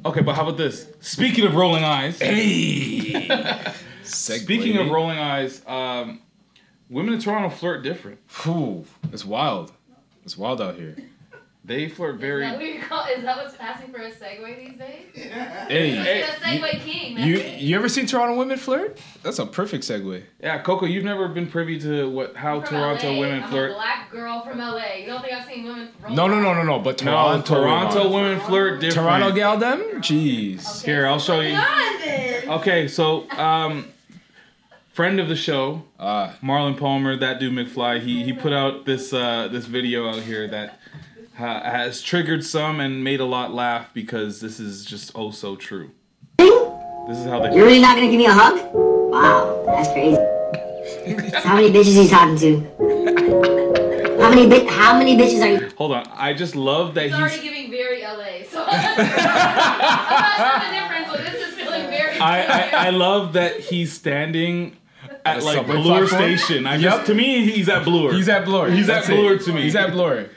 Okay, 0.06 0.22
but 0.22 0.36
how 0.36 0.44
about 0.44 0.58
this? 0.58 0.88
Speaking 1.00 1.46
of 1.46 1.56
rolling 1.56 1.84
eyes. 1.84 2.20
Hey. 2.20 3.28
Speaking 4.04 4.78
of 4.78 4.90
rolling 4.90 5.18
eyes, 5.18 5.62
um, 5.68 6.22
women 6.90 7.14
in 7.14 7.20
Toronto 7.20 7.50
flirt 7.50 7.84
different. 7.84 8.20
Whew, 8.44 8.86
it's 9.12 9.26
wild. 9.26 9.74
It's 10.24 10.38
wild 10.38 10.62
out 10.62 10.76
here. 10.76 10.96
They 11.68 11.90
flirt 11.90 12.16
Is 12.16 12.22
very. 12.22 12.42
that, 12.44 12.56
what 12.56 12.66
you 12.66 12.82
call, 12.82 13.06
is 13.14 13.24
that 13.24 13.36
what's 13.36 13.58
passing 13.58 13.92
for 13.92 13.98
a 13.98 14.10
segue 14.10 14.58
these 14.58 14.78
days? 14.78 15.04
Hey, 15.68 15.96
You're 15.96 16.28
the 16.28 16.32
segue 16.42 16.80
king, 16.80 17.16
man. 17.16 17.28
you 17.28 17.40
you 17.40 17.76
ever 17.76 17.90
seen 17.90 18.06
Toronto 18.06 18.38
women 18.38 18.58
flirt? 18.58 18.98
That's 19.22 19.38
a 19.40 19.46
perfect 19.46 19.84
segue. 19.84 20.24
Yeah, 20.42 20.60
Coco, 20.62 20.86
you've 20.86 21.04
never 21.04 21.28
been 21.28 21.46
privy 21.48 21.78
to 21.82 22.10
what 22.10 22.38
how 22.38 22.62
From 22.62 22.70
Toronto 22.70 23.12
LA. 23.12 23.20
women 23.20 23.44
I'm 23.44 23.50
flirt. 23.50 23.72
a 23.72 23.74
black 23.74 24.10
girl 24.12 24.42
from 24.46 24.60
LA. 24.60 24.94
You 25.02 25.08
don't 25.08 25.22
think 25.22 25.34
I've 25.34 25.46
seen 25.46 25.66
women 25.66 25.90
roll 26.02 26.16
No, 26.16 26.28
no, 26.30 26.40
no, 26.40 26.54
no, 26.54 26.64
no. 26.64 26.80
But 26.80 27.04
No, 27.04 27.12
Toronto, 27.12 27.56
Toronto 27.56 28.10
women 28.14 28.40
flirt 28.40 28.80
different. 28.80 29.06
Toronto 29.06 29.32
gal 29.36 29.58
them? 29.58 29.82
Jeez. 30.02 30.86
Here, 30.86 31.06
I'll 31.06 31.20
show 31.20 31.42
you. 31.42 31.60
Okay, 32.50 32.88
so 32.88 33.30
um, 33.32 33.90
friend 34.94 35.20
of 35.20 35.28
the 35.28 35.36
show, 35.36 35.84
uh, 36.00 36.32
Marlon 36.42 36.78
Palmer, 36.78 37.18
that 37.18 37.42
dude 37.42 37.52
McFly, 37.54 38.00
he 38.02 38.24
he 38.24 38.32
put 38.32 38.54
out 38.54 38.86
this 38.86 39.12
uh, 39.12 39.50
this 39.50 39.66
video 39.66 40.08
out 40.10 40.22
here 40.22 40.48
that 40.48 40.70
ha- 40.70 40.76
has 41.38 42.02
triggered 42.02 42.44
some 42.44 42.80
and 42.80 43.04
made 43.04 43.20
a 43.20 43.26
lot 43.26 43.54
laugh 43.54 43.94
because 43.94 44.42
this 44.42 44.60
is 44.60 44.86
just 44.86 45.12
oh 45.16 45.32
so 45.32 45.56
true. 45.56 45.92
This 46.38 47.20
is 47.20 47.26
how 47.26 47.40
they. 47.40 47.56
You're 47.56 47.66
really 47.66 47.80
not 47.82 47.96
gonna 47.96 48.10
give 48.10 48.18
me 48.18 48.26
a 48.26 48.34
hug? 48.34 48.60
Wow, 48.74 49.64
that's 49.66 49.90
crazy. 49.94 50.18
How 51.38 51.56
many 51.56 51.70
bitches 51.72 51.96
he's 51.96 52.10
talking 52.10 52.38
to? 52.38 52.60
How 54.22 54.30
many 54.30 54.48
bi- 54.50 54.66
How 54.70 54.98
many 54.98 55.16
bitches 55.16 55.42
are 55.42 55.64
you? 55.64 55.72
Hold 55.78 55.94
on, 55.94 56.06
I 56.14 56.34
just 56.34 56.56
love 56.56 56.96
that 56.96 57.04
He's 57.06 57.14
he's. 57.14 57.22
already 57.22 57.42
giving 57.42 57.70
very 57.72 58.02
LA. 58.02 58.44
So 58.50 58.66
I'm 58.68 58.98
not 58.98 60.62
sure 60.62 60.70
the 60.70 60.76
difference, 60.76 61.08
but 61.12 61.20
this 61.34 61.48
is 61.48 61.54
feeling 61.56 61.88
very. 61.90 62.20
I, 62.20 62.42
I 62.42 62.88
I 62.88 62.90
love 62.90 63.34
that 63.34 63.60
he's 63.62 63.94
standing 63.94 64.76
at 65.26 65.38
a 65.42 65.46
like 65.46 65.56
subway 65.58 65.76
Bloor 65.76 66.08
platform? 66.08 66.38
Station. 66.38 66.68
I 66.68 66.76
Yep. 66.76 66.82
just 66.94 67.06
to 67.08 67.14
me 67.14 67.46
he's 67.50 67.70
at 67.70 67.86
Bloor. 67.86 68.12
He's 68.14 68.28
at 68.28 68.44
Bloor. 68.46 68.70
He's 68.70 68.88
That's 68.88 69.08
at 69.08 69.14
it. 69.14 69.18
Bloor 69.22 69.38
to 69.38 69.54
me. 69.54 69.62
He's 69.62 69.76
at 69.76 69.92
Bloor. 69.92 70.28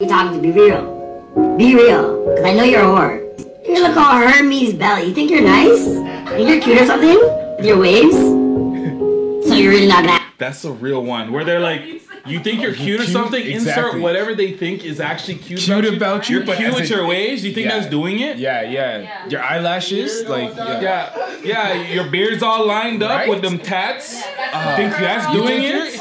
You 0.00 0.08
talking 0.08 0.40
to? 0.40 0.42
Be 0.42 0.50
real. 0.52 1.56
Be 1.56 1.74
real, 1.74 2.24
cause 2.36 2.44
I 2.44 2.54
know 2.54 2.64
you're 2.64 2.80
a 2.80 2.84
whore. 2.84 3.68
You 3.68 3.82
look 3.82 3.96
all 3.96 4.16
Hermes 4.18 4.74
belly. 4.74 5.08
You 5.08 5.14
think 5.14 5.30
you're 5.30 5.42
nice? 5.42 5.84
Think 6.30 6.48
you're 6.48 6.60
cute 6.60 6.80
or 6.80 6.86
something? 6.86 7.18
With 7.58 7.66
your 7.66 7.78
waves? 7.78 8.14
So 8.14 9.54
you're 9.54 9.70
really 9.72 9.86
not 9.86 10.04
gonna? 10.04 10.24
That's 10.38 10.64
a 10.64 10.72
real 10.72 11.04
one 11.04 11.32
where 11.32 11.44
they're 11.44 11.60
like, 11.60 11.82
you 12.26 12.40
think 12.40 12.62
you're 12.62 12.72
cute 12.74 13.00
or 13.00 13.04
Cute? 13.04 13.12
something? 13.12 13.44
Insert 13.44 14.00
whatever 14.00 14.34
they 14.34 14.52
think 14.52 14.84
is 14.84 15.00
actually 15.00 15.36
cute, 15.36 15.60
Cute 15.60 15.84
about 15.94 16.28
you, 16.28 16.38
You're 16.38 16.46
but 16.46 16.56
cute 16.56 16.74
with 16.74 16.84
a- 16.84 16.94
your 16.94 17.06
waves. 17.06 17.44
You 17.44 17.52
think 17.52 17.66
Yeah. 17.68 17.78
that's 17.78 17.90
doing 17.90 18.20
it? 18.20 18.38
Yeah, 18.38 18.62
yeah. 18.62 19.28
Your 19.28 19.42
eyelashes, 19.42 20.26
like, 20.28 20.54
yeah. 20.56 20.80
Yeah, 20.80 21.44
yeah. 21.44 21.92
Your 21.92 22.10
beard's 22.10 22.42
all 22.42 22.66
lined 22.66 23.02
up 23.02 23.10
Right? 23.10 23.28
with 23.28 23.42
them 23.42 23.58
tats. 23.58 24.22
Uh, 24.52 24.76
think 24.76 24.92
that's 24.92 25.32
you 25.34 25.42
doing 25.42 25.62
it? 25.62 26.00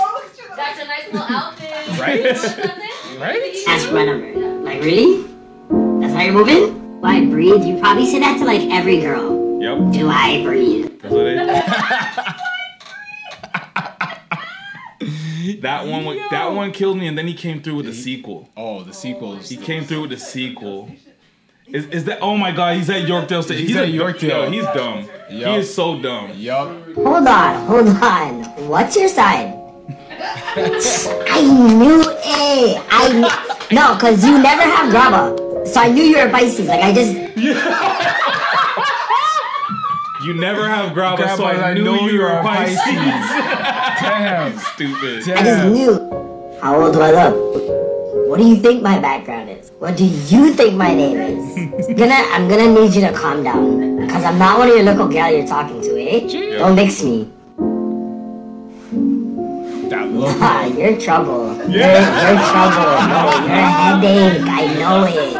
That's 0.56 0.80
a 0.80 0.86
nice 0.86 1.06
little 1.12 1.28
outfit. 1.36 2.00
Right? 2.00 2.89
You? 3.20 3.26
Right? 3.26 3.64
Ask 3.68 3.88
for 3.88 3.94
my 3.96 4.06
number. 4.06 4.34
Like 4.64 4.82
really? 4.82 5.24
That's 6.02 6.14
how 6.14 6.22
you're 6.22 6.34
moving? 6.34 7.00
Do 7.02 7.06
I 7.06 7.26
breathe? 7.26 7.64
You 7.64 7.80
probably 7.80 8.06
say 8.10 8.20
that 8.20 8.38
to 8.40 8.46
like 8.46 8.62
every 8.70 9.00
girl. 9.02 9.62
Yep. 9.62 9.94
Do 9.94 10.10
I 10.10 10.42
breathe? 10.44 11.02
That's 11.02 11.14
what 11.14 11.24
they- 11.24 11.36
that 15.62 15.88
one, 15.88 16.06
wa- 16.06 16.16
that 16.30 16.52
one 16.54 16.72
killed 16.72 16.98
me, 16.98 17.08
and 17.08 17.18
then 17.18 17.28
he 17.28 17.34
came 17.34 17.62
through 17.62 17.76
with 17.76 17.86
the 17.86 17.94
sequel. 17.94 18.50
Oh, 18.58 18.84
the 18.84 18.94
sequels. 18.94 19.50
He 19.50 19.58
came 19.58 19.84
through 19.86 20.02
with 20.02 20.10
the 20.12 20.18
sequel. 20.20 20.92
Is, 21.68 21.86
is 21.88 22.06
that? 22.06 22.20
Oh 22.22 22.36
my 22.36 22.52
God! 22.52 22.76
He's 22.78 22.90
at 22.90 23.04
Yorkdale 23.04 23.44
State. 23.44 23.60
He's 23.60 23.76
a- 23.76 23.84
at 23.84 23.90
Yorkdale. 23.90 24.30
Yo, 24.30 24.50
he's 24.52 24.66
dumb. 24.66 25.08
He 25.30 25.44
is 25.44 25.74
so 25.74 26.02
dumb. 26.02 26.32
Yup. 26.36 26.68
Hold 26.96 27.28
on, 27.28 27.66
hold 27.68 27.88
on. 27.88 28.44
What's 28.68 28.96
your 28.96 29.08
sign? 29.08 29.59
I 31.30 31.42
knew 31.78 32.02
it. 32.02 32.82
I 32.92 33.08
kn- 33.10 33.76
no, 33.76 33.96
cause 33.98 34.24
you 34.26 34.38
never 34.42 34.64
have 34.64 34.92
grabba. 34.94 35.38
So 35.68 35.80
I 35.82 35.90
knew 35.90 36.04
you 36.04 36.18
were 36.18 36.28
a 36.28 36.32
Pisces. 36.32 36.68
Like 36.68 36.82
I 36.84 36.94
just 36.94 37.14
You 40.22 40.34
never 40.34 40.68
have 40.68 40.92
grabba, 40.92 41.16
Grabba, 41.18 41.38
so 41.38 41.44
I, 41.46 41.70
I 41.72 41.74
knew 41.74 41.86
know 41.86 41.96
you 42.06 42.12
you're 42.12 42.26
were 42.30 42.40
a 42.40 42.44
Pisces. 42.44 42.76
Damn. 44.04 44.58
Stupid. 44.60 45.20
I 45.24 45.24
just 45.24 45.36
Damn. 45.64 45.74
knew. 45.74 45.98
How 46.62 46.82
old 46.82 46.94
do 46.94 47.00
I 47.00 47.12
look? 47.12 47.36
What 48.28 48.38
do 48.38 48.46
you 48.46 48.58
think 48.58 48.82
my 48.84 49.00
background 49.00 49.50
is? 49.50 49.72
What 49.80 49.96
do 49.96 50.04
you 50.06 50.54
think 50.54 50.76
my 50.76 50.94
name 50.94 51.18
is? 51.18 51.88
gonna 51.98 52.14
I'm 52.34 52.50
gonna 52.50 52.68
need 52.70 52.94
you 52.94 53.00
to 53.02 53.14
calm 53.14 53.44
down. 53.44 54.08
Cause 54.10 54.24
I'm 54.26 54.38
not 54.38 54.60
one 54.60 54.68
of 54.70 54.76
your 54.76 54.84
local 54.84 55.08
gal 55.08 55.32
you're 55.34 55.48
talking 55.48 55.82
to, 55.82 55.98
eh? 55.98 56.28
Don't 56.60 56.76
mix 56.76 57.02
me. 57.02 57.32
That 59.90 60.08
look. 60.12 60.36
Ah, 60.40 60.66
you're 60.66 60.90
in 60.90 61.00
trouble. 61.00 61.56
You're, 61.68 61.82
you're 61.82 62.40
trouble. 62.54 62.90
No, 63.10 63.22
you're 63.42 63.58
a 63.58 63.72
headache. 63.82 64.42
I 64.46 64.74
know 64.78 65.06
it. 65.06 65.34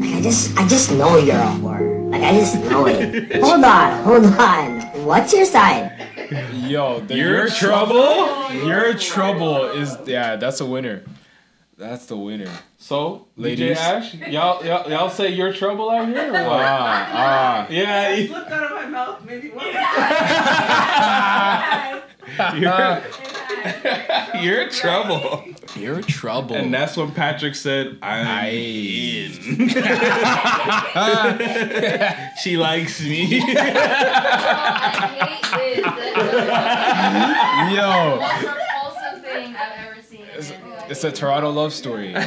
Like, 0.00 0.14
I 0.14 0.20
just, 0.20 0.58
I 0.58 0.68
just 0.68 0.92
know 0.92 1.16
you're 1.16 1.36
a 1.36 1.48
whore. 1.56 2.10
Like 2.12 2.22
I 2.22 2.32
just 2.38 2.56
know 2.56 2.86
it. 2.86 3.32
hold 3.42 3.64
on, 3.64 4.04
hold 4.04 4.24
on. 4.38 4.80
What's 5.06 5.32
your 5.32 5.46
sign? 5.46 5.90
Yo, 6.52 7.00
the 7.00 7.16
You're 7.16 7.38
your 7.38 7.48
trouble? 7.48 8.52
Your 8.52 8.92
trouble 8.94 9.64
is 9.70 9.96
yeah, 10.06 10.36
that's 10.36 10.60
a 10.60 10.66
winner. 10.66 11.02
That's 11.82 12.06
the 12.06 12.16
winner. 12.16 12.48
So, 12.78 13.26
Ladies. 13.36 13.76
DJ 13.76 13.80
Ash, 13.80 14.14
y'all, 14.28 14.64
y'all, 14.64 14.88
y'all 14.88 15.10
say 15.10 15.30
you're 15.30 15.52
trouble 15.52 15.90
out 15.90 16.06
here 16.06 16.28
or 16.28 16.32
what? 16.32 16.62
Ah, 16.64 17.10
ah. 17.12 17.66
yeah, 17.68 18.14
you- 18.14 18.28
Slipped 18.28 18.52
out 18.52 18.62
of 18.62 18.70
my 18.70 18.86
mouth 18.86 19.20
maybe 19.24 19.50
once. 19.50 19.66
you're, 22.56 23.02
you're 24.42 24.68
trouble. 24.70 25.42
You're 25.74 26.02
trouble. 26.02 26.54
And 26.54 26.72
that's 26.72 26.96
when 26.96 27.10
Patrick 27.10 27.56
said, 27.56 27.98
"I'm 28.00 28.26
Aye. 28.28 28.50
in." 28.50 29.32
she 32.44 32.56
likes 32.56 33.00
me. 33.02 33.40
Oh, 33.42 33.54
I 33.58 35.40
hate 35.52 35.82
this. 35.82 36.14
Yo. 37.74 37.90
the 38.14 38.20
most 38.20 38.42
repulsive 38.54 39.18
thing 39.24 39.56
I've 39.56 39.76
ever 39.88 40.00
seen. 40.02 40.26
In 40.84 40.88
a 40.88 40.90
It's 40.90 41.04
a 41.04 41.12
Toronto 41.12 41.50
love 41.50 41.72
story. 41.72 42.08
You're 42.12 42.18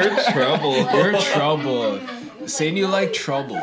in 0.00 0.32
trouble. 0.32 0.76
You're 0.92 1.10
in 1.14 1.20
trouble. 1.22 2.00
Saying 2.46 2.76
you 2.76 2.86
like 2.88 3.12
trouble. 3.12 3.56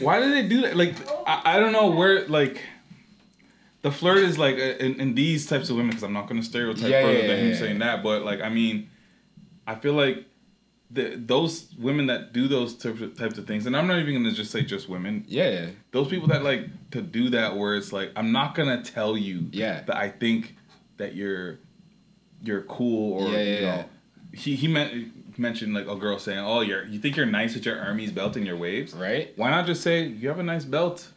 Why 0.00 0.20
do 0.20 0.30
they 0.30 0.48
do 0.48 0.62
that? 0.62 0.76
Like, 0.76 0.94
I, 1.26 1.56
I 1.56 1.60
don't 1.60 1.72
know 1.72 1.90
where, 1.90 2.26
like, 2.26 2.60
the 3.82 3.90
flirt 3.90 4.18
is 4.18 4.38
like 4.38 4.56
uh, 4.56 4.76
in, 4.84 5.00
in 5.00 5.14
these 5.14 5.46
types 5.46 5.68
of 5.70 5.76
women, 5.76 5.90
because 5.90 6.02
I'm 6.02 6.12
not 6.12 6.26
going 6.28 6.40
to 6.40 6.46
stereotype 6.46 6.90
Yeah, 6.90 7.02
further 7.02 7.18
yeah, 7.20 7.26
than 7.26 7.38
him 7.38 7.50
yeah, 7.50 7.56
saying 7.58 7.78
that, 7.80 8.02
but, 8.02 8.22
like, 8.22 8.40
I 8.40 8.48
mean, 8.48 8.88
I 9.66 9.74
feel 9.74 9.92
like 9.94 10.24
the, 10.90 11.14
those 11.16 11.66
women 11.78 12.06
that 12.06 12.32
do 12.32 12.48
those 12.48 12.74
types 12.74 13.00
of, 13.00 13.16
types 13.16 13.38
of 13.38 13.46
things, 13.46 13.66
and 13.66 13.76
I'm 13.76 13.86
not 13.86 13.98
even 13.98 14.14
going 14.14 14.24
to 14.24 14.32
just 14.32 14.50
say 14.50 14.62
just 14.62 14.88
women. 14.88 15.24
Yeah. 15.28 15.66
Those 15.92 16.08
people 16.08 16.28
that 16.28 16.42
like 16.42 16.66
to 16.92 17.00
do 17.02 17.30
that, 17.30 17.56
where 17.56 17.76
it's 17.76 17.92
like, 17.92 18.10
I'm 18.16 18.32
not 18.32 18.54
going 18.54 18.82
to 18.82 18.90
tell 18.90 19.16
you 19.16 19.48
Yeah. 19.52 19.82
that 19.82 19.96
I 19.96 20.08
think 20.08 20.56
that 21.00 21.14
you're 21.14 21.58
you're 22.42 22.62
cool 22.62 23.22
or 23.24 23.28
Yeah, 23.30 23.38
yeah, 23.42 23.54
you 23.54 23.60
know 23.60 23.66
yeah. 23.66 23.84
he 24.32 24.54
he 24.56 24.68
meant, 24.68 25.38
mentioned 25.38 25.74
like 25.74 25.86
a 25.88 25.96
girl 25.96 26.18
saying 26.18 26.38
oh 26.38 26.60
you're 26.60 26.84
you 26.86 26.98
think 26.98 27.16
you're 27.16 27.26
nice 27.26 27.54
with 27.54 27.64
your 27.66 27.76
Hermes 27.76 28.12
belt 28.12 28.36
and 28.36 28.46
your 28.46 28.56
waves 28.56 28.94
right 28.94 29.32
why 29.36 29.50
not 29.50 29.66
just 29.66 29.82
say 29.82 30.04
you 30.04 30.28
have 30.28 30.38
a 30.38 30.42
nice 30.42 30.64
belt 30.64 31.08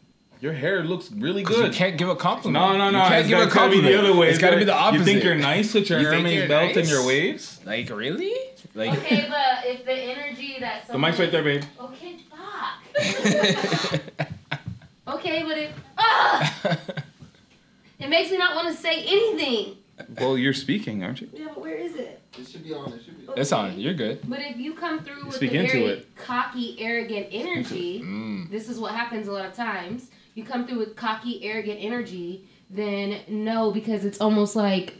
your 0.41 0.53
hair 0.53 0.83
looks 0.83 1.09
really 1.11 1.43
'Cause 1.43 1.55
good 1.55 1.67
you 1.73 1.77
can't 1.77 1.97
give 1.97 2.09
a 2.09 2.15
compliment. 2.17 2.61
no 2.61 2.77
no 2.77 2.89
no 2.89 3.03
You 3.03 3.09
can't 3.09 3.19
it's 3.21 3.29
give 3.29 3.37
a 3.37 3.41
gotta- 3.45 3.55
gotta 3.55 3.69
be 3.69 3.75
compliment. 3.77 4.03
the 4.03 4.09
other 4.09 4.19
way 4.19 4.29
It's 4.29 4.39
gotta 4.39 4.57
be 4.57 4.63
the 4.65 4.73
opposite. 4.73 4.99
you 4.99 5.05
think 5.05 5.23
you're 5.23 5.35
nice 5.35 5.73
with 5.73 5.89
your 5.89 5.99
You 5.99 6.09
think 6.09 6.17
Hermes 6.23 6.33
you're 6.39 6.47
belt 6.49 6.75
and 6.77 6.87
your 6.89 7.05
waves 7.07 7.59
Like 7.65 7.89
really? 7.89 8.33
Like 8.75 8.91
Okay, 8.99 9.27
but 9.29 9.65
if 9.71 9.85
the 9.85 9.93
energy 9.93 10.57
that 10.59 10.87
the 10.89 10.97
mic's 10.97 11.19
right 11.19 11.31
there 11.31 11.43
babe 11.43 11.63
Okay, 11.79 12.17
fuck. 12.29 12.79
okay, 15.15 15.43
but 15.47 15.57
it 15.57 15.71
ah, 15.97 16.53
it 18.03 18.09
makes 18.09 18.29
me 18.31 18.37
not 18.37 18.55
want 18.55 18.67
to 18.75 18.81
say 18.81 19.03
anything. 19.05 19.77
well 20.19 20.37
you're 20.37 20.53
speaking 20.53 21.03
aren't 21.03 21.21
you 21.21 21.29
Yeah, 21.33 21.47
but 21.53 21.61
where 21.61 21.75
is 21.75 21.95
it? 21.95 22.19
It 22.39 22.47
should 22.47 22.63
be 22.63 22.73
on. 22.73 22.91
It 22.93 23.01
should 23.05 23.17
be. 23.27 23.31
it's 23.39 23.51
on. 23.51 23.79
You're 23.79 23.93
good. 23.93 24.21
But 24.27 24.39
if 24.41 24.57
you 24.57 24.73
come 24.73 25.03
through 25.03 25.25
with 25.25 25.35
Speak 25.35 25.51
the 25.51 25.57
into 25.59 25.71
very 25.73 25.83
it. 25.85 26.15
cocky, 26.15 26.75
arrogant 26.79 27.27
energy, 27.31 28.01
Mm. 28.03 28.49
this 28.49 28.69
is 28.69 28.79
what 28.79 28.91
happens 28.93 29.27
a 29.27 29.31
lot 29.31 29.45
of 29.45 29.53
times. 29.53 30.09
You 30.33 30.43
come 30.43 30.65
through 30.67 30.79
with 30.79 30.95
cocky, 30.95 31.43
arrogant 31.43 31.77
energy, 31.79 32.47
then 32.71 33.19
no, 33.27 33.69
because 33.69 34.03
it's 34.03 34.19
almost 34.19 34.55
like 34.55 34.95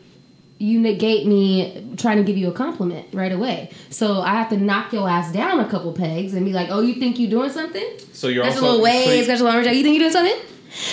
you 0.60 0.80
negate 0.80 1.26
me 1.26 1.96
trying 1.98 2.18
to 2.18 2.24
give 2.24 2.38
you 2.38 2.48
a 2.50 2.54
compliment 2.54 3.08
right 3.14 3.32
away. 3.32 3.72
So 3.90 4.22
I 4.22 4.34
have 4.36 4.50
to 4.50 4.58
knock 4.58 4.94
your 4.94 5.10
ass 5.10 5.34
down 5.34 5.60
a 5.60 5.68
couple 5.68 5.92
pegs 5.92 6.36
and 6.36 6.46
be 6.46 6.54
like, 6.54 6.70
"Oh, 6.70 6.82
you 6.82 6.94
think 6.96 7.18
you're 7.20 7.32
doing 7.32 7.50
something? 7.50 7.84
so 8.14 8.28
you're 8.28 8.44
Got 8.44 8.54
your 8.54 8.62
also 8.62 8.66
little 8.74 8.82
waves, 8.84 9.06
so 9.08 9.14
you- 9.16 9.26
got 9.26 9.38
your 9.40 9.48
long 9.48 9.64
jacket. 9.64 9.78
You 9.78 9.84
think 9.84 9.96
you're 10.00 10.10
doing 10.12 10.14
something?" 10.14 10.40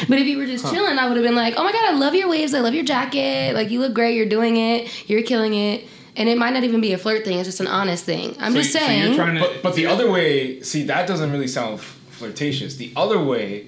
But 0.09 0.19
if 0.19 0.27
you 0.27 0.39
were 0.39 0.47
just 0.47 0.65
Huh. 0.65 0.73
chilling, 0.73 0.99
I 0.99 1.07
would 1.09 1.17
have 1.17 1.25
been 1.25 1.35
like, 1.35 1.55
"Oh 1.57 1.65
my 1.65 1.73
god, 1.73 1.85
I 1.85 1.93
love 1.97 2.15
your 2.15 2.29
waves. 2.29 2.53
I 2.55 2.61
love 2.61 2.75
your 2.75 2.85
jacket. 2.85 3.55
Like 3.55 3.71
you 3.71 3.81
look 3.81 3.95
great. 3.95 4.15
You're 4.17 4.27
doing 4.27 4.57
it. 4.57 4.89
You're 5.09 5.23
killing 5.23 5.55
it." 5.55 5.85
And 6.17 6.29
it 6.29 6.37
might 6.37 6.53
not 6.53 6.65
even 6.65 6.81
be 6.81 6.93
a 6.93 6.99
flirt 6.99 7.25
thing. 7.25 7.39
It's 7.39 7.49
just 7.49 7.61
an 7.61 7.67
honest 7.69 8.05
thing. 8.05 8.37
I'm 8.41 8.53
So 8.53 8.59
just 8.59 8.75
you- 8.75 8.81
so 8.81 8.87
saying. 8.87 9.17
But, 9.39 9.63
but 9.63 9.75
the 9.75 9.87
other 9.87 10.11
way, 10.11 10.61
see, 10.63 10.83
that 10.85 11.07
doesn't 11.07 11.31
really 11.33 11.47
sound 11.49 11.81
flirtatious. 12.11 12.77
The 12.77 12.93
other 12.97 13.19
way 13.23 13.67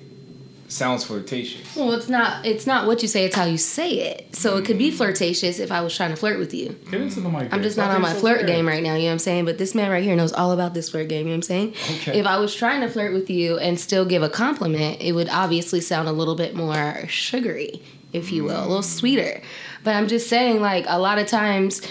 sounds 0.73 1.05
flirtatious. 1.05 1.77
Well, 1.77 1.93
it's 1.93 2.09
not. 2.09 2.45
It's 2.45 2.67
not 2.67 2.87
what 2.87 3.03
you 3.03 3.09
say. 3.09 3.25
It's 3.25 3.37
how 3.37 3.45
you 3.45 3.59
say 3.59 3.91
it. 3.91 4.35
So 4.35 4.57
it 4.57 4.65
could 4.65 4.79
be 4.79 4.91
mm. 4.91 4.95
flirtatious 4.95 5.59
if 5.59 5.71
I 5.71 5.83
was 5.83 5.95
trying 5.95 6.11
to 6.11 6.17
flirt 6.17 6.39
with 6.39 6.55
you. 6.55 6.71
get 6.91 7.01
into 7.01 7.21
the 7.21 7.29
mic 7.29 7.53
I'm 7.53 7.63
just 7.63 7.77
not 7.77 7.91
on 7.91 8.01
my 8.01 8.13
so 8.13 8.21
flirt 8.21 8.39
scared. 8.39 8.49
game 8.49 8.67
right 8.67 8.83
now. 8.83 8.95
You 8.95 9.03
know 9.03 9.07
what 9.07 9.13
I'm 9.13 9.19
saying? 9.19 9.45
But 9.45 9.59
this 9.59 9.75
man 9.75 9.91
right 9.91 10.03
here 10.03 10.17
knows 10.17 10.33
all 10.33 10.53
about 10.53 10.75
this 10.75 10.91
flirt 10.91 11.09
game. 11.09 11.21
You 11.21 11.25
know 11.25 11.31
what 11.31 11.37
I'm 11.37 11.43
saying? 11.43 11.75
Okay. 11.99 12.19
If 12.19 12.27
I 12.27 12.39
was 12.39 12.55
trying 12.55 12.81
to 12.81 12.89
flirt 12.89 13.13
with 13.13 13.31
you 13.31 13.59
and 13.59 13.79
still 13.79 14.05
give 14.05 14.23
a 14.23 14.31
compliment, 14.31 15.01
it 15.01 15.13
would 15.13 15.29
obviously 15.29 15.81
sound 15.81 16.09
a 16.09 16.13
little 16.13 16.35
bit 16.35 16.55
more 16.55 17.07
sugary, 17.09 17.83
if 18.13 18.33
you 18.33 18.45
will, 18.45 18.61
a 18.61 18.67
little 18.67 18.83
sweeter. 18.83 19.43
But 19.85 19.95
I'm 19.95 20.09
just 20.09 20.29
saying, 20.29 20.61
like 20.61 20.87
a 20.89 20.99
lot 20.99 21.19
of 21.19 21.27
times. 21.27 21.83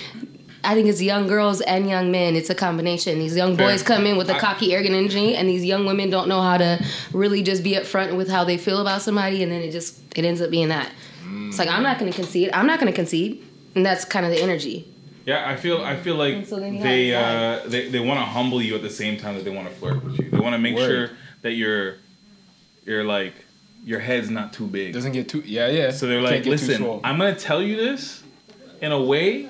I 0.64 0.76
think 0.76 0.88
it's 0.88 1.02
young 1.02 1.28
girls 1.28 1.62
and 1.62 1.90
young 1.90 2.12
men. 2.12 2.36
It's 2.36 2.50
a 2.50 2.56
combination. 2.56 3.18
These 3.20 3.36
young 3.36 3.58
Fair. 3.58 3.68
boys 3.68 3.84
come 3.84 4.06
in 4.06 4.18
with 4.18 4.30
a 4.30 4.38
cocky, 4.38 4.74
arrogant 4.74 4.96
energy, 4.96 5.36
and 5.36 5.50
these 5.50 5.66
young 5.66 5.86
women 5.86 6.10
don't 6.10 6.28
know 6.28 6.42
how 6.42 6.58
to 6.58 6.84
really 7.14 7.42
just 7.42 7.64
be 7.64 7.72
upfront 7.72 8.16
with 8.16 8.30
how 8.30 8.44
they 8.44 8.58
feel 8.58 8.80
about 8.80 9.02
somebody, 9.02 9.42
and 9.44 9.52
then 9.52 9.62
it 9.62 9.72
just 9.72 10.00
it 10.16 10.24
ends 10.26 10.42
up 10.42 10.52
being 10.52 10.70
that. 10.70 10.92
It's 11.48 11.60
like 11.60 11.70
I'm 11.70 11.84
not 11.84 12.00
going 12.00 12.12
to 12.12 12.18
concede. 12.18 12.50
I'm 12.54 12.68
not 12.68 12.80
going 12.80 12.92
to 12.92 12.96
concede, 12.96 13.46
and 13.76 13.86
that's 13.86 14.06
kind 14.06 14.26
of 14.26 14.32
the 14.32 14.42
energy. 14.42 14.88
Yeah, 15.26 15.48
I 15.48 15.56
feel 15.56 15.82
I 15.82 15.96
feel 15.98 16.16
like 16.16 16.46
so 16.46 16.60
they 16.60 17.14
uh, 17.14 17.68
they 17.68 17.90
they 17.90 18.00
want 18.00 18.20
to 18.20 18.26
humble 18.26 18.62
you 18.62 18.76
at 18.76 18.82
the 18.82 18.90
same 18.90 19.18
time 19.18 19.36
that 19.36 19.44
they 19.44 19.52
want 19.52 19.68
to 19.68 19.74
flirt 19.74 20.04
with 20.04 20.20
you. 20.20 20.30
They 20.30 20.40
want 20.40 20.54
to 20.54 20.60
make 20.60 20.76
Word. 20.76 21.10
sure 21.10 21.18
that 21.42 21.52
you're 21.52 21.96
you're 22.86 23.04
like 23.04 23.34
your 23.84 24.00
head's 24.00 24.30
not 24.30 24.54
too 24.54 24.68
big. 24.68 24.94
Doesn't 24.94 25.12
get 25.12 25.30
too 25.30 25.44
yeah 25.46 25.68
yeah. 25.68 25.92
So 25.92 26.08
they're 26.08 26.22
Can't 26.22 26.36
like, 26.38 26.46
listen. 26.46 27.02
I'm 27.04 27.18
gonna 27.18 27.36
tell 27.36 27.62
you 27.62 27.76
this 27.76 28.24
in 28.82 28.92
a 28.92 29.02
way 29.02 29.50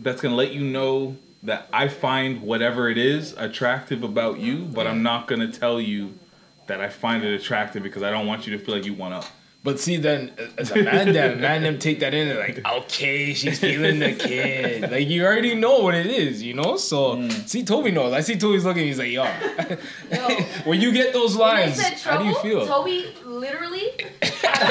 that's 0.00 0.20
gonna 0.20 0.34
let 0.34 0.52
you 0.52 0.62
know 0.62 1.16
that 1.42 1.68
I 1.72 1.88
find 1.88 2.42
whatever 2.42 2.88
it 2.88 2.98
is 2.98 3.32
attractive 3.34 4.02
about 4.02 4.38
you, 4.40 4.64
but 4.64 4.86
I'm 4.86 5.02
not 5.02 5.28
gonna 5.28 5.50
tell 5.50 5.80
you 5.80 6.18
that 6.66 6.80
I 6.80 6.88
find 6.88 7.22
it 7.22 7.32
attractive 7.34 7.82
because 7.82 8.02
I 8.02 8.10
don't 8.10 8.26
want 8.26 8.46
you 8.46 8.56
to 8.56 8.64
feel 8.64 8.74
like 8.74 8.84
you 8.84 8.94
want 8.94 9.14
up. 9.14 9.24
But 9.66 9.80
see, 9.80 9.96
then 9.96 10.30
as 10.58 10.70
a 10.70 10.76
man, 10.80 11.12
then 11.12 11.40
man, 11.40 11.64
them 11.64 11.80
take 11.80 11.98
that 11.98 12.14
in. 12.14 12.28
They're 12.28 12.38
like, 12.38 12.64
okay, 12.84 13.34
she's 13.34 13.58
feeling 13.58 13.98
the 13.98 14.12
kid. 14.14 14.88
Like 14.92 15.08
you 15.08 15.24
already 15.26 15.56
know 15.56 15.80
what 15.80 15.96
it 15.96 16.06
is, 16.06 16.40
you 16.40 16.54
know. 16.54 16.76
So 16.76 17.16
Mm. 17.16 17.32
see, 17.48 17.64
Toby 17.64 17.90
knows. 17.90 18.12
I 18.12 18.20
see 18.20 18.36
Toby's 18.36 18.64
looking. 18.64 18.84
He's 18.86 19.00
like, 19.00 19.10
yo. 19.10 19.24
when 20.64 20.80
you 20.80 20.92
get 20.92 21.12
those 21.12 21.36
When 21.36 21.56
they 21.56 21.62
lines, 21.64 21.82
said 21.82 21.94
how 21.94 22.16
do 22.18 22.26
you 22.26 22.32
trouble, 22.34 22.48
feel? 22.48 22.64
Toby 22.66 23.12
literally 23.24 23.90
had 24.22 24.22
a 24.22 24.26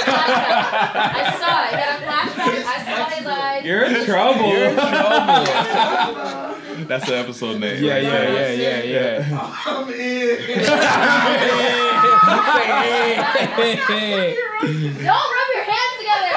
flashback. 0.05 1.11
I 1.11 1.35
saw 1.41 1.63
it. 1.65 1.71
He 1.71 1.75
had 1.75 1.99
a 1.99 2.01
flashback. 2.05 2.63
I 2.65 2.67
saw 2.95 3.05
his 3.17 3.27
eyes. 3.27 3.65
You're 3.65 3.83
in 3.83 4.05
trouble. 4.05 4.47
You're 4.47 4.69
in 4.69 4.75
trouble. 4.77 5.45
That's 6.87 7.05
the 7.07 7.17
episode 7.17 7.59
name. 7.59 7.83
Yeah, 7.83 7.93
right 7.95 8.03
yeah, 8.03 8.09
there. 8.11 8.55
yeah, 8.55 8.83
yeah, 8.83 9.29
yeah. 9.29 9.55
I'm 9.65 9.89
in. 9.89 10.37
Don't 14.65 15.29
rub 15.35 15.49
your 15.53 15.63
hands 15.63 15.95
together. 15.99 16.33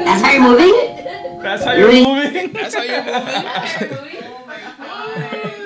That's 0.04 0.22
how 0.22 0.32
you're 0.32 0.42
moving? 0.42 1.42
That's 1.42 1.64
how 1.64 1.72
you're 1.72 1.92
moving. 1.92 2.52
That's 2.52 2.74
how 2.74 2.82
you're 2.82 3.02
moving. 3.02 3.14
That's 3.20 3.94
oh, 4.22 4.46
my 4.46 4.60
god. 4.60 5.60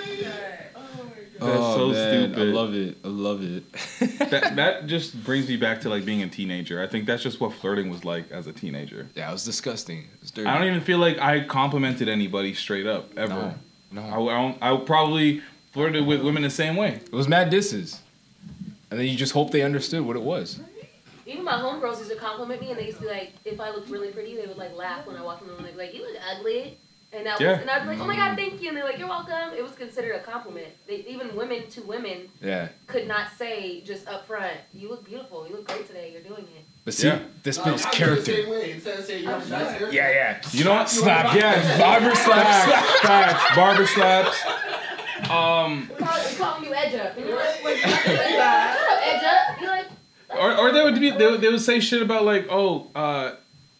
That's 1.41 1.74
so 1.74 1.89
man, 1.89 2.32
stupid. 2.32 2.39
I 2.39 2.53
love 2.53 2.74
it. 2.74 2.97
I 3.05 3.09
love 3.09 3.43
it. 3.43 3.72
that 4.30 4.57
that 4.57 4.87
just 4.87 5.22
brings 5.24 5.49
me 5.49 5.57
back 5.57 5.80
to 5.82 5.89
like 5.89 6.05
being 6.05 6.22
a 6.22 6.28
teenager. 6.28 6.82
I 6.82 6.87
think 6.87 7.07
that's 7.07 7.22
just 7.22 7.41
what 7.41 7.53
flirting 7.55 7.91
was 7.91 8.05
like 8.05 8.30
as 8.30 8.47
a 8.47 8.53
teenager. 8.53 9.09
Yeah, 9.14 9.30
it 9.30 9.32
was 9.32 9.45
disgusting. 9.45 10.01
It 10.01 10.20
was 10.20 10.30
dirty. 10.30 10.49
I 10.49 10.59
don't 10.59 10.66
even 10.66 10.80
feel 10.80 10.99
like 10.99 11.18
I 11.18 11.45
complimented 11.45 12.09
anybody 12.09 12.55
straight 12.55 12.87
up 12.87 13.16
ever. 13.16 13.55
No, 13.91 14.03
I, 14.03 14.18
I, 14.18 14.43
don't, 14.43 14.59
I 14.61 14.76
probably 14.85 15.43
flirted 15.72 16.07
with 16.07 16.22
women 16.22 16.43
the 16.43 16.51
same 16.51 16.76
way. 16.76 16.95
It 16.95 17.12
was 17.12 17.28
mad 17.28 17.51
disses, 17.51 18.01
and 18.91 18.99
then 18.99 19.07
you 19.07 19.16
just 19.16 19.32
hope 19.32 19.51
they 19.51 19.62
understood 19.62 20.03
what 20.03 20.16
it 20.16 20.22
was. 20.22 20.61
Even 21.27 21.45
my 21.45 21.53
homegirls 21.53 21.99
used 21.99 22.11
to 22.11 22.16
compliment 22.16 22.61
me, 22.61 22.70
and 22.70 22.79
they 22.79 22.87
used 22.87 22.99
to 22.99 23.05
be 23.05 23.09
like, 23.09 23.33
if 23.45 23.61
I 23.61 23.70
looked 23.70 23.89
really 23.89 24.09
pretty, 24.12 24.37
they 24.37 24.47
would 24.47 24.57
like 24.59 24.75
laugh 24.77 25.07
when 25.07 25.16
I 25.16 25.22
walked 25.22 25.43
in 25.43 25.49
the 25.49 25.55
room. 25.55 25.62
They'd 25.64 25.72
be 25.72 25.79
like, 25.79 25.95
"You 25.95 26.03
look 26.03 26.16
ugly," 26.37 26.77
and 27.12 27.25
that 27.27 27.41
Yeah. 27.41 27.53
was, 27.53 27.61
and 27.62 27.70
I'd 27.70 27.83
be 27.83 27.89
like, 27.89 28.01
"Oh 28.01 28.05
my 28.07 28.16
god, 28.16 28.37
thank 28.37 28.61
you," 28.61 28.68
and 28.68 28.77
they're 28.77 28.85
like, 28.85 28.99
"You're 28.99 29.09
welcome." 29.09 29.55
It 29.57 29.62
was 29.62 29.72
considered 29.72 30.16
a 30.16 30.20
compliment. 30.20 30.68
They, 30.87 30.97
even 31.09 31.35
women 31.35 31.66
to 31.70 31.83
women 31.83 32.28
Yeah. 32.43 32.69
could 32.86 33.07
not 33.09 33.28
say 33.39 33.81
just 33.82 34.07
up 34.07 34.27
front, 34.27 34.53
"You 34.74 34.89
look 34.90 35.05
beautiful. 35.05 35.47
You 35.49 35.55
look 35.57 35.66
great 35.69 35.86
today. 35.86 36.11
You're 36.12 36.23
doing 36.23 36.44
it." 36.57 36.65
But 36.85 36.93
see, 36.93 37.07
Yeah. 37.07 37.20
this 37.43 37.57
builds 37.57 37.86
I 37.86 37.90
feel 37.90 37.99
the 38.01 38.05
character. 38.16 38.32
same 38.43 38.51
way. 38.51 38.70
Instead 38.73 38.99
of 38.99 39.05
saying 39.07 39.23
you 39.23 39.28
have 39.31 39.47
a 39.47 39.49
nice 39.51 39.78
hair. 39.78 39.90
Yeah, 39.93 40.11
yeah. 40.11 40.40
You 40.53 40.65
know 40.65 40.74
what? 40.74 40.90
Slap. 40.90 41.35
Yeah, 41.35 41.78
Barber 41.78 42.15
slaps. 42.15 42.70
Facts, 42.70 43.01
facts. 43.01 43.57
Barber 43.57 43.86
slaps. 43.86 44.44
Um, 45.31 45.89
They 45.89 46.05
call, 46.05 46.19
they 46.23 46.35
call 46.36 46.62
you 46.62 46.74
edge 46.74 46.94
up, 46.97 47.16
and 47.16 47.27
you're 47.27 47.36
like, 47.39 47.65
"Wait, 47.65 47.78
shut 47.78 47.90
up, 47.94 48.07
edge 49.03 49.24
up." 49.24 49.61
You're 49.61 49.70
like, 49.70 49.84
or, 50.39 50.56
or 50.56 50.73
they 50.73 50.82
would 50.82 50.98
be 51.01 51.11
they 51.11 51.27
would, 51.27 51.40
they 51.40 51.48
would 51.48 51.61
say 51.61 51.81
shit 51.81 52.02
about 52.02 52.24
like 52.24 52.47
oh 52.51 52.86
uh 52.94 53.32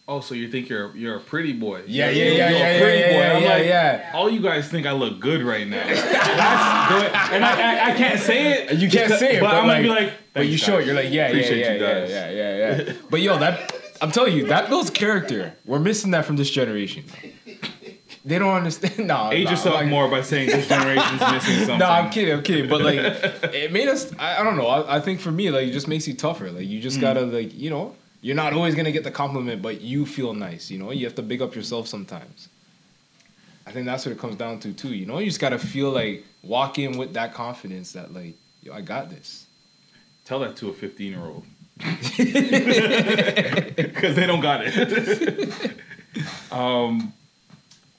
oh 0.09 0.21
so 0.21 0.35
you 0.35 0.51
think 0.51 0.69
you're 0.69 0.95
you're 0.97 1.17
a 1.17 1.21
pretty 1.21 1.53
boy 1.53 1.83
Yeah, 1.87 2.11
yeah, 2.11 2.25
yeah, 2.25 2.51
yeah, 2.51 2.81
pretty 2.81 2.99
yeah, 2.99 3.09
boy 3.09 3.19
yeah, 3.19 3.37
I'm 3.37 3.43
yeah, 3.43 3.49
like 3.49 3.67
yeah. 3.67 4.11
all 4.15 4.31
you 4.31 4.41
guys 4.41 4.69
think 4.69 4.87
I 4.87 4.93
look 4.93 5.21
good 5.21 5.43
right 5.43 5.67
now 5.67 5.85
that's 5.87 6.93
good 6.93 7.13
and 7.35 7.45
I, 7.45 7.89
I, 7.89 7.91
I 7.93 7.97
can't 7.97 8.21
say 8.21 8.53
it 8.65 8.73
You 8.79 8.89
can't 8.91 9.07
because- 9.07 9.21
say 9.21 9.37
it, 9.37 9.41
but, 9.41 9.51
but, 9.51 9.55
I'm 9.57 9.67
like, 9.67 9.85
gonna 9.85 10.01
be 10.01 10.07
like 10.07 10.13
but 10.35 10.41
you 10.47 10.51
"Thanks, 10.59 10.63
show 10.65 10.79
it. 10.79 10.87
You're 10.87 10.97
like, 10.97 11.05
yeah, 11.07 11.13
yeah, 11.13 11.27
Appreciate 11.29 11.59
yeah, 11.61 11.73
you 11.75 11.81
yeah, 11.81 12.01
guys. 12.01 12.11
yeah, 12.11 12.31
yeah, 12.31 12.83
yeah. 12.89 12.93
But 13.09 13.21
yo, 13.21 13.39
that 13.39 13.73
I'm 14.01 14.11
telling 14.11 14.37
you, 14.37 14.47
that 14.49 14.69
builds 14.69 14.91
character. 14.91 15.55
We're 15.65 15.79
missing 15.79 16.11
that 16.11 16.25
from 16.25 16.35
this 16.37 16.51
generation. 16.51 17.05
They 18.27 18.39
don't 18.39 18.55
understand. 18.57 19.07
No, 19.07 19.31
age 19.33 19.51
yourself 19.51 19.75
like- 19.77 19.87
more 19.89 20.09
by 20.09 20.23
saying 20.23 20.49
this 20.49 20.67
generation's 20.69 21.21
missing 21.33 21.57
something 21.59 21.79
No, 21.79 21.87
I'm 21.91 22.11
kidding. 22.11 22.33
I'm 22.35 22.43
kidding. 22.43 22.69
But 22.71 22.81
like, 22.83 22.97
it 23.55 23.71
made 23.73 23.89
us. 23.89 24.13
I, 24.19 24.41
I 24.41 24.43
don't 24.45 24.57
know. 24.57 24.67
I, 24.67 24.97
I 24.97 25.01
think 25.01 25.21
for 25.21 25.31
me, 25.31 25.51
like, 25.51 25.69
it 25.69 25.73
just 25.73 25.89
makes 25.89 26.09
you 26.09 26.15
tougher. 26.15 26.51
Like, 26.51 26.67
you 26.67 26.79
Mm. 26.79 26.83
just 26.83 27.01
gotta 27.01 27.21
like, 27.23 27.53
you 27.55 27.69
know, 27.71 27.95
you're 28.23 28.35
not 28.37 28.53
always 28.55 28.75
gonna 28.75 28.93
get 28.93 29.05
the 29.05 29.11
compliment, 29.11 29.61
but 29.61 29.83
you 29.83 30.07
feel 30.07 30.33
nice. 30.33 30.71
You 30.71 30.79
know, 30.79 30.91
you 30.91 31.05
have 31.05 31.15
to 31.17 31.23
big 31.23 31.43
up 31.43 31.55
yourself 31.55 31.87
sometimes. 31.87 32.49
I 33.67 33.73
think 33.73 33.85
that's 33.87 34.05
what 34.07 34.13
it 34.13 34.19
comes 34.19 34.37
down 34.37 34.59
to 34.61 34.73
too. 34.73 34.95
You 34.95 35.05
know, 35.07 35.19
you 35.19 35.27
just 35.27 35.41
gotta 35.41 35.59
feel 35.59 35.91
like 35.91 36.25
walk 36.43 36.79
in 36.79 36.97
with 36.97 37.13
that 37.15 37.35
confidence 37.35 37.93
that 37.93 38.13
like, 38.15 38.35
yo, 38.63 38.73
I 38.73 38.81
got 38.81 39.11
this. 39.11 39.47
tell 40.25 40.39
that 40.41 40.57
to 40.57 40.71
a 40.71 40.73
15 40.73 41.13
year 41.13 41.21
old 41.21 41.45
because 43.77 44.15
they 44.17 44.27
don't 44.27 44.41
got 44.41 44.61
it 44.65 45.77
Um, 46.51 47.13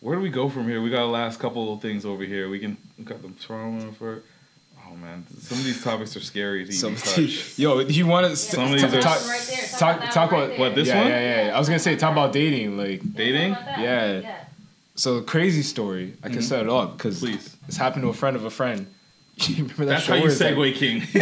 where 0.06 0.16
do 0.16 0.22
we 0.22 0.30
go 0.30 0.48
from 0.50 0.68
here? 0.68 0.84
We 0.84 0.92
got 0.92 1.02
a 1.02 1.08
last 1.08 1.40
couple 1.40 1.74
of 1.74 1.82
things 1.82 2.06
over 2.06 2.24
here. 2.24 2.48
We 2.48 2.60
can 2.60 2.78
we 2.98 3.04
got 3.06 3.24
the 3.24 3.30
trauma 3.44 3.92
for. 3.94 4.22
Oh 4.88 4.96
man, 4.96 5.26
some 5.40 5.58
of 5.58 5.64
these 5.64 5.84
topics 5.84 6.16
are 6.16 6.20
scary 6.20 6.64
to 6.64 6.72
Some 6.72 6.92
even 6.94 7.04
touch. 7.04 7.58
yo, 7.58 7.80
you 7.80 8.06
want 8.06 8.28
to 8.28 8.36
Some 8.36 8.66
of 8.66 8.72
these 8.74 8.84
are 8.84 9.02
talk, 9.02 9.20
Right 9.28 9.42
there. 9.50 9.68
Talk 9.68 9.80
talk, 9.80 9.98
about 9.98 10.14
talk 10.14 10.30
that 10.30 10.36
about 10.38 10.50
right 10.52 10.60
what 10.60 10.76
this 10.76 10.88
yeah, 10.90 11.02
one. 11.02 11.08
Yeah, 11.08 11.20
yeah, 11.20 11.46
yeah. 11.48 11.56
I 11.56 11.60
was 11.60 11.68
gonna 11.68 11.80
say 11.80 11.96
talk 11.96 12.12
about 12.12 12.34
dating, 12.34 12.78
like 12.78 13.02
Dating? 13.16 13.54
Yeah. 13.54 14.20
Yeah. 14.20 14.44
So 14.94 15.22
crazy 15.22 15.64
story. 15.64 16.14
I 16.24 16.30
can 16.30 16.38
Mhm. 16.38 16.44
set 16.44 16.62
it 16.62 16.70
up 16.70 16.98
because 16.98 17.24
it's 17.24 17.76
happened 17.78 18.04
to 18.04 18.10
a 18.10 18.14
friend 18.14 18.36
of 18.36 18.46
a 18.46 18.52
friend. 18.52 18.86
That 19.78 19.86
That's 19.86 20.06
how 20.08 20.16
you 20.16 20.22
where 20.24 20.32
it's 20.32 20.40
like- 20.42 20.56
segue, 20.56 20.76
King. 20.76 21.04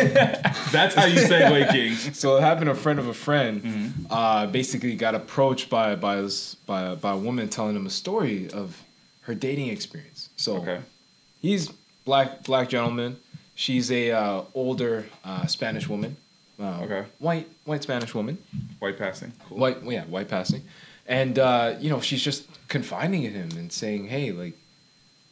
That's 0.72 0.94
how 0.96 1.06
you 1.06 1.20
segue, 1.20 1.72
King. 1.72 1.94
So 2.14 2.38
it 2.38 2.42
happened 2.42 2.70
a 2.70 2.76
friend 2.76 3.00
of 3.00 3.08
a 3.08 3.14
friend. 3.14 3.64
Mm-hmm. 3.64 4.06
Uh, 4.10 4.46
basically, 4.48 4.96
got 4.96 5.16
approached 5.16 5.70
by 5.70 5.96
by 5.96 6.22
this, 6.22 6.56
by 6.56 6.96
by 6.96 7.14
a 7.14 7.18
woman 7.18 7.50
telling 7.50 7.76
him 7.76 7.86
a 7.88 7.90
story 7.90 8.50
of 8.52 8.82
her 9.22 9.34
dating 9.34 9.70
experience. 9.70 10.30
So 10.36 10.58
Okay. 10.58 10.80
he's 11.42 11.70
black 12.06 12.44
black 12.44 12.70
gentleman. 12.70 13.18
She's 13.56 13.92
a 13.92 14.12
uh, 14.12 14.42
older 14.54 15.06
uh, 15.26 15.46
Spanish 15.48 15.88
woman. 15.90 16.18
Uh, 16.60 16.82
Okay. 16.84 17.04
White 17.20 17.48
white 17.66 17.82
Spanish 17.84 18.14
woman. 18.14 18.38
White 18.80 18.98
passing. 19.00 19.32
Cool. 19.50 19.58
White 19.58 19.78
yeah 19.84 20.04
white 20.06 20.30
passing, 20.30 20.62
and 21.08 21.40
uh, 21.40 21.76
you 21.80 21.90
know 21.90 22.00
she's 22.00 22.22
just 22.22 22.46
confiding 22.68 23.24
in 23.24 23.34
him 23.34 23.50
and 23.58 23.72
saying, 23.72 24.08
hey 24.10 24.32
like. 24.32 24.54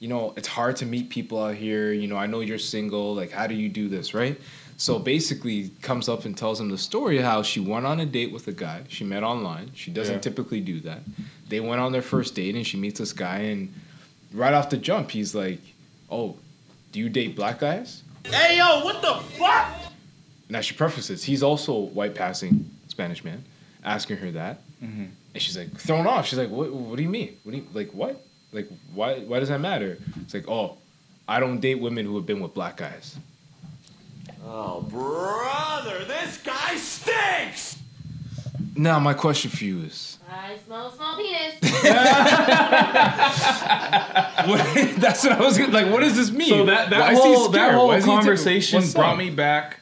You 0.02 0.07
know, 0.10 0.34
it's 0.36 0.48
hard 0.48 0.76
to 0.78 0.86
meet 0.86 1.10
people 1.10 1.41
out 1.41 1.56
here. 1.56 1.94
You 1.94 2.07
know, 2.07 2.18
I 2.18 2.26
know 2.26 2.40
you're 2.41 2.57
single. 2.60 3.14
Like, 3.15 3.32
how 3.32 3.45
do 3.48 3.53
you 3.56 3.69
do 3.69 3.88
this, 3.88 4.14
right? 4.14 4.38
So 4.78 4.98
basically, 4.98 5.69
comes 5.84 6.10
up 6.10 6.26
and 6.26 6.36
tells 6.36 6.60
him 6.60 6.69
the 6.69 6.78
story 6.78 7.19
of 7.19 7.23
how 7.23 7.44
she 7.44 7.60
went 7.60 7.86
on 7.86 7.99
a 7.99 8.06
date 8.06 8.32
with 8.34 8.48
a 8.48 8.52
guy 8.52 8.82
she 8.90 9.03
met 9.03 9.22
online. 9.23 9.72
She 9.76 9.91
doesn't 9.91 10.15
Yeah. 10.15 10.22
typically 10.22 10.60
do 10.60 10.80
that. 10.82 11.02
They 11.49 11.60
went 11.60 11.82
on 11.82 11.91
their 11.91 12.02
first 12.02 12.34
date, 12.34 12.56
and 12.56 12.65
she 12.65 12.78
meets 12.78 12.98
this 12.99 13.14
guy, 13.14 13.38
and 13.53 13.72
right 14.34 14.53
off 14.56 14.72
the 14.72 14.78
jump, 14.78 15.11
he's 15.11 15.36
like, 15.36 15.60
"Oh, 16.10 16.36
do 16.91 16.99
you 16.99 17.07
date 17.10 17.36
black 17.36 17.60
guys?" 17.60 18.02
Hey 18.26 18.57
yo, 18.57 18.84
what 18.84 19.03
the 19.03 19.14
fuck? 19.38 19.68
Now 20.49 20.61
she 20.61 20.73
prefaces, 20.73 21.23
he's 21.23 21.44
also 21.44 21.73
white 21.78 22.15
passing 22.15 22.68
Spanish 22.88 23.23
man, 23.23 23.44
asking 23.86 24.18
her 24.18 24.32
that, 24.32 24.61
Mm-hmm. 24.84 25.06
and 25.36 25.44
she's 25.44 25.56
like 25.57 25.72
thrown 25.78 26.07
off. 26.07 26.26
She's 26.28 26.40
like, 26.40 26.49
"What? 26.49 26.72
What 26.73 26.98
do 26.98 27.03
you 27.03 27.10
mean? 27.10 27.38
What 27.44 27.52
do 27.52 27.57
you 27.60 27.68
like? 27.73 27.91
What? 27.94 28.26
Like 28.52 28.69
why? 28.94 29.19
Why 29.19 29.40
does 29.40 29.49
that 29.49 29.61
matter?" 29.61 29.98
It's 30.22 30.34
like, 30.34 30.48
"Oh, 30.48 30.78
I 31.28 31.40
don't 31.40 31.60
date 31.60 31.80
women 31.80 32.06
who 32.06 32.15
have 32.15 32.26
been 32.26 32.40
with 32.40 32.53
black 32.53 32.78
guys." 32.78 33.18
Oh, 34.45 34.82
brother, 34.82 36.03
this 36.06 36.38
guy 36.38 36.76
stinks! 36.76 37.78
Now 38.76 38.99
my 38.99 39.14
question 39.14 39.52
for 39.52 39.64
you 39.64 39.82
is, 39.82 40.18
I 40.30 40.57
smell 40.65 40.91
small 40.91 41.18
penis. 41.18 41.56
what, 44.48 44.95
that's 45.02 45.23
what 45.23 45.34
I 45.34 45.40
was 45.40 45.57
gonna, 45.57 45.73
like. 45.73 45.91
What 45.91 45.99
does 45.99 46.15
this 46.15 46.32
mean? 46.32 46.49
So 46.49 46.65
that 46.65 46.90
that 46.90 46.99
Why 46.99 47.11
is 47.11 47.23
he 47.23 47.34
whole 47.34 47.49
that 47.49 47.57
scared? 47.57 47.76
whole 47.76 47.91
is 47.91 48.03
he 48.03 48.10
tickle- 48.10 48.15
conversation 48.18 48.80
What's 48.80 48.94
brought 48.94 49.14
up? 49.14 49.18
me 49.18 49.30
back 49.30 49.80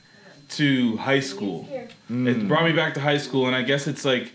to 0.49 0.97
high 0.97 1.19
school. 1.19 1.67
It 1.71 1.91
hmm. 2.07 2.47
brought 2.47 2.65
me 2.65 2.71
back 2.71 2.95
to 2.95 2.99
high 2.99 3.19
school, 3.19 3.45
and 3.45 3.55
I 3.55 3.61
guess 3.61 3.85
it's 3.85 4.03
like 4.03 4.31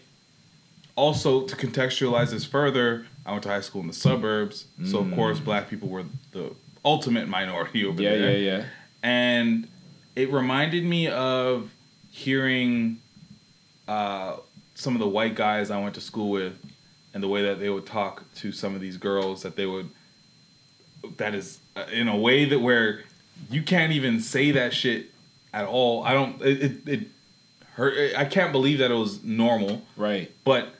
also 0.95 1.47
to 1.47 1.57
contextualize 1.57 2.31
this 2.31 2.45
further. 2.45 3.07
I 3.27 3.31
went 3.33 3.43
to 3.45 3.49
high 3.49 3.61
school 3.61 3.81
in 3.81 3.87
the 3.87 3.93
suburbs, 3.95 4.67
so 4.85 4.99
of 4.99 5.13
course, 5.15 5.41
black 5.41 5.69
people 5.71 5.89
were 5.89 6.05
the 6.33 6.55
ultimate 6.85 7.29
minority 7.29 7.85
over 7.87 8.03
Yeah, 8.03 8.11
there. 8.17 8.31
Yeah, 8.33 8.37
yeah, 8.37 8.57
yeah. 8.59 8.65
And 9.03 9.69
it 10.15 10.31
reminded 10.31 10.85
me 10.85 11.09
of 11.09 11.73
hearing 12.11 12.99
uh, 13.89 14.37
some 14.75 14.95
of 14.95 15.01
the 15.01 15.09
white 15.09 15.35
guys 15.35 15.71
I 15.71 15.81
went 15.83 15.95
to 15.95 16.01
school 16.01 16.31
with, 16.31 16.55
and 17.15 17.23
the 17.23 17.29
way 17.29 17.43
that 17.43 17.61
they 17.61 17.71
would 17.71 17.87
talk 17.87 18.25
to 18.37 18.53
some 18.53 18.75
of 18.75 18.81
these 18.81 18.97
girls 18.97 19.43
that 19.43 19.57
they 19.57 19.67
would 19.67 19.89
that 21.17 21.35
is 21.35 21.61
uh, 21.77 21.85
in 21.93 22.09
a 22.09 22.17
way 22.17 22.45
that 22.47 22.61
where 22.61 23.05
you 23.51 23.63
can't 23.63 23.93
even 23.93 24.21
say 24.21 24.51
that 24.53 24.73
shit 24.75 25.11
at 25.53 25.65
all. 25.67 26.03
I 26.03 26.13
don't. 26.13 26.41
It 26.43 26.63
it, 26.63 26.89
it 26.89 27.01
hurt. 27.75 28.15
I 28.17 28.25
can't 28.25 28.53
believe 28.53 28.79
that 28.79 28.91
it 28.91 28.95
was 28.95 29.23
normal. 29.23 29.83
Right. 29.97 30.31
But 30.45 30.74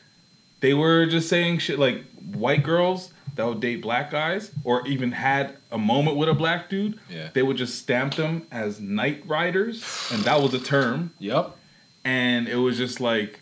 they 0.65 0.73
were 0.73 1.05
just 1.05 1.29
saying 1.29 1.59
shit 1.59 1.79
like 1.79 2.03
white 2.33 2.63
girls 2.63 3.11
that 3.35 3.47
would 3.47 3.61
date 3.61 3.83
black 3.83 4.11
guys, 4.11 4.51
or 4.65 4.87
even 4.87 5.13
had 5.13 5.59
a 5.71 5.77
moment 5.77 6.17
with 6.17 6.31
a 6.31 6.33
black 6.33 6.71
dude. 6.71 6.99
Yeah. 7.11 7.29
They 7.35 7.43
would 7.43 7.59
just 7.59 7.79
stamp 7.79 8.15
them 8.15 8.47
as 8.51 8.81
night 8.81 9.25
riders, 9.27 9.85
and 10.11 10.23
that 10.23 10.41
was 10.41 10.55
a 10.55 10.59
term. 10.59 11.13
Yep. 11.19 11.55
And 12.03 12.49
it 12.49 12.57
was 12.57 12.79
just 12.79 12.99
like 12.99 13.41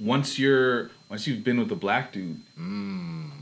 once 0.00 0.36
you're 0.36 0.90
once 1.08 1.28
you've 1.28 1.44
been 1.44 1.60
with 1.60 1.70
a 1.70 1.76
black 1.76 2.12
dude, 2.12 2.40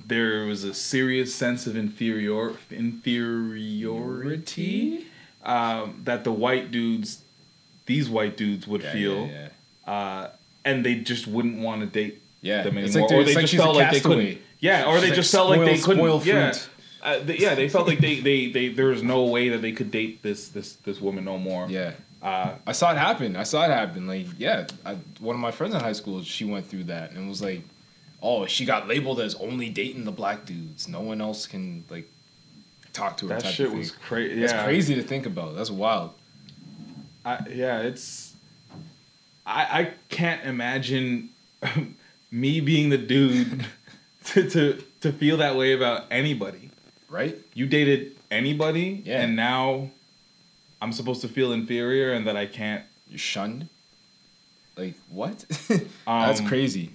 there 0.07 0.45
was 0.45 0.63
a 0.63 0.75
serious 0.75 1.35
sense 1.35 1.67
of 1.67 1.75
inferior 1.75 2.53
inferiority 2.71 5.07
um, 5.43 6.03
that 6.05 6.25
the 6.25 6.33
white 6.33 6.71
dudes, 6.71 7.23
these 7.87 8.11
white 8.11 8.37
dudes, 8.37 8.69
would 8.69 8.83
Yeah, 8.83 8.93
feel, 8.93 9.27
yeah, 9.27 9.49
Uh, 9.87 10.29
and 10.67 10.85
they 10.85 10.97
just 10.97 11.27
wouldn't 11.27 11.61
want 11.61 11.81
to 11.81 11.87
date 11.87 12.21
Yeah, 12.41 12.63
them 12.63 12.79
it's 12.79 12.95
anymore, 12.95 13.09
like 13.09 13.19
or 13.19 13.25
they 13.25 13.31
it's 13.31 13.37
like 13.37 13.47
just 13.47 13.63
felt 13.63 13.77
like 13.77 13.91
they 13.91 14.01
couldn't. 14.01 14.39
Yeah, 14.61 14.89
or 14.89 14.99
She's 14.99 15.11
they 15.11 15.17
just 15.17 15.33
felt 15.33 15.51
like 15.51 15.61
they 15.61 15.79
couldn't. 15.79 16.27
Yeah, 16.27 16.55
uh, 17.03 17.19
they, 17.21 17.39
yeah, 17.39 17.55
they 17.55 17.69
felt 17.69 17.87
like 17.87 18.01
they, 18.01 18.21
they, 18.21 18.51
they 18.51 18.69
there 18.69 18.87
was 18.87 19.03
no 19.03 19.25
way 19.25 19.49
that 19.51 19.63
they 19.63 19.73
could 19.73 19.91
date 19.91 20.23
this 20.23 20.49
this 20.49 20.75
this 20.77 21.01
woman 21.01 21.25
no 21.25 21.39
more. 21.39 21.67
Yeah. 21.69 21.93
Uh, 22.21 22.55
I 22.67 22.73
saw 22.73 22.91
it 22.91 22.99
happen. 22.99 23.37
I 23.37 23.45
saw 23.45 23.65
it 23.65 23.71
happen. 23.71 24.09
Like, 24.09 24.27
yeah, 24.39 24.67
I, 24.85 24.97
one 25.21 25.37
of 25.37 25.41
my 25.41 25.53
friends 25.53 25.75
in 25.75 25.81
high 25.81 25.93
school, 25.93 26.23
she 26.23 26.45
went 26.45 26.67
through 26.67 26.85
that 26.85 27.13
and 27.13 27.29
was 27.29 27.41
like, 27.41 27.63
"Oh, 28.21 28.47
she 28.47 28.65
got 28.65 28.89
labeled 28.89 29.21
as 29.21 29.37
only 29.37 29.69
dating 29.69 30.05
the 30.05 30.11
black 30.11 30.45
dudes. 30.45 30.89
No 30.89 31.01
one 31.01 31.21
else 31.21 31.47
can 31.47 31.85
like 31.89 32.11
talk 32.93 33.19
to 33.19 33.29
her." 33.29 33.35
That 33.35 33.45
type 33.45 33.55
shit 33.55 33.73
was 33.73 33.93
crazy. 33.93 34.41
Yeah. 34.41 34.65
crazy 34.65 34.97
to 34.97 35.03
think 35.03 35.27
about. 35.27 35.55
That's 35.55 35.71
wild. 35.71 36.13
I, 37.25 37.39
yeah, 37.51 37.83
it's. 37.83 38.35
I 39.47 39.63
I 39.81 39.93
can't 40.09 40.45
imagine 40.45 41.29
me 42.31 42.61
being 42.61 42.89
the 42.91 42.99
dude 42.99 43.65
to, 44.27 44.49
to 44.51 44.83
to 45.01 45.13
feel 45.13 45.37
that 45.39 45.57
way 45.57 45.73
about 45.73 46.05
anybody. 46.11 46.71
Right? 47.09 47.37
You 47.55 47.67
dated 47.67 48.17
anybody, 48.31 49.03
Yeah. 49.05 49.23
and 49.23 49.35
now 49.37 49.91
I'm 50.83 50.93
supposed 50.93 51.21
to 51.23 51.29
feel 51.29 51.53
inferior 51.53 52.13
and 52.13 52.27
that 52.27 52.37
I 52.37 52.47
can't. 52.47 52.85
You're 53.09 53.19
shunned. 53.19 53.69
Like 54.77 54.95
what? 55.09 55.39
That's 56.07 56.41
Um, 56.41 56.47
crazy. 56.47 56.91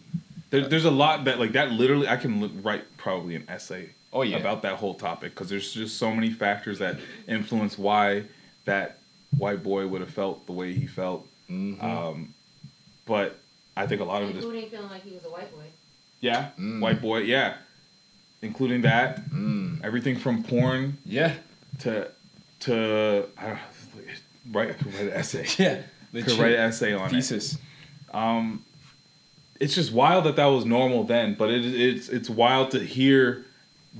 There, 0.51 0.67
there's 0.67 0.85
a 0.85 0.91
lot 0.91 1.25
that 1.25 1.39
like 1.39 1.53
that. 1.53 1.71
Literally, 1.71 2.07
I 2.07 2.17
can 2.17 2.39
look, 2.39 2.51
write 2.61 2.83
probably 2.97 3.35
an 3.35 3.45
essay. 3.49 3.89
Oh, 4.15 4.21
yeah. 4.21 4.37
about 4.37 4.61
that 4.61 4.75
whole 4.75 4.93
topic 4.93 5.33
because 5.33 5.49
there's 5.49 5.73
just 5.73 5.97
so 5.97 6.13
many 6.13 6.29
factors 6.29 6.77
that 6.77 6.99
influence 7.27 7.79
why 7.79 8.25
that 8.65 8.99
white 9.35 9.63
boy 9.63 9.87
would 9.87 10.01
have 10.01 10.11
felt 10.11 10.45
the 10.45 10.51
way 10.51 10.71
he 10.73 10.85
felt. 10.85 11.27
Mm-hmm. 11.49 11.83
Um, 11.83 12.35
but 13.07 13.39
I 13.75 13.87
think 13.87 14.01
a 14.01 14.03
lot 14.03 14.21
of 14.21 14.29
it 14.29 14.35
is 14.37 14.43
Including 14.43 14.69
feeling 14.69 14.89
like 14.89 15.03
he 15.03 15.11
was 15.15 15.25
a 15.25 15.29
white 15.29 15.51
boy. 15.51 15.63
Yeah, 16.21 16.49
Mm. 16.59 16.79
white 16.79 17.01
boy. 17.01 17.19
Yeah, 17.19 17.55
including 18.41 18.81
that. 18.81 19.21
Everything 19.83 20.15
from 20.17 20.43
porn. 20.43 20.97
Yeah. 21.05 21.33
To 21.79 22.09
to 22.61 23.25
I 23.37 23.41
don't 23.47 23.53
know, 23.55 23.59
write 24.51 24.69
I 24.69 24.73
could 24.73 24.93
write 24.93 25.03
an 25.07 25.11
essay. 25.13 25.45
Yeah, 25.63 25.75
could 26.13 26.27
legit. 26.27 26.39
write 26.39 26.53
an 26.53 26.59
essay 26.59 26.93
on 26.93 27.09
Thesis. 27.09 27.53
it. 27.55 27.59
Um, 28.15 28.63
it's 29.59 29.73
just 29.75 29.91
wild 29.91 30.25
that 30.25 30.35
that 30.35 30.45
was 30.45 30.65
normal 30.65 31.03
then, 31.03 31.33
but 31.33 31.49
it, 31.49 31.65
it's 31.65 32.09
it's 32.09 32.29
wild 32.29 32.71
to 32.71 32.79
hear 32.79 33.43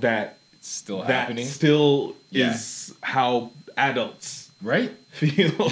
that 0.00 0.38
it's 0.52 0.68
still 0.68 0.98
that 1.00 1.06
happening. 1.10 1.46
Still 1.46 2.14
Yeah. 2.30 2.52
is 2.54 2.94
how 3.02 3.50
adults 3.76 4.50
right 4.62 4.92
feel. 5.10 5.70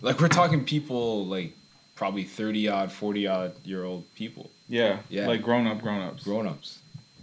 like 0.00 0.20
we're 0.20 0.28
talking 0.28 0.64
people 0.64 1.26
like 1.26 1.52
probably 1.94 2.24
30 2.24 2.68
odd 2.68 2.92
40 2.92 3.26
odd 3.26 3.52
year 3.64 3.84
old 3.84 4.12
people. 4.14 4.50
Yeah, 4.68 5.00
yeah. 5.08 5.26
like 5.26 5.42
grown 5.42 5.66
up, 5.66 5.82
grown 5.82 6.00
ups, 6.00 6.24
grown 6.24 6.46
ups 6.46 6.78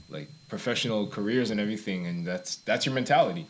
like 0.10 0.28
professional 0.48 1.08
careers 1.08 1.52
and 1.52 1.60
everything 1.60 2.08
and 2.08 2.26
that's 2.26 2.58
that's 2.58 2.86
your 2.86 2.96
mentality. 2.96 3.46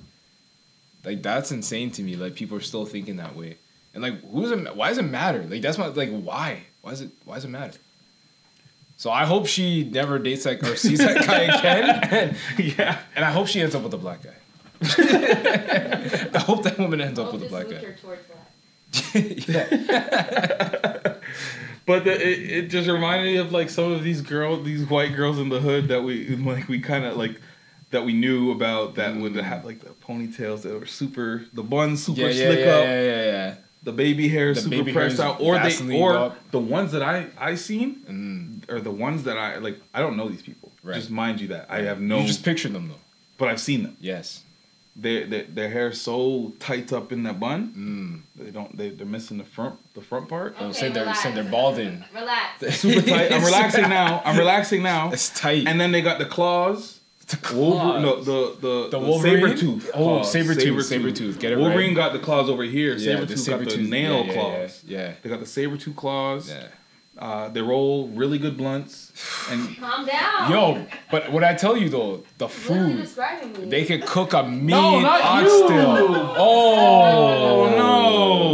Like 1.03 1.23
that's 1.23 1.51
insane 1.51 1.91
to 1.91 2.03
me. 2.03 2.15
Like 2.15 2.35
people 2.35 2.57
are 2.57 2.61
still 2.61 2.85
thinking 2.85 3.17
that 3.17 3.35
way. 3.35 3.57
And 3.93 4.03
like 4.03 4.21
who's 4.31 4.51
it 4.51 4.75
why 4.75 4.89
does 4.89 4.97
it 4.97 5.03
matter? 5.03 5.43
Like 5.43 5.61
that's 5.61 5.77
my 5.77 5.87
like 5.87 6.09
why? 6.09 6.63
Why 6.81 6.91
does 6.91 7.01
it 7.01 7.11
why 7.25 7.35
does 7.35 7.45
it 7.45 7.49
matter? 7.49 7.77
So 8.97 9.09
I 9.09 9.25
hope 9.25 9.47
she 9.47 9.85
never 9.85 10.19
dates 10.19 10.43
that 10.43 10.61
or 10.61 10.75
sees 10.75 10.99
that 10.99 11.25
guy 11.25 11.41
again. 11.59 12.09
And, 12.11 12.37
yeah. 12.77 12.99
And 13.15 13.23
I 13.23 13.31
hope 13.31 13.47
she 13.47 13.61
ends 13.61 13.73
up 13.73 13.83
with 13.83 13.93
a 13.93 13.97
black 13.97 14.21
guy. 14.21 14.35
I 14.81 16.39
hope 16.39 16.63
that 16.63 16.77
woman 16.77 16.99
ends 16.99 17.17
up 17.17 17.31
with 17.31 17.43
a 17.43 17.47
black 17.47 17.69
guy. 17.69 17.95
But 21.85 22.03
the, 22.03 22.11
it, 22.13 22.51
it 22.51 22.67
just 22.69 22.87
reminded 22.87 23.25
me 23.25 23.37
of 23.37 23.51
like 23.51 23.69
some 23.71 23.91
of 23.91 24.03
these 24.03 24.21
girl, 24.21 24.61
these 24.61 24.87
white 24.87 25.15
girls 25.15 25.39
in 25.39 25.49
the 25.49 25.59
hood 25.59 25.87
that 25.87 26.03
we 26.03 26.27
like 26.35 26.67
we 26.67 26.79
kind 26.79 27.03
of 27.03 27.17
like 27.17 27.41
that 27.89 28.05
we 28.05 28.13
knew 28.13 28.51
about 28.51 28.93
that 28.95 29.15
would 29.15 29.35
have 29.35 29.65
like 29.65 29.79
the 29.79 29.89
ponytails 30.05 30.61
that 30.61 30.79
were 30.79 30.85
super, 30.85 31.45
the 31.51 31.63
buns 31.63 32.03
super 32.03 32.21
Yeah, 32.21 32.31
slick 32.31 32.59
yeah, 32.59 32.65
up, 32.75 32.83
yeah, 32.85 33.01
yeah, 33.01 33.25
yeah. 33.25 33.55
the 33.81 33.91
baby 33.91 34.27
hair 34.27 34.53
The 34.53 34.61
super 34.61 34.75
baby 34.77 34.93
pressed 34.93 35.19
out, 35.19 35.41
or 35.41 35.57
they 35.57 35.97
or 35.99 36.15
up. 36.15 36.51
the 36.51 36.59
ones 36.59 36.91
that 36.91 37.01
I 37.01 37.27
I 37.39 37.55
seen 37.55 37.95
Mm. 38.07 38.69
are 38.71 38.79
the 38.79 38.91
ones 38.91 39.23
that 39.23 39.37
I 39.39 39.57
like. 39.57 39.79
I 39.91 40.01
don't 40.01 40.15
know 40.15 40.29
these 40.29 40.43
people. 40.43 40.71
Right. 40.83 40.93
Just 40.95 41.09
mind 41.09 41.41
you 41.41 41.47
that 41.47 41.65
I 41.71 41.81
have 41.81 41.99
no. 41.99 42.19
You 42.19 42.27
just 42.27 42.45
picture 42.45 42.69
them 42.69 42.89
though. 42.89 42.95
but 43.39 43.47
I've 43.49 43.59
seen 43.59 43.81
them. 43.81 43.97
Yes. 43.99 44.43
Their 45.01 45.25
their, 45.27 45.43
their 45.43 45.69
hair 45.69 45.91
so 45.93 46.53
tight 46.59 46.91
up 46.91 47.11
in 47.11 47.23
that 47.23 47.39
bun. 47.39 48.23
Mm. 48.37 48.43
They 48.45 48.51
don't. 48.51 48.75
They 48.77 48.89
they're 48.89 49.05
missing 49.05 49.37
the 49.37 49.43
front 49.45 49.75
the 49.93 50.01
front 50.01 50.27
part. 50.27 50.55
Oh, 50.59 50.71
say 50.71 50.89
they're 50.89 51.13
say 51.15 51.31
they're 51.31 51.43
balding. 51.43 52.03
Relax. 52.13 52.77
Super 52.77 53.01
tight. 53.07 53.31
I'm 53.31 53.43
relaxing 53.51 53.87
now. 53.89 54.21
I'm 54.25 54.37
relaxing 54.37 54.83
now. 54.83 55.11
It's 55.11 55.29
tight. 55.29 55.67
And 55.67 55.79
then 55.79 55.91
they 55.91 56.01
got 56.01 56.19
the 56.19 56.25
claws. 56.25 56.99
The 57.27 57.37
claws. 57.37 58.01
no, 58.01 58.21
the 58.23 58.57
the, 58.59 58.89
The 58.89 58.99
Wolverine? 58.99 59.35
saber 59.35 59.55
tooth. 59.55 59.91
Oh, 59.93 60.23
saber-tooth, 60.23 60.83
saber-tooth. 60.85 61.39
Get 61.39 61.51
it 61.51 61.59
Wolverine 61.59 61.89
right. 61.89 61.95
got 61.95 62.13
the 62.13 62.17
claws 62.19 62.49
over 62.49 62.63
here. 62.63 62.93
Yeah, 62.93 63.05
Saber 63.05 63.25
the 63.25 63.35
tooth 63.35 63.47
got 63.47 63.59
the 63.59 63.65
saber-tooth- 63.69 63.89
nail 63.89 64.13
yeah, 64.13 64.23
yeah, 64.23 64.33
claws. 64.33 64.83
yeah, 64.87 64.97
yeah. 64.99 65.13
They 65.21 65.29
got 65.29 65.39
the 65.39 65.45
saber 65.45 65.77
tooth 65.77 65.95
claws. 65.95 66.49
Yeah. 66.49 66.67
Uh, 67.19 67.49
they 67.49 67.61
roll 67.61 68.07
really 68.09 68.37
good 68.37 68.55
blunts. 68.55 69.11
And 69.51 69.77
Calm 69.81 70.05
down. 70.05 70.49
Yo, 70.49 70.85
but 71.11 71.29
what 71.33 71.43
I 71.43 71.53
tell 71.53 71.75
you 71.75 71.89
though, 71.89 72.23
the 72.37 72.45
What 72.47 72.53
are 72.55 72.59
food 72.59 72.97
describing 73.01 73.51
me? 73.61 73.69
they 73.69 73.83
could 73.83 74.05
cook 74.05 74.31
a 74.33 74.43
mean 74.43 74.67
No, 74.67 74.99
not 75.01 75.21
oxtail. 75.21 75.99
you. 75.99 76.15
Oh, 76.37 77.75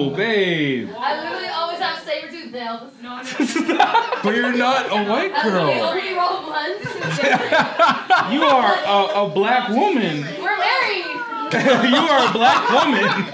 no, 0.09 0.15
babe. 0.15 0.89
I 0.97 1.21
literally 1.23 1.47
always 1.49 1.79
have 1.79 1.99
saber 2.03 2.27
tooth 2.31 2.51
nails. 2.51 2.91
No, 3.05 3.21
no. 3.21 4.17
But 4.23 4.35
you're 4.35 4.57
not 4.57 4.87
a 4.89 5.03
white 5.11 5.31
I 5.31 5.45
literally 5.45 5.73
girl. 5.75 5.83
only 5.89 6.13
roll 6.15 6.41
blunts. 6.41 6.85
You 8.33 8.41
are 8.43 8.73
a, 8.73 9.25
a 9.25 9.29
black 9.29 9.69
woman. 9.69 10.21
We're 10.41 10.57
married. 10.57 11.05
you 11.91 11.97
are 11.97 12.29
a 12.29 12.31
black 12.33 12.69
woman. 12.71 13.31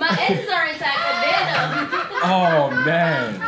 My 0.00 0.16
edges 0.18 0.48
are 0.48 0.66
intact, 0.66 0.98
but 1.04 1.16
they. 1.20 2.18
Oh 2.24 2.70
man. 2.86 3.40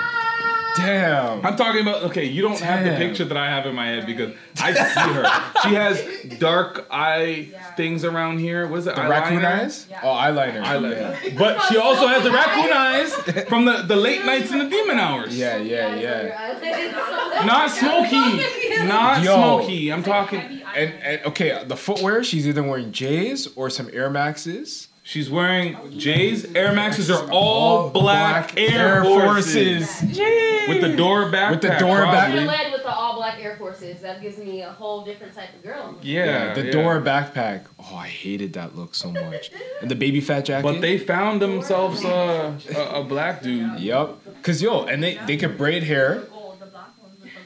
Damn. 0.77 1.45
I'm 1.45 1.57
talking 1.57 1.83
about 1.83 2.03
okay. 2.05 2.25
You 2.25 2.43
don't 2.43 2.59
have 2.61 2.85
the 2.85 2.97
picture 2.97 3.25
that 3.25 3.37
I 3.37 3.49
have 3.49 3.67
in 3.67 3.75
my 3.75 3.87
head 3.87 4.07
because 4.07 4.35
I 4.61 4.73
see 4.73 5.01
her. 5.01 5.25
She 5.63 5.75
has 5.75 6.39
dark 6.39 6.87
eye 6.91 7.51
things 7.77 8.05
around 8.05 8.39
here. 8.39 8.67
What 8.67 8.81
is 8.81 8.87
it? 8.87 8.97
The 8.97 9.03
raccoon 9.03 9.41
eyeliner? 9.41 9.61
eyes? 9.61 9.87
Oh, 10.03 10.09
eyeliner. 10.09 10.65
Eyeliner. 10.65 11.39
But 11.39 11.61
she 11.69 11.77
also 11.77 12.07
has 12.07 12.23
the 12.25 12.31
raccoon 12.31 12.73
eyes 12.73 13.13
from 13.49 13.65
the, 13.65 13.83
the 13.83 13.97
late 13.97 14.25
nights 14.25 14.51
and 14.51 14.61
the 14.61 14.69
demon 14.69 14.99
hours. 14.99 15.37
Yeah, 15.37 15.57
yeah, 15.57 15.95
yeah. 15.95 17.43
Not 17.47 17.71
smoky. 17.71 18.87
Not 18.87 19.23
Yo. 19.23 19.35
smoky. 19.37 19.93
I'm 19.93 20.03
talking. 20.03 20.41
And, 20.41 20.93
and 21.03 21.25
okay, 21.27 21.63
the 21.67 21.77
footwear, 21.77 22.25
she's 22.25 22.49
either 22.49 22.63
wearing 22.63 22.93
J's 22.93 23.47
or 23.57 23.71
some 23.71 23.89
Air 23.93 24.11
Maxes. 24.11 24.89
She's 25.07 25.29
wearing 25.29 25.77
J's. 25.99 26.55
Air 26.55 26.73
Maxes 26.73 27.11
are 27.11 27.31
all 27.31 27.91
black, 27.91 28.55
Air, 28.59 29.05
Forces. 29.05 30.01
With 30.03 30.81
the 30.81 30.95
door 30.97 31.31
back. 31.31 31.51
With 31.51 31.61
the 31.61 31.77
door 31.79 32.05
back- 32.07 32.33
You're 32.33 32.45
led 32.45 32.73
with 32.73 32.83
the 32.85 32.89
all 32.91 33.15
black 33.17 33.39
Air 33.39 33.57
Forces. 33.59 34.01
That 34.01 34.23
gives 34.23 34.39
me 34.39 34.63
a 34.63 34.71
whole 34.71 35.05
different 35.05 35.35
type 35.35 35.55
of 35.55 35.63
girl. 35.63 35.99
Yeah, 36.01 36.55
the 36.55 36.65
yeah. 36.65 36.73
Dora 36.73 37.03
backpack. 37.03 37.65
Oh, 37.79 37.97
I 37.97 38.07
hated 38.09 38.55
that 38.55 38.77
look 38.77 38.95
so 38.95 39.13
much. 39.13 39.51
And 39.83 39.91
the 39.91 39.95
baby 39.95 40.23
fat 40.23 40.47
jacket. 40.47 40.63
But 40.63 40.81
they 40.81 40.97
found 40.97 41.43
themselves 41.43 42.03
uh, 42.03 42.59
a, 42.75 43.01
a 43.01 43.05
black 43.05 43.43
dude. 43.43 43.79
Yup. 43.81 44.23
Cause 44.43 44.63
yo, 44.63 44.85
and 44.85 45.03
they 45.03 45.19
they 45.27 45.37
could 45.37 45.59
braid 45.59 45.83
hair. 45.83 46.23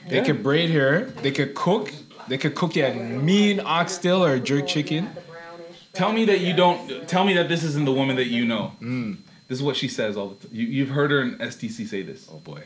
They 0.09 0.19
Yeah. 0.19 0.25
could 0.25 0.45
braid 0.45 0.71
hair. 0.71 1.07
They 1.23 1.33
could 1.33 1.57
cook. 1.57 1.93
They 2.29 2.39
could 2.39 2.55
cook 2.55 2.77
you 2.77 2.85
a 2.85 2.95
mean 2.95 3.59
oxtail 3.59 4.25
or 4.25 4.35
a 4.35 4.41
jerk 4.41 4.69
chicken. 4.69 5.11
Tell 5.99 6.13
me 6.13 6.25
that 6.27 6.41
you 6.41 6.55
don't. 6.55 7.09
Tell 7.09 7.25
me 7.25 7.35
that 7.35 7.49
this 7.49 7.65
isn't 7.65 7.85
the 7.85 7.93
woman 7.93 8.15
that 8.17 8.29
you 8.29 8.45
know. 8.47 8.73
Mm. 8.81 9.17
This 9.49 9.59
is 9.59 9.65
what 9.65 9.75
she 9.77 9.89
says 9.89 10.17
all 10.17 10.29
the 10.29 10.47
time. 10.47 10.55
You, 10.57 10.67
you've 10.67 10.91
heard 10.91 11.11
her 11.11 11.21
in 11.23 11.37
STC 11.39 11.87
say 11.89 12.03
this. 12.03 12.29
Oh 12.33 12.37
boy. 12.39 12.63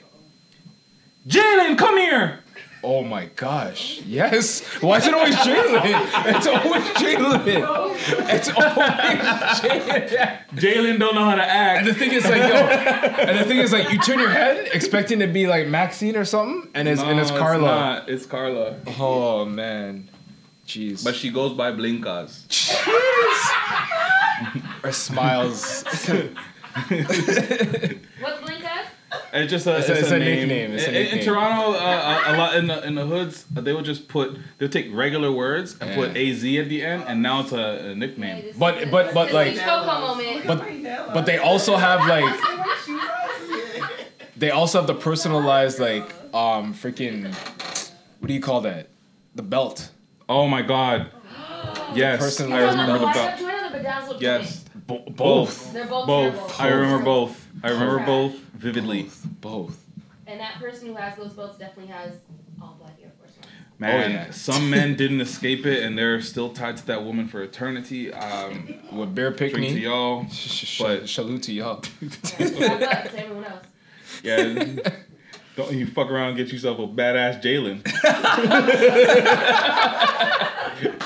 Jalen, 1.27 1.79
come 1.79 1.97
here. 1.97 2.41
Oh 2.85 3.03
my 3.05 3.27
gosh. 3.37 4.01
Yes. 4.03 4.61
Why 4.83 4.99
is 4.99 5.07
it 5.07 5.15
always 5.15 5.37
Jalen? 5.37 6.35
It's 6.37 6.47
always 6.49 6.83
Jalen. 6.83 7.97
It's 8.29 8.49
always 8.49 9.61
Jalen. 9.61 10.49
Jalen 10.57 10.99
don't 10.99 11.15
know 11.15 11.25
how 11.25 11.37
to 11.37 11.45
act. 11.45 11.79
And 11.79 11.87
the 11.87 11.95
thing 11.95 12.11
is 12.13 12.25
like, 12.25 12.37
yo, 12.43 12.57
and 12.57 13.39
the 13.39 13.45
thing 13.45 13.59
is 13.59 13.73
like, 13.73 13.91
you 13.93 13.99
turn 13.99 14.19
your 14.19 14.31
head 14.31 14.69
expecting 14.75 15.21
to 15.21 15.29
be 15.29 15.47
like 15.47 15.69
Maxine 15.69 16.17
or 16.17 16.25
something, 16.25 16.69
and 16.75 16.89
it's 16.89 17.01
and 17.01 17.21
it's 17.21 17.31
No, 17.31 17.39
Carla. 17.39 17.67
not. 17.67 18.09
It's 18.09 18.27
Carla. 18.27 18.77
Oh 18.99 19.45
man, 19.45 20.09
jeez. 20.67 21.03
But 21.05 21.15
she 21.15 21.31
goes 21.31 21.53
by 21.57 21.71
blinkers. 21.73 22.47
Blinkas. 22.49 23.49
or 24.85 24.93
smiles. 24.93 25.85
What's 28.21 28.41
Blink 28.43 28.65
at? 28.65 28.87
It's 29.35 29.51
just 29.51 29.67
a, 29.67 29.77
It's 29.77 29.89
it's 29.89 29.99
a- 29.99 30.01
it's 30.01 30.11
a 30.11 30.17
a 30.17 30.19
name. 30.19 30.49
nickname, 30.49 30.73
it's 30.73 30.85
a 30.87 31.13
In- 31.13 31.19
in. 31.19 31.25
Toronto, 31.25 31.73
uh, 31.79 32.23
a, 32.27 32.33
a 32.33 32.37
lot 32.39 32.57
in 32.57 32.67
the 32.67 32.87
in 32.87 32.95
the 32.95 33.05
hoods, 33.07 33.45
uh, 33.57 33.61
they 33.61 33.73
would 33.75 33.85
just 33.85 34.09
put 34.09 34.39
they'll 34.59 34.69
take 34.71 34.89
regular 34.93 35.31
words 35.31 35.77
and 35.81 35.95
put 35.95 36.17
AZ 36.17 36.43
at 36.45 36.69
the 36.69 36.83
end, 36.83 37.05
and 37.07 37.23
now 37.23 37.41
it's 37.41 37.53
a, 37.53 37.91
a 37.91 37.95
nickname. 37.95 38.55
But 38.59 38.91
but 38.91 39.13
but 39.13 39.33
like, 39.33 39.57
but 40.47 40.65
but 41.15 41.27
they 41.27 41.37
also 41.39 41.77
have 41.77 42.07
like, 42.09 42.35
they 44.37 44.51
also 44.51 44.79
have 44.79 44.87
the 44.87 44.95
personalized 44.95 45.79
like 45.79 46.05
um 46.35 46.73
freaking, 46.75 47.33
what 48.21 48.29
do 48.29 48.35
you 48.35 48.41
call 48.41 48.63
that? 48.63 48.89
The 49.35 49.43
belt. 49.43 49.91
Oh 50.29 50.47
my 50.49 50.63
god. 50.63 51.11
Yes, 51.95 52.21
I 52.21 52.25
Personalized 52.25 52.71
remember 52.79 52.99
the 52.99 53.13
belt. 53.13 53.39
belt. 53.39 53.73
Bedazzled 53.73 54.23
Yes, 54.23 54.65
Bo- 54.87 55.05
both. 55.11 55.73
They're 55.75 55.85
both 55.87 56.07
both. 56.07 56.57
terrible. 56.57 56.59
I 56.59 56.69
remember 56.69 57.05
both. 57.05 57.47
I 57.63 57.71
remember 57.71 57.99
both 58.07 58.35
vividly. 58.55 59.11
Both. 59.41 59.79
And 60.27 60.41
that 60.41 60.55
person 60.59 60.89
who 60.89 60.95
has 60.95 61.17
those 61.17 61.33
belts 61.35 61.59
definitely 61.59 61.93
has 61.93 62.15
all 62.61 62.77
black 62.81 62.95
Air 63.03 63.11
Force 63.21 63.33
Ones. 63.37 63.47
Man, 63.79 64.11
Oh, 64.11 64.15
yeah. 64.15 64.31
some 64.31 64.71
men 64.71 64.97
didn't 65.03 65.21
escape 65.21 65.67
it, 65.67 65.83
and 65.83 65.99
they're 65.99 66.21
still 66.23 66.49
tied 66.51 66.79
to 66.79 66.87
that 66.87 67.05
woman 67.05 67.29
for 67.29 67.43
eternity. 67.43 68.13
Um, 68.13 68.75
With 68.93 69.15
bear 69.15 69.31
drink 69.31 69.53
to 69.55 69.61
picnic. 69.61 69.83
y'all, 69.83 70.27
but 70.79 71.09
Salute 71.09 71.43
to 71.45 71.53
y'all. 71.53 71.83
Yeah, 72.01 72.09
but 72.09 72.31
to 72.31 73.19
everyone 73.23 73.45
else. 73.45 73.67
yeah. 74.23 74.91
Don't 75.57 75.73
you 75.73 75.87
fuck 75.87 76.11
around 76.11 76.29
and 76.29 76.37
get 76.39 76.53
yourself 76.53 76.79
a 76.79 76.87
badass 76.87 77.43
Jalen. 77.43 77.83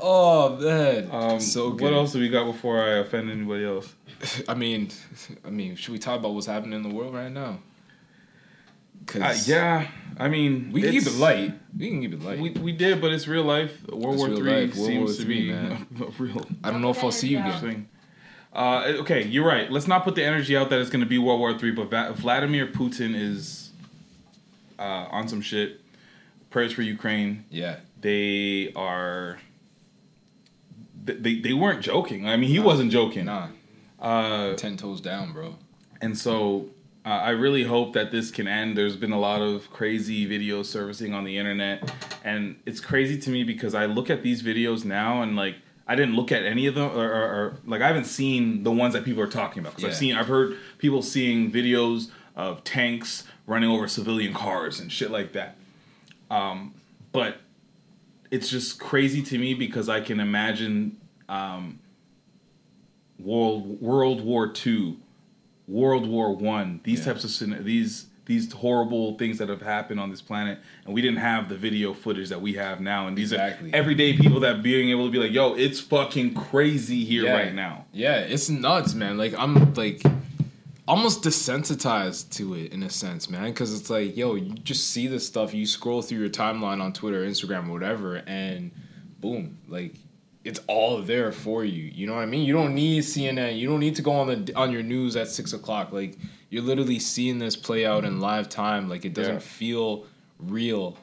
Oh 0.00 0.56
man. 0.56 1.08
Um, 1.10 1.40
so 1.40 1.70
good. 1.70 1.82
What 1.82 1.92
else 1.92 2.12
do 2.12 2.20
we 2.20 2.28
got 2.28 2.44
before 2.50 2.82
I 2.82 2.98
offend 2.98 3.30
anybody 3.30 3.64
else? 3.64 3.94
I 4.48 4.54
mean, 4.54 4.90
I 5.44 5.50
mean, 5.50 5.76
should 5.76 5.92
we 5.92 5.98
talk 5.98 6.18
about 6.18 6.34
what's 6.34 6.46
happening 6.46 6.74
in 6.74 6.82
the 6.88 6.94
world 6.94 7.14
right 7.14 7.30
now? 7.30 7.58
Uh, 9.14 9.34
yeah, 9.44 9.88
I 10.18 10.28
mean, 10.28 10.70
we 10.70 10.82
can 10.82 10.90
keep 10.92 11.06
it 11.06 11.14
light. 11.14 11.54
We 11.76 11.88
can 11.88 12.00
keep 12.02 12.12
it 12.12 12.22
light. 12.22 12.38
We, 12.38 12.50
we 12.50 12.72
did, 12.72 13.00
but 13.00 13.10
it's 13.10 13.26
real 13.26 13.44
life. 13.44 13.82
World 13.88 14.14
It's 14.14 14.26
War 14.26 14.36
Three 14.36 14.52
life. 14.66 14.76
World 14.76 14.86
seems 14.86 15.10
War 15.10 15.20
to 15.20 15.24
be 15.24 15.50
man. 15.50 15.86
real 16.18 16.46
I 16.62 16.70
don't 16.70 16.82
know 16.82 16.90
if 16.90 17.02
I'll 17.02 17.10
see 17.12 17.28
you 17.28 17.38
again. 17.38 17.88
Uh, 18.58 18.94
okay, 18.98 19.22
you're 19.24 19.46
right. 19.46 19.70
Let's 19.70 19.86
not 19.86 20.02
put 20.02 20.16
the 20.16 20.24
energy 20.24 20.56
out 20.56 20.68
that 20.70 20.80
it's 20.80 20.90
going 20.90 21.04
to 21.04 21.06
be 21.06 21.16
World 21.16 21.38
War 21.38 21.56
Three, 21.56 21.70
but 21.70 21.90
Va- 21.90 22.12
Vladimir 22.12 22.66
Putin 22.66 23.14
is 23.14 23.70
uh, 24.80 25.06
on 25.12 25.28
some 25.28 25.40
shit. 25.40 25.80
Prayers 26.50 26.72
for 26.72 26.82
Ukraine. 26.82 27.44
Yeah. 27.50 27.76
They 28.00 28.72
are. 28.74 29.38
They, 31.04 31.38
they, 31.38 31.52
weren't 31.52 31.82
joking. 31.82 32.28
I 32.28 32.36
mean, 32.36 32.50
he 32.50 32.58
wasn't 32.58 32.90
joking. 32.90 33.26
Nah. 33.26 33.48
Uh, 34.00 34.54
Ten 34.54 34.76
toes 34.76 35.00
down, 35.00 35.32
bro. 35.32 35.54
and 36.02 36.18
so 36.18 36.68
uh, 37.06 37.10
I 37.10 37.30
really 37.30 37.62
hope 37.62 37.92
that 37.92 38.10
this 38.10 38.32
can 38.32 38.48
end. 38.48 38.76
There's 38.76 38.96
been 38.96 39.12
a 39.12 39.20
lot 39.20 39.40
of 39.40 39.70
crazy 39.70 40.28
videos 40.28 40.66
surfacing 40.66 41.14
on 41.14 41.22
the 41.22 41.38
internet, 41.38 41.90
and 42.24 42.56
it's 42.66 42.80
crazy 42.80 43.18
to 43.20 43.30
me 43.30 43.44
because 43.44 43.74
I 43.74 43.86
look 43.86 44.10
at 44.10 44.24
these 44.24 44.42
videos 44.42 44.84
now 44.84 45.22
and 45.22 45.36
like 45.36 45.56
I 45.88 45.96
didn't 45.96 46.16
look 46.16 46.30
at 46.30 46.44
any 46.44 46.66
of 46.66 46.74
them, 46.74 46.90
or, 46.90 47.10
or, 47.10 47.22
or 47.22 47.56
like 47.64 47.80
I 47.80 47.86
haven't 47.86 48.04
seen 48.04 48.62
the 48.62 48.70
ones 48.70 48.92
that 48.92 49.04
people 49.04 49.22
are 49.22 49.28
talking 49.28 49.60
about 49.60 49.74
because 49.74 49.90
I've 49.90 49.96
seen, 49.96 50.14
I've 50.14 50.28
heard 50.28 50.58
people 50.76 51.00
seeing 51.00 51.50
videos 51.50 52.10
of 52.36 52.62
tanks 52.62 53.24
running 53.46 53.70
over 53.70 53.88
civilian 53.88 54.34
cars 54.34 54.78
and 54.78 54.92
shit 54.92 55.10
like 55.10 55.32
that. 55.32 55.56
Um, 56.30 56.74
but 57.10 57.38
it's 58.30 58.50
just 58.50 58.78
crazy 58.78 59.22
to 59.22 59.38
me 59.38 59.54
because 59.54 59.88
I 59.88 60.00
can 60.02 60.20
imagine 60.20 60.98
um, 61.28 61.80
World 63.18 63.80
World 63.80 64.20
War 64.20 64.46
Two, 64.46 64.98
World 65.66 66.06
War 66.06 66.36
One, 66.36 66.80
these 66.84 67.04
types 67.04 67.24
of 67.24 67.64
these 67.64 68.06
these 68.28 68.52
horrible 68.52 69.16
things 69.18 69.38
that 69.38 69.48
have 69.48 69.62
happened 69.62 69.98
on 69.98 70.10
this 70.10 70.20
planet, 70.22 70.58
and 70.84 70.94
we 70.94 71.00
didn't 71.02 71.18
have 71.18 71.48
the 71.48 71.56
video 71.56 71.92
footage 71.92 72.28
that 72.28 72.40
we 72.40 72.52
have 72.52 72.80
now. 72.80 73.08
And 73.08 73.18
these 73.18 73.32
Exactly. 73.32 73.72
are 73.72 73.76
everyday 73.76 74.16
people 74.16 74.38
that 74.40 74.62
being 74.62 74.90
able 74.90 75.06
to 75.06 75.10
be 75.10 75.18
like, 75.18 75.32
"Yo, 75.32 75.54
it's 75.54 75.80
fucking 75.80 76.34
crazy 76.34 77.04
here 77.04 77.24
Yeah. 77.24 77.32
right 77.32 77.54
now." 77.54 77.86
Yeah, 77.92 78.18
it's 78.20 78.48
nuts, 78.48 78.94
man. 78.94 79.18
Like 79.18 79.34
I'm 79.36 79.74
like 79.74 80.02
almost 80.86 81.22
desensitized 81.22 82.30
to 82.36 82.54
it 82.54 82.72
in 82.72 82.82
a 82.82 82.90
sense, 82.90 83.28
man. 83.28 83.44
Because 83.44 83.78
it's 83.78 83.90
like, 83.90 84.16
yo, 84.16 84.34
you 84.36 84.52
just 84.54 84.88
see 84.90 85.06
this 85.06 85.26
stuff. 85.26 85.52
You 85.54 85.66
scroll 85.66 86.02
through 86.02 86.18
your 86.18 86.28
timeline 86.30 86.80
on 86.80 86.92
Twitter, 86.92 87.26
Instagram, 87.26 87.68
or 87.68 87.72
whatever, 87.72 88.22
and 88.26 88.70
boom, 89.20 89.58
like 89.68 89.94
it's 90.44 90.60
all 90.66 91.02
there 91.02 91.32
for 91.32 91.64
you. 91.64 91.90
You 91.94 92.06
know 92.06 92.14
what 92.14 92.22
I 92.22 92.26
mean? 92.26 92.44
You 92.46 92.52
don't 92.52 92.74
need 92.74 93.02
CNN. 93.04 93.58
You 93.58 93.68
don't 93.68 93.80
need 93.80 93.96
to 93.96 94.02
go 94.02 94.12
on 94.12 94.44
the 94.44 94.54
on 94.54 94.70
your 94.70 94.82
news 94.82 95.16
at 95.16 95.28
six 95.28 95.52
o'clock. 95.52 95.92
Like 95.92 96.16
you're 96.50 96.62
literally 96.62 96.98
seeing 96.98 97.38
this 97.38 97.56
play 97.56 97.84
out 97.86 98.04
in 98.04 98.20
live 98.20 98.48
time. 98.48 98.88
Like 98.88 99.04
it 99.04 99.14
doesn't 99.14 99.34
Yeah. 99.34 99.38
feel 99.40 100.06
real 100.38 100.96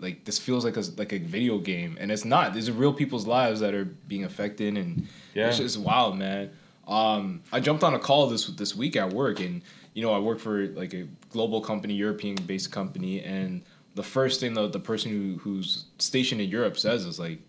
like 0.00 0.24
this 0.24 0.38
feels 0.38 0.64
like 0.64 0.76
a 0.76 0.84
like 0.96 1.12
a 1.12 1.18
video 1.18 1.58
game, 1.58 1.96
and 2.00 2.12
it's 2.12 2.24
not. 2.24 2.54
These 2.54 2.68
are 2.68 2.72
real 2.72 2.92
people's 2.92 3.26
lives 3.26 3.58
that 3.60 3.74
are 3.74 3.84
being 3.84 4.24
affected, 4.24 4.76
and 4.76 5.06
Yeah. 5.34 5.48
it's 5.48 5.56
just 5.58 5.76
wild, 5.78 6.16
man. 6.16 6.50
Um, 6.86 7.42
I 7.52 7.60
jumped 7.60 7.82
on 7.84 7.94
a 7.94 7.98
call 7.98 8.28
this 8.28 8.46
this 8.46 8.76
week 8.76 8.94
at 8.96 9.12
work, 9.12 9.40
and 9.40 9.60
you 9.94 10.02
know 10.02 10.12
I 10.12 10.20
work 10.20 10.38
for 10.38 10.68
like 10.68 10.94
a 10.94 11.06
global 11.30 11.60
company, 11.60 11.94
European 11.94 12.36
based 12.46 12.70
company, 12.70 13.20
and 13.22 13.62
the 13.96 14.02
first 14.04 14.38
thing 14.40 14.54
the 14.54 14.68
the 14.68 14.78
person 14.80 15.10
who 15.10 15.38
who's 15.38 15.86
stationed 15.98 16.40
in 16.40 16.48
Europe 16.48 16.78
says 16.78 17.04
is 17.04 17.18
like, 17.18 17.40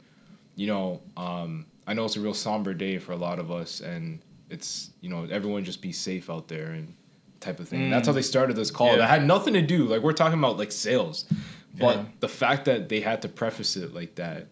you 0.55 0.65
know, 0.67 1.01
um, 1.15 1.67
I 1.85 1.93
know 1.93 2.05
it's 2.05 2.15
a 2.15 2.19
real 2.19 2.33
somber 2.33 2.73
day 2.73 2.97
for 2.97 3.11
a 3.11 3.15
lot 3.17 3.37
of 3.37 3.51
us, 3.51 3.79
and 3.81 4.19
it's 4.49 4.89
you 5.01 5.09
know 5.09 5.25
everyone 5.29 5.63
just 5.63 5.81
be 5.83 5.91
safe 5.91 6.29
out 6.31 6.47
there 6.47 6.71
and 6.71 6.95
type 7.39 7.59
of 7.59 7.67
thing. 7.69 7.81
Mm. 7.87 7.89
That's 7.91 8.07
how 8.07 8.13
they 8.13 8.21
started 8.21 8.55
this 8.55 8.71
call. 8.71 8.87
Yeah. 8.87 8.97
That 8.97 9.09
had 9.09 9.25
nothing 9.25 9.53
to 9.53 9.61
do 9.61 9.85
like 9.85 10.01
we're 10.01 10.13
talking 10.13 10.37
about 10.39 10.57
like 10.57 10.71
sales, 10.71 11.25
but 11.77 11.95
Yeah. 11.97 12.05
the 12.19 12.27
fact 12.29 12.65
that 12.65 12.89
they 12.89 12.99
had 13.01 13.21
to 13.23 13.29
preface 13.29 13.75
it 13.75 13.93
like 13.93 14.15
that, 14.15 14.47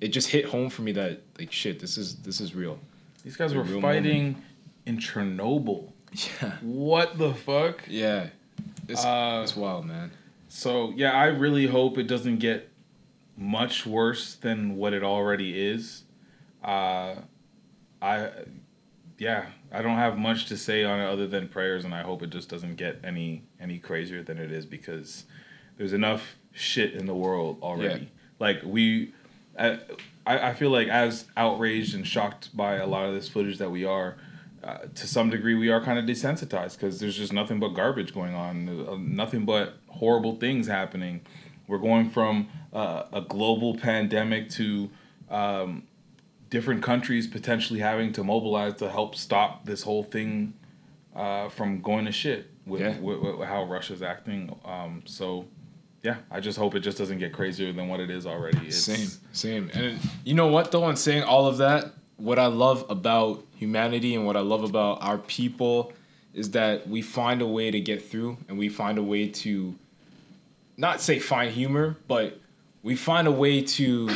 it 0.00 0.08
just 0.08 0.28
hit 0.28 0.44
home 0.46 0.68
for 0.70 0.82
me 0.82 0.92
that 0.92 1.22
like 1.38 1.52
shit, 1.52 1.78
this 1.80 1.96
is 1.98 2.16
this 2.16 2.40
is 2.40 2.54
real. 2.54 2.78
These 3.24 3.36
guys 3.36 3.54
were 3.54 3.64
fighting 3.80 4.42
in 4.86 4.98
Chernobyl. 4.98 5.92
Yeah. 6.42 6.52
What 6.62 7.18
the 7.18 7.34
fuck? 7.34 7.82
Yeah. 7.88 8.28
It's, 8.88 9.04
Uh, 9.04 9.40
it's 9.42 9.54
wild, 9.56 9.84
man. 9.84 10.12
So 10.48 10.92
yeah, 10.96 11.12
I 11.12 11.26
really 11.26 11.66
hope 11.66 11.98
it 11.98 12.04
doesn't 12.06 12.38
get 12.38 12.70
much 13.36 13.84
worse 13.84 14.34
than 14.34 14.76
what 14.76 14.94
it 14.94 15.02
already 15.02 15.60
is. 15.60 16.04
Uh, 16.64 17.16
I, 18.00 18.30
yeah, 19.18 19.46
I 19.72 19.82
don't 19.82 19.96
have 19.96 20.16
much 20.16 20.46
to 20.46 20.56
say 20.56 20.84
on 20.84 21.00
it 21.00 21.06
other 21.06 21.26
than 21.26 21.48
prayers, 21.48 21.84
and 21.84 21.94
I 21.94 22.02
hope 22.02 22.22
it 22.22 22.30
just 22.30 22.48
doesn't 22.48 22.76
get 22.76 23.00
any 23.02 23.44
any 23.60 23.78
crazier 23.78 24.22
than 24.22 24.38
it 24.38 24.52
is 24.52 24.66
because 24.66 25.24
there's 25.76 25.92
enough 25.92 26.36
shit 26.52 26.94
in 26.94 27.06
the 27.06 27.14
world 27.14 27.58
already. 27.62 28.04
Yeah. 28.04 28.08
Like 28.38 28.62
we, 28.64 29.12
I, 29.58 29.80
I 30.26 30.54
feel 30.54 30.70
like 30.70 30.88
as 30.88 31.26
outraged 31.36 31.94
and 31.94 32.06
shocked 32.06 32.56
by 32.56 32.76
a 32.76 32.86
lot 32.86 33.06
of 33.06 33.14
this 33.14 33.28
footage 33.28 33.58
that 33.58 33.70
we 33.70 33.84
are. 33.84 34.16
Uh, 34.64 34.78
to 34.96 35.06
some 35.06 35.30
degree, 35.30 35.54
we 35.54 35.68
are 35.68 35.80
kind 35.80 35.96
of 35.96 36.04
desensitized 36.06 36.72
because 36.72 36.98
there's 36.98 37.16
just 37.16 37.32
nothing 37.32 37.60
but 37.60 37.68
garbage 37.68 38.12
going 38.12 38.34
on, 38.34 38.68
uh, 38.88 38.96
nothing 38.98 39.44
but 39.44 39.74
horrible 39.88 40.34
things 40.36 40.66
happening. 40.66 41.20
We're 41.68 41.78
going 41.78 42.10
from 42.10 42.48
uh, 42.72 43.04
a 43.12 43.20
global 43.20 43.76
pandemic 43.76 44.50
to 44.50 44.90
um, 45.30 45.84
different 46.50 46.82
countries 46.82 47.26
potentially 47.26 47.80
having 47.80 48.12
to 48.12 48.22
mobilize 48.24 48.74
to 48.74 48.88
help 48.90 49.14
stop 49.16 49.64
this 49.66 49.82
whole 49.82 50.02
thing 50.04 50.54
uh, 51.14 51.48
from 51.48 51.80
going 51.80 52.04
to 52.04 52.12
shit 52.12 52.50
with, 52.66 52.80
Yeah. 52.80 52.98
with, 53.00 53.18
with 53.20 53.48
how 53.48 53.64
Russia's 53.64 54.02
acting. 54.02 54.54
Um, 54.64 55.02
so, 55.06 55.46
yeah, 56.02 56.16
I 56.30 56.40
just 56.40 56.58
hope 56.58 56.74
it 56.74 56.80
just 56.80 56.98
doesn't 56.98 57.18
get 57.18 57.32
crazier 57.32 57.72
than 57.72 57.88
what 57.88 58.00
it 58.00 58.10
is 58.10 58.26
already. 58.26 58.66
It's, 58.68 58.76
Same, 58.76 59.08
same. 59.32 59.70
And 59.74 59.84
it- 59.86 59.98
you 60.24 60.34
know 60.34 60.46
what 60.48 60.70
though, 60.70 60.88
in 60.88 60.96
saying 60.96 61.24
all 61.24 61.46
of 61.46 61.58
that, 61.58 61.92
what 62.16 62.38
I 62.38 62.46
love 62.46 62.84
about 62.88 63.44
humanity 63.56 64.14
and 64.14 64.24
what 64.24 64.36
I 64.36 64.40
love 64.40 64.62
about 64.64 65.02
our 65.02 65.18
people 65.18 65.92
is 66.32 66.50
that 66.52 66.88
we 66.88 67.02
find 67.02 67.42
a 67.42 67.46
way 67.46 67.70
to 67.70 67.80
get 67.80 68.08
through 68.08 68.36
and 68.48 68.56
we 68.58 68.68
find 68.68 68.98
a 68.98 69.02
way 69.02 69.28
to 69.28 69.74
not 70.76 71.00
say 71.00 71.18
find 71.18 71.50
humor, 71.50 71.96
but 72.08 72.38
we 72.82 72.94
find 72.94 73.26
a 73.26 73.32
way 73.32 73.62
to 73.62 74.08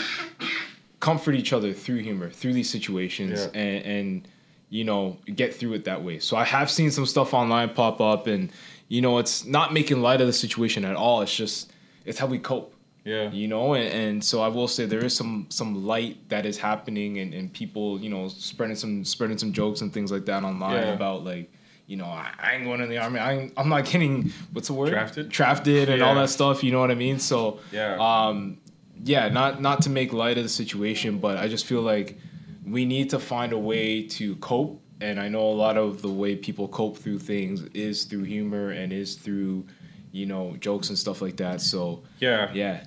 comfort 1.01 1.35
each 1.35 1.53
other 1.53 1.73
through 1.73 1.99
humor, 1.99 2.31
through 2.31 2.53
these 2.53 2.71
situations 2.71 3.41
Yeah. 3.55 3.61
and, 3.61 3.85
and 3.85 4.29
you 4.69 4.85
know, 4.85 5.17
get 5.35 5.55
through 5.55 5.73
it 5.73 5.85
that 5.87 6.05
way. 6.05 6.21
So 6.21 6.37
I 6.37 6.45
have 6.45 6.71
seen 6.71 6.91
some 6.93 7.05
stuff 7.07 7.35
online 7.35 7.71
pop 7.71 8.01
up 8.01 8.27
and 8.27 8.51
you 8.89 9.01
know, 9.01 9.19
it's 9.19 9.45
not 9.45 9.73
making 9.73 10.03
light 10.03 10.21
of 10.21 10.27
the 10.27 10.33
situation 10.33 10.85
at 10.85 10.97
all. 10.97 11.23
It's 11.23 11.35
just 11.35 11.73
it's 12.05 12.19
how 12.19 12.27
we 12.27 12.39
cope 12.39 12.75
Yeah. 13.05 13.31
you 13.31 13.47
know 13.49 13.75
and, 13.75 13.89
and 13.89 14.25
so 14.25 14.41
i 14.43 14.49
will 14.49 14.69
say 14.69 14.85
there 14.87 15.05
is 15.05 15.15
some 15.17 15.47
some 15.49 15.87
light 15.87 16.17
that 16.29 16.45
is 16.47 16.59
happening 16.59 17.19
and, 17.19 17.33
and 17.35 17.53
people 17.53 17.99
you 18.01 18.11
know 18.11 18.29
spreading 18.29 18.77
some 18.77 19.05
spreading 19.05 19.39
some 19.39 19.53
jokes 19.53 19.81
and 19.83 19.93
things 19.93 20.11
like 20.13 20.25
that 20.27 20.43
online 20.45 20.83
Yeah. 20.87 20.95
about 20.95 21.25
like 21.25 21.51
you 21.87 21.97
know 21.97 22.07
I, 22.07 22.31
I 22.43 22.55
ain't 22.55 22.65
going 22.65 22.81
in 22.81 22.89
the 22.91 22.99
army 22.99 23.19
I 23.21 23.33
ain't, 23.37 23.53
i'm 23.57 23.69
not 23.69 23.85
getting 23.87 24.33
what's 24.53 24.69
the 24.69 24.75
word 24.75 24.91
Drafted? 24.91 25.29
drafted 25.29 25.89
and 25.89 26.03
all 26.03 26.15
that 26.17 26.31
stuff 26.31 26.63
you 26.65 26.73
know 26.73 26.81
what 26.81 26.91
i 26.91 26.95
mean 26.95 27.19
so 27.19 27.59
Yeah. 27.73 27.97
um 27.99 28.59
yeah 29.05 29.29
not 29.29 29.61
not 29.61 29.83
to 29.83 29.91
make 29.91 30.13
light 30.13 30.37
of 30.37 30.43
the 30.43 30.49
situation 30.49 31.19
but 31.19 31.37
i 31.39 31.49
just 31.49 31.67
feel 31.67 31.83
like 31.83 32.19
we 32.67 32.85
need 32.85 33.11
to 33.11 33.19
find 33.19 33.53
a 33.53 33.59
way 33.59 34.03
to 34.07 34.37
cope 34.37 34.83
and 35.01 35.19
i 35.21 35.29
know 35.29 35.43
a 35.43 35.57
lot 35.67 35.77
of 35.77 36.03
the 36.03 36.09
way 36.09 36.37
people 36.37 36.69
cope 36.69 36.97
through 36.99 37.19
things 37.19 37.63
is 37.75 38.05
through 38.05 38.23
humor 38.25 38.71
and 38.71 38.93
is 38.93 39.15
through 39.17 39.67
you 40.13 40.27
know 40.27 40.57
jokes 40.61 40.89
and 40.89 40.99
stuff 40.99 41.23
like 41.23 41.37
that 41.37 41.61
so 41.61 42.03
Yeah. 42.19 42.51
yeah 42.53 42.85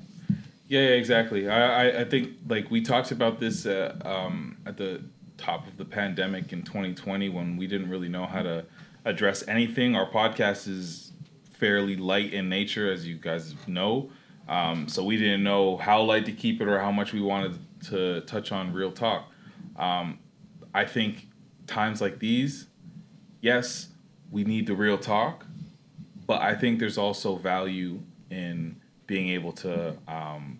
Yeah, 0.67 0.81
yeah, 0.81 0.95
exactly. 0.95 1.47
I, 1.49 1.59
I, 1.83 2.01
I 2.01 2.05
think 2.05 2.29
like 2.47 2.71
we 2.71 2.81
talked 2.81 3.11
about 3.11 3.39
this 3.39 3.65
uh, 3.65 3.95
um, 4.03 4.57
at 4.65 4.75
the 4.77 5.01
top 5.37 5.67
of 5.67 5.77
the 5.77 5.85
pandemic 5.85 6.51
in 6.53 6.63
2020 6.63 7.29
when 7.29 7.57
we 7.57 7.67
didn't 7.67 7.89
really 7.89 8.09
know 8.09 8.25
how 8.25 8.41
to 8.41 8.65
address 9.05 9.43
anything. 9.47 9.95
Our 9.95 10.09
podcast 10.09 10.67
is 10.67 11.11
fairly 11.59 11.95
light 11.95 12.33
in 12.33 12.49
nature, 12.49 12.91
as 12.91 13.05
you 13.05 13.17
guys 13.17 13.53
know. 13.67 14.09
Um, 14.47 14.87
so 14.87 15.03
we 15.03 15.17
didn't 15.17 15.43
know 15.43 15.77
how 15.77 16.01
light 16.01 16.25
to 16.25 16.31
keep 16.31 16.61
it 16.61 16.67
or 16.67 16.79
how 16.79 16.91
much 16.91 17.13
we 17.13 17.21
wanted 17.21 17.59
to 17.87 18.21
touch 18.21 18.51
on 18.51 18.73
real 18.73 18.91
talk. 18.91 19.31
Um, 19.75 20.19
I 20.73 20.85
think 20.85 21.27
times 21.67 22.01
like 22.01 22.19
these, 22.19 22.67
yes, 23.41 23.89
we 24.31 24.43
need 24.43 24.67
the 24.67 24.75
real 24.75 24.97
talk, 24.97 25.45
but 26.25 26.41
I 26.41 26.55
think 26.55 26.79
there's 26.79 26.97
also 26.97 27.35
value 27.35 28.01
in 28.29 28.81
being 29.07 29.29
able 29.29 29.51
to 29.51 29.95
um, 30.07 30.59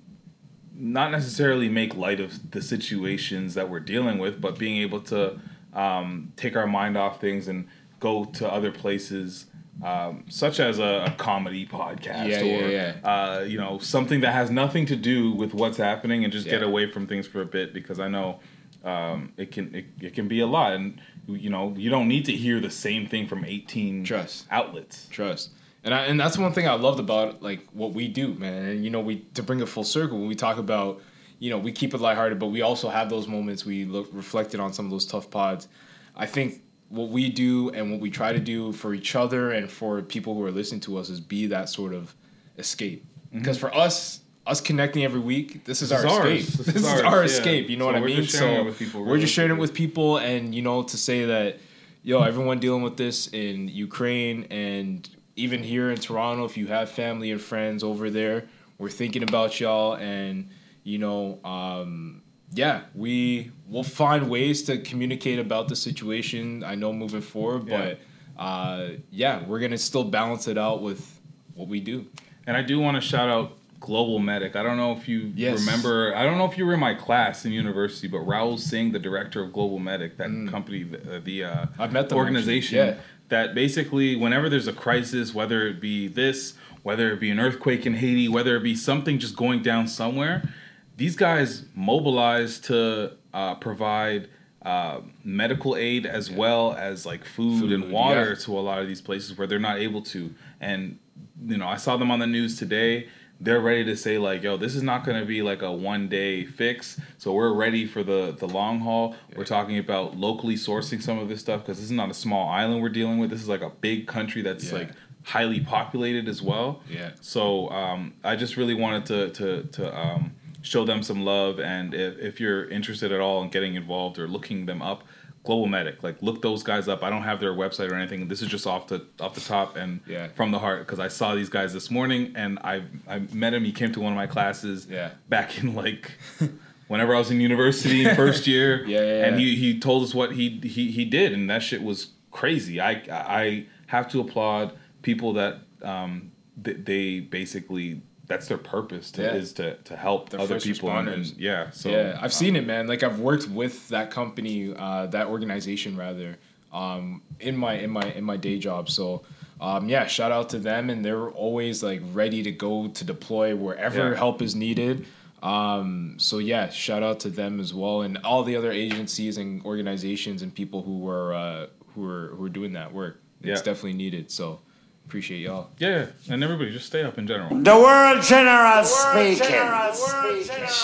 not 0.75 1.11
necessarily 1.11 1.69
make 1.69 1.95
light 1.95 2.19
of 2.19 2.51
the 2.51 2.61
situations 2.61 3.53
that 3.53 3.69
we're 3.69 3.79
dealing 3.79 4.17
with, 4.17 4.41
but 4.41 4.57
being 4.57 4.81
able 4.81 5.01
to 5.01 5.39
um, 5.73 6.33
take 6.35 6.55
our 6.55 6.67
mind 6.67 6.97
off 6.97 7.19
things 7.19 7.47
and 7.47 7.67
go 7.99 8.25
to 8.25 8.51
other 8.51 8.71
places, 8.71 9.45
um, 9.81 10.25
such 10.29 10.59
as 10.59 10.79
a, 10.79 11.05
a 11.07 11.15
comedy 11.17 11.65
podcast 11.65 12.29
Yeah, 12.29 12.41
or 12.41 12.69
yeah, 12.69 12.95
Uh, 13.03 13.43
you 13.43 13.57
know 13.57 13.79
something 13.79 14.21
that 14.21 14.33
has 14.33 14.49
nothing 14.51 14.85
to 14.87 14.95
do 14.95 15.31
with 15.31 15.53
what's 15.53 15.77
happening, 15.77 16.23
and 16.23 16.31
just 16.31 16.47
get 16.47 16.61
away 16.63 16.91
from 16.91 17.07
things 17.07 17.27
for 17.27 17.41
a 17.41 17.45
bit 17.45 17.73
because 17.73 17.99
I 17.99 18.07
know 18.07 18.39
um, 18.83 19.33
it 19.37 19.51
can 19.51 19.73
it, 19.73 19.85
it 19.99 20.13
can 20.13 20.27
be 20.27 20.39
a 20.41 20.47
lot, 20.47 20.73
and 20.73 21.01
you 21.27 21.49
know 21.49 21.73
you 21.77 21.89
don't 21.89 22.07
need 22.07 22.25
to 22.25 22.33
hear 22.33 22.59
the 22.59 22.69
same 22.69 23.07
thing 23.07 23.27
from 23.27 23.43
eighteen 23.45 24.03
Trust. 24.03 24.45
outlets. 24.51 25.07
trust 25.09 25.51
and 25.83 25.93
I, 25.93 26.05
and 26.05 26.19
that's 26.19 26.37
one 26.37 26.53
thing 26.53 26.67
I 26.67 26.73
loved 26.75 26.99
about 26.99 27.41
like 27.41 27.67
what 27.73 27.93
we 27.93 28.07
do, 28.07 28.33
man. 28.35 28.63
And 28.63 28.83
you 28.85 28.89
know, 28.89 29.01
we 29.01 29.19
to 29.33 29.43
bring 29.43 29.59
it 29.59 29.67
full 29.67 29.83
circle 29.83 30.17
when 30.17 30.27
we 30.27 30.35
talk 30.35 30.57
about, 30.57 31.01
you 31.39 31.49
know, 31.49 31.57
we 31.57 31.71
keep 31.73 31.93
it 31.93 31.99
lighthearted, 31.99 32.39
but 32.39 32.47
we 32.47 32.61
also 32.61 32.89
have 32.89 33.09
those 33.09 33.27
moments 33.27 33.65
we 33.65 33.83
look 33.85 34.07
reflected 34.13 34.59
on 34.61 34.71
some 34.71 34.85
of 34.85 34.91
those 34.91 35.05
tough 35.05 35.29
pods. 35.29 35.67
I 36.15 36.25
think 36.25 36.61
what 36.89 37.09
we 37.09 37.29
do 37.29 37.69
and 37.71 37.91
what 37.91 37.99
we 37.99 38.09
try 38.09 38.33
to 38.33 38.39
do 38.39 38.71
for 38.71 38.93
each 38.93 39.15
other 39.15 39.51
and 39.51 39.69
for 39.69 40.01
people 40.01 40.35
who 40.35 40.43
are 40.45 40.51
listening 40.51 40.81
to 40.81 40.97
us 40.97 41.09
is 41.09 41.19
be 41.19 41.47
that 41.47 41.69
sort 41.69 41.93
of 41.93 42.13
escape. 42.57 43.05
Because 43.31 43.57
for 43.57 43.73
us, 43.75 44.19
us 44.45 44.61
connecting 44.61 45.03
every 45.03 45.19
week, 45.19 45.65
this 45.65 45.81
is 45.81 45.89
This 45.89 46.03
our 46.03 46.27
is 46.27 46.41
escape. 46.41 46.65
This 46.65 46.73
This, 46.75 46.83
is 46.83 46.91
ours, 46.91 47.01
our 47.01 47.17
yeah. 47.19 47.23
escape. 47.25 47.69
You 47.69 47.77
know 47.77 47.85
So 47.85 47.87
what 47.87 47.95
I 47.95 48.01
we're 48.01 48.07
mean? 48.07 48.23
just 48.23 48.37
sharing 48.37 48.55
so 48.55 48.61
it 48.61 48.65
with 48.95 49.07
we're 49.07 49.17
just 49.17 49.33
sharing 49.33 49.51
it 49.51 49.57
with 49.59 49.73
people, 49.73 50.17
and 50.17 50.53
you 50.53 50.61
know, 50.61 50.83
to 50.83 50.97
say 50.97 51.25
that, 51.25 51.57
yo, 52.03 52.21
everyone 52.21 52.59
dealing 52.59 52.83
with 52.83 52.97
this 52.97 53.27
in 53.27 53.69
Ukraine 53.69 54.45
and 54.51 55.09
even 55.35 55.63
here 55.63 55.89
in 55.89 55.97
Toronto, 55.97 56.45
if 56.45 56.57
you 56.57 56.67
have 56.67 56.91
family 56.91 57.31
and 57.31 57.41
friends 57.41 57.83
over 57.83 58.09
there, 58.09 58.45
we're 58.77 58.89
thinking 58.89 59.23
about 59.23 59.59
y'all, 59.59 59.95
and 59.95 60.49
you 60.83 60.97
know, 60.97 61.39
um, 61.45 62.21
yeah, 62.53 62.81
we 62.93 63.51
will 63.67 63.83
find 63.83 64.29
ways 64.29 64.63
to 64.63 64.77
communicate 64.79 65.39
about 65.39 65.67
the 65.67 65.75
situation. 65.75 66.63
I 66.63 66.75
know 66.75 66.93
moving 66.93 67.21
forward, 67.21 67.67
but 67.67 67.99
uh, 68.37 68.89
yeah, 69.11 69.43
we're 69.45 69.59
gonna 69.59 69.77
still 69.77 70.03
balance 70.03 70.47
it 70.47 70.57
out 70.57 70.81
with 70.81 71.19
what 71.55 71.67
we 71.67 71.79
do. 71.79 72.05
And 72.47 72.57
I 72.57 72.61
do 72.61 72.79
want 72.79 72.95
to 72.95 73.01
shout 73.01 73.29
out 73.29 73.57
Global 73.79 74.19
Medic. 74.19 74.55
I 74.55 74.63
don't 74.63 74.77
know 74.77 74.91
if 74.93 75.07
you 75.07 75.31
Yes. 75.35 75.59
remember. 75.59 76.15
I 76.15 76.23
don't 76.23 76.37
know 76.37 76.45
if 76.45 76.57
you 76.57 76.65
were 76.65 76.73
in 76.73 76.79
my 76.79 76.93
class 76.93 77.45
in 77.45 77.51
university, 77.51 78.07
but 78.07 78.19
Rahul 78.21 78.59
Singh, 78.59 78.91
the 78.91 78.99
director 78.99 79.41
of 79.43 79.51
Global 79.53 79.79
Medic, 79.79 80.17
that 80.17 80.29
company, 80.49 80.83
the, 80.83 81.19
the 81.19 81.43
uh, 81.43 81.49
Mm. 81.65 81.69
I've 81.79 81.91
met 81.93 82.09
them, 82.09 82.17
organization. 82.17 82.77
Yeah. 82.77 82.95
that 83.29 83.55
basically, 83.55 84.15
whenever 84.15 84.47
there's 84.49 84.67
a 84.67 84.73
crisis, 84.73 85.33
whether 85.33 85.65
it 85.67 85.79
be 85.81 86.07
this, 86.07 86.53
whether 86.83 87.11
it 87.11 87.19
be 87.19 87.29
an 87.31 87.39
earthquake 87.39 87.85
in 87.85 87.95
Haiti, 87.95 88.27
whether 88.27 88.55
it 88.57 88.63
be 88.63 88.75
something 88.75 89.17
just 89.19 89.35
going 89.35 89.61
down 89.63 89.87
somewhere, 89.87 90.49
these 90.97 91.15
guys 91.15 91.65
mobilize 91.75 92.59
to 92.61 93.13
uh, 93.33 93.55
provide. 93.55 94.29
Uh, 94.65 95.01
medical 95.25 95.75
aid 95.75 96.05
as 96.05 96.31
well 96.31 96.73
as 96.75 97.05
like 97.05 97.25
food, 97.25 97.59
Food, 97.59 97.73
and 97.73 97.91
water 97.91 98.29
yeah. 98.29 98.35
to 98.45 98.57
a 98.57 98.61
lot 98.61 98.79
of 98.79 98.87
these 98.87 99.01
places 99.01 99.37
where 99.37 99.45
they're 99.45 99.59
not 99.59 99.77
able 99.77 100.01
to. 100.03 100.33
And 100.61 100.99
you 101.45 101.57
know, 101.57 101.67
I 101.67 101.75
saw 101.75 101.97
them 101.97 102.09
on 102.09 102.19
the 102.19 102.27
news 102.27 102.57
today. 102.57 103.09
They're 103.41 103.59
ready 103.59 103.83
to 103.83 103.97
say 103.97 104.17
like, 104.17 104.41
"Yo, 104.41 104.55
this 104.55 104.73
is 104.73 104.81
not 104.81 105.03
going 105.03 105.19
to 105.19 105.25
be 105.25 105.41
like 105.41 105.61
a 105.61 105.69
one 105.69 106.07
day 106.07 106.45
fix." 106.45 106.97
So 107.17 107.33
we're 107.33 107.51
ready 107.51 107.85
for 107.85 108.03
the 108.03 108.33
the 108.39 108.47
long 108.47 108.79
haul. 108.79 109.17
We're 109.35 109.43
talking 109.43 109.77
about 109.77 110.15
locally 110.15 110.55
sourcing 110.55 111.01
some 111.01 111.19
of 111.19 111.27
this 111.27 111.41
stuff 111.41 111.59
because 111.63 111.75
this 111.79 111.87
is 111.87 111.91
not 111.91 112.09
a 112.09 112.13
small 112.13 112.47
island 112.47 112.81
we're 112.81 112.87
dealing 112.87 113.17
with. 113.17 113.31
This 113.31 113.41
is 113.41 113.49
like 113.49 113.63
a 113.63 113.69
big 113.69 114.07
country 114.07 114.41
that's 114.43 114.71
Yeah. 114.71 114.77
like 114.77 114.91
highly 115.23 115.59
populated 115.59 116.29
as 116.29 116.41
well. 116.41 116.79
Yeah. 116.89 117.11
So 117.19 117.69
um, 117.71 118.13
I 118.23 118.37
just 118.37 118.55
really 118.55 118.75
wanted 118.75 119.05
to 119.07 119.29
to 119.31 119.63
to 119.73 119.99
um, 119.99 120.35
show 120.63 120.83
them 120.85 121.03
some 121.03 121.23
love, 121.23 121.59
and 121.59 121.93
if, 121.93 122.17
if 122.17 122.39
you're 122.39 122.67
interested 122.69 123.11
at 123.11 123.19
all 123.21 123.43
in 123.43 123.49
getting 123.49 123.75
involved 123.75 124.17
or 124.17 124.27
looking 124.27 124.65
them 124.65 124.81
up, 124.81 125.03
Global 125.43 125.67
Medic, 125.67 126.01
like 126.01 126.21
look 126.23 126.41
those 126.41 126.63
guys 126.63 126.87
up. 126.87 127.03
I 127.03 127.09
don't 127.11 127.23
have 127.23 127.39
their 127.41 127.51
website 127.53 127.91
or 127.91 127.95
anything. 127.95 128.29
This 128.29 128.41
is 128.41 128.47
just 128.47 128.65
off 128.65 128.87
the 128.87 129.05
off 129.19 129.35
the 129.35 129.41
top 129.41 129.75
and 129.75 129.99
Yeah. 130.07 130.29
from 130.29 130.51
the 130.51 130.59
heart 130.59 130.79
because 130.87 130.99
I 130.99 131.09
saw 131.09 131.35
these 131.35 131.49
guys 131.49 131.73
this 131.73 131.91
morning 131.91 132.31
and 132.35 132.57
I 132.63 132.83
I 133.07 133.19
met 133.33 133.53
him. 133.53 133.65
He 133.65 133.73
came 133.73 133.91
to 133.91 133.99
one 133.99 134.13
of 134.13 134.17
my 134.17 134.25
classes. 134.27 134.87
Yeah. 134.89 135.11
Back 135.29 135.59
in 135.61 135.75
like. 135.75 136.11
Whenever 136.89 137.15
I 137.15 137.19
was 137.19 137.31
in 137.31 137.39
university 137.39 138.05
in 138.05 138.13
first 138.15 138.45
year, 138.45 138.85
Yeah, 138.87 138.99
yeah, 138.99 139.25
and 139.25 139.39
he, 139.39 139.55
he 139.55 139.79
told 139.79 140.03
us 140.03 140.13
what 140.13 140.33
he, 140.33 140.59
he 140.59 140.91
he 140.91 141.05
did, 141.05 141.31
and 141.33 141.49
that 141.49 141.63
shit 141.63 141.81
was 141.81 142.11
crazy. 142.29 142.79
I 142.81 142.91
I 143.09 143.65
have 143.87 144.09
to 144.11 144.19
applaud 144.19 144.73
people 145.01 145.33
that 145.33 145.59
um 145.81 146.33
th- 146.61 146.77
they 146.83 147.19
basically 147.21 148.01
that's 148.27 148.47
their 148.47 148.57
purpose 148.57 149.11
to, 149.11 149.21
Yeah. 149.21 149.33
is 149.35 149.53
to 149.53 149.75
to 149.75 149.95
help 149.95 150.29
The 150.29 150.39
other 150.39 150.59
people. 150.59 150.89
And, 150.91 151.07
responders. 151.07 151.31
and 151.31 151.37
yeah, 151.39 151.69
so 151.71 151.89
yeah, 151.89 152.15
I've 152.17 152.23
um, 152.25 152.29
seen 152.29 152.55
it, 152.55 152.65
man. 152.65 152.87
Like 152.87 153.03
I've 153.03 153.19
worked 153.19 153.47
with 153.49 153.89
that 153.89 154.11
company, 154.11 154.73
uh, 154.75 155.07
that 155.07 155.27
organization 155.27 155.97
rather, 155.97 156.37
um, 156.71 157.21
in 157.39 157.55
my 157.57 157.73
in 157.75 157.89
my 157.89 158.03
in 158.13 158.23
my 158.23 158.37
day 158.37 158.57
job. 158.59 158.89
So. 158.89 159.23
Um, 159.61 159.87
yeah, 159.87 160.07
shout 160.07 160.33
out 160.33 160.49
to 160.49 160.59
them, 160.59 160.89
and 160.89 161.05
they're 161.05 161.29
always 161.29 161.81
like 161.81 162.01
ready 162.11 162.43
to 162.43 162.51
go 162.51 162.89
to 162.89 163.03
deploy 163.05 163.55
wherever 163.55 164.09
Yeah. 164.09 164.15
help 164.17 164.41
is 164.41 164.55
needed. 164.55 165.05
Um, 165.41 166.15
so 166.17 166.39
yeah, 166.39 166.69
shout 166.69 167.01
out 167.03 167.21
to 167.21 167.29
them 167.29 167.61
as 167.61 167.73
well, 167.73 168.01
and 168.01 168.17
all 168.25 168.43
the 168.43 168.57
other 168.57 168.71
agencies 168.73 169.37
and 169.37 169.63
organizations 169.63 170.41
and 170.41 170.53
people 170.53 170.81
who 170.81 170.99
were 170.99 171.33
uh, 171.33 171.67
who 171.95 172.05
are 172.05 172.27
who 172.35 172.43
are 172.45 172.49
doing 172.49 172.73
that 172.73 172.93
work. 172.93 173.21
It's 173.41 173.47
Yeah. 173.59 173.63
definitely 173.63 173.93
needed. 173.93 174.31
So 174.31 174.59
appreciate 175.05 175.39
y'all. 175.39 175.69
Yeah, 175.77 176.07
and 176.29 176.43
everybody 176.43 176.71
just 176.71 176.87
stay 176.87 177.03
up 177.03 177.17
in 177.17 177.27
general. 177.27 177.49
The 177.61 177.75
world 177.75 178.23
general 178.23 178.83
speaking. 178.83 179.55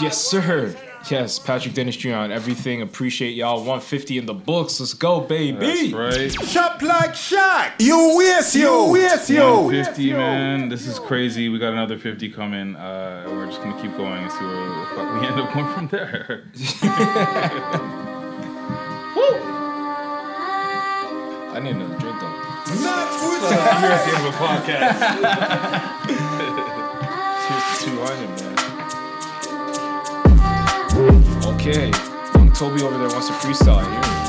Yes, 0.02 0.18
sir. 0.18 0.76
Yes, 1.10 1.40
Patrick 1.40 1.74
Dennis 1.74 1.96
Jr. 1.96 2.14
on 2.16 2.32
everything. 2.32 2.82
Appreciate 2.82 3.32
y'all. 3.32 3.58
150 3.60 4.18
in 4.18 4.26
the 4.26 4.34
books. 4.34 4.80
Let's 4.82 4.94
go, 4.94 5.22
baby. 5.22 5.92
That's 5.92 5.94
right. 5.94 6.32
Shop 6.48 6.82
like 6.82 7.12
Shaq. 7.12 7.74
You 7.80 8.18
waste 8.18 8.56
you. 8.56 8.92
Waste 8.92 9.30
you. 9.30 9.40
150, 9.40 10.14
man. 10.14 10.68
This 10.70 10.86
is 10.86 11.00
crazy. 11.00 11.48
We 11.48 11.58
got 11.58 11.72
another 11.72 11.98
50 11.98 12.30
coming. 12.32 12.76
Uh, 12.76 13.24
we're 13.28 13.46
just 13.46 13.62
gonna 13.62 13.82
keep 13.82 13.96
going 13.96 14.24
and 14.24 14.32
see 14.32 14.44
where 14.44 14.66
the 14.66 14.86
fuck 14.94 15.22
we 15.22 15.28
end 15.28 15.40
up 15.40 15.54
going 15.54 15.74
from 15.74 15.88
there. 15.88 16.44
Woo! 19.16 19.56
I 21.52 21.60
need 21.64 21.72
another 21.76 21.98
drink 21.98 22.09
You're 22.80 23.92
at 23.92 24.04
the 24.06 24.12
end 24.16 24.26
of 24.26 24.34
a 24.34 24.38
podcast. 24.38 24.98
Here's 27.48 27.66
the 27.72 27.92
200, 27.92 28.30
man. 28.40 28.56
Okay. 31.56 31.86
Young 32.36 32.52
Toby 32.54 32.82
over 32.84 32.98
there 32.98 33.10
wants 33.10 33.28
to 33.28 33.34
freestyle. 33.34 33.78
I 33.78 33.84
hear 33.90 34.29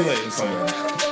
Oh, 0.00 0.04
not 0.04 0.22
yet. 0.22 0.32
Too 0.32 0.44
late. 0.44 1.07